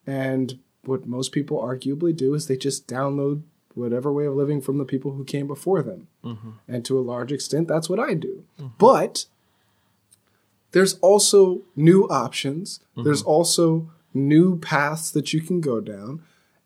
And 0.08 0.60
what 0.84 1.06
most 1.06 1.32
people 1.32 1.62
arguably 1.62 2.16
do 2.16 2.34
is 2.34 2.48
they 2.48 2.58
just 2.58 2.88
download 2.88 3.44
whatever 3.76 4.12
way 4.12 4.26
of 4.26 4.36
living 4.36 4.62
from 4.62 4.78
the 4.78 4.86
people 4.86 5.12
who 5.12 5.24
came 5.24 5.48
before 5.48 5.82
them. 5.82 6.08
Mm-hmm. 6.24 6.52
And 6.68 6.86
to 6.86 6.98
a 6.98 7.02
large 7.02 7.32
extent, 7.32 7.68
that's 7.68 7.90
what 7.90 8.00
I 8.00 8.14
do. 8.14 8.44
Mm-hmm. 8.60 8.76
But 8.78 9.26
there's 10.72 10.96
also 11.00 11.62
new 11.76 12.04
options. 12.10 12.80
Mm-hmm. 12.92 13.04
There's 13.04 13.24
also 13.24 13.92
new 14.14 14.58
paths 14.60 15.12
that 15.12 15.34
you 15.34 15.42
can 15.42 15.62
go 15.62 15.80
down. 15.80 16.22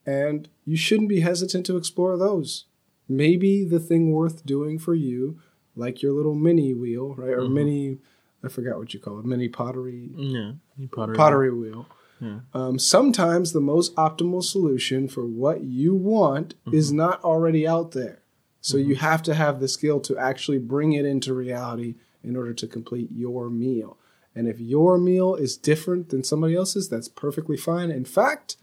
And 0.06 0.48
you 0.66 0.78
shouldn't 0.78 1.10
be 1.10 1.20
hesitant 1.20 1.66
to 1.66 1.78
explore 1.78 2.18
those. 2.18 2.66
Maybe 3.10 3.64
the 3.64 3.80
thing 3.80 4.12
worth 4.12 4.46
doing 4.46 4.80
for 4.80 4.96
you, 4.96 5.40
like 5.76 6.02
your 6.02 6.14
little 6.14 6.36
mini 6.36 6.74
wheel, 6.74 7.14
right? 7.16 7.32
Or 7.32 7.48
mini, 7.48 8.00
I 8.44 8.48
forgot 8.48 8.78
what 8.78 8.94
you 8.94 9.00
call 9.00 9.20
it, 9.20 9.26
mini 9.26 9.50
pottery 9.50 10.10
Yeah. 10.16 10.54
Pottery. 10.92 11.16
pottery 11.16 11.52
wheel. 11.52 11.88
Yeah. 12.20 12.40
Um, 12.54 12.80
sometimes 12.80 13.52
the 13.52 13.62
most 13.62 13.96
optimal 13.96 14.44
solution 14.44 15.08
for 15.08 15.26
what 15.26 15.64
you 15.64 15.96
want 15.96 16.56
mm-hmm. 16.62 16.76
is 16.76 16.92
not 16.92 17.24
already 17.24 17.68
out 17.68 17.92
there. 17.92 18.22
So 18.62 18.78
you 18.78 18.96
mm-hmm. 18.96 19.06
have 19.06 19.24
to 19.24 19.36
have 19.36 19.60
the 19.60 19.68
skill 19.68 20.00
to 20.02 20.18
actually 20.18 20.58
bring 20.58 20.94
it 20.94 21.06
into 21.06 21.34
reality 21.34 21.96
in 22.24 22.36
order 22.36 22.54
to 22.54 22.68
complete 22.68 23.10
your 23.12 23.50
meal. 23.50 23.98
And 24.36 24.48
if 24.48 24.60
your 24.60 24.98
meal 24.98 25.36
is 25.36 25.58
different 25.58 26.10
than 26.10 26.24
somebody 26.24 26.56
else's, 26.56 26.90
that's 26.90 27.08
perfectly 27.08 27.58
fine. 27.58 27.92
In 27.92 28.06
fact, 28.06 28.58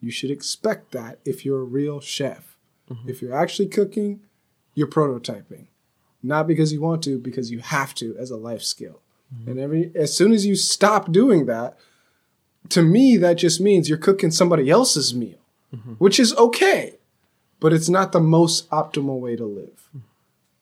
you 0.00 0.10
should 0.10 0.30
expect 0.30 0.92
that 0.92 1.18
if 1.24 1.44
you're 1.44 1.60
a 1.60 1.64
real 1.64 2.00
chef. 2.00 2.56
Mm-hmm. 2.90 3.08
If 3.08 3.22
you're 3.22 3.36
actually 3.36 3.68
cooking, 3.68 4.20
you're 4.74 4.86
prototyping. 4.86 5.66
Not 6.22 6.46
because 6.46 6.72
you 6.72 6.80
want 6.80 7.02
to, 7.04 7.18
because 7.18 7.50
you 7.50 7.60
have 7.60 7.94
to 7.96 8.16
as 8.18 8.30
a 8.30 8.36
life 8.36 8.62
skill. 8.62 9.00
And 9.46 9.58
every 9.58 9.92
as 9.94 10.16
soon 10.16 10.32
as 10.32 10.46
you 10.46 10.56
stop 10.56 11.12
doing 11.12 11.46
that, 11.46 11.76
to 12.70 12.82
me 12.82 13.16
that 13.16 13.34
just 13.34 13.60
means 13.60 13.88
you're 13.88 13.98
cooking 13.98 14.30
somebody 14.30 14.68
else's 14.70 15.14
meal, 15.14 15.38
which 15.98 16.18
is 16.20 16.34
okay, 16.36 16.96
but 17.60 17.72
it's 17.72 17.88
not 17.88 18.12
the 18.12 18.20
most 18.20 18.68
optimal 18.70 19.20
way 19.20 19.36
to 19.36 19.44
live. 19.46 19.88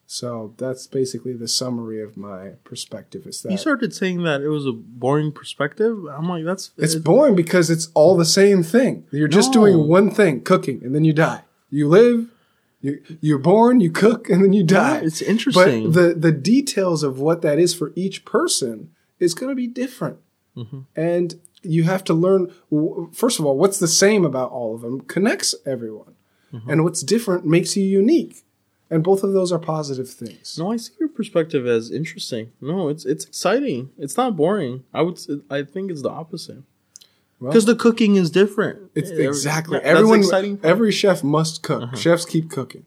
So 0.09 0.55
that's 0.57 0.87
basically 0.87 1.33
the 1.33 1.49
summary 1.49 2.01
of 2.01 2.17
my 2.17 2.51
perspective. 2.63 3.27
Is 3.27 3.43
that 3.43 3.51
You 3.51 3.59
started 3.59 3.93
saying 3.93 4.23
that 4.23 4.41
it 4.41 4.49
was 4.49 4.65
a 4.65 4.73
boring 4.73 5.33
perspective. 5.33 6.05
I'm 6.07 6.29
like, 6.29 6.45
that's 6.45 6.71
it's 6.79 6.95
it- 6.95 7.03
boring 7.05 7.35
because 7.35 7.71
it's 7.71 7.89
all 7.93 8.17
the 8.17 8.25
same 8.25 8.63
thing. 8.63 9.05
You're 9.11 9.27
just 9.27 9.53
No. 9.53 9.61
doing 9.63 9.89
one 9.89 10.11
thing, 10.13 10.43
cooking, 10.43 10.81
and 10.85 10.95
then 10.95 11.05
you 11.05 11.13
die. 11.13 11.43
You 11.71 11.89
live, 11.89 12.29
you 12.81 13.01
you're 13.21 13.39
born, 13.41 13.81
you 13.81 13.91
cook, 13.91 14.31
and 14.31 14.45
then 14.45 14.53
you 14.53 14.63
die. 14.63 14.99
it's 15.03 15.21
interesting. 15.23 15.91
But 15.91 15.95
the 16.01 16.15
the 16.15 16.33
details 16.33 17.03
of 17.03 17.19
what 17.19 17.43
that 17.43 17.59
is 17.59 17.75
for 17.75 17.93
each 17.97 18.25
person 18.25 18.91
is 19.19 19.35
going 19.35 19.49
to 19.51 19.57
be 19.57 19.67
different, 19.67 20.19
Mm-hmm. 20.57 20.79
and 20.95 21.35
you 21.67 21.85
have 21.85 22.05
to 22.05 22.15
learn. 22.15 22.53
First 23.13 23.39
of 23.39 23.47
all, 23.47 23.57
what's 23.59 23.79
the 23.79 23.89
same 23.89 24.25
about 24.25 24.51
all 24.51 24.75
of 24.75 24.81
them 24.83 25.01
connects 25.03 25.55
everyone, 25.65 26.15
Mm-hmm. 26.53 26.71
and 26.71 26.85
what's 26.85 27.03
different 27.03 27.45
makes 27.45 27.77
you 27.77 27.83
unique, 27.85 28.45
and 28.89 29.03
both 29.03 29.25
of 29.25 29.33
those 29.33 29.51
are 29.51 29.59
positive 29.59 30.09
things. 30.09 30.57
No, 30.59 30.71
I 30.73 30.77
see 30.77 30.93
your 31.01 31.09
perspective 31.09 31.67
as 31.67 31.91
interesting. 31.91 32.53
No, 32.61 32.89
it's 32.89 33.05
it's 33.05 33.25
exciting. 33.25 33.91
It's 33.99 34.17
not 34.17 34.37
boring. 34.37 34.85
I 34.95 35.03
would. 35.03 35.19
i 35.51 35.63
think 35.65 35.91
it's 35.91 36.03
the 36.03 36.11
opposite. 36.11 36.63
Well- 37.41 37.51
Because 37.51 37.65
the 37.67 37.75
cooking 37.75 38.15
is 38.17 38.31
different. 38.31 38.91
It's 38.95 39.11
exactly 39.11 39.79
everyone. 39.81 40.21
exciting. 40.21 40.55
Uh-huh. 40.59 40.69
Every 40.69 40.93
chef 40.93 41.23
must 41.25 41.63
cook. 41.63 41.97
Chefs 41.97 42.25
keep 42.25 42.49
cooking, 42.49 42.85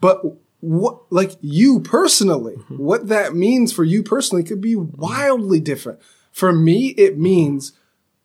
but 0.00 0.22
what 0.60 1.00
like 1.10 1.32
you 1.40 1.80
personally, 1.80 2.54
what 2.68 3.08
that 3.08 3.34
means 3.34 3.72
for 3.72 3.82
you 3.82 4.02
personally 4.04 4.44
could 4.44 4.60
be 4.60 4.76
wildly 4.76 5.58
different. 5.58 5.98
For 6.32 6.52
me, 6.52 6.88
it 6.96 7.18
means 7.18 7.72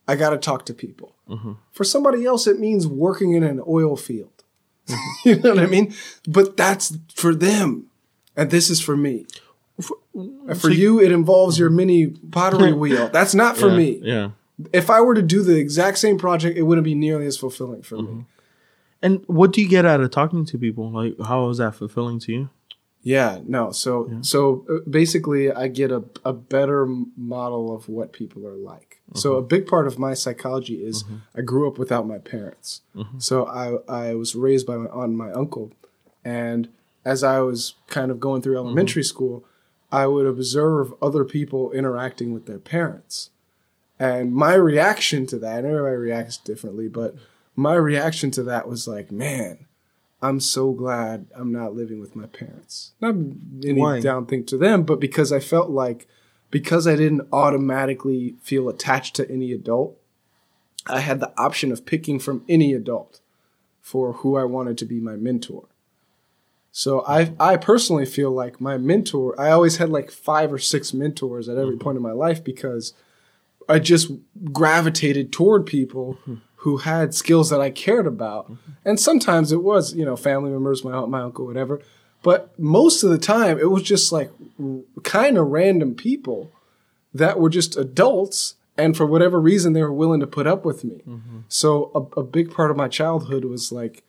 I 0.07 0.15
got 0.15 0.32
to 0.32 0.38
talk 0.38 0.65
to 0.65 0.73
people. 0.73 1.15
Mm-hmm. 1.30 1.53
For 1.72 1.84
somebody 1.84 2.26
else, 2.26 2.48
it 2.48 2.60
means 2.60 2.88
working 2.88 3.34
in 3.34 3.44
an 3.44 3.61
oil 3.68 3.95
field. 3.95 4.44
you 5.26 5.38
know 5.40 5.56
what 5.56 5.64
I 5.64 5.65
mean? 5.65 5.94
But 6.27 6.57
that's 6.57 6.95
for 7.15 7.34
them, 7.34 7.88
and 8.36 8.52
this 8.52 8.69
is 8.69 8.80
for 8.80 8.95
me. 8.95 9.26
And 10.14 10.60
for 10.60 10.69
you, 10.69 11.02
it 11.02 11.11
involves 11.11 11.57
your 11.57 11.69
mini 11.69 12.07
pottery 12.07 12.72
wheel. 12.84 13.10
That's 13.10 13.34
not 13.34 13.57
for 13.57 13.69
yeah, 13.69 13.77
me. 13.77 13.99
Yeah. 14.02 14.30
If 14.72 14.90
I 14.90 15.02
were 15.02 15.15
to 15.15 15.22
do 15.22 15.41
the 15.41 15.57
exact 15.57 15.98
same 15.98 16.18
project, 16.18 16.57
it 16.57 16.61
wouldn't 16.61 16.86
be 16.86 16.95
nearly 16.95 17.26
as 17.26 17.38
fulfilling 17.38 17.82
for 17.82 17.95
me. 17.95 18.03
Mm-hmm. 18.03 18.22
And 19.02 19.23
what 19.27 19.52
do 19.52 19.61
you 19.61 19.68
get 19.68 19.86
out 19.86 20.02
of 20.02 20.11
talking 20.11 20.45
to 20.45 20.57
people? 20.57 20.91
Like, 20.91 21.15
how 21.27 21.49
is 21.49 21.57
that 21.57 21.76
fulfilling 21.76 22.19
to 22.19 22.32
you? 22.32 22.49
Yeah, 23.06 23.41
no. 23.45 23.72
So 23.72 24.10
so 24.22 24.65
uh, 24.68 24.90
basically, 24.90 25.52
I 25.52 25.68
get 25.68 25.91
a 25.91 26.03
a 26.26 26.34
better 26.34 26.88
model 27.15 27.73
of 27.73 27.88
what 27.88 28.11
people 28.11 28.48
are 28.48 28.56
like. 28.56 28.99
So 29.14 29.30
mm-hmm. 29.30 29.45
a 29.45 29.48
big 29.48 29.68
part 29.68 29.86
of 29.86 29.99
my 29.99 30.15
psychology 30.15 30.84
is 30.84 31.03
mm-hmm. 31.03 31.18
I 31.38 31.41
grew 31.41 31.68
up 31.68 31.77
without 31.77 32.07
my 32.07 32.18
parents. 32.18 32.82
Mm-hmm. 32.95 33.19
So 33.19 33.45
I 33.45 34.07
I 34.10 34.15
was 34.15 34.34
raised 34.34 34.65
by 34.65 34.77
my 34.77 34.90
aunt 34.90 35.10
and 35.10 35.18
my 35.18 35.32
uncle, 35.32 35.72
and 36.26 36.68
as 37.06 37.23
I 37.23 37.41
was 37.41 37.76
kind 37.86 38.10
of 38.10 38.19
going 38.19 38.41
through 38.41 38.57
elementary 38.57 39.03
school, 39.03 39.45
I 39.91 40.07
would 40.07 40.26
observe 40.26 40.91
other 40.99 41.23
people 41.23 41.72
interacting 41.73 42.34
with 42.34 42.48
their 42.48 42.57
parents, 42.57 43.30
and 43.99 44.34
my 44.34 44.56
reaction 44.56 45.27
to 45.27 45.38
that. 45.38 45.60
And 45.60 45.68
everybody 45.68 45.95
reacts 45.95 46.38
differently, 46.38 46.88
but 46.88 47.14
my 47.56 47.76
reaction 47.76 48.32
to 48.32 48.44
that 48.44 48.68
was 48.68 48.88
like, 48.88 49.11
man. 49.11 49.65
I'm 50.28 50.40
so 50.40 50.72
glad 50.72 51.28
I'm 51.36 51.52
not 51.52 51.76
living 51.76 52.00
with 52.00 52.16
my 52.16 52.26
parents. 52.26 52.94
Not 53.00 53.16
any 53.64 53.80
Why? 53.80 54.00
down 54.00 54.26
thing 54.26 54.44
to 54.46 54.58
them, 54.58 54.84
but 54.84 55.00
because 55.00 55.32
I 55.32 55.40
felt 55.40 55.70
like 55.70 56.08
because 56.52 56.88
I 56.88 56.96
didn't 56.96 57.28
automatically 57.32 58.36
feel 58.42 58.70
attached 58.70 59.16
to 59.16 59.30
any 59.30 59.52
adult, 59.52 59.98
I 60.88 61.00
had 61.00 61.20
the 61.20 61.34
option 61.38 61.72
of 61.72 61.86
picking 61.86 62.20
from 62.20 62.44
any 62.48 62.74
adult 62.74 63.20
for 63.82 64.14
who 64.14 64.36
I 64.36 64.46
wanted 64.46 64.78
to 64.80 64.86
be 64.86 65.00
my 65.00 65.16
mentor. 65.16 65.66
So 66.72 67.06
I 67.08 67.34
I 67.40 67.58
personally 67.58 68.06
feel 68.06 68.32
like 68.32 68.60
my 68.60 68.78
mentor, 68.78 69.40
I 69.40 69.52
always 69.52 69.78
had 69.78 69.90
like 69.90 70.12
five 70.12 70.52
or 70.52 70.60
six 70.60 70.94
mentors 70.94 71.48
at 71.48 71.58
every 71.58 71.76
mm-hmm. 71.76 71.84
point 71.84 71.98
in 71.98 72.04
my 72.04 72.12
life 72.12 72.44
because 72.44 72.94
I 73.70 73.80
just 73.80 74.12
gravitated 74.52 75.32
toward 75.32 75.66
people 75.66 76.14
hmm. 76.26 76.36
Who 76.66 76.78
had 76.78 77.14
skills 77.14 77.52
that 77.52 77.62
I 77.62 77.70
cared 77.70 78.08
about. 78.08 78.46
Mm-hmm. 78.46 78.72
And 78.86 79.00
sometimes 79.00 79.52
it 79.52 79.62
was, 79.62 79.94
you 79.94 80.04
know, 80.04 80.16
family 80.16 80.50
members, 80.50 80.84
my 80.84 80.94
aunt, 80.94 81.12
my 81.12 81.22
uncle, 81.22 81.46
whatever. 81.46 81.80
But 82.24 82.58
most 82.60 83.04
of 83.04 83.12
the 83.12 83.20
time 83.20 83.60
it 83.60 83.70
was 83.70 83.84
just 83.84 84.12
like 84.12 84.32
kind 85.04 85.38
of 85.38 85.46
random 85.50 85.94
people 85.94 86.52
that 87.14 87.40
were 87.40 87.52
just 87.52 87.78
adults 87.78 88.56
and 88.80 88.98
for 88.98 89.06
whatever 89.06 89.40
reason 89.40 89.74
they 89.74 89.84
were 89.84 89.94
willing 89.94 90.20
to 90.22 90.26
put 90.26 90.48
up 90.48 90.66
with 90.66 90.84
me. 90.84 91.04
Mm-hmm. 91.08 91.42
So 91.50 91.92
a, 91.94 92.22
a 92.22 92.24
big 92.24 92.52
part 92.52 92.72
of 92.72 92.78
my 92.78 92.88
childhood 92.88 93.46
was 93.46 93.72
like 93.72 94.04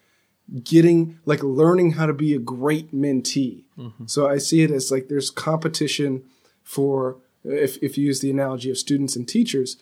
getting 0.65 1.19
like 1.27 1.43
learning 1.43 1.91
how 1.93 2.07
to 2.07 2.15
be 2.15 2.33
a 2.33 2.39
great 2.39 2.91
mentee. 2.91 3.65
Mm-hmm. 3.79 4.07
So 4.07 4.27
I 4.27 4.39
see 4.39 4.63
it 4.63 4.71
as 4.71 4.91
like 4.91 5.09
there's 5.09 5.29
competition 5.29 6.25
for 6.63 7.19
if 7.45 7.77
if 7.83 7.99
you 7.99 8.07
use 8.07 8.21
the 8.21 8.31
analogy 8.31 8.71
of 8.71 8.79
students 8.79 9.15
and 9.15 9.29
teachers, 9.29 9.77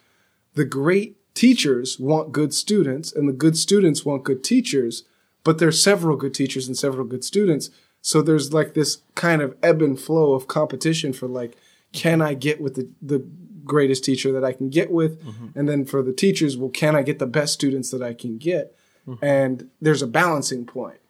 the 0.55 0.64
great 0.64 1.18
teachers 1.35 1.98
want 1.98 2.32
good 2.32 2.55
students 2.55 3.12
and 3.12 3.28
the 3.28 3.32
good 3.32 3.56
students 3.56 4.05
want 4.05 4.24
good 4.24 4.43
teachers, 4.43 5.05
but 5.43 5.59
there's 5.59 5.82
several 5.82 6.16
good 6.16 6.35
teachers 6.35 6.66
and 6.66 6.77
several 6.77 7.05
good 7.05 7.24
students. 7.24 7.70
So 8.01 8.23
there's 8.23 8.52
like 8.52 8.74
this 8.74 8.98
kind 9.15 9.43
of 9.43 9.56
ebb 9.62 9.82
and 9.82 9.98
flow 9.98 10.35
of 10.35 10.47
competition 10.47 11.12
for 11.12 11.27
like, 11.27 11.56
can 11.93 12.20
I 12.23 12.35
get 12.35 12.61
with 12.61 12.74
the, 12.74 12.89
the 13.02 13.27
greatest 13.65 14.05
teacher 14.05 14.32
that 14.32 14.44
I 14.44 14.52
can 14.52 14.69
get 14.69 14.90
with? 14.90 15.23
Mm-hmm. 15.24 15.59
And 15.59 15.69
then 15.69 15.85
for 15.85 16.02
the 16.02 16.12
teachers, 16.12 16.56
well, 16.56 16.70
can 16.70 16.94
I 16.94 17.02
get 17.02 17.19
the 17.19 17.27
best 17.27 17.55
students 17.55 17.90
that 17.90 18.02
I 18.02 18.15
can 18.15 18.39
get? 18.39 18.77
Mm-hmm. 19.06 19.24
And 19.24 19.70
there's 19.81 20.02
a 20.02 20.06
balancing 20.06 20.66
point. 20.66 21.01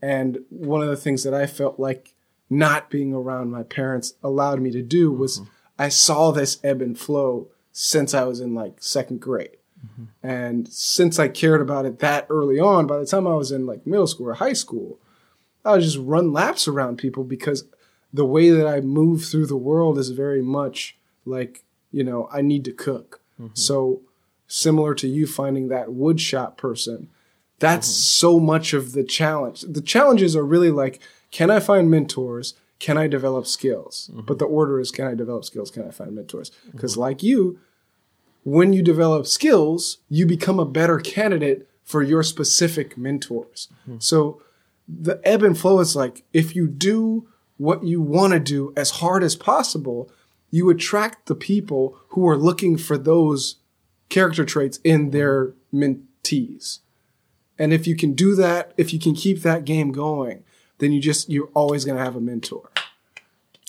And 0.00 0.38
one 0.48 0.82
of 0.82 0.88
the 0.88 0.96
things 0.96 1.22
that 1.22 1.34
I 1.34 1.46
felt 1.46 1.78
like 1.78 2.14
not 2.50 2.90
being 2.90 3.14
around 3.14 3.50
my 3.50 3.62
parents 3.62 4.14
allowed 4.22 4.60
me 4.60 4.70
to 4.72 4.82
do 4.82 5.12
was 5.12 5.40
mm-hmm. 5.40 5.50
I 5.78 5.88
saw 5.88 6.32
this 6.32 6.58
ebb 6.62 6.82
and 6.82 6.98
flow 6.98 7.48
since 7.72 8.12
I 8.14 8.24
was 8.24 8.40
in 8.40 8.54
like 8.54 8.82
second 8.82 9.20
grade. 9.20 9.56
Mm-hmm. 9.84 10.04
And 10.26 10.68
since 10.68 11.18
I 11.18 11.28
cared 11.28 11.60
about 11.60 11.86
it 11.86 11.98
that 12.00 12.26
early 12.30 12.58
on, 12.58 12.86
by 12.86 12.98
the 12.98 13.06
time 13.06 13.26
I 13.26 13.34
was 13.34 13.50
in 13.50 13.66
like 13.66 13.86
middle 13.86 14.06
school 14.06 14.28
or 14.28 14.34
high 14.34 14.52
school, 14.52 14.98
I 15.64 15.72
would 15.72 15.82
just 15.82 15.98
run 15.98 16.32
laps 16.32 16.66
around 16.68 16.98
people 16.98 17.24
because 17.24 17.64
the 18.12 18.24
way 18.24 18.50
that 18.50 18.66
I 18.66 18.80
move 18.80 19.24
through 19.24 19.46
the 19.46 19.56
world 19.56 19.98
is 19.98 20.10
very 20.10 20.42
much 20.42 20.96
like, 21.24 21.64
you 21.90 22.04
know, 22.04 22.28
I 22.32 22.42
need 22.42 22.64
to 22.66 22.72
cook. 22.72 23.20
Mm-hmm. 23.40 23.54
So 23.54 24.02
similar 24.46 24.94
to 24.96 25.08
you 25.08 25.26
finding 25.26 25.68
that 25.68 25.92
wood 25.92 26.20
shop 26.20 26.56
person, 26.56 27.08
that's 27.58 27.88
mm-hmm. 27.88 28.28
so 28.28 28.40
much 28.40 28.72
of 28.72 28.92
the 28.92 29.04
challenge. 29.04 29.62
The 29.62 29.80
challenges 29.80 30.36
are 30.36 30.44
really 30.44 30.70
like, 30.70 31.00
can 31.30 31.50
I 31.50 31.60
find 31.60 31.90
mentors? 31.90 32.54
Can 32.78 32.98
I 32.98 33.06
develop 33.06 33.46
skills? 33.46 34.10
But 34.12 34.40
the 34.40 34.44
order 34.44 34.80
is, 34.80 34.90
can 34.90 35.06
I 35.06 35.14
develop 35.14 35.44
skills? 35.44 35.70
Can 35.70 35.86
I 35.86 35.92
find 35.92 36.16
mentors? 36.16 36.50
Because 36.72 36.96
like 36.96 37.22
you, 37.22 37.60
when 38.44 38.72
you 38.72 38.82
develop 38.82 39.26
skills, 39.26 39.98
you 40.08 40.26
become 40.26 40.58
a 40.58 40.64
better 40.64 40.98
candidate 40.98 41.68
for 41.84 42.02
your 42.02 42.22
specific 42.22 42.96
mentors. 42.96 43.68
Hmm. 43.84 43.96
So 43.98 44.42
the 44.88 45.20
ebb 45.24 45.42
and 45.42 45.58
flow 45.58 45.80
is 45.80 45.94
like 45.94 46.24
if 46.32 46.56
you 46.56 46.66
do 46.66 47.28
what 47.56 47.84
you 47.84 48.00
want 48.00 48.32
to 48.32 48.40
do 48.40 48.72
as 48.76 48.90
hard 48.90 49.22
as 49.22 49.36
possible, 49.36 50.10
you 50.50 50.68
attract 50.70 51.26
the 51.26 51.34
people 51.34 51.98
who 52.08 52.28
are 52.28 52.36
looking 52.36 52.76
for 52.76 52.98
those 52.98 53.56
character 54.08 54.44
traits 54.44 54.78
in 54.84 55.10
their 55.10 55.54
mentees. 55.72 56.80
And 57.58 57.72
if 57.72 57.86
you 57.86 57.96
can 57.96 58.12
do 58.12 58.34
that, 58.34 58.72
if 58.76 58.92
you 58.92 58.98
can 58.98 59.14
keep 59.14 59.42
that 59.42 59.64
game 59.64 59.92
going, 59.92 60.44
then 60.78 60.92
you 60.92 61.00
just 61.00 61.30
you're 61.30 61.50
always 61.54 61.84
going 61.84 61.96
to 61.96 62.04
have 62.04 62.16
a 62.16 62.20
mentor. 62.20 62.70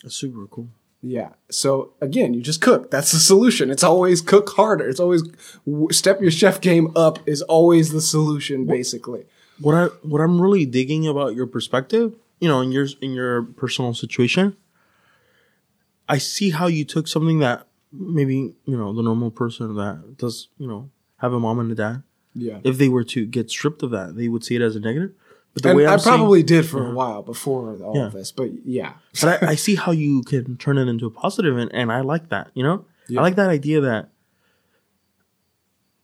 That's 0.01 0.15
super 0.15 0.47
cool. 0.47 0.69
Yeah. 1.03 1.29
So 1.51 1.93
again, 1.99 2.33
you 2.33 2.41
just 2.41 2.61
cook. 2.61 2.89
That's 2.89 3.11
the 3.11 3.19
solution. 3.19 3.69
It's 3.69 3.83
always 3.83 4.21
cook 4.21 4.49
harder. 4.51 4.87
It's 4.87 5.01
always 5.01 5.23
step 5.91 6.21
your 6.21 6.31
chef 6.31 6.61
game 6.61 6.91
up 6.95 7.19
is 7.27 7.41
always 7.43 7.91
the 7.91 8.01
solution 8.01 8.65
basically. 8.65 9.25
What 9.59 9.75
I 9.75 9.85
what 10.01 10.21
I'm 10.21 10.41
really 10.41 10.65
digging 10.65 11.05
about 11.05 11.35
your 11.35 11.45
perspective, 11.45 12.15
you 12.39 12.47
know, 12.47 12.61
in 12.61 12.71
your 12.71 12.87
in 13.01 13.11
your 13.11 13.43
personal 13.43 13.93
situation, 13.93 14.55
I 16.07 16.19
see 16.19 16.51
how 16.51 16.67
you 16.67 16.85
took 16.85 17.09
something 17.09 17.39
that 17.39 17.67
maybe 17.91 18.55
you 18.65 18.77
know 18.77 18.93
the 18.93 19.03
normal 19.03 19.29
person 19.29 19.75
that 19.75 20.17
does 20.17 20.47
you 20.57 20.67
know 20.67 20.89
have 21.17 21.33
a 21.33 21.39
mom 21.39 21.59
and 21.59 21.71
a 21.71 21.75
dad. 21.75 22.03
Yeah. 22.33 22.59
If 22.63 22.77
they 22.77 22.87
were 22.87 23.03
to 23.03 23.25
get 23.25 23.51
stripped 23.51 23.83
of 23.83 23.91
that, 23.91 24.15
they 24.15 24.29
would 24.29 24.43
see 24.43 24.55
it 24.55 24.61
as 24.61 24.75
a 24.75 24.79
negative. 24.79 25.11
But 25.53 25.63
the 25.63 25.69
And 25.69 25.77
way 25.77 25.85
I 25.85 25.93
I'm 25.93 25.99
seeing- 25.99 26.15
probably 26.17 26.41
did 26.43 26.65
for 26.65 26.79
a 26.79 26.85
uh-huh. 26.85 26.93
while 26.95 27.21
before 27.21 27.77
all 27.83 27.95
Yeah. 27.95 28.07
of 28.07 28.13
this, 28.13 28.31
but 28.31 28.49
yeah. 28.65 28.93
but 29.21 29.43
I, 29.43 29.49
I 29.51 29.55
see 29.55 29.75
how 29.75 29.91
you 29.91 30.23
can 30.23 30.57
turn 30.57 30.77
it 30.79 30.87
into 30.87 31.05
a 31.05 31.11
positive, 31.11 31.57
and, 31.57 31.71
and 31.73 31.91
I 31.91 32.01
like 32.01 32.29
that. 32.29 32.49
You 32.55 32.63
know, 32.63 32.85
Yeah. 33.07 33.19
I 33.19 33.23
like 33.23 33.35
that 33.35 33.49
idea 33.49 33.81
that 33.81 34.09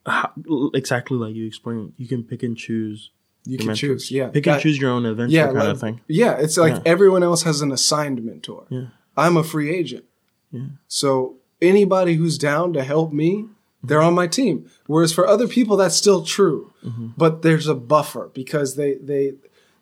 how, 0.06 0.32
exactly 0.74 1.18
like 1.18 1.36
you 1.36 1.46
explained, 1.46 1.94
you 1.98 2.08
can 2.08 2.24
pick 2.24 2.44
and 2.44 2.56
choose. 2.58 3.12
You 3.46 3.58
can 3.58 3.68
mentors. 3.68 3.80
choose. 3.80 4.12
Yeah. 4.12 4.28
pick 4.30 4.44
That- 4.46 4.54
and 4.56 4.62
choose 4.62 4.78
your 4.80 4.92
own 4.92 5.06
adventure 5.06 5.36
yeah, 5.36 5.46
kind 5.46 5.58
like- 5.58 5.68
of 5.70 5.80
thing. 5.80 6.02
Yeah, 6.08 6.38
it's 6.38 6.58
like 6.58 6.76
Yeah. 6.76 6.82
everyone 6.86 7.24
else 7.24 7.44
has 7.44 7.62
an 7.62 7.72
assigned 7.72 8.24
mentor. 8.24 8.66
Yeah. 8.70 8.88
I'm 9.18 9.36
a 9.38 9.44
free 9.44 9.70
agent. 9.76 10.06
Yeah. 10.52 10.62
So 10.88 11.38
anybody 11.62 12.16
who's 12.16 12.38
down 12.38 12.74
to 12.74 12.84
help 12.84 13.12
me, 13.12 13.46
they're 13.84 14.02
on 14.02 14.14
my 14.14 14.28
team. 14.28 14.70
Whereas 14.88 15.14
for 15.14 15.28
other 15.28 15.48
people, 15.48 15.78
that's 15.78 15.96
still 15.96 16.24
true, 16.24 16.72
Mm-hmm. 16.84 17.08
but 17.18 17.42
there's 17.42 17.68
a 17.68 17.76
buffer 17.76 18.30
because 18.34 18.76
they 18.76 18.96
they 18.96 19.34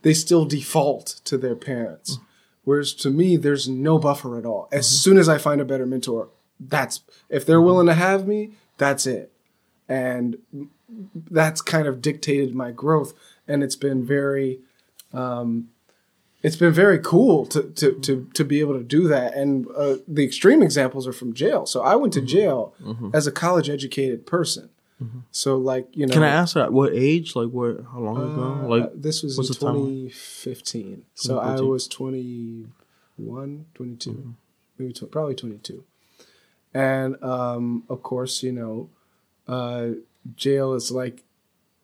they 0.03 0.13
still 0.13 0.45
default 0.45 1.21
to 1.25 1.37
their 1.37 1.55
parents. 1.55 2.17
Mm. 2.17 2.21
Whereas 2.63 2.93
to 2.95 3.09
me, 3.09 3.37
there's 3.37 3.67
no 3.67 3.97
buffer 3.97 4.37
at 4.37 4.45
all. 4.45 4.67
As 4.71 4.85
Mm-hmm. 4.87 4.95
soon 4.95 5.17
as 5.17 5.27
I 5.29 5.37
find 5.37 5.61
a 5.61 5.65
better 5.65 5.85
mentor, 5.85 6.29
that's 6.59 7.01
if 7.29 7.45
they're 7.45 7.61
willing 7.61 7.87
to 7.87 7.93
have 7.93 8.27
me, 8.27 8.51
that's 8.77 9.05
it. 9.07 9.31
And 9.89 10.37
that's 11.29 11.61
kind 11.61 11.87
of 11.87 12.01
dictated 12.01 12.53
my 12.55 12.71
growth, 12.71 13.13
and 13.47 13.63
it's 13.63 13.75
been 13.75 14.05
very 14.05 14.59
um, 15.13 15.69
it's 16.47 16.59
been 16.63 16.73
very 16.85 16.99
cool 17.13 17.45
to 17.53 17.59
to 17.81 17.87
to 18.05 18.11
to 18.37 18.43
be 18.51 18.57
able 18.63 18.75
to 18.81 18.83
do 18.97 19.01
that. 19.13 19.29
And 19.41 19.51
uh, 19.83 19.95
the 20.17 20.23
extreme 20.29 20.61
examples 20.67 21.03
are 21.09 21.13
from 21.21 21.33
jail. 21.43 21.61
So 21.73 21.77
I 21.81 21.95
went 22.01 22.13
to 22.13 22.21
Mm-hmm. 22.21 22.37
jail 22.37 22.59
as 23.17 23.27
a 23.27 23.31
college 23.43 23.69
educated 23.77 24.19
person. 24.35 24.65
So 25.31 25.49
like 25.71 25.85
you 25.99 26.05
know, 26.07 26.13
Can 26.17 26.23
I 26.23 26.29
ask 26.41 26.51
at 26.57 26.73
what 26.73 26.91
age? 26.93 27.35
Like 27.35 27.49
what? 27.57 27.73
How 27.91 27.99
long 28.07 28.17
ago? 28.31 28.43
uh, 28.63 28.67
Like 28.73 28.89
this 29.05 29.21
was 29.23 29.37
in 29.37 29.43
the 29.45 29.53
timeline? 29.53 30.09
2015. 30.09 31.03
So 31.13 31.31
I 31.37 31.61
was 31.61 31.87
21, 31.87 33.65
22, 33.75 34.09
Mm-hmm. 34.11 34.31
maybe 34.77 34.93
tw- 34.93 35.11
probably 35.11 35.35
22. 35.35 35.83
And 36.73 37.21
um, 37.23 37.83
of 37.89 38.01
course, 38.03 38.41
you 38.43 38.51
know, 38.51 38.89
uh, 39.47 39.89
jail 40.35 40.73
is 40.73 40.91
like 40.91 41.23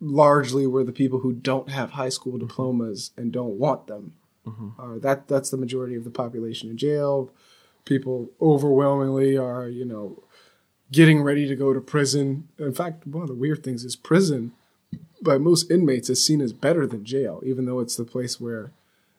largely 0.02 0.66
where 0.68 0.84
the 0.84 0.92
people 0.92 1.20
who 1.20 1.34
don't 1.34 1.70
have 1.70 1.92
high 1.92 2.10
school 2.10 2.34
Mm-hmm. 2.34 2.48
diplomas 2.48 3.12
and 3.18 3.32
don't 3.32 3.58
want 3.60 3.88
them 3.88 4.14
Uh, 4.46 5.00
that 5.00 5.28
that's 5.28 5.50
the 5.50 5.58
majority 5.58 5.96
of 5.96 6.04
the 6.04 6.10
population 6.10 6.70
in 6.70 6.78
jail. 6.78 7.30
People 7.86 8.30
overwhelmingly 8.42 9.38
are, 9.38 9.68
you 9.68 9.86
know, 9.86 10.24
getting 10.92 11.22
ready 11.22 11.48
to 11.48 11.56
go 11.56 11.74
to 11.74 11.82
prison. 11.82 12.48
In 12.58 12.74
fact, 12.74 13.08
one 13.08 13.24
of 13.24 13.30
the 13.30 13.36
weird 13.36 13.64
things 13.64 13.84
is 13.84 13.96
prison 13.96 14.52
by 15.22 15.38
most 15.38 15.72
inmates 15.72 16.10
is 16.10 16.24
seen 16.24 16.42
as 16.42 16.54
better 16.54 16.86
than 16.86 17.06
jail, 17.06 17.42
even 17.46 17.66
though 17.66 17.80
it's 17.80 17.96
the 17.96 18.04
place 18.04 18.40
where 18.40 18.72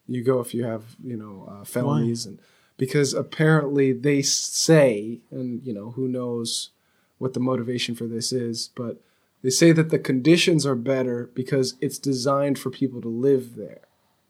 you 0.07 0.23
go 0.23 0.39
if 0.39 0.53
you 0.53 0.63
have, 0.63 0.95
you 1.03 1.17
know, 1.17 1.47
uh, 1.49 1.63
felonies 1.65 2.25
and 2.25 2.39
because 2.77 3.13
apparently 3.13 3.91
they 3.93 4.21
say, 4.21 5.19
and 5.31 5.65
you 5.65 5.73
know, 5.73 5.91
who 5.91 6.07
knows 6.07 6.69
what 7.17 7.33
the 7.33 7.39
motivation 7.39 7.95
for 7.95 8.05
this 8.05 8.31
is, 8.31 8.69
but 8.75 9.01
they 9.41 9.49
say 9.49 9.71
that 9.71 9.89
the 9.89 9.99
conditions 9.99 10.65
are 10.65 10.75
better 10.75 11.29
because 11.33 11.75
it's 11.79 11.97
designed 11.97 12.59
for 12.59 12.69
people 12.69 13.01
to 13.01 13.07
live 13.07 13.55
there. 13.55 13.81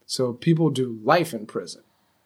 So 0.05 0.33
people 0.33 0.69
do 0.69 0.99
life 1.03 1.33
in 1.33 1.45
prison, 1.45 1.81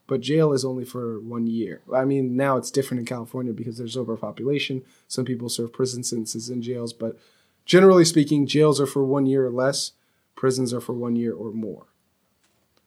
but 0.08 0.22
jail 0.22 0.54
is 0.54 0.66
only 0.66 0.86
for 0.86 1.20
one 1.20 1.48
year. 1.48 1.82
I 1.94 2.06
mean, 2.06 2.36
now 2.36 2.58
it's 2.58 2.72
different 2.72 3.00
in 3.00 3.06
California 3.06 3.54
because 3.54 3.78
there's 3.78 3.98
overpopulation. 3.98 4.84
Some 5.08 5.26
people 5.26 5.50
serve 5.50 5.72
prison 5.72 6.04
sentences 6.04 6.50
in 6.50 6.62
jails, 6.62 6.94
but 6.94 7.18
generally 7.66 8.06
speaking, 8.06 8.48
jails 8.48 8.82
are 8.82 8.86
for 8.86 9.04
one 9.04 9.26
year 9.26 9.46
or 9.46 9.52
less, 9.52 9.94
prisons 10.36 10.74
are 10.74 10.82
for 10.82 10.94
one 10.94 11.16
year 11.16 11.34
or 11.34 11.52
more. 11.52 11.86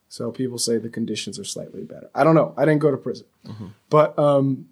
So 0.09 0.31
people 0.31 0.59
say 0.59 0.77
the 0.77 0.91
conditions 0.91 1.39
are 1.39 1.45
slightly 1.45 1.85
better. 1.85 2.11
I 2.15 2.23
don't 2.23 2.35
know. 2.35 2.53
I 2.59 2.67
didn't 2.67 2.81
go 2.83 2.91
to 2.91 2.99
prison, 2.99 3.27
but 3.89 4.19
um, 4.19 4.69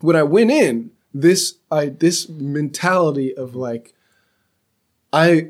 when 0.00 0.16
I 0.16 0.22
went 0.22 0.50
in, 0.50 0.92
this 1.12 1.56
I 1.70 1.86
this 1.86 2.28
mentality 2.28 3.36
of 3.36 3.54
like 3.54 3.92
I 5.12 5.48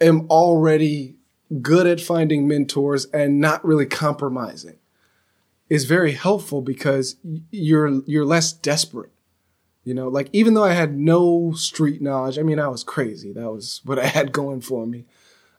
am 0.00 0.26
already 0.30 1.15
good 1.62 1.86
at 1.86 2.00
finding 2.00 2.48
mentors 2.48 3.06
and 3.06 3.40
not 3.40 3.64
really 3.64 3.86
compromising 3.86 4.78
is 5.68 5.84
very 5.84 6.12
helpful 6.12 6.60
because 6.60 7.16
you're 7.50 8.02
you're 8.06 8.24
less 8.24 8.52
desperate. 8.52 9.10
You 9.84 9.94
know, 9.94 10.08
like 10.08 10.28
even 10.32 10.54
though 10.54 10.64
I 10.64 10.72
had 10.72 10.96
no 10.96 11.52
street 11.52 12.02
knowledge, 12.02 12.38
I 12.38 12.42
mean, 12.42 12.58
I 12.58 12.68
was 12.68 12.82
crazy. 12.82 13.32
That 13.32 13.52
was 13.52 13.80
what 13.84 13.98
I 14.04 14.06
had 14.06 14.32
going 14.32 14.60
for 14.60 14.86
me. 14.86 15.04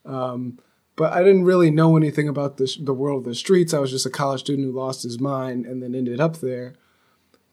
Um, 0.06 0.60
but 0.98 1.14
I 1.14 1.22
didn't 1.24 1.46
really 1.46 1.70
know 1.70 1.96
anything 1.96 2.28
about 2.28 2.58
the, 2.58 2.76
the 2.80 2.94
world 2.94 3.20
of 3.20 3.26
the 3.26 3.36
streets. 3.36 3.74
I 3.74 3.80
was 3.80 3.92
just 3.92 4.06
a 4.06 4.10
college 4.10 4.42
student 4.42 4.68
who 4.68 4.74
lost 4.74 5.04
his 5.04 5.20
mind 5.20 5.66
and 5.66 5.82
then 5.82 5.94
ended 5.94 6.20
up 6.20 6.38
there. 6.38 6.74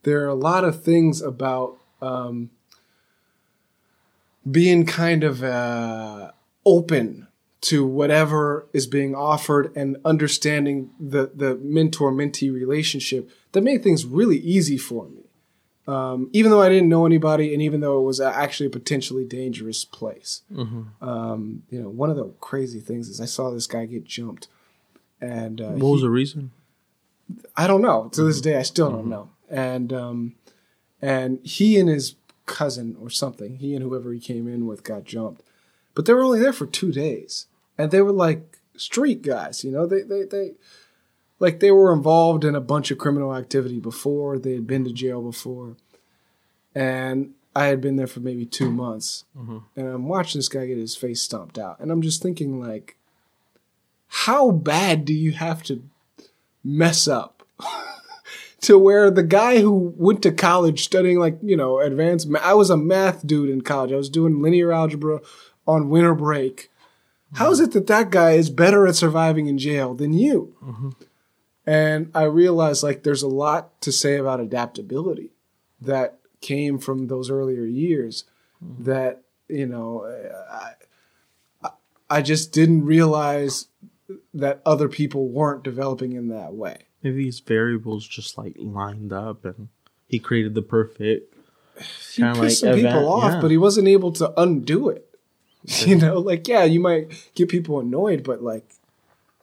There 0.02 0.24
are 0.24 0.28
a 0.28 0.34
lot 0.34 0.64
of 0.64 0.82
things 0.82 1.20
about 1.20 1.76
um, 2.00 2.50
being 4.50 4.86
kind 4.86 5.24
of 5.24 5.44
uh, 5.44 6.32
open 6.64 7.23
to 7.64 7.86
whatever 7.86 8.66
is 8.74 8.86
being 8.86 9.14
offered 9.14 9.74
and 9.74 9.96
understanding 10.04 10.90
the, 11.00 11.30
the 11.34 11.56
mentor 11.56 12.12
mentee 12.12 12.52
relationship 12.52 13.30
that 13.52 13.62
made 13.62 13.82
things 13.82 14.04
really 14.04 14.36
easy 14.38 14.76
for 14.76 15.08
me. 15.08 15.22
Um, 15.86 16.28
even 16.32 16.50
though 16.50 16.62
I 16.62 16.68
didn't 16.68 16.88
know 16.88 17.04
anybody, 17.06 17.52
and 17.52 17.62
even 17.62 17.80
though 17.80 17.98
it 17.98 18.02
was 18.02 18.20
actually 18.20 18.66
a 18.66 18.70
potentially 18.70 19.24
dangerous 19.24 19.84
place, 19.84 20.42
um, 21.00 21.62
you 21.70 21.80
know, 21.80 21.88
one 21.90 22.10
of 22.10 22.16
the 22.16 22.32
crazy 22.40 22.80
things 22.80 23.08
is 23.08 23.20
I 23.20 23.26
saw 23.26 23.50
this 23.50 23.66
guy 23.66 23.84
get 23.86 24.04
jumped, 24.04 24.48
and 25.20 25.60
uh, 25.60 25.70
What 25.72 25.92
was 25.92 26.02
the 26.02 26.10
reason? 26.10 26.52
I 27.56 27.66
don't 27.66 27.82
know. 27.82 28.08
To 28.12 28.22
this 28.22 28.40
day, 28.40 28.56
I 28.58 28.62
still 28.62 28.90
don't 28.90 29.08
know. 29.08 29.30
And 29.50 29.92
um, 29.92 30.34
and 31.02 31.38
he 31.44 31.78
and 31.78 31.88
his 31.88 32.16
cousin 32.46 32.96
or 33.00 33.08
something, 33.10 33.56
he 33.56 33.74
and 33.74 33.82
whoever 33.82 34.12
he 34.12 34.20
came 34.20 34.46
in 34.48 34.66
with 34.66 34.84
got 34.84 35.04
jumped, 35.04 35.42
but 35.94 36.04
they 36.06 36.12
were 36.14 36.22
only 36.24 36.40
there 36.40 36.52
for 36.52 36.66
two 36.66 36.92
days, 36.92 37.46
and 37.78 37.90
they 37.90 38.00
were 38.00 38.12
like 38.12 38.58
street 38.76 39.22
guys. 39.22 39.64
You 39.64 39.70
know, 39.70 39.86
they 39.86 40.02
they 40.02 40.24
they 40.24 40.52
like 41.38 41.60
they 41.60 41.70
were 41.70 41.92
involved 41.92 42.44
in 42.44 42.54
a 42.54 42.60
bunch 42.60 42.90
of 42.90 42.98
criminal 42.98 43.34
activity 43.34 43.80
before. 43.80 44.38
They 44.38 44.54
had 44.54 44.66
been 44.66 44.84
to 44.84 44.92
jail 44.92 45.22
before, 45.22 45.76
and 46.74 47.32
I 47.54 47.66
had 47.66 47.80
been 47.80 47.96
there 47.96 48.06
for 48.06 48.20
maybe 48.20 48.46
two 48.46 48.70
months, 48.70 49.24
mm-hmm. 49.36 49.58
and 49.76 49.88
I'm 49.88 50.08
watching 50.08 50.38
this 50.38 50.48
guy 50.48 50.66
get 50.66 50.78
his 50.78 50.96
face 50.96 51.22
stomped 51.22 51.58
out, 51.58 51.80
and 51.80 51.90
I'm 51.90 52.02
just 52.02 52.22
thinking 52.22 52.60
like, 52.60 52.96
how 54.08 54.50
bad 54.50 55.04
do 55.04 55.14
you 55.14 55.32
have 55.32 55.62
to 55.64 55.82
mess 56.62 57.06
up 57.06 57.46
to 58.62 58.78
where 58.78 59.10
the 59.10 59.22
guy 59.22 59.60
who 59.60 59.94
went 59.98 60.22
to 60.22 60.32
college 60.32 60.82
studying 60.82 61.18
like 61.18 61.36
you 61.42 61.54
know 61.54 61.78
advanced 61.78 62.26
ma- 62.26 62.38
i 62.42 62.54
was 62.54 62.70
a 62.70 62.76
math 62.76 63.26
dude 63.26 63.50
in 63.50 63.60
college. 63.60 63.92
I 63.92 63.96
was 63.96 64.08
doing 64.08 64.40
linear 64.40 64.72
algebra 64.72 65.20
on 65.66 65.90
winter 65.90 66.14
break 66.14 66.70
how 67.34 67.50
is 67.50 67.60
it 67.60 67.72
that 67.72 67.86
that 67.86 68.10
guy 68.10 68.32
is 68.32 68.50
better 68.50 68.86
at 68.86 68.94
surviving 68.94 69.46
in 69.46 69.58
jail 69.58 69.94
than 69.94 70.12
you 70.12 70.54
mm-hmm. 70.62 70.90
and 71.66 72.10
i 72.14 72.22
realized 72.22 72.82
like 72.82 73.02
there's 73.02 73.22
a 73.22 73.28
lot 73.28 73.80
to 73.80 73.92
say 73.92 74.16
about 74.16 74.40
adaptability 74.40 75.30
that 75.80 76.18
came 76.40 76.78
from 76.78 77.06
those 77.06 77.30
earlier 77.30 77.64
years 77.64 78.24
mm-hmm. 78.62 78.84
that 78.84 79.22
you 79.48 79.66
know 79.66 80.04
I, 80.50 81.68
I- 82.10 82.22
just 82.22 82.52
didn't 82.52 82.84
realize 82.84 83.66
that 84.32 84.62
other 84.64 84.88
people 84.88 85.28
weren't 85.28 85.64
developing 85.64 86.12
in 86.12 86.28
that 86.28 86.54
way 86.54 86.86
Maybe 87.04 87.26
his 87.26 87.40
variables 87.40 88.08
just 88.08 88.38
like 88.38 88.56
lined 88.58 89.12
up 89.12 89.44
and 89.44 89.68
he 90.06 90.18
created 90.18 90.54
the 90.54 90.62
perfect. 90.62 91.34
he 92.14 92.22
pissed 92.22 92.38
like 92.40 92.50
some 92.50 92.74
people 92.76 93.12
off, 93.12 93.34
yeah. 93.34 93.40
but 93.42 93.50
he 93.50 93.58
wasn't 93.58 93.88
able 93.88 94.10
to 94.12 94.32
undo 94.40 94.88
it. 94.88 95.13
You 95.86 95.96
know, 95.96 96.18
like 96.18 96.46
yeah, 96.46 96.64
you 96.64 96.80
might 96.80 97.30
get 97.34 97.48
people 97.48 97.80
annoyed, 97.80 98.22
but 98.22 98.42
like 98.42 98.74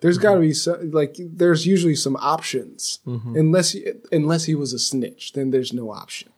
there's 0.01 0.17
got 0.17 0.35
to 0.35 0.39
be 0.41 0.53
some 0.53 0.91
like 0.91 1.15
there's 1.17 1.65
usually 1.65 1.95
some 1.95 2.15
options. 2.17 2.99
Unless 3.35 3.71
he, 3.71 3.87
unless 4.11 4.45
he 4.45 4.55
was 4.55 4.73
a 4.73 4.79
snitch, 4.79 5.33
then 5.33 5.51
there's 5.51 5.73
no 5.73 5.91
option. 5.91 6.29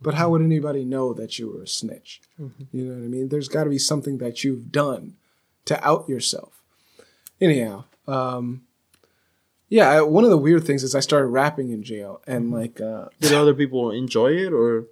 But 0.00 0.14
how 0.14 0.30
would 0.30 0.42
anybody 0.42 0.84
know 0.84 1.12
that 1.14 1.38
you 1.38 1.48
were 1.50 1.62
a 1.62 1.66
snitch? 1.68 2.20
You 2.72 2.84
know 2.84 2.94
what 2.94 3.04
I 3.04 3.08
mean? 3.08 3.28
There's 3.28 3.48
got 3.48 3.64
to 3.64 3.70
be 3.70 3.78
something 3.78 4.18
that 4.18 4.42
you've 4.42 4.72
done 4.72 5.14
to 5.66 5.84
out 5.86 6.08
yourself. 6.08 6.60
Anyhow, 7.40 7.84
um, 8.08 8.62
yeah, 9.68 9.88
I, 9.88 10.02
one 10.02 10.24
of 10.24 10.30
the 10.30 10.38
weird 10.38 10.64
things 10.64 10.82
is 10.82 10.94
I 10.94 11.00
started 11.00 11.28
rapping 11.28 11.70
in 11.70 11.82
jail, 11.82 12.20
and 12.26 12.50
like 12.50 12.80
uh, 12.80 13.06
Did 13.20 13.32
other 13.32 13.54
people 13.54 13.90
enjoy 13.90 14.32
it 14.32 14.52
or? 14.52 14.86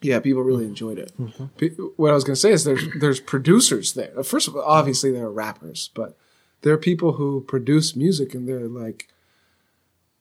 Yeah, 0.00 0.20
people 0.20 0.42
really 0.42 0.64
enjoyed 0.64 0.98
it. 0.98 1.12
Mm-hmm. 1.18 1.46
Pe- 1.56 1.76
What 1.96 2.10
I 2.10 2.14
was 2.14 2.24
going 2.24 2.34
to 2.34 2.40
say 2.40 2.52
is 2.52 2.64
there's 2.64 2.84
there's 3.00 3.20
producers 3.20 3.94
there. 3.94 4.12
Uh, 4.18 4.22
first 4.22 4.48
of 4.48 4.56
all, 4.56 4.62
obviously 4.62 5.10
there 5.10 5.26
are 5.26 5.32
rappers, 5.32 5.90
but 5.94 6.16
there 6.62 6.72
are 6.72 6.78
people 6.78 7.12
who 7.12 7.40
produce 7.42 7.96
music, 7.96 8.34
and 8.34 8.48
they're 8.48 8.68
like, 8.68 9.08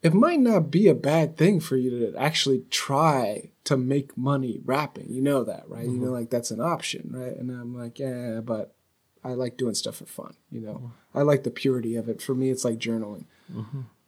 it 0.04 0.14
might 0.14 0.40
not 0.40 0.72
be 0.72 0.88
a 0.88 0.96
bad 0.96 1.38
thing 1.38 1.60
for 1.60 1.76
you 1.76 1.90
to 1.92 2.18
actually 2.18 2.64
try 2.70 3.50
to 3.64 3.78
make 3.78 4.18
money 4.18 4.62
rapping. 4.66 5.08
You 5.10 5.22
know 5.22 5.44
that, 5.44 5.66
right? 5.68 5.86
You 5.86 5.98
know, 5.98 6.06
mm-hmm. 6.06 6.14
like 6.14 6.30
that's 6.30 6.52
an 6.52 6.62
option, 6.62 7.10
right? 7.14 7.36
And 7.36 7.50
I'm 7.52 7.78
like, 7.78 8.00
yeah, 8.00 8.40
but 8.44 8.74
I 9.24 9.34
like 9.34 9.58
doing 9.58 9.74
stuff 9.74 9.98
for 9.98 10.06
fun. 10.06 10.36
You 10.52 10.62
know, 10.62 10.74
mm-hmm. 10.74 11.18
I 11.18 11.22
like 11.24 11.44
the 11.44 11.52
purity 11.52 11.96
of 11.96 12.08
it. 12.10 12.22
For 12.22 12.34
me, 12.34 12.50
it's 12.50 12.66
like 12.66 12.78
journaling, 12.78 13.26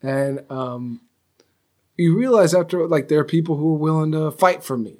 and 0.02 0.50
um, 0.50 1.02
you 1.98 2.18
realize 2.18 2.54
after 2.54 2.88
like 2.88 3.08
there 3.08 3.20
are 3.20 3.26
people 3.26 3.58
who 3.58 3.74
are 3.74 3.78
willing 3.78 4.12
to 4.14 4.32
fight 4.32 4.64
for 4.64 4.78
me. 4.78 4.98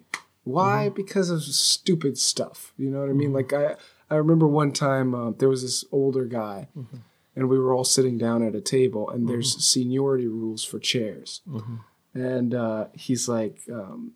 Why? 0.54 0.90
Because 0.90 1.30
of 1.30 1.44
stupid 1.44 2.18
stuff. 2.18 2.74
You 2.78 2.90
know 2.90 3.00
what 3.02 3.10
I 3.10 3.14
mean? 3.14 3.34
Like 3.34 3.54
I, 3.54 3.76
I 4.10 4.16
remember 4.16 4.48
one 4.48 4.72
time 4.72 5.14
uh, 5.14 5.32
there 5.32 5.50
was 5.50 5.62
this 5.62 5.86
older 5.92 6.26
guy, 6.26 6.68
and 7.36 7.50
we 7.50 7.60
were 7.60 7.74
all 7.74 7.84
sitting 7.84 8.18
down 8.18 8.42
at 8.44 8.56
a 8.56 8.62
table, 8.62 9.10
and 9.10 9.30
there's 9.30 9.64
seniority 9.64 10.28
rules 10.28 10.64
for 10.64 10.80
chairs, 10.80 11.42
and 12.14 12.54
uh, 12.56 12.86
he's 12.94 13.30
like, 13.30 13.60
um, 13.72 14.12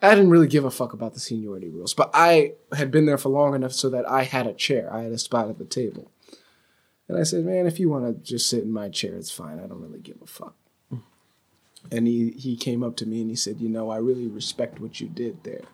I 0.00 0.14
didn't 0.14 0.30
really 0.30 0.46
give 0.48 0.64
a 0.64 0.70
fuck 0.70 0.92
about 0.92 1.14
the 1.14 1.20
seniority 1.20 1.68
rules, 1.68 1.92
but 1.94 2.10
I 2.14 2.52
had 2.72 2.90
been 2.90 3.06
there 3.06 3.18
for 3.18 3.28
long 3.30 3.54
enough 3.54 3.72
so 3.72 3.90
that 3.90 4.08
I 4.08 4.22
had 4.22 4.46
a 4.46 4.54
chair, 4.54 4.92
I 4.92 5.02
had 5.02 5.12
a 5.12 5.18
spot 5.18 5.48
at 5.48 5.58
the 5.58 5.64
table, 5.64 6.10
and 7.08 7.18
I 7.18 7.24
said, 7.24 7.44
man, 7.44 7.66
if 7.66 7.78
you 7.80 7.88
want 7.90 8.06
to 8.06 8.22
just 8.22 8.48
sit 8.48 8.62
in 8.62 8.72
my 8.72 8.88
chair, 8.88 9.16
it's 9.16 9.30
fine. 9.30 9.58
I 9.58 9.66
don't 9.66 9.82
really 9.82 10.00
give 10.00 10.22
a 10.22 10.26
fuck 10.26 10.54
and 11.90 12.06
he 12.06 12.30
he 12.32 12.56
came 12.56 12.82
up 12.82 12.96
to 12.96 13.06
me 13.06 13.20
and 13.20 13.30
he 13.30 13.36
said, 13.36 13.60
"You 13.60 13.68
know, 13.68 13.90
I 13.90 13.98
really 13.98 14.26
respect 14.26 14.80
what 14.80 15.00
you 15.00 15.08
did 15.08 15.42
there. 15.44 15.64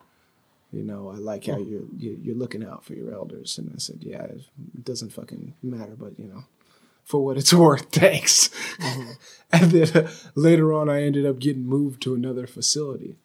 You 0.73 0.83
know, 0.83 1.11
I 1.11 1.17
like 1.17 1.45
how 1.47 1.59
you're 1.59 1.85
you- 1.99 2.19
you're 2.23 2.35
looking 2.37 2.65
out 2.65 2.85
for 2.85 2.95
your 2.95 3.13
elders." 3.13 3.59
And 3.59 3.71
I 3.75 3.79
said, 3.79 3.99
"Yeah, 4.01 4.23
it 4.25 4.85
doesn't 4.85 5.11
fucking 5.13 5.55
matter, 5.63 5.95
but 5.99 6.19
you 6.19 6.27
know, 6.29 6.45
for 7.05 7.25
what 7.25 7.37
it's 7.37 7.53
worth, 7.65 7.87
thanks." 7.93 8.51
and 9.53 9.71
then 9.71 10.05
uh, 10.07 10.11
later 10.35 10.73
on, 10.73 10.89
I 10.89 11.03
ended 11.03 11.27
up 11.27 11.39
getting 11.39 11.67
moved 11.67 12.03
to 12.03 12.15
another 12.15 12.47
facility. 12.47 13.17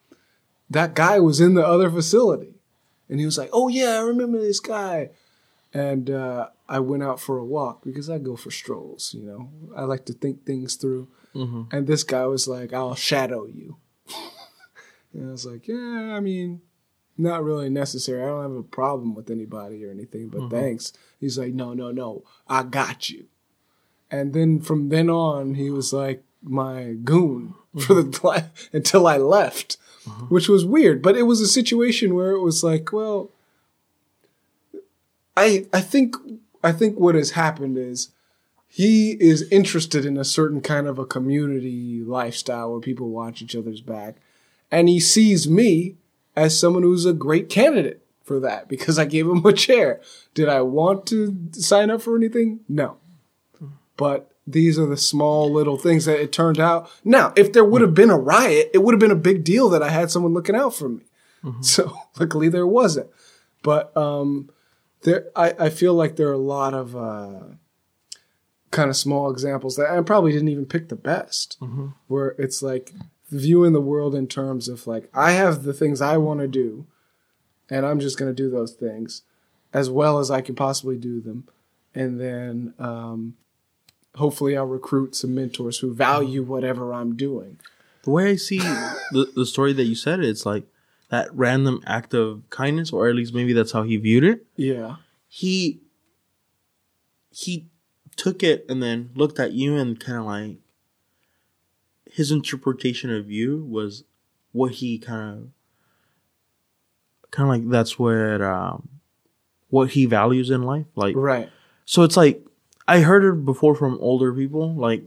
That 0.70 0.94
guy 0.94 1.18
was 1.20 1.40
in 1.40 1.54
the 1.54 1.66
other 1.66 1.90
facility, 1.90 2.54
and 3.08 3.18
he 3.20 3.24
was 3.26 3.38
like, 3.38 3.50
"Oh 3.52 3.68
yeah, 3.68 3.92
I 3.96 4.00
remember 4.00 4.38
this 4.38 4.60
guy." 4.60 5.10
And 5.74 6.08
uh, 6.10 6.48
I 6.66 6.80
went 6.80 7.02
out 7.02 7.20
for 7.20 7.36
a 7.38 7.44
walk 7.44 7.84
because 7.84 8.08
I 8.08 8.16
go 8.18 8.36
for 8.36 8.50
strolls. 8.50 9.14
You 9.14 9.24
know, 9.24 9.48
I 9.76 9.82
like 9.84 10.06
to 10.06 10.12
think 10.14 10.44
things 10.46 10.74
through. 10.76 11.08
Mm-hmm. 11.34 11.62
And 11.72 11.86
this 11.86 12.04
guy 12.04 12.26
was 12.26 12.48
like, 12.48 12.72
I'll 12.72 12.94
shadow 12.94 13.46
you. 13.46 13.76
and 15.12 15.28
I 15.28 15.32
was 15.32 15.46
like, 15.46 15.68
yeah, 15.68 16.14
I 16.16 16.20
mean, 16.20 16.62
not 17.16 17.44
really 17.44 17.68
necessary. 17.68 18.22
I 18.22 18.26
don't 18.26 18.42
have 18.42 18.52
a 18.52 18.62
problem 18.62 19.14
with 19.14 19.30
anybody 19.30 19.84
or 19.84 19.90
anything, 19.90 20.28
but 20.28 20.42
mm-hmm. 20.42 20.56
thanks. 20.56 20.92
He's 21.20 21.38
like, 21.38 21.52
no, 21.52 21.74
no, 21.74 21.90
no, 21.90 22.24
I 22.48 22.62
got 22.62 23.10
you. 23.10 23.26
and 24.10 24.32
then 24.32 24.60
from 24.60 24.88
then 24.88 25.10
on, 25.10 25.54
he 25.54 25.70
was 25.70 25.92
like 25.92 26.22
my 26.42 26.94
goon 27.04 27.54
for 27.78 27.94
the 27.94 28.02
mm-hmm. 28.04 28.76
until 28.76 29.06
I 29.06 29.16
left, 29.16 29.76
which 30.28 30.48
was 30.48 30.64
weird. 30.64 31.02
But 31.02 31.16
it 31.16 31.24
was 31.24 31.40
a 31.40 31.48
situation 31.48 32.14
where 32.14 32.30
it 32.30 32.40
was 32.40 32.62
like, 32.62 32.92
well, 32.92 33.30
I 35.36 35.66
I 35.72 35.80
think 35.80 36.16
I 36.62 36.72
think 36.72 36.98
what 36.98 37.14
has 37.14 37.32
happened 37.32 37.76
is 37.78 38.10
he 38.68 39.12
is 39.12 39.50
interested 39.50 40.04
in 40.04 40.16
a 40.16 40.24
certain 40.24 40.60
kind 40.60 40.86
of 40.86 40.98
a 40.98 41.06
community 41.06 42.02
lifestyle 42.04 42.70
where 42.70 42.80
people 42.80 43.08
watch 43.08 43.42
each 43.42 43.56
other's 43.56 43.80
back, 43.80 44.16
and 44.70 44.88
he 44.88 45.00
sees 45.00 45.48
me 45.48 45.96
as 46.36 46.58
someone 46.58 46.82
who's 46.82 47.06
a 47.06 47.12
great 47.12 47.48
candidate 47.48 48.04
for 48.22 48.38
that 48.40 48.68
because 48.68 48.98
I 48.98 49.06
gave 49.06 49.26
him 49.26 49.44
a 49.44 49.52
chair. 49.52 50.00
Did 50.34 50.48
I 50.48 50.60
want 50.60 51.06
to 51.06 51.36
sign 51.52 51.90
up 51.90 52.02
for 52.02 52.16
anything? 52.16 52.60
No. 52.68 52.98
But 53.96 54.30
these 54.46 54.78
are 54.78 54.86
the 54.86 54.96
small 54.96 55.52
little 55.52 55.76
things 55.76 56.04
that 56.04 56.20
it 56.20 56.30
turned 56.30 56.60
out. 56.60 56.90
Now, 57.04 57.32
if 57.36 57.52
there 57.52 57.64
would 57.64 57.80
have 57.80 57.94
been 57.94 58.10
a 58.10 58.18
riot, 58.18 58.70
it 58.72 58.78
would 58.78 58.92
have 58.94 59.00
been 59.00 59.10
a 59.10 59.16
big 59.16 59.44
deal 59.44 59.68
that 59.70 59.82
I 59.82 59.90
had 59.90 60.10
someone 60.10 60.34
looking 60.34 60.54
out 60.54 60.74
for 60.74 60.88
me. 60.88 61.04
So 61.60 61.96
luckily 62.20 62.48
there 62.48 62.66
wasn't. 62.66 63.08
But 63.62 63.96
um, 63.96 64.50
there, 65.02 65.26
I, 65.34 65.54
I 65.58 65.70
feel 65.70 65.94
like 65.94 66.16
there 66.16 66.28
are 66.28 66.32
a 66.32 66.38
lot 66.38 66.74
of 66.74 66.96
uh, 66.96 67.40
kind 68.70 68.90
of 68.90 68.96
small 68.96 69.30
examples 69.30 69.76
that 69.76 69.90
I 69.90 70.00
probably 70.02 70.32
didn't 70.32 70.48
even 70.48 70.66
pick 70.66 70.88
the 70.88 70.96
best, 70.96 71.58
where 72.06 72.34
it's 72.38 72.62
like 72.62 72.92
viewing 73.30 73.72
the 73.72 73.80
world 73.80 74.14
in 74.14 74.26
terms 74.26 74.68
of 74.68 74.86
like 74.86 75.08
I 75.14 75.32
have 75.32 75.62
the 75.62 75.72
things 75.72 76.00
I 76.00 76.16
want 76.16 76.40
to 76.40 76.48
do, 76.48 76.86
and 77.70 77.84
I'm 77.86 78.00
just 78.00 78.18
going 78.18 78.30
to 78.30 78.42
do 78.42 78.50
those 78.50 78.72
things 78.72 79.22
as 79.72 79.90
well 79.90 80.18
as 80.18 80.30
I 80.30 80.40
can 80.40 80.54
possibly 80.54 80.96
do 80.96 81.20
them, 81.20 81.46
and 81.94 82.18
then 82.20 82.74
um, 82.78 83.36
hopefully 84.14 84.56
I'll 84.56 84.64
recruit 84.66 85.14
some 85.14 85.34
mentors 85.34 85.78
who 85.78 85.92
value 85.94 86.42
whatever 86.42 86.92
I'm 86.94 87.16
doing. 87.16 87.58
The 88.04 88.10
way 88.10 88.30
I 88.30 88.36
see 88.36 88.58
the, 89.12 89.30
the 89.34 89.44
story 89.46 89.72
that 89.74 89.84
you 89.84 89.94
said, 89.94 90.20
it's 90.20 90.46
like 90.46 90.64
that 91.10 91.28
random 91.34 91.82
act 91.86 92.14
of 92.14 92.42
kindness, 92.50 92.92
or 92.92 93.08
at 93.08 93.14
least 93.14 93.34
maybe 93.34 93.52
that's 93.52 93.72
how 93.72 93.82
he 93.82 93.96
viewed 93.96 94.24
it. 94.24 94.46
Yeah, 94.56 94.96
He 95.28 95.80
he 97.30 97.66
took 98.18 98.42
it 98.42 98.66
and 98.68 98.82
then 98.82 99.10
looked 99.14 99.40
at 99.40 99.52
you 99.52 99.76
and 99.76 99.98
kind 99.98 100.18
of 100.18 100.24
like 100.26 100.56
his 102.10 102.30
interpretation 102.30 103.14
of 103.14 103.30
you 103.30 103.64
was 103.64 104.04
what 104.52 104.72
he 104.72 104.98
kind 104.98 105.38
of 105.38 107.30
kind 107.30 107.48
of 107.48 107.54
like 107.54 107.70
that's 107.70 107.98
what 107.98 108.42
um 108.42 108.88
what 109.70 109.90
he 109.90 110.04
values 110.04 110.50
in 110.50 110.62
life 110.62 110.86
like 110.94 111.14
right. 111.16 111.48
so 111.86 112.02
it's 112.02 112.16
like 112.16 112.44
I 112.88 113.00
heard 113.00 113.22
it 113.22 113.44
before 113.44 113.74
from 113.74 113.98
older 114.00 114.32
people, 114.32 114.74
like 114.74 115.04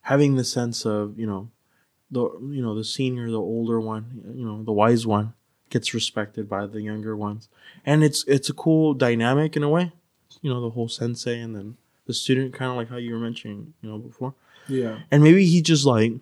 having 0.00 0.36
the 0.36 0.44
sense 0.44 0.86
of 0.86 1.18
you 1.18 1.26
know 1.26 1.50
the 2.10 2.22
you 2.40 2.62
know 2.62 2.74
the 2.74 2.84
senior, 2.84 3.30
the 3.30 3.38
older 3.38 3.78
one, 3.78 4.32
you 4.34 4.46
know 4.46 4.64
the 4.64 4.72
wise 4.72 5.06
one 5.06 5.34
gets 5.68 5.92
respected 5.92 6.48
by 6.48 6.64
the 6.66 6.80
younger 6.80 7.14
ones, 7.14 7.50
and 7.84 8.02
it's 8.02 8.24
it's 8.26 8.48
a 8.48 8.54
cool 8.54 8.94
dynamic 8.94 9.56
in 9.56 9.62
a 9.62 9.68
way. 9.68 9.92
You 10.40 10.50
know 10.50 10.62
the 10.62 10.70
whole 10.70 10.88
sensei 10.88 11.38
and 11.38 11.54
then 11.54 11.76
the 12.06 12.14
student, 12.14 12.52
kind 12.54 12.70
of 12.70 12.76
like 12.76 12.88
how 12.88 12.96
you 12.96 13.12
were 13.14 13.20
mentioning, 13.20 13.74
you 13.80 13.88
know 13.90 13.98
before, 13.98 14.34
Yeah. 14.68 14.98
and 15.10 15.22
maybe 15.22 15.44
he 15.46 15.62
just 15.62 15.84
like 15.86 16.12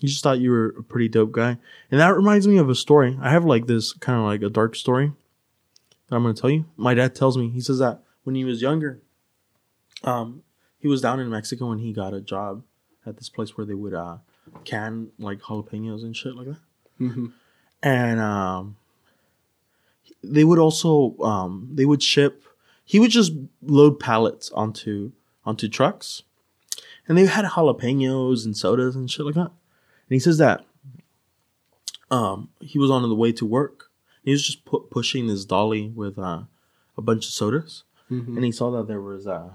he 0.00 0.06
just 0.08 0.22
thought 0.22 0.38
you 0.40 0.50
were 0.50 0.74
a 0.78 0.82
pretty 0.82 1.08
dope 1.08 1.32
guy, 1.32 1.56
and 1.90 2.00
that 2.00 2.14
reminds 2.16 2.46
me 2.48 2.58
of 2.58 2.68
a 2.68 2.74
story. 2.74 3.16
I 3.20 3.30
have 3.30 3.44
like 3.44 3.66
this 3.66 3.92
kind 3.92 4.18
of 4.18 4.24
like 4.24 4.42
a 4.42 4.50
dark 4.50 4.74
story 4.76 5.12
that 6.08 6.16
I'm 6.16 6.22
gonna 6.22 6.34
tell 6.34 6.50
you. 6.50 6.64
My 6.76 6.94
dad 6.94 7.14
tells 7.14 7.36
me 7.38 7.48
he 7.50 7.60
says 7.60 7.78
that 7.78 8.02
when 8.24 8.34
he 8.34 8.44
was 8.44 8.60
younger 8.62 9.00
um 10.04 10.42
he 10.78 10.88
was 10.88 11.00
down 11.00 11.20
in 11.20 11.30
Mexico 11.30 11.70
and 11.70 11.80
he 11.80 11.92
got 11.92 12.12
a 12.12 12.20
job 12.20 12.62
at 13.06 13.16
this 13.16 13.28
place 13.28 13.56
where 13.56 13.64
they 13.66 13.74
would 13.74 13.94
uh 13.94 14.16
can 14.64 15.08
like 15.18 15.38
jalapenos 15.40 16.02
and 16.02 16.16
shit 16.16 16.34
like 16.34 16.46
that. 16.46 16.56
hmm 16.98 17.26
And 17.82 18.20
um 18.20 18.76
they 20.24 20.44
would 20.44 20.58
also 20.58 21.16
um 21.20 21.68
they 21.72 21.84
would 21.84 22.02
ship 22.02 22.42
he 22.84 22.98
would 22.98 23.10
just 23.10 23.32
load 23.62 23.98
pallets 24.00 24.50
onto 24.50 25.12
onto 25.44 25.68
trucks. 25.68 26.22
And 27.08 27.16
they 27.18 27.26
had 27.26 27.44
jalapenos 27.44 28.44
and 28.44 28.56
sodas 28.56 28.94
and 28.96 29.10
shit 29.10 29.26
like 29.26 29.34
that. 29.34 29.50
And 29.50 30.10
he 30.16 30.18
says 30.20 30.38
that 30.38 30.64
um 32.10 32.48
he 32.60 32.78
was 32.78 32.90
on 32.90 33.02
the 33.08 33.14
way 33.14 33.32
to 33.32 33.46
work. 33.46 33.90
He 34.24 34.30
was 34.30 34.46
just 34.46 34.64
pu- 34.64 34.86
pushing 34.90 35.26
this 35.26 35.44
dolly 35.44 35.88
with 35.88 36.18
uh, 36.18 36.42
a 36.96 37.02
bunch 37.02 37.26
of 37.26 37.32
sodas 37.32 37.84
hmm 38.08 38.36
and 38.36 38.44
he 38.44 38.52
saw 38.52 38.70
that 38.70 38.86
there 38.86 39.00
was 39.00 39.26
uh 39.26 39.50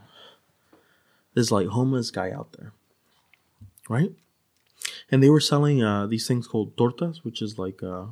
this 1.35 1.51
like 1.51 1.67
homeless 1.67 2.09
guy 2.11 2.31
out 2.31 2.53
there 2.57 2.71
right 3.87 4.11
and 5.11 5.21
they 5.23 5.29
were 5.29 5.39
selling 5.39 5.83
uh 5.83 6.07
these 6.07 6.27
things 6.27 6.47
called 6.47 6.75
tortas 6.75 7.17
which 7.23 7.41
is 7.41 7.59
like 7.59 7.83
uh 7.83 8.05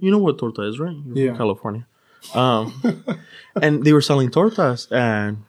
you 0.00 0.10
know 0.10 0.18
what 0.18 0.38
torta 0.38 0.62
is 0.62 0.80
right 0.80 0.96
You're 1.06 1.16
Yeah. 1.32 1.36
california 1.36 1.86
um 2.34 2.82
and 3.62 3.84
they 3.84 3.92
were 3.92 4.00
selling 4.02 4.30
tortas 4.30 4.90
and 4.90 5.44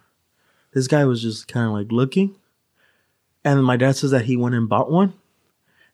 this 0.74 0.88
guy 0.88 1.06
was 1.06 1.22
just 1.22 1.48
kind 1.48 1.68
of 1.68 1.74
like 1.74 1.92
looking. 1.92 2.36
And 3.46 3.64
my 3.64 3.78
dad 3.78 3.96
says 3.96 4.12
that 4.12 4.26
he 4.26 4.38
went 4.38 4.56
and 4.56 4.70
bought 4.70 4.92
one. 4.92 5.14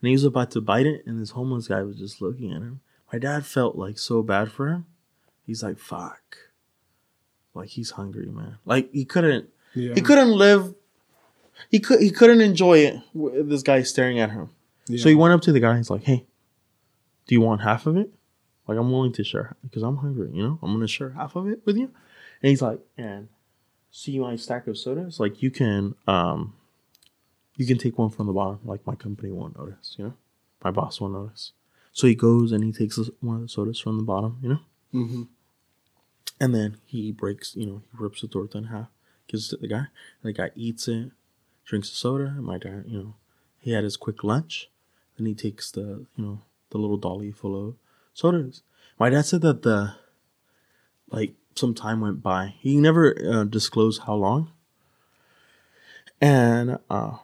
And 0.02 0.08
he 0.08 0.14
was 0.14 0.24
about 0.24 0.52
to 0.52 0.62
bite 0.62 0.86
it 0.86 1.06
and 1.06 1.20
this 1.22 1.32
homeless 1.32 1.68
guy 1.68 1.82
was 1.84 1.98
just 1.98 2.22
looking 2.22 2.52
at 2.52 2.62
him. 2.62 2.80
My 3.12 3.20
dad 3.20 3.46
felt 3.46 3.76
like 3.76 3.98
so 3.98 4.22
bad 4.24 4.52
for 4.52 4.70
him. 4.70 4.86
He's 5.46 5.62
like 5.64 5.78
fuck. 5.78 6.38
Like 7.54 7.70
he's 7.70 7.92
hungry 7.92 8.28
man. 8.28 8.58
Like 8.66 8.90
he 8.94 9.04
couldn't 9.04 9.50
Yeah. 9.74 9.94
he 9.96 10.02
couldn't 10.02 10.32
live 10.32 10.74
he 11.70 11.80
could 11.80 12.00
he 12.00 12.12
couldn't 12.12 12.40
enjoy 12.42 12.78
it 12.80 12.96
with 13.14 13.50
this 13.50 13.64
guy 13.64 13.82
staring 13.82 14.20
at 14.20 14.32
him. 14.32 14.50
Yeah. 14.88 15.02
so 15.04 15.10
he 15.10 15.16
went 15.16 15.34
up 15.34 15.42
to 15.42 15.52
the 15.52 15.60
guy 15.60 15.70
and 15.72 15.80
he's 15.80 15.90
like 15.90 16.04
hey 16.04 16.26
do 17.28 17.36
you 17.36 17.42
want 17.42 17.62
half 17.62 17.86
of 17.86 17.98
it? 17.98 18.10
Like 18.68 18.78
i'm 18.78 18.92
willing 18.92 19.12
to 19.14 19.24
share 19.26 19.58
because 19.64 19.84
i'm 19.84 19.98
hungry 19.98 20.30
you 20.32 20.44
know? 20.44 20.60
I'm 20.62 20.72
gonna 20.72 20.88
share 20.88 21.10
half 21.10 21.36
of 21.36 21.48
it 21.48 21.62
with 21.66 21.76
you. 21.76 21.92
And 22.42 22.50
he's 22.52 22.62
like 22.62 22.80
and 22.98 23.28
see 23.92 24.20
my 24.20 24.36
stack 24.36 24.68
of 24.68 24.78
sodas 24.78 25.20
like 25.20 25.42
you 25.42 25.50
can 25.52 25.96
um 26.08 26.54
you 27.56 27.66
can 27.66 27.78
take 27.78 27.98
one 27.98 28.10
from 28.10 28.28
the 28.28 28.34
bottom 28.34 28.60
like 28.64 28.86
my 28.86 28.96
company 28.96 29.32
won't 29.32 29.58
notice 29.58 29.96
you 29.98 30.06
know 30.06 30.14
my 30.64 30.72
boss 30.72 31.02
won't 31.02 31.14
notice 31.14 31.52
so 31.92 32.08
he 32.08 32.16
goes 32.16 32.52
and 32.52 32.64
he 32.64 32.72
takes 32.72 32.98
one 33.20 33.38
of 33.38 33.42
the 33.42 33.50
sodas 33.50 33.80
from 33.80 33.98
the 33.98 34.04
bottom 34.04 34.38
you 34.42 34.50
know 34.50 34.60
hmm 34.92 35.24
and 36.40 36.56
then 36.56 36.78
he 36.86 37.12
breaks, 37.12 37.56
you 37.56 37.66
know, 37.66 37.82
he 37.92 37.98
rips 38.02 38.22
the 38.22 38.28
torta 38.28 38.58
in 38.58 38.66
half, 38.66 38.88
gives 39.28 39.52
it 39.52 39.58
to 39.58 39.62
the 39.62 39.68
guy. 39.68 39.88
And 40.22 40.24
the 40.24 40.34
guy 40.34 40.52
eats 40.56 40.88
it, 40.88 41.12
drinks 41.66 41.90
the 41.90 41.96
soda. 41.96 42.26
And 42.26 42.44
my 42.44 42.58
dad, 42.58 42.86
you 42.88 42.98
know, 42.98 43.16
he 43.60 43.72
had 43.72 43.84
his 43.84 43.98
quick 43.98 44.24
lunch. 44.24 44.70
Then 45.18 45.26
he 45.26 45.36
takes 45.36 45.70
the, 45.72 46.06
you 46.16 46.26
know, 46.26 46.42
the 46.70 46.78
little 46.78 46.98
dolly 46.98 47.32
full 47.32 47.68
of 47.68 47.76
sodas. 48.14 48.64
My 48.98 49.10
dad 49.10 49.26
said 49.26 49.42
that 49.42 49.64
the, 49.64 49.96
like, 51.10 51.34
some 51.60 51.74
time 51.74 52.02
went 52.02 52.24
by. 52.24 52.56
He 52.60 52.78
never 52.78 53.16
uh, 53.24 53.44
disclosed 53.44 54.04
how 54.04 54.16
long. 54.16 54.52
And 56.22 56.80
uh, 56.90 57.18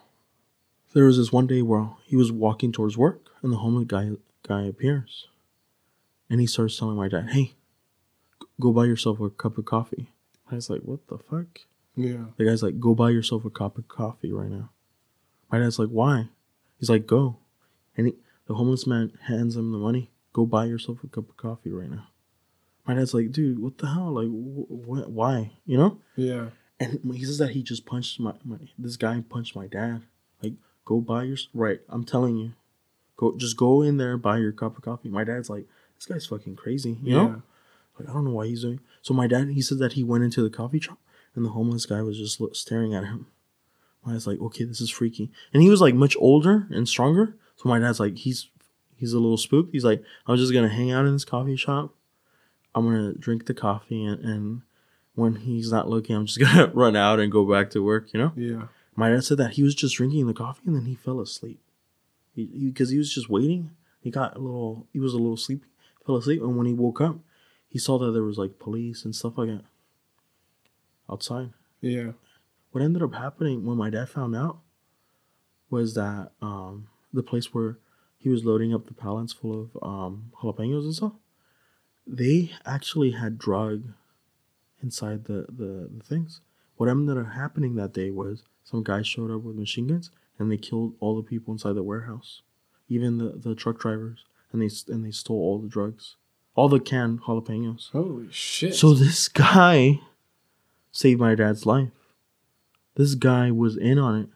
there 0.93 1.05
was 1.05 1.17
this 1.17 1.31
one 1.31 1.47
day 1.47 1.61
where 1.61 1.89
he 2.05 2.15
was 2.15 2.31
walking 2.31 2.71
towards 2.71 2.97
work, 2.97 3.29
and 3.41 3.51
the 3.51 3.57
homeless 3.57 3.87
guy 3.87 4.11
guy 4.47 4.63
appears, 4.63 5.27
and 6.29 6.39
he 6.39 6.47
starts 6.47 6.77
telling 6.77 6.95
my 6.95 7.07
dad, 7.07 7.31
"Hey, 7.31 7.55
go 8.59 8.71
buy 8.71 8.85
yourself 8.85 9.19
a 9.19 9.29
cup 9.29 9.57
of 9.57 9.65
coffee. 9.65 10.11
I 10.51 10.55
was 10.55 10.69
like, 10.69 10.81
what 10.81 11.07
the 11.07 11.17
fuck? 11.17 11.61
Yeah. 11.95 12.25
The 12.37 12.45
guy's 12.45 12.63
like, 12.63 12.79
go 12.79 12.93
buy 12.93 13.09
yourself 13.09 13.45
a 13.45 13.49
cup 13.49 13.77
of 13.77 13.87
coffee 13.87 14.31
right 14.31 14.49
now. 14.49 14.71
My 15.51 15.59
dad's 15.59 15.79
like, 15.79 15.89
why? 15.89 16.29
He's 16.77 16.89
like, 16.89 17.07
go. 17.07 17.37
And 17.97 18.07
he, 18.07 18.13
the 18.47 18.55
homeless 18.55 18.85
man 18.85 19.13
hands 19.27 19.55
him 19.55 19.71
the 19.71 19.77
money. 19.77 20.11
Go 20.33 20.45
buy 20.45 20.65
yourself 20.65 21.03
a 21.03 21.07
cup 21.07 21.29
of 21.29 21.37
coffee 21.37 21.71
right 21.71 21.89
now. 21.89 22.07
My 22.87 22.93
dad's 22.93 23.13
like, 23.13 23.31
dude, 23.31 23.59
what 23.59 23.77
the 23.79 23.87
hell? 23.87 24.11
Like, 24.11 24.27
wh- 24.27 24.85
wh- 25.07 25.09
why? 25.09 25.51
You 25.65 25.77
know? 25.77 25.97
Yeah. 26.15 26.49
And 26.79 26.99
he 27.13 27.23
says 27.23 27.37
that 27.39 27.51
he 27.51 27.63
just 27.63 27.85
punched 27.85 28.19
my, 28.19 28.33
my 28.43 28.57
this 28.77 28.97
guy 28.97 29.23
punched 29.27 29.55
my 29.55 29.67
dad. 29.67 30.01
Like, 30.43 30.53
go 30.83 30.99
buy 31.01 31.23
your 31.23 31.37
right. 31.53 31.79
I'm 31.89 32.03
telling 32.03 32.37
you, 32.37 32.53
go 33.17 33.35
just 33.37 33.55
go 33.57 33.81
in 33.81 33.97
there 33.97 34.17
buy 34.17 34.37
your 34.37 34.51
cup 34.51 34.77
of 34.77 34.83
coffee. 34.83 35.09
My 35.09 35.23
dad's 35.23 35.49
like, 35.49 35.65
this 35.95 36.05
guy's 36.05 36.25
fucking 36.25 36.57
crazy. 36.57 36.97
You 37.01 37.13
know? 37.15 37.41
Like 37.97 38.09
I 38.09 38.13
don't 38.13 38.25
know 38.25 38.31
why 38.31 38.47
he's 38.47 38.61
doing. 38.63 38.81
So 39.01 39.13
my 39.13 39.25
dad, 39.27 39.49
he 39.49 39.61
said 39.61 39.79
that 39.79 39.93
he 39.93 40.03
went 40.03 40.25
into 40.25 40.41
the 40.43 40.49
coffee 40.49 40.81
shop 40.81 40.97
and 41.33 41.45
the 41.45 41.49
homeless 41.51 41.85
guy 41.85 42.01
was 42.01 42.17
just 42.17 42.41
staring 42.55 42.93
at 42.93 43.05
him. 43.05 43.27
My 44.05 44.11
dad's 44.11 44.27
like, 44.27 44.39
okay, 44.41 44.65
this 44.65 44.81
is 44.81 44.89
freaky, 44.91 45.31
and 45.53 45.63
he 45.63 45.69
was 45.69 45.81
like 45.81 45.95
much 45.95 46.15
older 46.19 46.67
and 46.69 46.87
stronger. 46.87 47.35
So 47.55 47.67
my 47.69 47.79
dad's 47.79 47.99
like, 47.99 48.17
he's 48.17 48.49
he's 48.97 49.13
a 49.13 49.19
little 49.19 49.37
spooked. 49.37 49.71
He's 49.71 49.85
like, 49.85 50.03
I'm 50.27 50.37
just 50.37 50.53
gonna 50.53 50.69
hang 50.69 50.91
out 50.91 51.05
in 51.05 51.13
this 51.13 51.25
coffee 51.25 51.55
shop. 51.55 51.93
I'm 52.75 52.85
gonna 52.85 53.13
drink 53.13 53.45
the 53.45 53.53
coffee, 53.53 54.03
and, 54.03 54.23
and 54.23 54.61
when 55.15 55.37
he's 55.37 55.71
not 55.71 55.89
looking, 55.89 56.15
I'm 56.15 56.27
just 56.27 56.39
gonna 56.53 56.67
run 56.73 56.95
out 56.95 57.19
and 57.19 57.31
go 57.31 57.49
back 57.49 57.71
to 57.71 57.83
work. 57.83 58.13
You 58.13 58.19
know. 58.19 58.33
Yeah. 58.35 58.67
My 58.95 59.09
dad 59.09 59.23
said 59.23 59.37
that 59.39 59.53
he 59.53 59.63
was 59.63 59.75
just 59.75 59.95
drinking 59.97 60.27
the 60.27 60.33
coffee 60.33 60.61
and 60.65 60.75
then 60.75 60.85
he 60.85 60.95
fell 60.95 61.19
asleep. 61.19 61.59
Because 62.33 62.53
he, 62.53 62.65
because 62.67 62.89
he 62.91 62.97
was 62.97 63.13
just 63.13 63.29
waiting. 63.29 63.71
He 63.99 64.09
got 64.09 64.35
a 64.35 64.39
little, 64.39 64.87
he 64.93 64.99
was 64.99 65.13
a 65.13 65.17
little 65.17 65.35
sleepy, 65.35 65.67
fell 66.05 66.15
asleep. 66.15 66.41
And 66.41 66.55
when 66.57 66.67
he 66.67 66.73
woke 66.73 67.01
up, 67.01 67.17
he 67.67 67.77
saw 67.79 67.97
that 67.99 68.11
there 68.11 68.23
was 68.23 68.37
like 68.37 68.59
police 68.59 69.03
and 69.03 69.13
stuff 69.13 69.37
like 69.37 69.49
that 69.49 69.63
outside. 71.11 71.51
Yeah. 71.81 72.11
What 72.71 72.83
ended 72.83 73.03
up 73.03 73.15
happening 73.15 73.65
when 73.65 73.77
my 73.77 73.89
dad 73.89 74.09
found 74.09 74.35
out, 74.35 74.59
was 75.69 75.95
that 75.95 76.31
um, 76.41 76.87
the 77.11 77.23
place 77.23 77.53
where 77.53 77.77
he 78.17 78.29
was 78.29 78.45
loading 78.45 78.73
up 78.73 78.85
the 78.85 78.93
pallets 78.93 79.33
full 79.33 79.69
of 79.73 79.83
um, 79.83 80.31
jalapenos 80.41 80.83
and 80.83 80.95
stuff. 80.95 81.13
They 82.07 82.51
actually 82.65 83.11
had 83.11 83.37
drug 83.37 83.83
inside 84.81 85.25
the, 85.25 85.45
the, 85.49 85.89
the 85.97 86.03
things. 86.03 86.41
What 86.77 86.89
ended 86.89 87.17
up 87.17 87.31
happening 87.33 87.75
that 87.75 87.93
day 87.93 88.11
was 88.11 88.43
some 88.63 88.83
guys 88.83 89.07
showed 89.07 89.31
up 89.31 89.41
with 89.41 89.55
machine 89.55 89.87
guns 89.87 90.11
and 90.37 90.51
they 90.51 90.57
killed 90.57 90.93
all 90.99 91.15
the 91.15 91.27
people 91.27 91.53
inside 91.53 91.73
the 91.73 91.83
warehouse, 91.83 92.41
even 92.89 93.17
the, 93.17 93.33
the 93.35 93.55
truck 93.55 93.79
drivers, 93.79 94.25
and 94.51 94.61
they 94.61 94.69
and 94.91 95.05
they 95.05 95.11
stole 95.11 95.37
all 95.37 95.59
the 95.59 95.67
drugs, 95.67 96.15
all 96.55 96.69
the 96.69 96.79
canned 96.79 97.21
jalapenos. 97.21 97.91
Holy 97.91 98.27
shit! 98.31 98.75
So 98.75 98.93
this 98.93 99.27
guy 99.27 100.01
saved 100.91 101.19
my 101.19 101.35
dad's 101.35 101.65
life. 101.65 101.89
This 102.95 103.15
guy 103.15 103.51
was 103.51 103.77
in 103.77 103.99
on 103.99 104.19
it. 104.19 104.29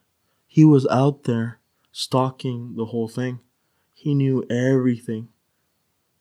He 0.47 0.65
was 0.65 0.87
out 0.87 1.23
there 1.23 1.59
stalking 1.91 2.75
the 2.75 2.85
whole 2.85 3.07
thing. 3.07 3.39
He 3.93 4.13
knew 4.13 4.45
everything. 4.49 5.29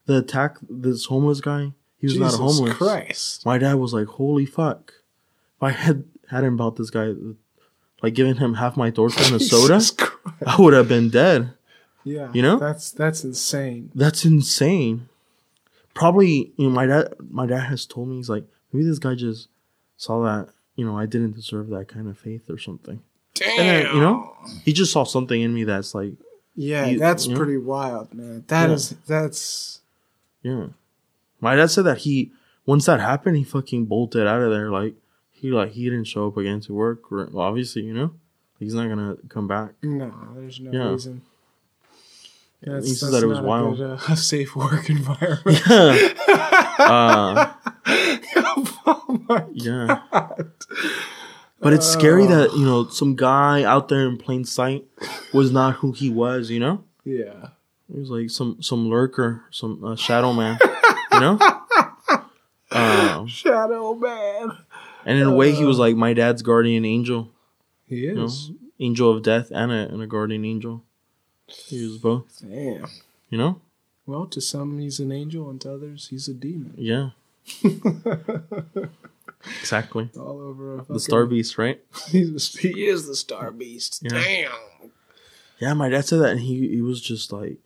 The 0.09 0.17
attack, 0.19 0.57
this 0.69 1.05
homeless 1.05 1.41
guy, 1.41 1.73
he 2.01 2.07
was 2.07 2.15
Jesus 2.15 2.33
not 2.33 2.41
homeless. 2.41 2.75
Christ! 2.77 3.45
My 3.47 3.59
dad 3.59 3.75
was 3.75 3.93
like, 3.95 4.07
"Holy 4.07 4.47
fuck!" 4.47 4.93
If 5.59 5.63
I 5.63 5.71
had 5.71 6.05
hadn't 6.31 6.57
bought 6.57 6.77
this 6.77 6.91
guy, 6.91 7.13
like 8.03 8.15
giving 8.15 8.37
him 8.37 8.55
half 8.55 8.77
my 8.77 8.91
Thorfinn 8.91 9.35
a 9.35 9.41
soda, 9.53 9.75
Christ. 9.97 10.03
I 10.47 10.61
would 10.61 10.73
have 10.75 10.89
been 10.89 11.11
dead. 11.11 11.53
Yeah, 12.05 12.31
You 12.33 12.41
know? 12.43 12.59
that's 12.59 12.91
that's 12.91 13.23
insane. 13.23 13.91
That's 13.95 14.25
insane. 14.25 15.09
Probably, 15.95 16.53
you 16.57 16.69
know, 16.69 16.71
my 16.71 16.87
dad. 16.87 17.13
My 17.31 17.47
dad 17.47 17.65
has 17.65 17.85
told 17.87 18.09
me 18.09 18.17
he's 18.17 18.31
like, 18.31 18.45
maybe 18.73 18.87
this 18.87 18.99
guy 18.99 19.15
just 19.15 19.49
saw 19.97 20.23
that, 20.25 20.49
you 20.77 20.85
know, 20.87 20.97
I 20.97 21.07
didn't 21.07 21.33
deserve 21.35 21.69
that 21.71 21.89
kind 21.89 22.09
of 22.09 22.17
faith 22.19 22.49
or 22.49 22.57
something. 22.59 23.03
Damn. 23.35 23.61
And 23.61 23.69
then, 23.87 23.95
you 23.95 24.01
know, 24.01 24.35
he 24.65 24.73
just 24.73 24.93
saw 24.93 25.05
something 25.05 25.41
in 25.41 25.53
me 25.53 25.65
that's 25.65 25.95
like, 25.95 26.13
Yeah, 26.55 26.95
that's 26.97 27.27
you 27.27 27.33
know? 27.35 27.39
pretty 27.39 27.59
wild, 27.59 28.15
man. 28.15 28.45
That 28.49 28.69
Yeah. 28.69 28.75
is 28.75 28.91
that's 29.07 29.81
yeah. 30.43 30.67
My 31.41 31.55
dad 31.55 31.71
said 31.71 31.85
that 31.85 31.99
he 31.99 32.33
once 32.67 32.87
that 32.87 33.01
happened, 33.01 33.37
he 33.37 33.45
fucking 33.45 33.87
bolted 33.87 34.27
out 34.27 34.41
of 34.43 34.51
there. 34.51 34.71
Like 34.71 34.95
he 35.31 35.51
like 35.51 35.73
he 35.73 35.85
didn't 35.85 36.05
show 36.05 36.27
up 36.29 36.37
again 36.37 36.61
to 36.61 36.75
work. 36.75 37.11
Well, 37.11 37.39
obviously, 37.39 37.83
you 37.83 37.95
know, 37.95 38.13
he's 38.59 38.75
not 38.75 38.89
gonna 38.89 39.17
come 39.29 39.47
back. 39.49 39.73
no. 39.83 40.13
There's 40.35 40.61
no 40.61 40.71
Yeah. 40.73 40.91
reason. 40.91 41.23
That's, 42.61 42.89
he 42.89 42.95
said 42.95 43.13
that's 43.13 43.21
that 43.21 43.23
it 43.23 43.29
was 43.29 43.41
wild. 43.41 43.75
A, 43.75 43.77
good, 43.77 43.91
uh, 44.11 44.15
safe 44.17 44.57
work 44.57 44.91
environment. 44.91 45.63
uh, 46.81 47.53
oh 48.87 49.21
my 49.29 49.45
Yeah. 49.53 50.01
But 51.61 51.73
it's 51.73 51.87
scary 51.87 52.27
that, 52.27 52.53
you 52.57 52.65
know, 52.65 52.89
some 52.89 53.15
guy 53.17 53.63
out 53.65 53.89
there 53.89 54.07
in 54.09 54.17
plain 54.17 54.45
sight 54.45 54.85
was 55.33 55.51
not 55.53 55.77
who 55.77 55.91
he 55.93 56.09
was, 56.11 56.51
you 56.51 56.61
know? 56.61 56.85
Yeah. 57.05 57.49
He 57.93 57.99
was 57.99 58.11
like 58.11 58.31
some 58.31 58.61
some 58.63 58.89
lurker, 58.89 59.45
some 59.51 59.83
uh, 59.85 59.97
shadow 59.97 60.33
man, 60.33 60.59
you 61.13 61.21
know? 61.21 61.39
Um, 62.71 63.27
Shadow 63.29 63.95
man. 63.95 64.53
and 65.07 65.19
in 65.19 65.27
a 65.27 65.35
way, 65.35 65.53
he 65.53 65.65
was 65.65 65.79
like 65.79 65.97
my 65.97 66.13
dad's 66.13 66.43
guardian 66.43 66.85
angel, 66.85 67.31
He 67.87 68.01
you 68.01 68.15
know? 68.15 68.25
is. 68.25 68.51
Angel 68.79 69.11
of 69.11 69.23
death 69.23 69.51
and 69.51 69.73
a, 69.73 69.89
and 69.89 70.03
a 70.03 70.07
guardian 70.07 70.45
angel. 70.45 70.85
He 71.47 71.83
was 71.83 71.97
both, 71.97 72.43
Damn. 72.47 72.85
you 73.31 73.39
know? 73.39 73.63
Well, 74.05 74.27
to 74.27 74.41
some 74.43 74.79
he's 74.79 75.01
an 75.01 75.11
angel, 75.13 75.49
and 75.49 75.59
to 75.63 75.73
others 75.73 76.09
he's 76.09 76.29
a 76.29 76.35
demon. 76.35 76.75
Yeah. 76.77 77.11
exactly. 79.61 80.11
All 80.19 80.39
over 80.41 80.81
a 80.81 80.85
The 80.85 81.01
star 81.01 81.25
beast, 81.27 81.57
right? 81.59 81.81
He's 82.09 82.55
he 82.59 82.87
is 82.87 83.07
the 83.07 83.17
star 83.17 83.51
beast. 83.51 84.01
Yeah. 84.03 84.11
Damn. 84.23 84.91
Yeah, 85.59 85.73
my 85.75 85.89
dad 85.89 86.05
said 86.05 86.21
that, 86.21 86.31
and 86.33 86.41
he 86.41 86.69
he 86.69 86.83
was 86.83 87.01
just 87.01 87.33
like, 87.33 87.57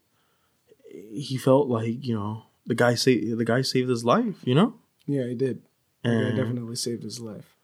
he 0.92 1.36
felt 1.38 1.68
like 1.68 2.04
you 2.06 2.14
know 2.14 2.44
the 2.66 2.74
guy 2.74 2.94
saved 2.94 3.38
the 3.38 3.44
guy 3.44 3.62
saved 3.62 3.88
his 3.88 4.04
life, 4.04 4.36
you 4.44 4.54
know, 4.54 4.74
Yeah, 5.06 5.26
he 5.26 5.34
did. 5.34 5.62
And 6.04 6.36
definitely 6.36 6.76
saved 6.76 7.02
his 7.04 7.20
life. 7.20 7.54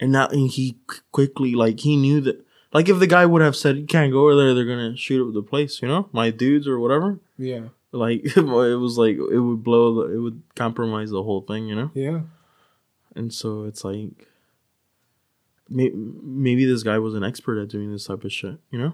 and 0.00 0.12
now 0.12 0.26
and 0.28 0.50
he 0.50 0.78
quickly 1.12 1.54
like 1.54 1.80
he 1.80 1.96
knew 1.96 2.20
that 2.22 2.44
like 2.72 2.88
if 2.88 2.98
the 2.98 3.06
guy 3.06 3.24
would 3.26 3.42
have 3.42 3.56
said 3.56 3.76
you 3.76 3.86
can't 3.86 4.12
go 4.12 4.24
over 4.24 4.36
there, 4.36 4.54
they're 4.54 4.64
gonna 4.64 4.96
shoot 4.96 5.26
up 5.26 5.34
the 5.34 5.42
place, 5.42 5.80
you 5.82 5.88
know, 5.88 6.08
my 6.12 6.30
dudes 6.30 6.66
or 6.68 6.78
whatever. 6.78 7.18
Yeah. 7.38 7.68
Like 7.92 8.20
it 8.36 8.42
was 8.44 8.98
like 8.98 9.16
it 9.16 9.38
would 9.40 9.62
blow, 9.62 9.94
the, 10.06 10.14
it 10.14 10.18
would 10.18 10.42
compromise 10.54 11.10
the 11.10 11.22
whole 11.22 11.42
thing, 11.42 11.68
you 11.68 11.74
know, 11.76 11.90
Yeah. 11.94 12.20
and 13.14 13.32
so 13.32 13.64
it's 13.64 13.84
like. 13.84 14.26
may- 15.68 15.92
Maybe 15.94 16.64
this 16.64 16.82
guy 16.82 16.98
was 16.98 17.14
an 17.14 17.24
expert 17.24 17.60
at 17.60 17.68
doing 17.68 17.90
this 17.92 18.06
type 18.06 18.24
of 18.24 18.32
shit, 18.32 18.58
you 18.70 18.78
know, 18.78 18.92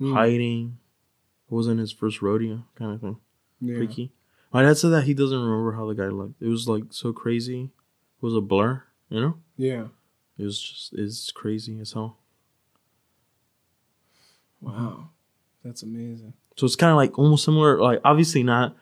Mm. 0.00 0.14
hiding. 0.14 0.78
Wasn't 1.52 1.78
his 1.80 1.92
first 1.92 2.22
rodeo, 2.22 2.64
kind 2.76 2.94
of 2.94 3.00
thing. 3.02 3.18
Yeah. 3.60 3.76
freaky. 3.76 4.10
My 4.54 4.62
dad 4.62 4.78
said 4.78 4.88
that 4.90 5.04
he 5.04 5.12
doesn't 5.12 5.38
remember 5.38 5.72
how 5.72 5.86
the 5.86 5.94
guy 5.94 6.08
looked. 6.08 6.40
It 6.40 6.48
was 6.48 6.66
like 6.66 6.84
so 6.90 7.12
crazy. 7.12 7.64
It 7.64 8.24
was 8.24 8.34
a 8.34 8.40
blur, 8.40 8.82
you 9.10 9.20
know? 9.20 9.34
Yeah. 9.58 9.88
It 10.38 10.44
was 10.44 10.60
just 10.60 10.92
it's 10.94 11.30
crazy 11.30 11.78
as 11.78 11.92
hell. 11.92 12.16
Wow. 14.60 15.10
That's 15.64 15.82
amazing. 15.82 16.32
So 16.56 16.66
it's 16.66 16.76
kinda 16.76 16.94
like 16.94 17.18
almost 17.18 17.44
similar, 17.44 17.80
like 17.80 18.00
obviously 18.04 18.42
not 18.42 18.76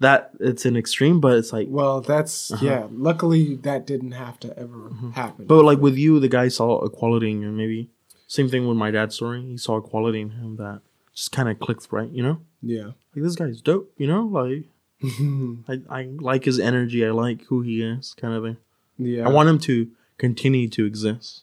that 0.00 0.30
it's 0.40 0.64
an 0.64 0.76
extreme, 0.76 1.20
but 1.20 1.36
it's 1.36 1.52
like 1.52 1.68
Well, 1.70 2.00
that's 2.00 2.50
Uh-huh. 2.52 2.64
yeah. 2.66 2.86
Luckily, 2.90 3.56
that 3.56 3.86
didn't 3.86 4.12
have 4.12 4.38
to 4.40 4.56
ever 4.58 4.90
happen. 5.14 5.46
but 5.46 5.64
like 5.64 5.78
with 5.78 5.96
you, 5.96 6.18
the 6.20 6.28
guy 6.28 6.48
saw 6.48 6.78
a 6.78 6.90
quality 6.90 7.30
in 7.30 7.42
you, 7.42 7.50
maybe 7.50 7.90
same 8.26 8.48
thing 8.48 8.66
with 8.68 8.76
my 8.76 8.90
dad's 8.90 9.14
story. 9.14 9.42
He 9.42 9.56
saw 9.56 9.76
a 9.76 9.82
quality 9.82 10.20
in 10.20 10.30
him 10.30 10.56
that 10.56 10.82
just 11.18 11.32
kinda 11.32 11.54
clicked 11.54 11.88
right, 11.90 12.10
you 12.10 12.22
know? 12.22 12.40
yeah. 12.62 12.86
Like 13.14 13.24
this 13.24 13.34
guy's 13.36 13.60
dope, 13.60 13.92
you 13.96 14.06
know? 14.06 14.22
Like 14.26 14.64
I, 15.68 15.80
I 16.00 16.02
like 16.18 16.44
his 16.44 16.58
energy, 16.58 17.04
I 17.04 17.10
like 17.10 17.44
who 17.46 17.62
he 17.62 17.82
is, 17.82 18.14
kind 18.14 18.34
of 18.34 18.42
thing. 18.44 18.56
yeah. 18.98 19.26
I 19.26 19.30
want 19.30 19.48
him 19.48 19.58
to 19.60 19.90
continue 20.18 20.68
to 20.68 20.84
exist, 20.84 21.42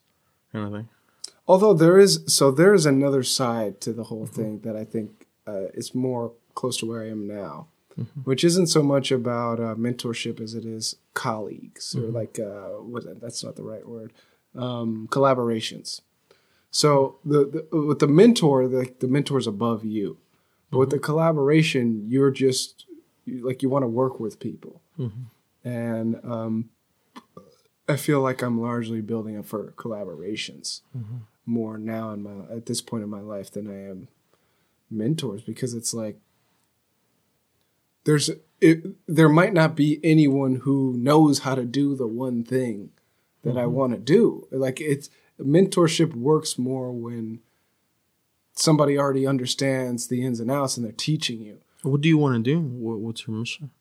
kind 0.51 0.65
of 0.65 0.71
thing. 0.73 0.87
Although 1.47 1.73
there 1.73 1.99
is, 1.99 2.23
so 2.27 2.51
there 2.51 2.73
is 2.73 2.85
another 2.85 3.23
side 3.23 3.79
to 3.81 3.91
the 3.93 4.03
Mm-hmm. 4.03 4.09
whole 4.09 4.25
thing 4.25 4.59
that 4.65 4.75
I 4.75 4.83
think 4.83 5.27
uh, 5.47 5.67
is 5.73 5.93
more 5.93 6.31
close 6.55 6.77
to 6.77 6.85
where 6.85 7.01
I 7.03 7.09
am 7.09 7.27
now, 7.27 7.67
Mm-hmm. 7.99 8.21
which 8.29 8.43
isn't 8.43 8.67
so 8.67 8.83
much 8.83 9.09
about 9.11 9.57
uh, 9.61 9.73
mentorship 9.75 10.41
as 10.41 10.53
it 10.53 10.65
is 10.65 10.95
colleagues 11.13 11.95
or 11.95 12.01
Mm-hmm. 12.01 12.15
like 12.21 12.39
uh, 12.39 12.81
what? 12.91 13.03
That's 13.21 13.41
not 13.43 13.55
the 13.55 13.63
right 13.63 13.87
word. 13.87 14.11
Um, 14.53 15.07
collaborations. 15.11 16.01
So 16.81 17.19
the, 17.23 17.39
the 17.71 17.77
with 17.87 17.99
the 17.99 18.07
mentor, 18.21 18.67
the, 18.67 18.91
the 18.99 19.07
mentor's 19.07 19.47
above 19.47 19.85
you, 19.85 20.17
but 20.71 20.79
with 20.79 20.89
the 20.89 20.97
Mm-hmm. 20.97 21.05
collaboration, 21.05 21.85
you're 22.13 22.31
just 22.31 22.83
like 23.25 23.63
you 23.63 23.69
want 23.69 23.83
to 23.83 23.87
work 23.87 24.19
with 24.19 24.39
people, 24.41 24.81
Mm-hmm. 24.99 25.23
and 25.67 26.09
um, 26.25 26.69
I 27.87 27.95
feel 27.95 28.19
like 28.19 28.41
I'm 28.41 28.59
largely 28.59 28.99
building 28.99 29.37
up 29.37 29.45
for 29.45 29.71
collaborations 29.77 30.81
Mm-hmm. 30.97 31.17
more 31.45 31.77
now 31.77 32.11
in 32.11 32.23
my 32.23 32.35
at 32.57 32.65
this 32.65 32.81
point 32.81 33.03
in 33.05 33.09
my 33.09 33.21
life 33.21 33.49
than 33.51 33.65
I 33.69 33.79
am 33.91 34.09
mentors 34.91 35.43
because 35.43 35.73
it's 35.73 35.93
like 35.93 36.17
there's 38.03 38.29
it, 38.59 38.83
there 39.07 39.29
might 39.29 39.53
not 39.53 39.75
be 39.75 39.99
anyone 40.03 40.55
who 40.65 40.93
knows 40.97 41.39
how 41.39 41.55
to 41.55 41.63
do 41.65 41.95
the 41.95 42.07
one 42.07 42.43
thing 42.43 42.89
that 43.43 43.57
I 43.57 43.65
want 43.65 43.93
to 43.93 43.99
do. 43.99 44.47
Like 44.51 44.81
it's 44.81 45.09
mentorship 45.39 46.13
works 46.13 46.57
more 46.57 46.91
when 46.91 47.39
somebody 48.53 48.97
already 48.97 49.27
understands 49.27 50.07
the 50.07 50.23
ins 50.25 50.39
and 50.39 50.49
outs 50.49 50.77
and 50.77 50.85
they're 50.85 50.93
teaching 50.93 51.41
you. 51.41 51.59
What 51.83 52.01
do 52.01 52.09
you 52.09 52.17
want 52.17 52.35
to 52.35 52.41
do? 52.41 52.59
What, 52.59 52.99
what's 52.99 53.27
your 53.27 53.37
mission? 53.37 53.71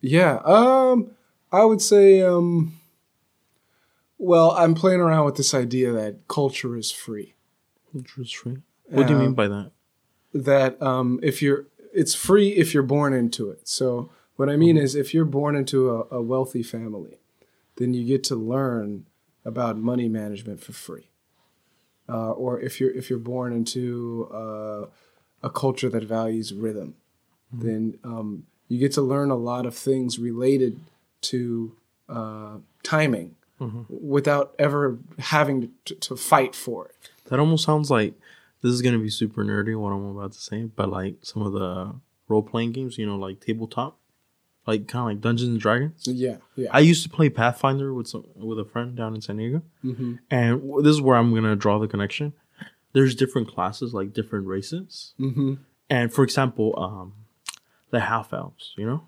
Yeah. 0.00 0.40
Um 0.44 1.12
I 1.52 1.64
would 1.64 1.82
say 1.82 2.22
um 2.22 2.74
well, 4.18 4.50
I'm 4.52 4.74
playing 4.74 5.00
around 5.00 5.24
with 5.24 5.36
this 5.36 5.54
idea 5.54 5.92
that 5.92 6.28
culture 6.28 6.76
is 6.76 6.90
free. 6.90 7.34
Interest 7.94 8.36
free. 8.36 8.58
What 8.84 9.06
do 9.06 9.14
you 9.14 9.18
mean 9.18 9.34
by 9.34 9.48
that? 9.48 9.70
That 10.32 10.80
um 10.82 11.20
if 11.22 11.42
you're 11.42 11.66
it's 11.92 12.14
free 12.14 12.50
if 12.50 12.72
you're 12.72 12.82
born 12.82 13.12
into 13.12 13.50
it. 13.50 13.68
So 13.68 14.10
what 14.36 14.48
I 14.48 14.56
mean 14.56 14.76
is 14.76 14.94
if 14.94 15.12
you're 15.12 15.24
born 15.24 15.54
into 15.54 15.90
a, 15.90 16.16
a 16.16 16.22
wealthy 16.22 16.62
family, 16.62 17.18
then 17.76 17.92
you 17.92 18.06
get 18.06 18.24
to 18.24 18.36
learn 18.36 19.06
about 19.44 19.76
money 19.76 20.08
management 20.08 20.60
for 20.60 20.72
free. 20.72 21.08
Uh, 22.08 22.32
or 22.32 22.60
if 22.60 22.80
you're 22.80 22.90
if 22.90 23.08
you're 23.08 23.18
born 23.20 23.52
into 23.52 24.28
uh, 24.34 24.86
a 25.42 25.50
culture 25.50 25.88
that 25.88 26.02
values 26.02 26.52
rhythm, 26.52 26.96
then 27.52 27.98
um, 28.02 28.44
you 28.68 28.78
get 28.78 28.92
to 28.92 29.02
learn 29.02 29.30
a 29.30 29.36
lot 29.36 29.64
of 29.64 29.76
things 29.76 30.18
related 30.18 30.80
to 31.22 31.76
uh, 32.08 32.56
timing 32.82 33.36
without 33.90 34.54
ever 34.58 34.98
having 35.18 35.70
to, 35.84 35.94
to 35.94 36.16
fight 36.16 36.54
for 36.54 36.86
it. 36.86 37.10
That 37.26 37.38
almost 37.38 37.64
sounds 37.64 37.90
like 37.90 38.14
this 38.62 38.72
is 38.72 38.82
gonna 38.82 38.98
be 38.98 39.10
super 39.10 39.44
nerdy. 39.44 39.78
What 39.78 39.90
I'm 39.90 40.16
about 40.16 40.32
to 40.32 40.40
say, 40.40 40.64
but 40.64 40.88
like 40.88 41.16
some 41.22 41.42
of 41.42 41.52
the 41.52 41.94
role 42.26 42.42
playing 42.42 42.72
games, 42.72 42.98
you 42.98 43.06
know, 43.06 43.16
like 43.16 43.38
tabletop, 43.40 43.99
like 44.66 44.86
kind 44.88 45.00
of 45.02 45.06
like 45.16 45.20
Dungeons 45.20 45.50
and 45.50 45.60
Dragons. 45.60 46.02
Yeah, 46.06 46.36
yeah. 46.56 46.68
I 46.72 46.80
used 46.80 47.02
to 47.02 47.08
play 47.08 47.28
Pathfinder 47.30 47.92
with 47.94 48.06
some 48.08 48.24
with 48.36 48.58
a 48.58 48.64
friend 48.64 48.96
down 48.96 49.14
in 49.14 49.20
San 49.20 49.36
Diego, 49.38 49.62
hmm 49.82 50.14
and 50.30 50.60
w- 50.60 50.82
this 50.82 50.94
is 50.94 51.00
where 51.00 51.16
I'm 51.16 51.34
gonna 51.34 51.56
draw 51.56 51.78
the 51.78 51.88
connection. 51.88 52.32
there's 52.92 53.14
different 53.14 53.46
classes, 53.48 53.94
like 53.94 54.12
different 54.12 54.46
races. 54.48 55.14
Mm-hmm. 55.20 55.54
And 55.88 56.12
for 56.12 56.24
example, 56.24 56.74
um, 56.76 57.14
the 57.90 58.00
half 58.00 58.32
elves, 58.32 58.74
you 58.76 58.84
know, 58.86 59.04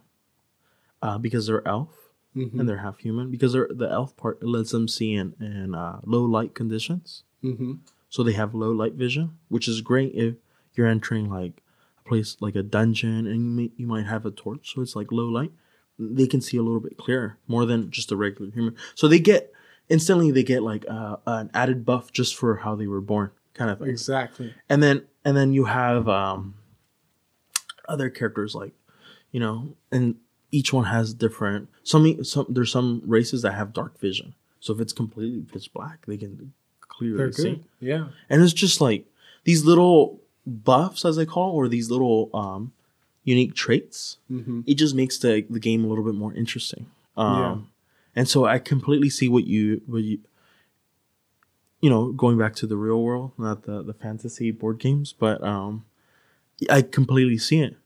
uh, 1.02 1.18
because 1.18 1.46
they're 1.46 1.66
elf 1.66 1.90
Mm-hmm. 2.34 2.60
and 2.60 2.66
they're 2.66 2.78
half 2.78 2.96
human, 3.00 3.30
because 3.30 3.52
they're 3.52 3.68
the 3.70 3.90
elf 3.90 4.16
part 4.16 4.42
lets 4.42 4.70
them 4.70 4.88
see 4.88 5.12
in, 5.12 5.34
in 5.38 5.74
uh, 5.74 6.00
low 6.06 6.24
light 6.24 6.54
conditions. 6.54 7.24
Mm-hmm. 7.44 7.72
So 8.08 8.22
they 8.22 8.32
have 8.32 8.54
low 8.54 8.70
light 8.70 8.94
vision, 8.94 9.36
which 9.50 9.68
is 9.68 9.82
great 9.82 10.14
if 10.14 10.36
you're 10.74 10.86
entering 10.86 11.28
like 11.28 11.62
place 12.04 12.36
like 12.40 12.56
a 12.56 12.62
dungeon 12.62 13.26
and 13.26 13.36
you, 13.36 13.50
may, 13.50 13.70
you 13.76 13.86
might 13.86 14.06
have 14.06 14.26
a 14.26 14.30
torch, 14.30 14.74
so 14.74 14.82
it's 14.82 14.96
like 14.96 15.12
low 15.12 15.26
light. 15.26 15.52
They 15.98 16.26
can 16.26 16.40
see 16.40 16.56
a 16.56 16.62
little 16.62 16.80
bit 16.80 16.96
clearer, 16.96 17.38
more 17.46 17.66
than 17.66 17.90
just 17.90 18.10
a 18.10 18.16
regular 18.16 18.50
human. 18.50 18.76
So 18.94 19.08
they 19.08 19.18
get 19.18 19.52
instantly 19.88 20.30
they 20.30 20.42
get 20.42 20.62
like 20.62 20.84
uh, 20.88 21.16
an 21.26 21.50
added 21.54 21.84
buff 21.84 22.12
just 22.12 22.34
for 22.34 22.56
how 22.56 22.74
they 22.74 22.86
were 22.86 23.00
born, 23.00 23.30
kind 23.54 23.70
of 23.70 23.78
thing. 23.78 23.88
Exactly. 23.88 24.54
And 24.68 24.82
then 24.82 25.04
and 25.24 25.36
then 25.36 25.52
you 25.52 25.66
have 25.66 26.08
um, 26.08 26.54
other 27.88 28.10
characters 28.10 28.54
like 28.54 28.72
you 29.30 29.40
know, 29.40 29.76
and 29.90 30.16
each 30.50 30.72
one 30.72 30.84
has 30.84 31.14
different. 31.14 31.68
Some 31.82 32.24
some 32.24 32.46
there's 32.48 32.72
some 32.72 33.02
races 33.04 33.42
that 33.42 33.52
have 33.52 33.72
dark 33.72 33.98
vision. 33.98 34.34
So 34.60 34.72
if 34.72 34.80
it's 34.80 34.92
completely 34.92 35.42
pitch 35.42 35.72
black, 35.72 36.06
they 36.06 36.16
can 36.16 36.52
clearly 36.80 37.32
see. 37.32 37.64
Yeah. 37.80 38.08
and 38.30 38.42
it's 38.42 38.52
just 38.52 38.80
like 38.80 39.06
these 39.44 39.64
little 39.64 40.20
buffs 40.46 41.04
as 41.04 41.16
they 41.16 41.26
call 41.26 41.52
or 41.52 41.68
these 41.68 41.90
little 41.90 42.28
um 42.34 42.72
unique 43.24 43.54
traits 43.54 44.18
Mm-hmm. 44.30 44.60
it 44.66 44.74
just 44.74 44.94
makes 44.94 45.18
the 45.18 45.44
the 45.48 45.60
game 45.60 45.84
a 45.84 45.88
little 45.88 46.04
bit 46.04 46.14
more 46.14 46.34
interesting 46.34 46.86
um 47.16 47.38
Yeah. 47.38 47.56
and 48.16 48.28
so 48.28 48.44
i 48.44 48.58
completely 48.58 49.08
see 49.10 49.28
what 49.28 49.46
you 49.46 49.82
what 49.86 50.02
you 50.02 50.18
you 51.80 51.90
know 51.90 52.12
going 52.12 52.38
back 52.38 52.54
to 52.56 52.66
the 52.66 52.76
real 52.76 53.02
world 53.02 53.32
not 53.38 53.62
the 53.64 53.82
the 53.82 53.94
fantasy 53.94 54.50
board 54.50 54.78
games 54.78 55.12
but 55.12 55.42
um 55.42 55.84
i 56.70 56.82
completely 56.82 57.38
see 57.38 57.60
it 57.60 57.76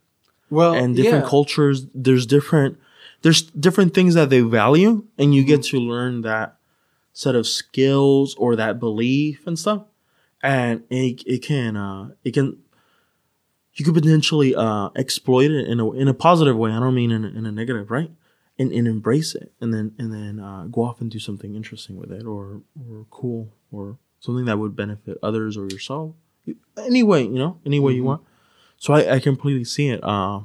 Well, 0.51 0.75
and 0.75 0.95
different 0.97 1.25
yeah. 1.25 1.31
cultures 1.31 1.87
there's 1.95 2.27
different 2.27 2.79
there's 3.23 3.43
different 3.43 3.95
things 3.95 4.15
that 4.15 4.31
they 4.31 4.41
value 4.41 5.05
and 5.19 5.35
you 5.35 5.43
Mm-hmm. 5.43 5.49
get 5.49 5.63
to 5.65 5.79
learn 5.79 6.23
that 6.23 6.57
set 7.13 7.35
of 7.35 7.47
skills 7.47 8.35
or 8.37 8.57
that 8.57 8.79
belief 8.79 9.47
and 9.47 9.59
stuff 9.59 9.83
and 10.47 10.83
it, 10.91 11.23
it 11.27 11.43
can 11.43 11.77
uh 11.77 12.11
it 12.25 12.33
can 12.33 12.59
you 13.75 13.85
could 13.85 13.95
potentially 13.95 14.55
uh 14.55 14.89
exploit 14.97 15.51
it 15.51 15.67
in 15.67 15.81
a 15.81 15.93
in 15.93 16.09
a 16.09 16.15
positive 16.15 16.57
way 16.57 16.71
i 16.71 16.81
don't 16.81 16.95
mean 16.95 17.11
in 17.11 17.25
a, 17.25 17.29
in 17.29 17.47
a 17.47 17.53
negative 17.53 17.91
right 17.91 18.11
and, 18.59 18.73
and 18.73 18.89
embrace 18.89 19.35
it 19.35 19.53
and 19.61 19.75
then 19.75 19.95
and 19.99 20.13
then 20.13 20.41
uh, 20.41 20.65
go 20.65 20.83
off 20.83 21.01
and 21.01 21.11
do 21.11 21.19
something 21.19 21.55
interesting 21.55 21.97
with 21.97 22.11
it 22.11 22.25
or 22.25 22.63
or 22.89 23.07
cool 23.11 23.53
or 23.71 23.99
something 24.21 24.47
that 24.47 24.59
would 24.59 24.75
benefit 24.75 25.19
others 25.23 25.57
or 25.57 25.65
yourself 25.65 26.15
any 26.79 27.03
way 27.03 27.23
you 27.23 27.39
know 27.39 27.61
any 27.67 27.79
way 27.79 27.93
you 27.93 28.05
want 28.05 28.23
so 28.79 28.95
I, 28.95 29.15
I 29.15 29.21
completely 29.21 29.65
see 29.65 29.89
it. 29.89 30.03
Uh, 30.03 30.41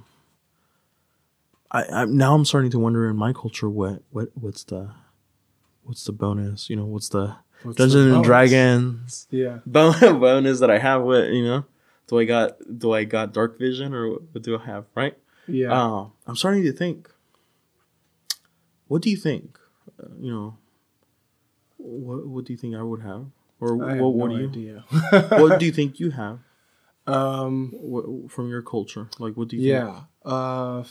I, 1.69 1.83
I 1.91 2.05
now 2.05 2.33
I'm 2.33 2.45
starting 2.45 2.71
to 2.71 2.79
wonder 2.79 3.09
in 3.09 3.15
my 3.15 3.33
culture 3.33 3.69
what 3.69 4.03
what 4.09 4.29
what's 4.33 4.63
the 4.63 4.91
what's 5.83 6.05
the 6.05 6.11
bonus? 6.11 6.69
You 6.69 6.77
know, 6.77 6.85
what's 6.85 7.09
the 7.09 7.35
What's 7.63 7.77
Dungeons 7.77 8.13
and? 8.15 8.23
Dragons 8.23 9.27
Yeah. 9.29 9.59
bon- 9.65 10.19
bonus 10.19 10.59
that 10.59 10.69
I 10.71 10.79
have? 10.79 11.03
What 11.03 11.29
you 11.29 11.45
know? 11.45 11.65
Do 12.07 12.19
I 12.19 12.25
got 12.25 12.57
do 12.77 12.91
I 12.93 13.03
got 13.05 13.33
dark 13.33 13.57
vision 13.57 13.93
or 13.93 14.09
what, 14.09 14.21
what 14.31 14.43
do 14.43 14.57
I 14.57 14.65
have? 14.65 14.85
Right? 14.95 15.17
Yeah. 15.47 15.71
Uh, 15.73 16.07
I'm 16.27 16.35
starting 16.35 16.63
to 16.63 16.73
think. 16.73 17.09
What 18.88 19.01
do 19.01 19.09
you 19.09 19.17
think? 19.17 19.57
Uh, 20.01 20.07
you 20.19 20.31
know, 20.31 20.57
what 21.77 22.27
what 22.27 22.45
do 22.45 22.53
you 22.53 22.57
think 22.57 22.75
I 22.75 22.81
would 22.83 23.01
have, 23.01 23.27
or 23.59 23.83
I 23.85 23.91
have 23.91 23.99
what 24.01 24.13
what 24.13 24.31
no 24.31 24.47
do 24.47 24.59
you 24.59 24.83
what 25.11 25.59
do 25.59 25.65
you 25.65 25.71
think 25.71 25.99
you 25.99 26.11
have 26.11 26.39
um. 27.07 27.71
what, 27.73 28.31
from 28.31 28.49
your 28.49 28.61
culture? 28.61 29.09
Like, 29.19 29.35
what 29.35 29.47
do 29.47 29.55
you 29.57 29.61
think? 29.73 29.85
Yeah. 29.85 30.01
Uh, 30.29 30.83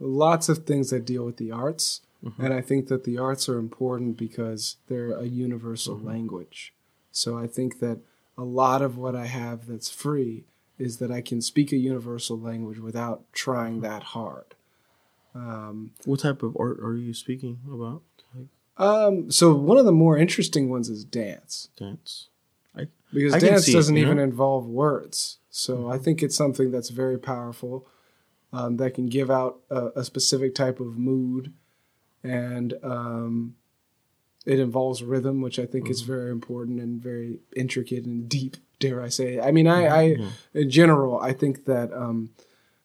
Lots 0.00 0.48
of 0.48 0.64
things 0.64 0.90
that 0.90 1.04
deal 1.04 1.24
with 1.24 1.36
the 1.36 1.50
arts. 1.50 2.00
And 2.38 2.54
I 2.54 2.60
think 2.60 2.86
that 2.88 3.04
the 3.04 3.18
arts 3.18 3.48
are 3.48 3.58
important 3.58 4.16
because 4.16 4.76
they're 4.86 5.12
a 5.12 5.24
universal 5.24 5.98
language. 5.98 6.72
So 7.10 7.36
I 7.36 7.46
think 7.46 7.80
that 7.80 7.98
a 8.38 8.44
lot 8.44 8.80
of 8.80 8.96
what 8.96 9.16
I 9.16 9.26
have 9.26 9.66
that's 9.66 9.90
free 9.90 10.44
is 10.78 10.98
that 10.98 11.10
I 11.10 11.20
can 11.20 11.40
speak 11.40 11.72
a 11.72 11.76
universal 11.76 12.38
language 12.38 12.78
without 12.78 13.24
trying 13.32 13.80
that 13.80 14.02
hard. 14.02 14.54
Um, 15.34 15.92
What 16.04 16.20
type 16.20 16.42
of 16.42 16.56
art 16.58 16.78
are 16.80 16.96
you 16.96 17.14
speaking 17.14 17.58
about? 17.66 18.02
Like 18.34 18.48
um, 18.78 19.30
so 19.30 19.54
one 19.54 19.78
of 19.78 19.84
the 19.84 19.92
more 19.92 20.16
interesting 20.16 20.68
ones 20.70 20.88
is 20.88 21.04
dance. 21.04 21.68
dance. 21.76 22.28
because 23.12 23.34
I 23.34 23.38
dance 23.38 23.70
doesn't 23.70 23.96
you 23.96 24.02
even 24.02 24.16
know? 24.16 24.22
involve 24.22 24.66
words. 24.66 25.38
So 25.50 25.88
I 25.88 25.98
think 25.98 26.22
it's 26.22 26.36
something 26.36 26.70
that's 26.70 26.88
very 26.88 27.18
powerful 27.18 27.86
um, 28.52 28.76
that 28.78 28.94
can 28.94 29.06
give 29.06 29.30
out 29.30 29.60
a, 29.70 29.88
a 29.96 30.04
specific 30.04 30.54
type 30.54 30.80
of 30.80 30.98
mood, 30.98 31.52
and 32.22 32.74
um, 32.82 33.56
it 34.46 34.58
involves 34.58 35.02
rhythm, 35.02 35.40
which 35.40 35.58
I 35.58 35.66
think 35.66 35.88
is 35.88 36.02
very 36.02 36.30
important 36.30 36.80
and 36.80 37.02
very 37.02 37.40
intricate 37.54 38.04
and 38.04 38.28
deep. 38.28 38.56
Dare 38.78 39.00
I 39.00 39.08
say? 39.10 39.38
I 39.38 39.52
mean, 39.52 39.68
I, 39.68 39.86
I 39.86 40.16
in 40.54 40.70
general, 40.70 41.20
I 41.20 41.32
think 41.32 41.66
that 41.66 41.92
um, 41.92 42.30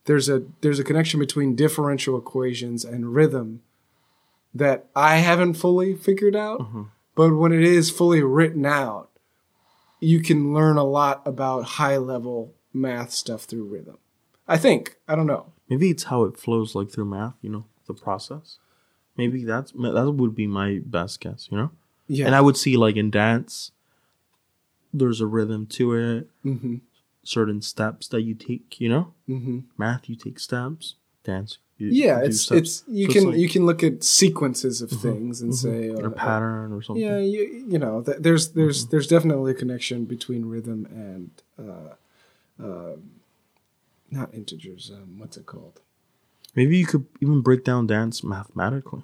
there's 0.06 0.30
a 0.30 0.44
there's 0.62 0.78
a 0.78 0.84
connection 0.84 1.20
between 1.20 1.56
differential 1.56 2.18
equations 2.18 2.86
and 2.86 3.16
rhythm 3.16 3.62
that 4.54 4.86
I 4.96 5.18
haven't 5.18 5.56
fully 5.56 5.96
figured 5.96 6.36
out. 6.36 6.60
But 7.16 7.36
when 7.36 7.52
it 7.52 7.64
is 7.64 7.90
fully 7.90 8.22
written 8.22 8.64
out, 8.66 9.10
you 10.00 10.22
can 10.22 10.54
learn 10.54 10.78
a 10.78 10.84
lot 10.84 11.24
about 11.26 11.64
high 11.64 11.98
level 11.98 12.54
math 12.72 13.12
stuff 13.12 13.44
through 13.46 13.66
rhythm. 13.66 13.98
I 14.48 14.58
think. 14.58 14.98
I 15.08 15.16
don't 15.16 15.26
know. 15.26 15.52
Maybe 15.68 15.90
it's 15.90 16.04
how 16.04 16.24
it 16.26 16.38
flows, 16.38 16.76
like 16.76 16.92
through 16.92 17.06
math. 17.06 17.34
You 17.42 17.50
know, 17.50 17.66
the 17.88 17.96
process. 17.96 18.60
Maybe 19.18 19.44
that's 19.44 19.72
that 19.72 20.12
would 20.16 20.36
be 20.36 20.48
my 20.48 20.82
best 20.86 21.20
guess. 21.20 21.48
You 21.52 21.58
know, 21.58 21.72
Yeah. 22.08 22.26
and 22.28 22.36
I 22.36 22.42
would 22.42 22.58
see 22.58 22.78
like 22.78 22.96
in 22.96 23.10
dance, 23.10 23.72
there's 24.94 25.22
a 25.22 25.28
rhythm 25.28 25.66
to 25.68 25.94
it. 25.94 26.30
mm-hmm. 26.46 26.76
Certain 27.24 27.62
steps 27.62 28.08
that 28.10 28.22
you 28.22 28.36
take. 28.36 28.80
You 28.80 28.90
know, 28.90 29.14
Mm-hmm. 29.28 29.60
math 29.78 30.08
you 30.10 30.16
take 30.16 30.40
steps. 30.40 30.96
Dance. 31.24 31.58
You 31.78 31.90
Yeah, 31.92 32.20
it's 32.22 32.42
steps. 32.42 32.60
it's 32.62 32.84
you 32.88 33.08
So 33.08 33.14
can 33.14 33.24
like- 33.26 33.32
Mm-hmm. 33.34 33.40
you 33.42 33.50
can 33.50 33.66
look 33.66 33.84
at 33.84 34.04
sequences 34.04 34.82
of 34.82 34.90
things 34.90 35.42
and 35.42 35.54
say 35.54 35.90
or 35.90 36.06
uh, 36.06 36.08
a 36.08 36.12
pattern 36.12 36.72
or 36.72 36.82
something. 36.82 37.04
Yeah, 37.04 37.20
you 37.20 37.66
you 37.68 37.78
know, 37.80 38.02
th- 38.02 38.18
there's 38.20 38.50
there's 38.54 38.84
Mm-hmm. 38.84 38.92
there's 38.92 39.08
definitely 39.08 39.52
a 39.52 39.56
connection 39.56 40.06
between 40.06 40.46
rhythm 40.46 40.88
and 40.90 41.32
uh, 41.60 41.94
uh, 42.64 42.96
not 44.10 44.34
integers. 44.34 44.90
Um, 44.96 45.20
what's 45.20 45.36
it 45.38 45.46
called? 45.46 45.82
Maybe 46.58 46.76
you 46.76 46.88
could 46.88 47.06
even 47.22 47.42
break 47.42 47.64
down 47.64 47.86
dance 47.86 48.24
mathematically. 48.24 49.04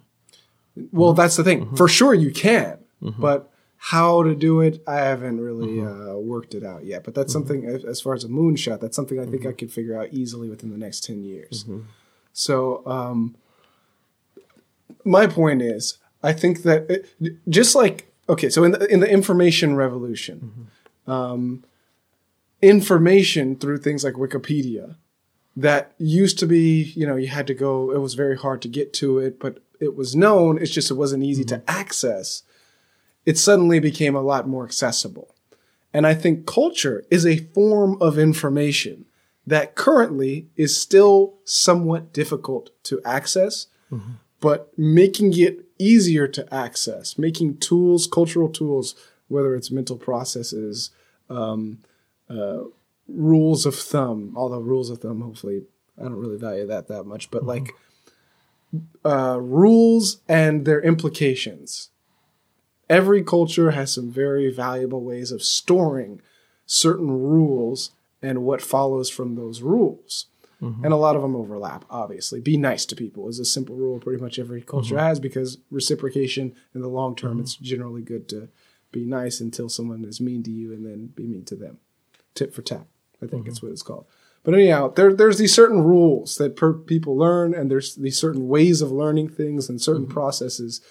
Well, 0.92 1.14
that's 1.14 1.36
the 1.36 1.44
thing. 1.44 1.68
Mm-hmm. 1.68 1.76
For 1.76 1.88
sure, 1.88 2.16
you 2.16 2.32
can, 2.32 2.80
but 3.20 3.52
how 3.78 4.24
to 4.24 4.34
do 4.34 4.62
it, 4.62 4.82
I 4.88 4.96
haven't 4.96 5.40
really 5.40 5.80
uh, 5.82 6.16
worked 6.16 6.56
it 6.56 6.64
out 6.64 6.84
yet. 6.84 7.04
But 7.04 7.14
that's 7.14 7.32
something, 7.32 7.64
as, 7.66 8.02
far 8.02 8.16
as 8.16 8.24
a 8.24 8.28
moonshot, 8.28 8.80
that's 8.80 8.96
something 8.96 9.20
I 9.20 9.26
think 9.28 9.46
I 9.46 9.52
could 9.52 9.72
figure 9.72 9.96
out 10.00 10.08
easily 10.12 10.50
within 10.50 10.72
the 10.72 10.78
next 10.78 11.04
ten 11.04 11.24
years. 11.24 11.66
So, 12.34 12.82
um, 12.88 13.36
my 15.06 15.28
point 15.28 15.62
is, 15.62 16.00
I 16.24 16.34
think 16.34 16.64
that 16.64 16.90
it, 16.90 17.38
just 17.48 17.76
like 17.76 18.12
okay, 18.28 18.50
so 18.50 18.64
in 18.64 18.72
the 18.72 18.86
in 18.92 19.00
the 19.00 19.10
information 19.10 19.76
revolution, 19.76 20.70
um, 21.06 21.64
information 22.64 23.58
through 23.58 23.78
things 23.78 24.04
like 24.04 24.16
Wikipedia 24.16 24.96
that 25.56 25.94
used 25.98 26.40
to 26.40 26.48
be, 26.48 26.94
you 26.96 27.06
know, 27.06 27.16
you 27.16 27.28
had 27.28 27.48
to 27.48 27.54
go, 27.54 27.92
it 27.92 28.00
was 28.00 28.16
very 28.16 28.38
hard 28.38 28.62
to 28.64 28.68
get 28.68 28.94
to 28.94 29.20
it, 29.20 29.40
but 29.40 29.60
it 29.80 29.96
was 29.96 30.16
known, 30.16 30.58
it's 30.58 30.72
just 30.72 30.90
it 30.90 30.96
wasn't 30.96 31.24
easy 31.24 31.44
to 31.46 31.62
access. 31.68 32.44
It 33.26 33.38
suddenly 33.38 33.80
became 33.80 34.16
a 34.16 34.22
lot 34.22 34.48
more 34.48 34.66
accessible. 34.66 35.36
And 35.94 36.08
I 36.08 36.16
think 36.16 36.48
culture 36.48 37.04
is 37.12 37.26
a 37.26 37.38
form 37.54 38.02
of 38.02 38.18
information 38.18 39.06
that 39.46 39.76
currently 39.76 40.48
is 40.56 40.76
still 40.76 41.36
somewhat 41.44 42.14
difficult 42.14 42.72
to 42.84 43.02
access, 43.06 43.68
but 44.40 44.78
making 44.78 45.38
it 45.38 45.66
easier 45.78 46.28
to 46.28 46.52
access, 46.54 47.18
making 47.18 47.58
tools, 47.58 48.08
cultural 48.08 48.50
tools, 48.50 48.96
whether 49.28 49.56
it's 49.56 49.70
mental 49.70 49.98
processes, 49.98 50.90
um, 51.30 51.80
uh, 52.30 52.64
rules 53.08 53.66
of 53.66 53.76
thumb, 53.76 54.34
although 54.36 54.60
rules 54.60 54.90
of 54.90 55.00
thumb, 55.00 55.22
hopefully, 55.22 55.64
I 56.00 56.04
don't 56.04 56.16
really 56.16 56.38
value 56.38 56.66
that 56.68 56.88
that 56.88 57.04
much, 57.04 57.30
but 57.32 57.46
like 57.46 57.74
mm-hmm. 58.74 59.08
uh, 59.08 59.38
rules 59.38 60.22
and 60.28 60.66
their 60.66 60.82
implications. 60.82 61.90
Every 62.90 63.24
culture 63.24 63.72
has 63.72 63.94
some 63.94 64.12
very 64.12 64.52
valuable 64.52 65.04
ways 65.04 65.32
of 65.32 65.44
storing 65.44 66.22
certain 66.66 67.10
rules 67.10 67.92
and 68.22 68.44
what 68.44 68.62
follows 68.62 69.10
from 69.10 69.36
those 69.36 69.62
rules. 69.62 70.28
Mm-hmm. 70.62 70.86
And 70.86 70.94
a 70.94 70.98
lot 70.98 71.16
of 71.16 71.22
them 71.22 71.36
overlap, 71.36 71.84
obviously. 71.90 72.40
Be 72.40 72.56
nice 72.56 72.86
to 72.86 72.96
people 72.96 73.28
is 73.28 73.40
a 73.40 73.46
simple 73.46 73.76
rule 73.76 74.00
pretty 74.00 74.22
much 74.22 74.40
every 74.40 74.62
culture 74.62 74.96
mm-hmm. 74.96 75.06
has 75.06 75.20
because 75.20 75.58
reciprocation 75.70 76.56
in 76.74 76.82
the 76.82 76.88
long 76.88 77.16
term, 77.16 77.40
it's 77.40 77.56
generally 77.56 78.02
good 78.02 78.30
to 78.30 78.50
be 78.92 79.06
nice 79.06 79.42
until 79.42 79.68
someone 79.68 80.06
is 80.06 80.22
mean 80.22 80.42
to 80.44 80.52
you 80.52 80.72
and 80.72 80.86
then 80.86 81.08
be 81.08 81.28
mean 81.28 81.44
to 81.46 81.56
them. 81.56 81.80
Tip 82.34 82.54
for 82.54 82.62
tat. 82.62 82.86
I 83.24 83.28
think 83.28 83.48
it's 83.48 83.62
what 83.62 83.72
it's 83.72 83.82
called. 83.82 84.06
But 84.44 84.56
anyhow, 84.56 84.90
there 84.90 85.14
there's 85.14 85.38
these 85.38 85.54
certain 85.54 85.84
rules 85.84 86.36
that 86.38 86.56
per, 86.56 86.74
people 86.74 87.16
learn, 87.16 87.54
and 87.54 87.72
there's 87.72 87.96
these 87.96 88.20
certain 88.20 88.50
ways 88.50 88.82
of 88.82 88.92
learning 88.92 89.30
things 89.30 89.70
and 89.70 89.82
certain 89.82 90.04
mm-hmm. 90.04 90.14
processes 90.14 90.82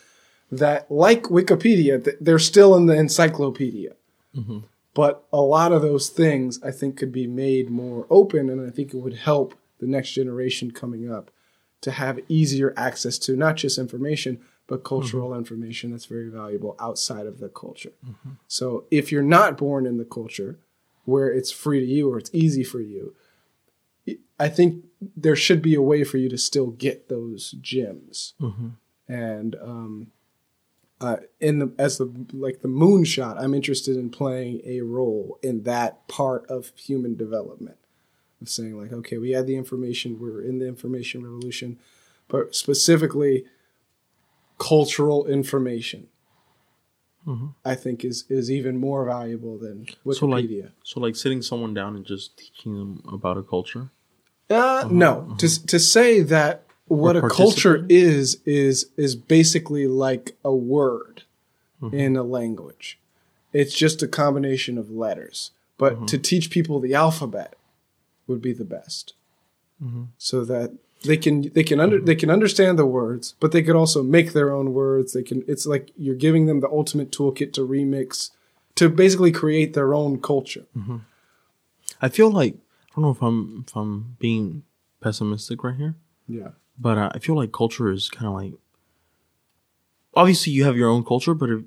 that, 0.51 0.91
like 0.91 1.25
Wikipedia, 1.25 2.03
th- 2.03 2.17
they're 2.21 2.39
still 2.39 2.75
in 2.77 2.87
the 2.87 2.97
encyclopedia. 2.97 3.93
Mm-hmm. 4.35 4.61
But 4.95 5.25
a 5.33 5.41
lot 5.41 5.73
of 5.73 5.83
those 5.83 6.09
things 6.09 6.63
I 6.63 6.71
think 6.71 6.97
could 6.97 7.13
be 7.13 7.27
made 7.27 7.71
more 7.71 8.07
open, 8.11 8.49
and 8.49 8.67
I 8.67 8.71
think 8.71 8.95
it 8.95 8.99
would 8.99 9.17
help 9.17 9.55
the 9.81 9.87
next 9.87 10.13
generation 10.13 10.71
coming 10.71 11.11
up 11.13 11.31
to 11.83 11.91
have 11.91 12.21
easier 12.29 12.73
access 12.77 13.19
to 13.19 13.37
not 13.37 13.57
just 13.57 13.79
information, 13.79 14.41
but 14.67 14.77
mm-hmm. 14.77 14.89
cultural 14.89 15.35
information 15.35 15.91
that's 15.91 16.07
very 16.07 16.29
valuable 16.29 16.77
outside 16.79 17.27
of 17.27 17.39
the 17.39 17.49
culture. 17.49 17.93
So 18.49 18.85
if 18.91 19.11
you're 19.13 19.23
not 19.23 19.59
born 19.59 19.85
in 19.87 19.99
the 19.99 20.05
culture 20.05 20.59
where 21.05 21.29
it's 21.29 21.51
free 21.51 21.81
to 21.81 21.87
you 21.87 22.11
or 22.11 22.19
it's 22.19 22.31
easy 22.33 22.65
for 22.65 22.81
you, 22.81 23.15
I 24.39 24.49
think 24.49 24.85
there 25.17 25.37
should 25.37 25.63
be 25.63 25.75
a 25.75 25.83
way 25.83 26.05
for 26.05 26.17
you 26.19 26.29
to 26.29 26.39
still 26.39 26.69
get 26.71 27.09
those 27.09 27.53
gems. 27.61 28.35
And 29.09 29.57
um, 29.61 30.07
uh, 31.01 31.17
in 31.41 31.59
the 31.59 31.73
as 31.79 31.99
the 31.99 32.11
like 32.33 32.61
the 32.63 32.69
moonshot, 32.69 33.41
I'm 33.41 33.55
interested 33.55 33.97
in 33.97 34.11
playing 34.11 34.63
a 34.65 34.81
role 34.81 35.39
in 35.43 35.65
that 35.65 36.07
part 36.09 36.49
of 36.49 36.73
human 36.77 37.17
development. 37.17 37.77
Of 38.41 38.49
saying 38.49 38.77
like, 38.77 38.93
okay, 38.93 39.19
we 39.19 39.33
had 39.33 39.47
the 39.47 39.57
information, 39.57 40.19
we're 40.19 40.43
in 40.43 40.59
the 40.59 40.67
information 40.67 41.23
revolution, 41.23 41.79
but 42.29 42.55
specifically 42.55 43.45
cultural 44.59 45.27
information. 45.27 46.09
Mm-hmm. 47.27 47.47
I 47.65 47.75
think 47.77 48.05
is 48.05 48.25
is 48.29 48.51
even 48.51 48.79
more 48.79 49.05
valuable 49.05 49.57
than 49.57 49.87
So 50.11 50.27
like, 50.27 50.45
Wikipedia. 50.47 50.71
so 50.83 50.99
like 50.99 51.15
sitting 51.15 51.41
someone 51.41 51.73
down 51.73 51.95
and 51.95 52.05
just 52.05 52.37
teaching 52.37 52.77
them 52.77 53.03
about 53.13 53.39
a 53.39 53.43
culture. 53.43 53.91
Uh, 54.51 54.55
uh-huh, 54.55 54.89
no, 54.91 55.21
uh-huh. 55.21 55.37
to 55.37 55.67
to 55.67 55.79
say 55.79 56.21
that 56.21 56.65
what 56.87 57.17
a 57.17 57.29
culture 57.29 57.87
is 57.89 58.39
is 58.45 58.91
is 58.97 59.15
basically 59.15 59.87
like 59.87 60.37
a 60.45 60.55
word 60.55 61.23
mm-hmm. 61.81 61.97
in 61.97 62.17
a 62.17 62.23
language. 62.23 62.99
It's 63.53 63.75
just 63.75 64.03
a 64.03 64.09
combination 64.09 64.77
of 64.77 64.91
letters. 64.91 65.53
But 65.79 65.95
mm-hmm. 65.95 66.07
to 66.07 66.19
teach 66.19 66.51
people 66.51 66.81
the 66.81 66.95
alphabet 66.95 67.55
would 68.27 68.43
be 68.43 68.53
the 68.53 68.65
best, 68.65 69.15
so 70.19 70.45
that 70.45 70.73
they 71.05 71.17
can 71.17 71.51
they 71.55 71.63
can 71.65 71.81
under 71.81 72.01
they 72.01 72.15
can 72.15 72.31
understand 72.31 72.79
the 72.79 72.87
words, 72.87 73.35
but 73.41 73.53
they 73.53 73.63
could 73.63 73.77
also 73.77 74.03
make 74.03 74.33
their 74.33 74.53
own 74.53 74.73
words. 74.73 75.13
They 75.13 75.23
can. 75.23 75.43
It's 75.49 75.67
like 75.67 75.91
you're 75.97 76.15
giving 76.15 76.47
them 76.47 76.61
the 76.61 76.69
ultimate 76.69 77.11
toolkit 77.11 77.53
to 77.55 77.67
remix, 77.67 78.31
to 78.77 78.89
basically 78.89 79.33
create 79.33 79.75
their 79.75 79.95
own 79.95 80.21
culture. 80.21 80.67
I 82.01 82.09
feel 82.09 82.31
like 82.31 82.55
I 82.55 82.95
don't 82.97 83.05
know 83.05 83.11
if 83.11 83.23
I'm 83.23 83.65
if 83.67 83.77
I'm 83.77 84.17
being 84.19 84.63
pessimistic 85.01 85.65
right 85.65 85.77
here, 85.77 85.95
Yeah. 86.29 86.51
but 86.79 86.99
uh, 86.99 87.11
I 87.15 87.19
feel 87.19 87.35
like 87.37 87.53
culture 87.53 87.91
is 87.91 88.09
kind 88.09 88.27
of 88.29 88.35
like 88.35 88.53
obviously 90.15 90.53
you 90.53 90.65
have 90.65 90.77
your 90.77 90.89
own 90.91 91.05
culture, 91.05 91.35
but 91.35 91.51
if 91.51 91.63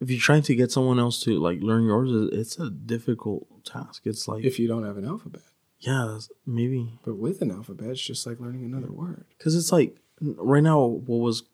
if 0.00 0.10
you're 0.10 0.20
trying 0.20 0.42
to 0.42 0.54
get 0.54 0.70
someone 0.70 0.98
else 1.00 1.20
to 1.24 1.38
like 1.40 1.60
learn 1.60 1.84
yours, 1.84 2.10
it's 2.32 2.58
a 2.58 2.70
difficult 2.70 3.46
task. 3.64 4.02
It's 4.06 4.28
like 4.28 4.44
If 4.44 4.58
you 4.58 4.68
don't 4.68 4.84
have 4.84 4.96
an 4.96 5.04
alphabet. 5.04 5.42
Yeah, 5.80 6.18
maybe. 6.46 6.98
But 7.04 7.16
with 7.16 7.40
an 7.42 7.50
alphabet, 7.50 7.90
it's 7.90 8.00
just 8.00 8.26
like 8.26 8.40
learning 8.40 8.64
another 8.64 8.90
word. 8.92 9.24
because 9.36 9.54
it's 9.54 9.72
like 9.72 9.96
right 10.20 10.62
now 10.62 10.84
what 10.84 11.18
was 11.20 11.44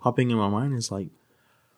popping 0.00 0.30
in 0.30 0.36
my 0.36 0.48
mind 0.48 0.74
is 0.74 0.90
like 0.90 1.08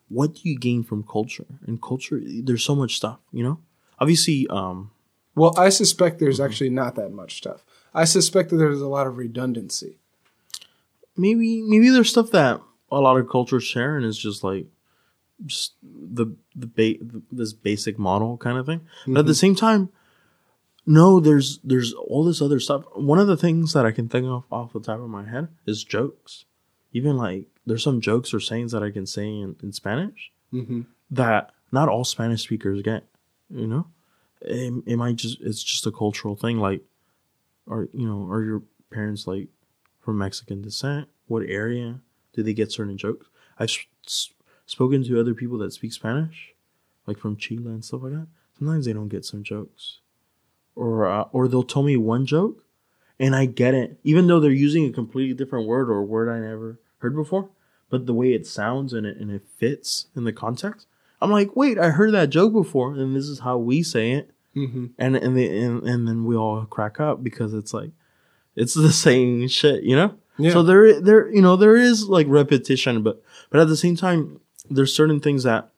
what 0.08 0.34
do 0.34 0.40
you 0.48 0.58
gain 0.58 0.82
from 0.82 1.02
culture? 1.02 1.46
And 1.66 1.80
culture 1.82 2.20
there's 2.22 2.64
so 2.64 2.74
much 2.74 2.96
stuff 2.96 3.18
you 3.32 3.42
know? 3.42 3.58
Obviously 3.98 4.46
um 4.48 4.90
Well, 5.34 5.52
I 5.58 5.68
suspect 5.68 6.18
there's 6.18 6.40
actually 6.40 6.70
not 6.70 6.94
that 6.96 7.10
much 7.12 7.36
stuff. 7.36 7.64
I 7.92 8.04
suspect 8.04 8.50
that 8.50 8.56
there's 8.56 8.80
a 8.80 8.88
lot 8.88 9.06
of 9.06 9.16
redundancy. 9.18 9.98
maybe 11.16 11.62
maybe 11.62 11.90
there's 11.90 12.10
stuff 12.10 12.30
that 12.30 12.60
a 12.90 13.00
lot 13.00 13.16
of 13.18 13.28
cultures 13.28 13.64
share 13.64 13.96
and 13.96 14.06
it's 14.06 14.18
just 14.18 14.42
like 14.44 14.66
just 15.46 15.74
the 15.82 16.26
the 16.54 16.66
ba- 16.66 17.22
this 17.32 17.52
basic 17.52 17.98
model 17.98 18.36
kind 18.38 18.56
of 18.58 18.66
thing. 18.66 18.80
But 19.06 19.20
at 19.20 19.26
the 19.26 19.34
same 19.34 19.54
time 19.54 19.90
no 20.86 21.20
there's 21.20 21.58
there's 21.64 21.92
all 21.94 22.24
this 22.24 22.42
other 22.42 22.60
stuff. 22.60 22.84
One 22.94 23.18
of 23.18 23.26
the 23.26 23.36
things 23.36 23.72
that 23.72 23.86
i 23.86 23.90
can 23.92 24.08
think 24.08 24.26
of 24.26 24.44
off 24.50 24.72
the 24.72 24.80
top 24.80 25.00
of 25.00 25.08
my 25.08 25.24
head 25.28 25.48
is 25.66 25.84
jokes. 25.84 26.44
Even 26.92 27.16
like 27.16 27.46
there's 27.66 27.82
some 27.82 28.00
jokes 28.00 28.32
or 28.34 28.40
sayings 28.40 28.72
that 28.72 28.82
i 28.82 28.90
can 28.90 29.06
say 29.06 29.26
in, 29.26 29.56
in 29.62 29.72
spanish 29.72 30.30
Mm-hmm. 30.52 30.82
that 31.10 31.50
not 31.72 31.88
all 31.88 32.04
spanish 32.04 32.42
speakers 32.42 32.80
get 32.82 33.04
you 33.50 33.66
know? 33.66 33.86
It, 34.40 34.72
it 34.86 34.96
might 34.96 35.16
just 35.16 35.40
it's 35.40 35.62
just 35.62 35.86
a 35.86 35.90
cultural 35.92 36.36
thing 36.36 36.58
like 36.58 36.82
are 37.66 37.88
you 37.92 38.06
know 38.06 38.28
are 38.30 38.42
your 38.44 38.62
parents 38.90 39.26
like 39.26 39.48
from 40.00 40.18
mexican 40.18 40.60
descent? 40.62 41.08
What 41.26 41.44
area 41.48 42.00
do 42.34 42.42
they 42.42 42.52
get 42.52 42.70
certain 42.70 42.98
jokes? 42.98 43.26
I've 43.58 43.70
s- 43.70 43.86
s- 44.06 44.30
spoken 44.66 45.02
to 45.04 45.18
other 45.18 45.32
people 45.34 45.56
that 45.58 45.72
speak 45.72 45.92
spanish 45.94 46.52
like 47.06 47.18
from 47.18 47.36
chile 47.36 47.66
and 47.66 47.84
stuff 47.84 48.02
like 48.02 48.12
that. 48.12 48.26
Sometimes 48.58 48.84
they 48.86 48.92
don't 48.92 49.08
get 49.08 49.24
some 49.24 49.42
jokes 49.42 49.98
or 50.76 51.06
uh, 51.06 51.24
or 51.32 51.48
they'll 51.48 51.62
tell 51.62 51.82
me 51.82 51.96
one 51.96 52.26
joke 52.26 52.64
and 53.18 53.34
i 53.34 53.44
get 53.46 53.74
it 53.74 53.98
even 54.02 54.26
though 54.26 54.40
they're 54.40 54.50
using 54.50 54.86
a 54.86 54.92
completely 54.92 55.34
different 55.34 55.66
word 55.66 55.88
or 55.88 55.98
a 55.98 56.04
word 56.04 56.28
i 56.28 56.38
never 56.38 56.78
heard 56.98 57.14
before 57.14 57.48
but 57.90 58.06
the 58.06 58.14
way 58.14 58.32
it 58.32 58.46
sounds 58.46 58.92
and 58.92 59.06
it 59.06 59.16
and 59.18 59.30
it 59.30 59.42
fits 59.56 60.06
in 60.16 60.24
the 60.24 60.32
context 60.32 60.86
i'm 61.20 61.30
like 61.30 61.54
wait 61.54 61.78
i 61.78 61.90
heard 61.90 62.12
that 62.12 62.30
joke 62.30 62.52
before 62.52 62.94
and 62.94 63.14
this 63.14 63.28
is 63.28 63.40
how 63.40 63.56
we 63.56 63.82
say 63.82 64.12
it 64.12 64.30
Mm-hmm. 64.56 64.86
and 64.98 65.16
and 65.16 65.36
they, 65.36 65.48
and, 65.58 65.82
and 65.82 66.06
then 66.06 66.24
we 66.24 66.36
all 66.36 66.64
crack 66.66 67.00
up 67.00 67.24
because 67.24 67.52
it's 67.54 67.74
like 67.74 67.90
it's 68.54 68.74
the 68.74 68.92
same 69.08 69.48
shit, 69.48 69.82
you 69.82 69.96
know. 69.96 70.14
Yeah. 70.38 70.52
So 70.52 70.62
there 70.62 71.00
there 71.00 71.28
you 71.34 71.42
know 71.42 71.56
there 71.56 71.74
is 71.76 72.08
like 72.08 72.28
repetition, 72.28 73.02
but 73.02 73.20
but 73.50 73.60
at 73.60 73.66
the 73.66 73.76
same 73.76 73.96
time, 73.96 74.38
there's 74.70 74.94
certain 74.94 75.18
things 75.18 75.42
that 75.42 75.70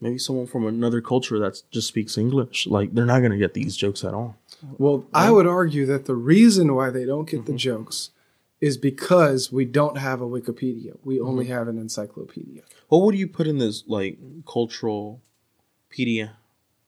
maybe 0.00 0.18
someone 0.18 0.46
from 0.46 0.66
another 0.66 1.00
culture 1.00 1.38
that 1.38 1.62
just 1.70 1.88
speaks 1.88 2.18
English, 2.18 2.66
like 2.66 2.92
they're 2.94 3.06
not 3.06 3.20
gonna 3.20 3.38
get 3.38 3.54
these 3.54 3.76
jokes 3.76 4.04
at 4.04 4.14
all. 4.14 4.36
Well, 4.78 5.06
I 5.12 5.30
would 5.30 5.46
argue 5.46 5.86
that 5.86 6.06
the 6.06 6.14
reason 6.14 6.74
why 6.74 6.90
they 6.90 7.04
don't 7.04 7.28
get 7.28 7.46
the 7.46 7.54
jokes 7.54 8.10
is 8.60 8.76
because 8.78 9.52
we 9.52 9.64
don't 9.66 9.98
have 9.98 10.20
a 10.22 10.26
Wikipedia. 10.26 10.96
We 11.04 11.20
only 11.20 11.46
have 11.46 11.68
an 11.68 11.78
encyclopedia. 11.78 12.62
What 12.88 13.02
would 13.02 13.14
you 13.14 13.28
put 13.28 13.46
in 13.46 13.58
this 13.58 13.84
like 13.86 14.18
cultural 14.46 15.20
pedia? 15.94 16.30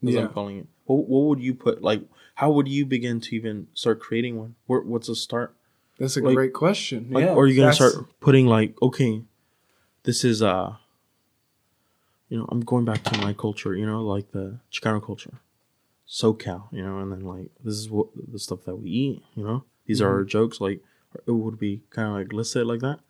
As 0.07 0.15
Yeah. 0.15 0.21
I'm 0.23 0.29
calling 0.31 0.59
it. 0.59 0.67
What, 0.87 1.09
what 1.09 1.25
would 1.29 1.41
you 1.41 1.55
put 1.55 1.83
like? 1.83 2.03
How 2.37 2.51
would 2.53 2.69
you 2.69 2.87
begin 2.87 3.21
to 3.23 3.35
even 3.37 3.67
start 3.75 4.01
creating 4.01 4.39
one? 4.39 4.55
Where, 4.67 4.81
what's 4.81 5.09
a 5.09 5.15
start? 5.17 5.55
That's 5.99 6.17
a 6.17 6.21
Like- 6.21 6.37
great 6.37 6.53
question. 6.53 7.09
Like, 7.11 7.25
yeah, 7.25 7.35
or 7.35 7.43
are 7.43 7.47
you 7.47 7.57
gonna 7.61 7.73
start 7.73 7.95
putting 8.21 8.47
like, 8.47 8.81
okay, 8.81 9.23
this 10.05 10.25
is 10.25 10.41
uh, 10.43 10.77
you 12.29 12.39
know, 12.39 12.47
I'm 12.51 12.61
going 12.61 12.85
back 12.85 13.03
to 13.05 13.19
my 13.21 13.33
culture, 13.33 13.75
you 13.75 13.87
know, 13.87 14.03
like 14.03 14.33
the 14.33 14.61
Chicano 14.73 15.05
culture, 15.05 15.41
SoCal, 16.09 16.73
you 16.73 16.83
know, 16.83 16.99
and 16.99 17.13
then 17.13 17.21
like 17.21 17.51
this 17.65 17.75
is 17.75 17.91
what 17.91 18.09
the 18.17 18.39
stuff 18.39 18.65
that 18.65 18.77
we 18.77 18.91
eat, 18.91 19.23
you 19.35 19.45
know, 19.45 19.65
these 19.87 20.01
are 20.03 20.09
our 20.11 20.21
mm-hmm. 20.21 20.29
jokes. 20.29 20.61
Like, 20.61 20.81
it 21.27 21.31
would 21.31 21.59
be 21.59 21.83
kind 21.91 22.09
of 22.09 22.15
like 22.15 22.33
let's 22.33 22.55
listed 22.55 22.67
like 22.67 22.81
that, 22.81 23.01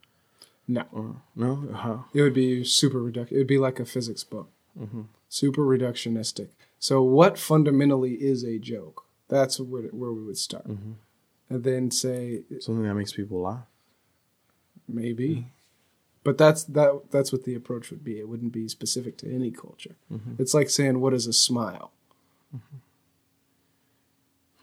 No, 0.66 0.84
or 0.92 1.16
no? 1.34 1.72
How? 1.74 2.04
it 2.14 2.22
would 2.22 2.34
be 2.34 2.64
super 2.64 2.98
reduc. 2.98 3.32
It 3.32 3.38
would 3.38 3.46
be 3.46 3.58
like 3.58 3.80
a 3.80 3.84
physics 3.84 4.22
book, 4.24 4.50
mm-hmm. 4.78 5.02
super 5.28 5.62
reductionistic. 5.62 6.48
So, 6.78 7.02
what 7.02 7.38
fundamentally 7.38 8.14
is 8.14 8.44
a 8.44 8.58
joke? 8.58 9.04
That's 9.28 9.58
where, 9.60 9.82
where 9.88 10.12
we 10.12 10.24
would 10.24 10.38
start, 10.38 10.68
mm-hmm. 10.68 10.92
and 11.50 11.64
then 11.64 11.90
say 11.90 12.42
Something 12.60 12.84
that 12.84 12.94
makes 12.94 13.12
people 13.12 13.42
laugh. 13.42 13.66
maybe, 14.86 15.48
but 16.24 16.38
that's 16.38 16.64
that. 16.64 17.00
That's 17.10 17.32
what 17.32 17.44
the 17.44 17.54
approach 17.54 17.90
would 17.90 18.04
be. 18.04 18.18
It 18.18 18.28
wouldn't 18.28 18.52
be 18.52 18.68
specific 18.68 19.16
to 19.18 19.32
any 19.34 19.50
culture. 19.50 19.96
It's 20.38 20.54
like 20.54 20.70
saying, 20.70 21.00
"What 21.00 21.14
is 21.14 21.26
a 21.26 21.32
smile?" 21.32 21.92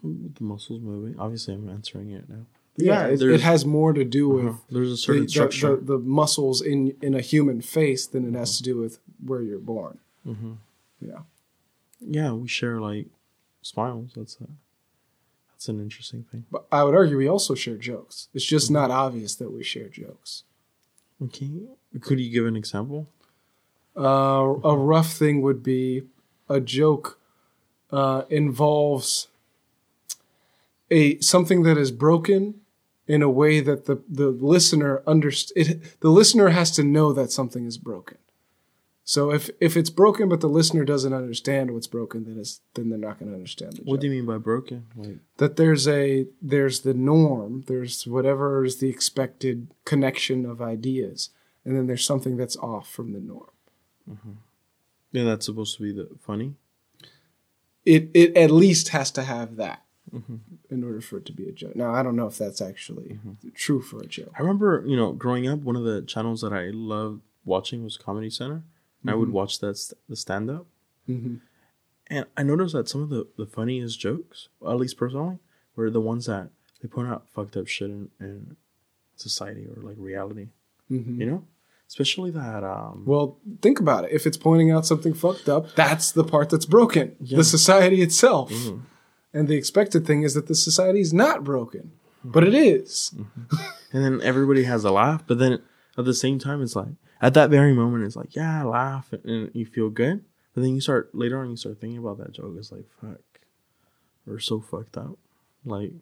The 0.02 0.44
muscles 0.44 0.80
moving. 0.80 1.18
Obviously, 1.18 1.54
I'm 1.54 1.68
answering 1.68 2.10
it 2.10 2.28
now. 2.28 2.46
Yeah, 2.76 3.06
it, 3.06 3.22
it 3.22 3.40
has 3.40 3.64
more 3.64 3.92
to 3.94 4.04
do 4.04 4.28
with 4.28 4.46
uh-huh, 4.46 4.58
there's 4.70 4.88
a 4.88 4.90
the, 4.90 4.96
certain 4.96 5.22
the, 5.22 5.28
structure. 5.28 5.76
the, 5.76 5.94
the 5.94 5.98
muscles 5.98 6.60
in 6.60 6.94
in 7.00 7.14
a 7.14 7.20
human 7.20 7.62
face 7.62 8.06
than 8.06 8.26
it 8.28 8.38
has 8.38 8.58
to 8.58 8.62
do 8.62 8.76
with 8.76 8.98
where 9.24 9.40
you're 9.40 9.58
born. 9.58 9.98
Mm-hmm. 10.26 10.52
Yeah, 11.00 11.20
yeah, 12.00 12.32
we 12.32 12.48
share 12.48 12.80
like 12.80 13.06
smiles. 13.62 14.12
That's 14.14 14.36
a 14.40 14.46
that's 15.52 15.68
an 15.68 15.80
interesting 15.80 16.24
thing. 16.30 16.44
but 16.50 16.66
I 16.70 16.84
would 16.84 16.94
argue 16.94 17.16
we 17.16 17.28
also 17.28 17.54
share 17.54 17.76
jokes. 17.78 18.28
It's 18.34 18.44
just 18.44 18.70
not 18.70 18.90
obvious 18.90 19.34
that 19.36 19.50
we 19.50 19.64
share 19.64 19.88
jokes. 19.88 20.44
Okay, 21.22 21.50
could 22.00 22.20
you 22.20 22.30
give 22.30 22.46
an 22.46 22.56
example? 22.56 23.06
Uh, 23.96 24.54
a 24.62 24.76
rough 24.76 25.12
thing 25.12 25.40
would 25.40 25.62
be 25.62 26.02
a 26.48 26.60
joke 26.60 27.18
uh, 27.90 28.22
involves 28.28 29.28
a 30.90 31.18
something 31.20 31.62
that 31.62 31.78
is 31.78 31.90
broken 31.90 32.60
in 33.08 33.22
a 33.22 33.30
way 33.30 33.60
that 33.60 33.86
the 33.86 34.02
the 34.08 34.28
listener 34.28 35.02
underst- 35.06 35.52
it, 35.56 36.00
the 36.00 36.10
listener 36.10 36.50
has 36.50 36.70
to 36.72 36.82
know 36.82 37.12
that 37.12 37.30
something 37.32 37.64
is 37.66 37.78
broken. 37.78 38.18
So 39.08 39.30
if 39.32 39.50
if 39.60 39.76
it's 39.76 39.88
broken, 39.88 40.28
but 40.28 40.40
the 40.40 40.48
listener 40.48 40.84
doesn't 40.84 41.12
understand 41.14 41.70
what's 41.70 41.86
broken, 41.86 42.24
then 42.24 42.38
it's 42.40 42.60
then 42.74 42.88
they're 42.90 42.98
not 42.98 43.20
going 43.20 43.30
to 43.30 43.36
understand 43.36 43.74
the 43.74 43.82
What 43.84 43.96
joke. 43.96 44.00
do 44.00 44.06
you 44.08 44.12
mean 44.14 44.26
by 44.26 44.36
broken? 44.38 44.86
Like, 44.96 45.18
that 45.36 45.54
there's 45.56 45.86
a 45.86 46.26
there's 46.42 46.80
the 46.80 46.92
norm, 46.92 47.62
there's 47.68 48.04
whatever 48.04 48.64
is 48.64 48.78
the 48.78 48.88
expected 48.88 49.68
connection 49.84 50.44
of 50.44 50.60
ideas, 50.60 51.30
and 51.64 51.76
then 51.76 51.86
there's 51.86 52.04
something 52.04 52.36
that's 52.36 52.56
off 52.56 52.88
from 52.90 53.12
the 53.12 53.20
norm. 53.20 53.50
And 55.14 55.26
that's 55.28 55.46
supposed 55.46 55.76
to 55.76 55.82
be 55.84 55.92
the 55.92 56.08
funny. 56.20 56.54
It 57.84 58.10
it 58.12 58.36
at 58.36 58.50
least 58.50 58.88
has 58.88 59.10
to 59.12 59.22
have 59.22 59.56
that 59.56 59.82
Mm-hmm. 60.14 60.36
in 60.70 60.84
order 60.84 61.00
for 61.00 61.16
it 61.18 61.26
to 61.26 61.32
be 61.32 61.48
a 61.48 61.52
joke. 61.52 61.74
Now 61.74 61.92
I 61.92 62.04
don't 62.04 62.14
know 62.14 62.28
if 62.28 62.38
that's 62.38 62.60
actually 62.60 63.18
true 63.54 63.82
for 63.82 63.98
a 64.00 64.06
joke. 64.06 64.30
I 64.38 64.40
remember, 64.40 64.84
you 64.86 64.96
know, 64.96 65.10
growing 65.12 65.48
up, 65.48 65.58
one 65.60 65.74
of 65.74 65.82
the 65.82 66.00
channels 66.02 66.42
that 66.42 66.52
I 66.52 66.70
loved 66.70 67.22
watching 67.44 67.82
was 67.82 67.96
Comedy 67.96 68.30
Central, 68.30 68.62
and 69.06 69.10
I 69.10 69.14
would 69.14 69.30
watch 69.30 69.58
that 69.60 69.76
st- 69.76 69.98
the 70.08 70.16
stand 70.16 70.50
up, 70.50 70.66
Mhm. 71.08 71.40
and 72.08 72.26
I 72.36 72.42
noticed 72.42 72.74
that 72.74 72.88
some 72.88 73.02
of 73.02 73.08
the 73.10 73.26
the 73.36 73.46
funniest 73.46 73.98
jokes, 74.00 74.48
at 74.66 74.76
least 74.76 74.96
personally, 74.96 75.38
were 75.76 75.90
the 75.90 76.00
ones 76.00 76.26
that 76.26 76.50
they 76.82 76.88
point 76.88 77.08
out 77.08 77.28
fucked 77.28 77.56
up 77.56 77.66
shit 77.68 77.90
in, 77.90 78.10
in 78.20 78.56
society 79.16 79.66
or 79.66 79.80
like 79.82 79.96
reality. 79.98 80.48
Mhm. 80.90 81.18
You 81.20 81.26
know, 81.26 81.44
especially 81.88 82.30
that. 82.32 82.62
um 82.64 83.04
Well, 83.06 83.38
think 83.62 83.80
about 83.80 84.04
it. 84.04 84.12
If 84.12 84.26
it's 84.26 84.36
pointing 84.36 84.70
out 84.70 84.86
something 84.86 85.14
fucked 85.14 85.48
up, 85.48 85.74
that's 85.74 86.12
the 86.12 86.24
part 86.24 86.50
that's 86.50 86.66
broken. 86.66 87.16
Yeah. 87.20 87.38
The 87.38 87.44
society 87.44 88.02
itself. 88.02 88.50
Mhm. 88.52 88.80
And 89.32 89.48
the 89.48 89.56
expected 89.56 90.06
thing 90.06 90.22
is 90.22 90.34
that 90.34 90.46
the 90.46 90.54
society 90.54 91.00
is 91.00 91.12
not 91.12 91.44
broken, 91.44 91.92
but 92.24 92.42
it 92.44 92.54
is. 92.54 93.12
And 93.92 94.04
then 94.04 94.20
everybody 94.22 94.64
has 94.64 94.84
a 94.84 94.90
laugh, 94.90 95.24
but 95.26 95.38
then 95.38 95.60
at 95.98 96.04
the 96.04 96.14
same 96.14 96.38
time, 96.38 96.60
it's 96.62 96.76
like 96.76 96.94
at 97.26 97.34
that 97.34 97.50
very 97.50 97.72
moment, 97.74 98.04
it's 98.04 98.16
like 98.16 98.34
yeah, 98.36 98.62
laugh 98.64 99.12
and 99.24 99.50
you 99.54 99.66
feel 99.66 99.90
good. 99.90 100.24
But 100.54 100.62
then 100.62 100.74
you 100.74 100.80
start 100.80 101.14
later 101.14 101.38
on, 101.40 101.50
you 101.50 101.56
start 101.56 101.80
thinking 101.80 101.98
about 101.98 102.18
that 102.18 102.32
joke. 102.32 102.54
It's 102.58 102.72
like 102.72 102.86
fuck, 103.00 103.20
we're 104.26 104.38
so 104.38 104.60
fucked 104.60 104.96
up. 104.96 105.18
Like, 105.64 105.92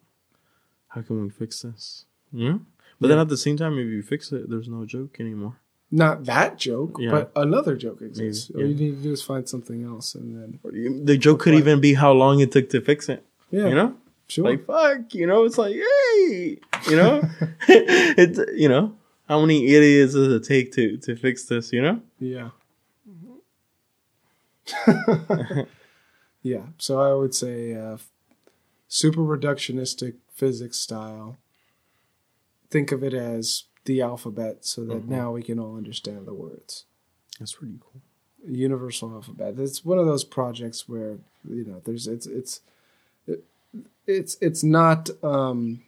how 0.89 1.01
can 1.01 1.21
we 1.23 1.29
fix 1.29 1.61
this? 1.63 2.05
Yeah. 2.31 2.57
But 2.99 3.07
then 3.09 3.19
at 3.19 3.27
the 3.29 3.37
same 3.45 3.57
time, 3.57 3.73
if 3.77 3.87
you 3.87 4.01
fix 4.01 4.31
it, 4.31 4.49
there's 4.49 4.69
no 4.69 4.85
joke 4.85 5.17
anymore. 5.19 5.57
Not 5.91 6.25
that 6.25 6.57
joke, 6.57 6.97
Yeah. 6.99 7.11
but 7.11 7.31
another 7.35 7.75
joke 7.75 8.01
exists. 8.01 8.49
Maybe, 8.53 8.63
All 8.63 8.69
yeah. 8.71 8.75
you 8.75 8.91
need 8.91 8.97
to 8.97 9.03
do 9.03 9.11
is 9.13 9.21
find 9.21 9.47
something 9.47 9.83
else, 9.83 10.15
and 10.15 10.27
then 10.63 11.05
The 11.05 11.17
joke 11.17 11.39
could 11.41 11.55
even 11.55 11.79
be 11.81 11.93
how 11.95 12.11
long 12.13 12.39
it 12.39 12.51
took 12.51 12.69
to 12.69 12.81
fix 12.81 13.09
it. 13.09 13.23
yeah, 13.51 13.67
You 13.69 13.75
know, 13.75 13.95
sure. 14.27 14.45
like 14.45 14.65
fuck. 14.65 15.13
You 15.13 15.27
know, 15.27 15.43
it's 15.45 15.57
like 15.57 15.75
hey, 15.75 16.59
you 16.89 16.95
know, 16.95 17.21
it's 17.67 18.39
you 18.55 18.69
know, 18.69 18.95
how 19.27 19.41
many 19.41 19.67
idiots 19.67 20.13
does 20.13 20.31
it 20.31 20.43
take 20.43 20.71
to 20.73 20.97
to 20.97 21.15
fix 21.15 21.45
this? 21.45 21.73
You 21.73 21.81
know. 21.81 22.01
Yeah. 22.19 22.49
yeah. 26.41 26.63
So 26.77 26.99
I 26.99 27.13
would 27.13 27.35
say 27.35 27.75
uh, 27.75 27.97
super 28.87 29.21
reductionistic 29.21 30.15
physics 30.33 30.77
style. 30.77 31.37
Think 32.69 32.91
of 32.91 33.03
it 33.03 33.13
as 33.13 33.65
the 33.85 34.01
alphabet 34.01 34.65
so 34.65 34.83
that 34.85 35.07
now 35.07 35.31
we 35.31 35.43
can 35.43 35.59
all 35.59 35.77
understand 35.77 36.25
the 36.25 36.33
words. 36.33 36.85
That's 37.39 37.53
pretty 37.53 37.77
cool. 37.79 38.01
Universal 38.47 39.13
alphabet. 39.13 39.55
It's 39.57 39.85
one 39.85 39.99
of 39.99 40.05
those 40.05 40.23
projects 40.23 40.89
where 40.89 41.17
you 41.47 41.65
know 41.65 41.81
there's 41.85 42.07
it's 42.07 42.25
it's 42.25 42.61
it, 43.27 43.43
it's 44.07 44.37
it's 44.41 44.63
not 44.63 45.09
um 45.23 45.81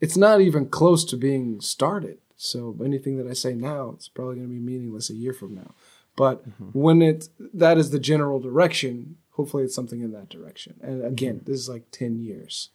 it's 0.00 0.16
not 0.16 0.40
even 0.40 0.68
close 0.68 1.04
to 1.06 1.16
being 1.16 1.60
started. 1.60 2.18
So 2.42 2.74
anything 2.82 3.18
that 3.18 3.26
I 3.26 3.34
say 3.34 3.54
now, 3.54 3.90
it's 3.94 4.08
probably 4.08 4.36
going 4.36 4.48
to 4.48 4.54
be 4.54 4.60
meaningless 4.60 5.10
a 5.10 5.14
year 5.14 5.34
from 5.34 5.54
now. 5.54 5.74
But 6.16 6.48
mm-hmm. 6.48 6.78
when 6.78 7.02
it 7.02 7.28
that 7.54 7.76
is 7.76 7.90
the 7.90 7.98
general 7.98 8.40
direction, 8.40 9.16
hopefully 9.32 9.64
it's 9.64 9.74
something 9.74 10.00
in 10.00 10.12
that 10.12 10.28
direction. 10.28 10.80
And 10.82 11.04
again, 11.04 11.36
mm-hmm. 11.36 11.50
this 11.50 11.60
is 11.60 11.68
like 11.68 11.90
ten 11.90 12.18
years. 12.18 12.70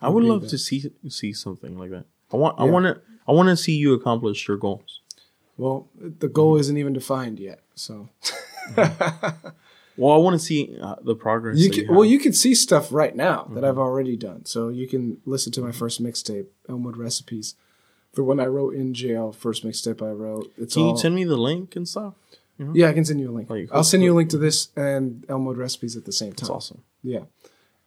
I 0.00 0.08
would 0.08 0.24
love 0.24 0.42
that. 0.42 0.48
to 0.48 0.58
see 0.58 0.90
see 1.08 1.32
something 1.32 1.78
like 1.78 1.90
that. 1.90 2.06
I 2.32 2.36
want 2.36 2.58
I 2.58 2.64
want 2.64 2.86
to 2.86 3.00
I 3.28 3.32
want 3.32 3.50
to 3.50 3.56
see 3.56 3.76
you 3.76 3.92
accomplish 3.94 4.48
your 4.48 4.56
goals. 4.56 5.00
Well, 5.56 5.88
the 5.96 6.28
goal 6.28 6.54
mm-hmm. 6.54 6.60
isn't 6.60 6.78
even 6.78 6.92
defined 6.94 7.38
yet. 7.38 7.60
So 7.74 8.08
Well, 9.96 10.12
I 10.12 10.16
want 10.16 10.40
to 10.40 10.44
see 10.44 10.76
uh, 10.82 10.96
the 11.02 11.14
progress. 11.14 11.58
you 11.58 11.70
can, 11.70 11.86
have. 11.86 11.94
well, 11.94 12.04
you 12.04 12.18
can 12.18 12.32
see 12.32 12.54
stuff 12.54 12.92
right 12.92 13.14
now 13.14 13.48
that 13.52 13.64
I've 13.64 13.78
already 13.78 14.16
done. 14.16 14.44
So 14.44 14.68
you 14.68 14.88
can 14.88 15.18
listen 15.24 15.52
to 15.52 15.60
my 15.60 15.70
first 15.70 16.02
mixtape, 16.02 16.46
Elmwood 16.68 16.96
Recipes, 16.96 17.54
for 18.14 18.22
when 18.22 18.40
I 18.40 18.46
wrote 18.46 18.74
in 18.74 18.94
jail. 18.94 19.32
First 19.32 19.64
mixtape 19.64 20.02
I 20.02 20.12
wrote. 20.12 20.52
It's 20.56 20.74
Can 20.74 20.84
all, 20.84 20.90
you 20.92 20.98
send 20.98 21.14
me 21.14 21.24
the 21.24 21.36
link 21.36 21.76
and 21.76 21.88
stuff? 21.88 22.14
Yeah, 22.58 22.88
I 22.88 22.92
can 22.92 23.04
send 23.04 23.20
you 23.20 23.30
a 23.30 23.32
link. 23.32 23.48
Oh, 23.50 23.66
I'll 23.72 23.84
send 23.84 24.02
you 24.02 24.12
a 24.12 24.16
link 24.16 24.30
to 24.30 24.38
this 24.38 24.68
and 24.76 25.24
Elmwood 25.28 25.56
Recipes 25.56 25.96
at 25.96 26.04
the 26.04 26.12
same 26.12 26.30
That's 26.30 26.42
time. 26.42 26.56
awesome. 26.56 26.84
Yeah, 27.02 27.24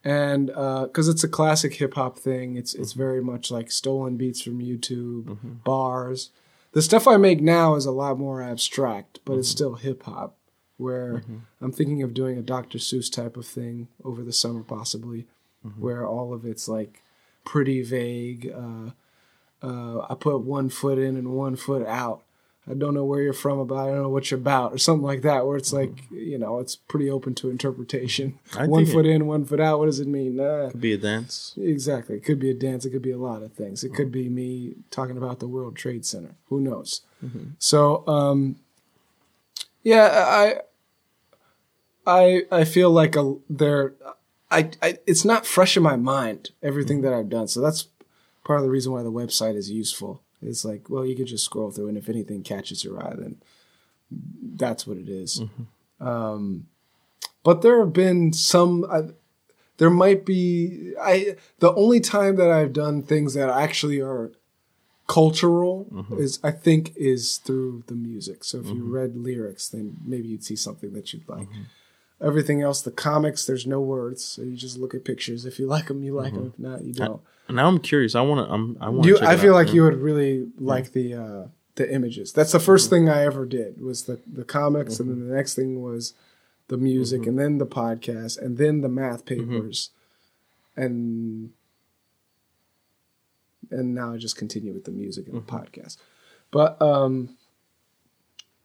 and 0.03 0.51
uh, 0.51 0.85
because 0.85 1.07
it's 1.07 1.23
a 1.23 1.29
classic 1.29 1.75
hip 1.75 1.93
hop 1.93 2.19
thing, 2.19 2.57
it's 2.57 2.73
it's 2.73 2.91
mm-hmm. 2.91 2.99
very 2.99 3.23
much 3.23 3.49
like 3.49 3.71
stolen 3.71 4.17
beats 4.17 4.41
from 4.41 4.59
YouTube, 4.59 5.23
mm-hmm. 5.23 5.53
bars. 5.63 6.31
The 6.73 6.81
stuff 6.81 7.07
I 7.07 7.17
make 7.17 7.41
now 7.41 7.75
is 7.75 7.85
a 7.85 7.91
lot 7.91 8.19
more 8.19 8.41
abstract, 8.41 9.19
but 9.23 9.37
it's 9.37 9.47
mm-hmm. 9.47 9.55
still 9.55 9.75
hip 9.75 10.03
hop. 10.03 10.35
Where 10.75 11.23
I'm 11.59 11.71
thinking 11.71 12.03
of 12.03 12.13
doing 12.13 12.37
a 12.37 12.43
Dr. 12.43 12.77
Seuss 12.77 13.11
type 13.11 13.35
of 13.35 13.47
thing 13.47 13.87
over 14.03 14.21
the 14.21 14.33
summer, 14.33 14.61
possibly, 14.61 15.25
where 15.79 16.05
all 16.05 16.33
of 16.33 16.45
it's 16.45 16.67
like 16.67 17.01
pretty 17.45 17.81
vague. 17.81 18.53
Uh, 18.55 18.91
uh, 19.61 19.99
I 20.09 20.15
put 20.19 20.41
one 20.41 20.69
foot 20.69 20.97
in 20.97 21.15
and 21.15 21.29
one 21.29 21.55
foot 21.55 21.85
out. 21.87 22.23
I 22.69 22.73
don't 22.73 22.93
know 22.93 23.05
where 23.05 23.21
you're 23.21 23.31
from 23.31 23.59
about. 23.59 23.87
I 23.87 23.93
don't 23.93 24.03
know 24.03 24.09
what 24.09 24.29
you're 24.29 24.39
about, 24.39 24.73
or 24.73 24.77
something 24.77 25.05
like 25.05 25.21
that. 25.21 25.45
Where 25.47 25.55
it's 25.55 25.71
mm-hmm. 25.71 25.95
like, 25.95 26.03
you 26.11 26.37
know, 26.37 26.59
it's 26.59 26.75
pretty 26.75 27.09
open 27.09 27.33
to 27.35 27.49
interpretation. 27.49 28.39
I 28.57 28.67
one 28.67 28.85
foot 28.85 29.05
in, 29.05 29.25
one 29.25 29.45
foot 29.45 29.61
out. 29.61 29.79
What 29.79 29.85
does 29.85 30.01
it 30.01 30.07
mean? 30.07 30.35
Nah, 30.35 30.71
Could 30.71 30.81
be 30.81 30.93
a 30.93 30.97
dance. 30.97 31.53
exactly. 31.57 32.17
It 32.17 32.25
could 32.25 32.39
be 32.39 32.49
a 32.49 32.53
dance. 32.53 32.83
It 32.83 32.89
could 32.89 33.01
be 33.01 33.11
a 33.11 33.17
lot 33.17 33.41
of 33.41 33.53
things. 33.53 33.85
It 33.85 33.93
could 33.93 34.07
mm-hmm. 34.07 34.11
be 34.11 34.29
me 34.29 34.73
talking 34.91 35.17
about 35.17 35.39
the 35.39 35.47
World 35.47 35.77
Trade 35.77 36.05
Center. 36.05 36.35
Who 36.49 36.59
knows? 36.59 37.01
Mm-hmm. 37.23 37.51
So, 37.57 38.05
um, 38.05 38.57
yeah, 39.83 40.09
I, 40.11 40.61
I, 42.05 42.41
I 42.51 42.63
feel 42.65 42.91
like 42.91 43.15
a 43.15 43.35
there. 43.49 43.93
I, 44.51 44.71
I, 44.81 44.97
it's 45.05 45.23
not 45.25 45.45
fresh 45.45 45.77
in 45.77 45.83
my 45.83 45.95
mind 45.95 46.51
everything 46.61 47.01
that 47.01 47.13
I've 47.13 47.29
done. 47.29 47.47
So 47.47 47.61
that's 47.61 47.87
part 48.47 48.59
of 48.59 48.63
the 48.63 48.71
reason 48.71 48.93
why 48.93 49.03
the 49.03 49.11
website 49.11 49.55
is 49.55 49.69
useful. 49.69 50.23
It's 50.41 50.63
like, 50.63 50.89
well, 50.89 51.05
you 51.05 51.15
could 51.15 51.27
just 51.27 51.45
scroll 51.45 51.71
through, 51.71 51.89
and 51.89 51.97
if 51.97 52.09
anything 52.09 52.41
catches 52.43 52.83
your 52.83 53.03
eye, 53.03 53.13
then 53.15 53.35
that's 54.09 54.87
what 54.87 54.97
it 54.97 55.09
is. 55.09 55.41
Mm-hmm. 55.41 56.07
Um, 56.07 56.67
but 57.43 57.61
there 57.61 57.79
have 57.79 57.93
been 57.93 58.33
some. 58.33 58.85
I, 58.89 59.13
there 59.77 59.89
might 59.89 60.25
be. 60.25 60.93
I 61.01 61.35
the 61.59 61.73
only 61.73 61.99
time 61.99 62.35
that 62.37 62.49
I've 62.49 62.73
done 62.73 63.03
things 63.03 63.33
that 63.33 63.49
actually 63.49 63.99
are 63.99 64.31
cultural 65.07 65.87
mm-hmm. 65.91 66.19
is 66.21 66.39
I 66.43 66.51
think 66.51 66.93
is 66.95 67.37
through 67.37 67.83
the 67.87 67.95
music. 67.95 68.43
So 68.43 68.59
if 68.59 68.67
you 68.67 68.75
mm-hmm. 68.75 68.91
read 68.91 69.15
lyrics, 69.15 69.69
then 69.69 69.97
maybe 70.05 70.27
you'd 70.27 70.43
see 70.43 70.55
something 70.55 70.93
that 70.93 71.13
you'd 71.13 71.27
like. 71.27 71.47
Everything 72.19 72.61
else, 72.63 72.81
the 72.81 72.91
comics, 72.91 73.45
there's 73.45 73.67
no 73.67 73.79
words, 73.79 74.23
so 74.23 74.41
you 74.41 74.55
just 74.55 74.77
look 74.77 74.95
at 74.95 75.05
pictures. 75.05 75.45
If 75.45 75.59
you 75.59 75.67
like 75.67 75.87
them, 75.87 76.03
you 76.03 76.15
like 76.15 76.33
them. 76.33 76.51
If 76.53 76.59
not, 76.59 76.83
you 76.83 76.93
don't. 76.93 77.21
Now 77.49 77.67
I'm 77.67 77.79
curious. 77.79 78.15
I 78.15 78.21
want 78.21 78.47
to. 78.47 78.53
I'm. 78.53 78.77
I 78.79 78.89
want. 78.89 79.05
You, 79.07 79.17
I 79.21 79.37
feel 79.37 79.53
like 79.53 79.73
you 79.73 79.83
would 79.83 79.97
really 79.97 80.47
like 80.57 80.91
the 80.91 81.13
uh, 81.13 81.47
the 81.75 81.91
images. 81.91 82.33
That's 82.33 82.51
the 82.51 82.57
1st 82.57 82.63
mm-hmm. 82.63 82.89
thing 82.89 83.09
I 83.09 83.23
ever 83.23 83.45
did 83.45 83.81
was 83.81 84.03
the 84.03 84.19
the 84.31 84.43
comics, 84.43 84.99
and 84.99 85.09
then 85.09 85.17
mm-hmm. 85.17 85.29
the 85.29 85.35
next 85.35 85.55
thing 85.55 85.81
was 85.81 86.13
the 86.67 86.77
music, 86.77 87.21
mm-hmm. 87.21 87.29
and 87.29 87.39
then 87.39 87.57
the 87.57 87.65
podcast, 87.65 88.37
and 88.37 88.57
then 88.57 88.81
the 88.81 88.89
math 88.89 89.25
papers, 89.25 89.91
and 90.75 91.51
and 93.71 93.95
now 93.95 94.13
I 94.13 94.17
just 94.17 94.37
continue 94.37 94.73
with 94.73 94.85
the 94.85 94.91
music 94.91 95.27
and 95.27 95.37
the 95.37 95.41
podcast. 95.41 95.97
But 96.51 96.81
um, 96.81 97.37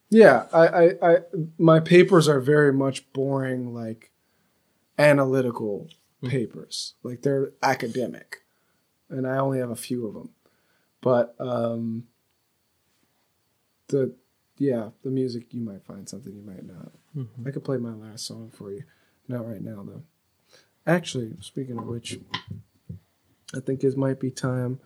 yeah, 0.09 0.45
I, 0.53 0.67
I, 0.67 0.83
I 1.01 1.17
my 1.57 1.79
papers 1.79 2.27
are 2.27 2.39
very 2.39 2.73
much 2.73 3.11
boring, 3.13 3.73
like 3.73 4.11
analytical 4.97 5.89
papers. 6.23 6.93
Like 7.03 7.21
they're 7.21 7.51
academic, 7.61 8.42
and 9.09 9.27
I 9.27 9.37
only 9.37 9.59
have 9.59 9.69
a 9.69 9.75
few 9.75 10.07
of 10.07 10.13
them. 10.13 10.29
But 11.01 11.35
um, 11.39 12.05
the 13.87 14.15
yeah, 14.57 14.89
the 15.03 15.09
music 15.09 15.53
you 15.53 15.61
might 15.61 15.83
find 15.83 16.07
something 16.07 16.33
you 16.35 16.43
might 16.43 16.65
not. 16.65 16.91
I 17.45 17.51
could 17.51 17.63
play 17.63 17.77
my 17.77 17.93
last 17.93 18.25
song 18.25 18.49
for 18.51 18.71
you. 18.71 18.83
Not 19.27 19.47
right 19.47 19.61
now 19.61 19.83
though. 19.85 20.03
Actually, 20.85 21.33
speaking 21.41 21.77
of 21.77 21.85
which, 21.85 22.19
I 23.55 23.59
think 23.59 23.83
it 23.83 23.95
might 23.97 24.19
be 24.19 24.31
time 24.31 24.79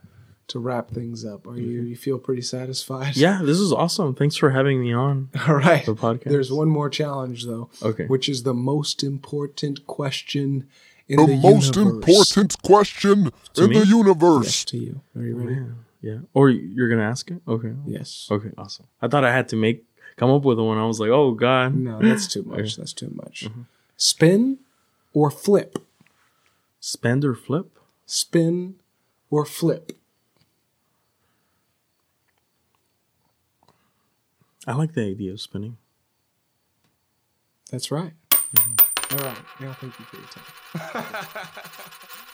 to 0.47 0.59
wrap 0.59 0.91
things 0.91 1.25
up. 1.25 1.47
Are 1.47 1.57
you 1.57 1.81
you 1.81 1.95
feel 1.95 2.19
pretty 2.19 2.41
satisfied? 2.41 3.15
Yeah, 3.17 3.41
this 3.43 3.59
is 3.59 3.71
awesome. 3.73 4.13
Thanks 4.15 4.35
for 4.35 4.49
having 4.51 4.81
me 4.81 4.93
on 4.93 5.29
All 5.47 5.55
right. 5.55 5.85
the 5.85 5.95
podcast. 5.95 6.25
There's 6.25 6.51
one 6.51 6.69
more 6.69 6.89
challenge 6.89 7.45
though. 7.45 7.69
Okay. 7.81 8.05
Which 8.05 8.29
is 8.29 8.43
the 8.43 8.53
most 8.53 9.03
important 9.03 9.87
question 9.87 10.67
in 11.09 11.17
The, 11.19 11.25
the, 11.27 11.35
most 11.37 11.75
universe. 11.75 11.95
important 11.95 12.61
question 12.61 13.31
in 13.57 13.69
me? 13.69 13.79
the 13.79 13.85
universe. 13.85 14.45
Yes, 14.45 14.65
to 14.65 14.77
you. 14.77 15.01
Are 15.15 15.21
you 15.23 15.35
ready? 15.35 15.55
Yeah. 15.55 15.67
Yeah. 16.01 16.17
Or 16.33 16.49
you're 16.49 16.89
gonna 16.89 17.09
ask 17.09 17.31
it? 17.31 17.41
Okay. 17.47 17.73
Yes. 17.85 18.27
Okay. 18.29 18.51
Awesome. 18.57 18.85
I 19.01 19.07
thought 19.07 19.23
I 19.25 19.31
had 19.33 19.49
to 19.49 19.55
make 19.55 19.83
come 20.15 20.29
up 20.29 20.43
with 20.43 20.59
one. 20.59 20.77
I 20.77 20.85
was 20.85 20.99
like, 20.99 21.09
oh 21.09 21.31
god. 21.33 21.75
No, 21.75 21.99
that's 21.99 22.27
too 22.27 22.43
much. 22.51 22.75
That's 22.77 22.93
too 22.93 23.11
much. 23.15 23.45
Mm-hmm. 23.45 23.61
Spin 23.97 24.59
or 25.13 25.31
flip? 25.31 25.79
Spend 26.79 27.25
or 27.25 27.33
flip? 27.33 27.79
Spin 28.05 28.75
or 29.31 29.43
flip? 29.45 29.93
I 34.67 34.73
like 34.73 34.93
the 34.93 35.01
idea 35.01 35.31
of 35.31 35.41
spinning. 35.41 35.77
That's 37.71 37.89
right. 37.91 38.13
Mm-hmm. 38.31 38.75
All 39.11 39.17
right. 39.19 39.37
Now, 39.59 39.73
thank 39.73 39.97
you 39.99 40.05
for 40.05 40.17
your 40.17 40.27
time. 40.27 41.15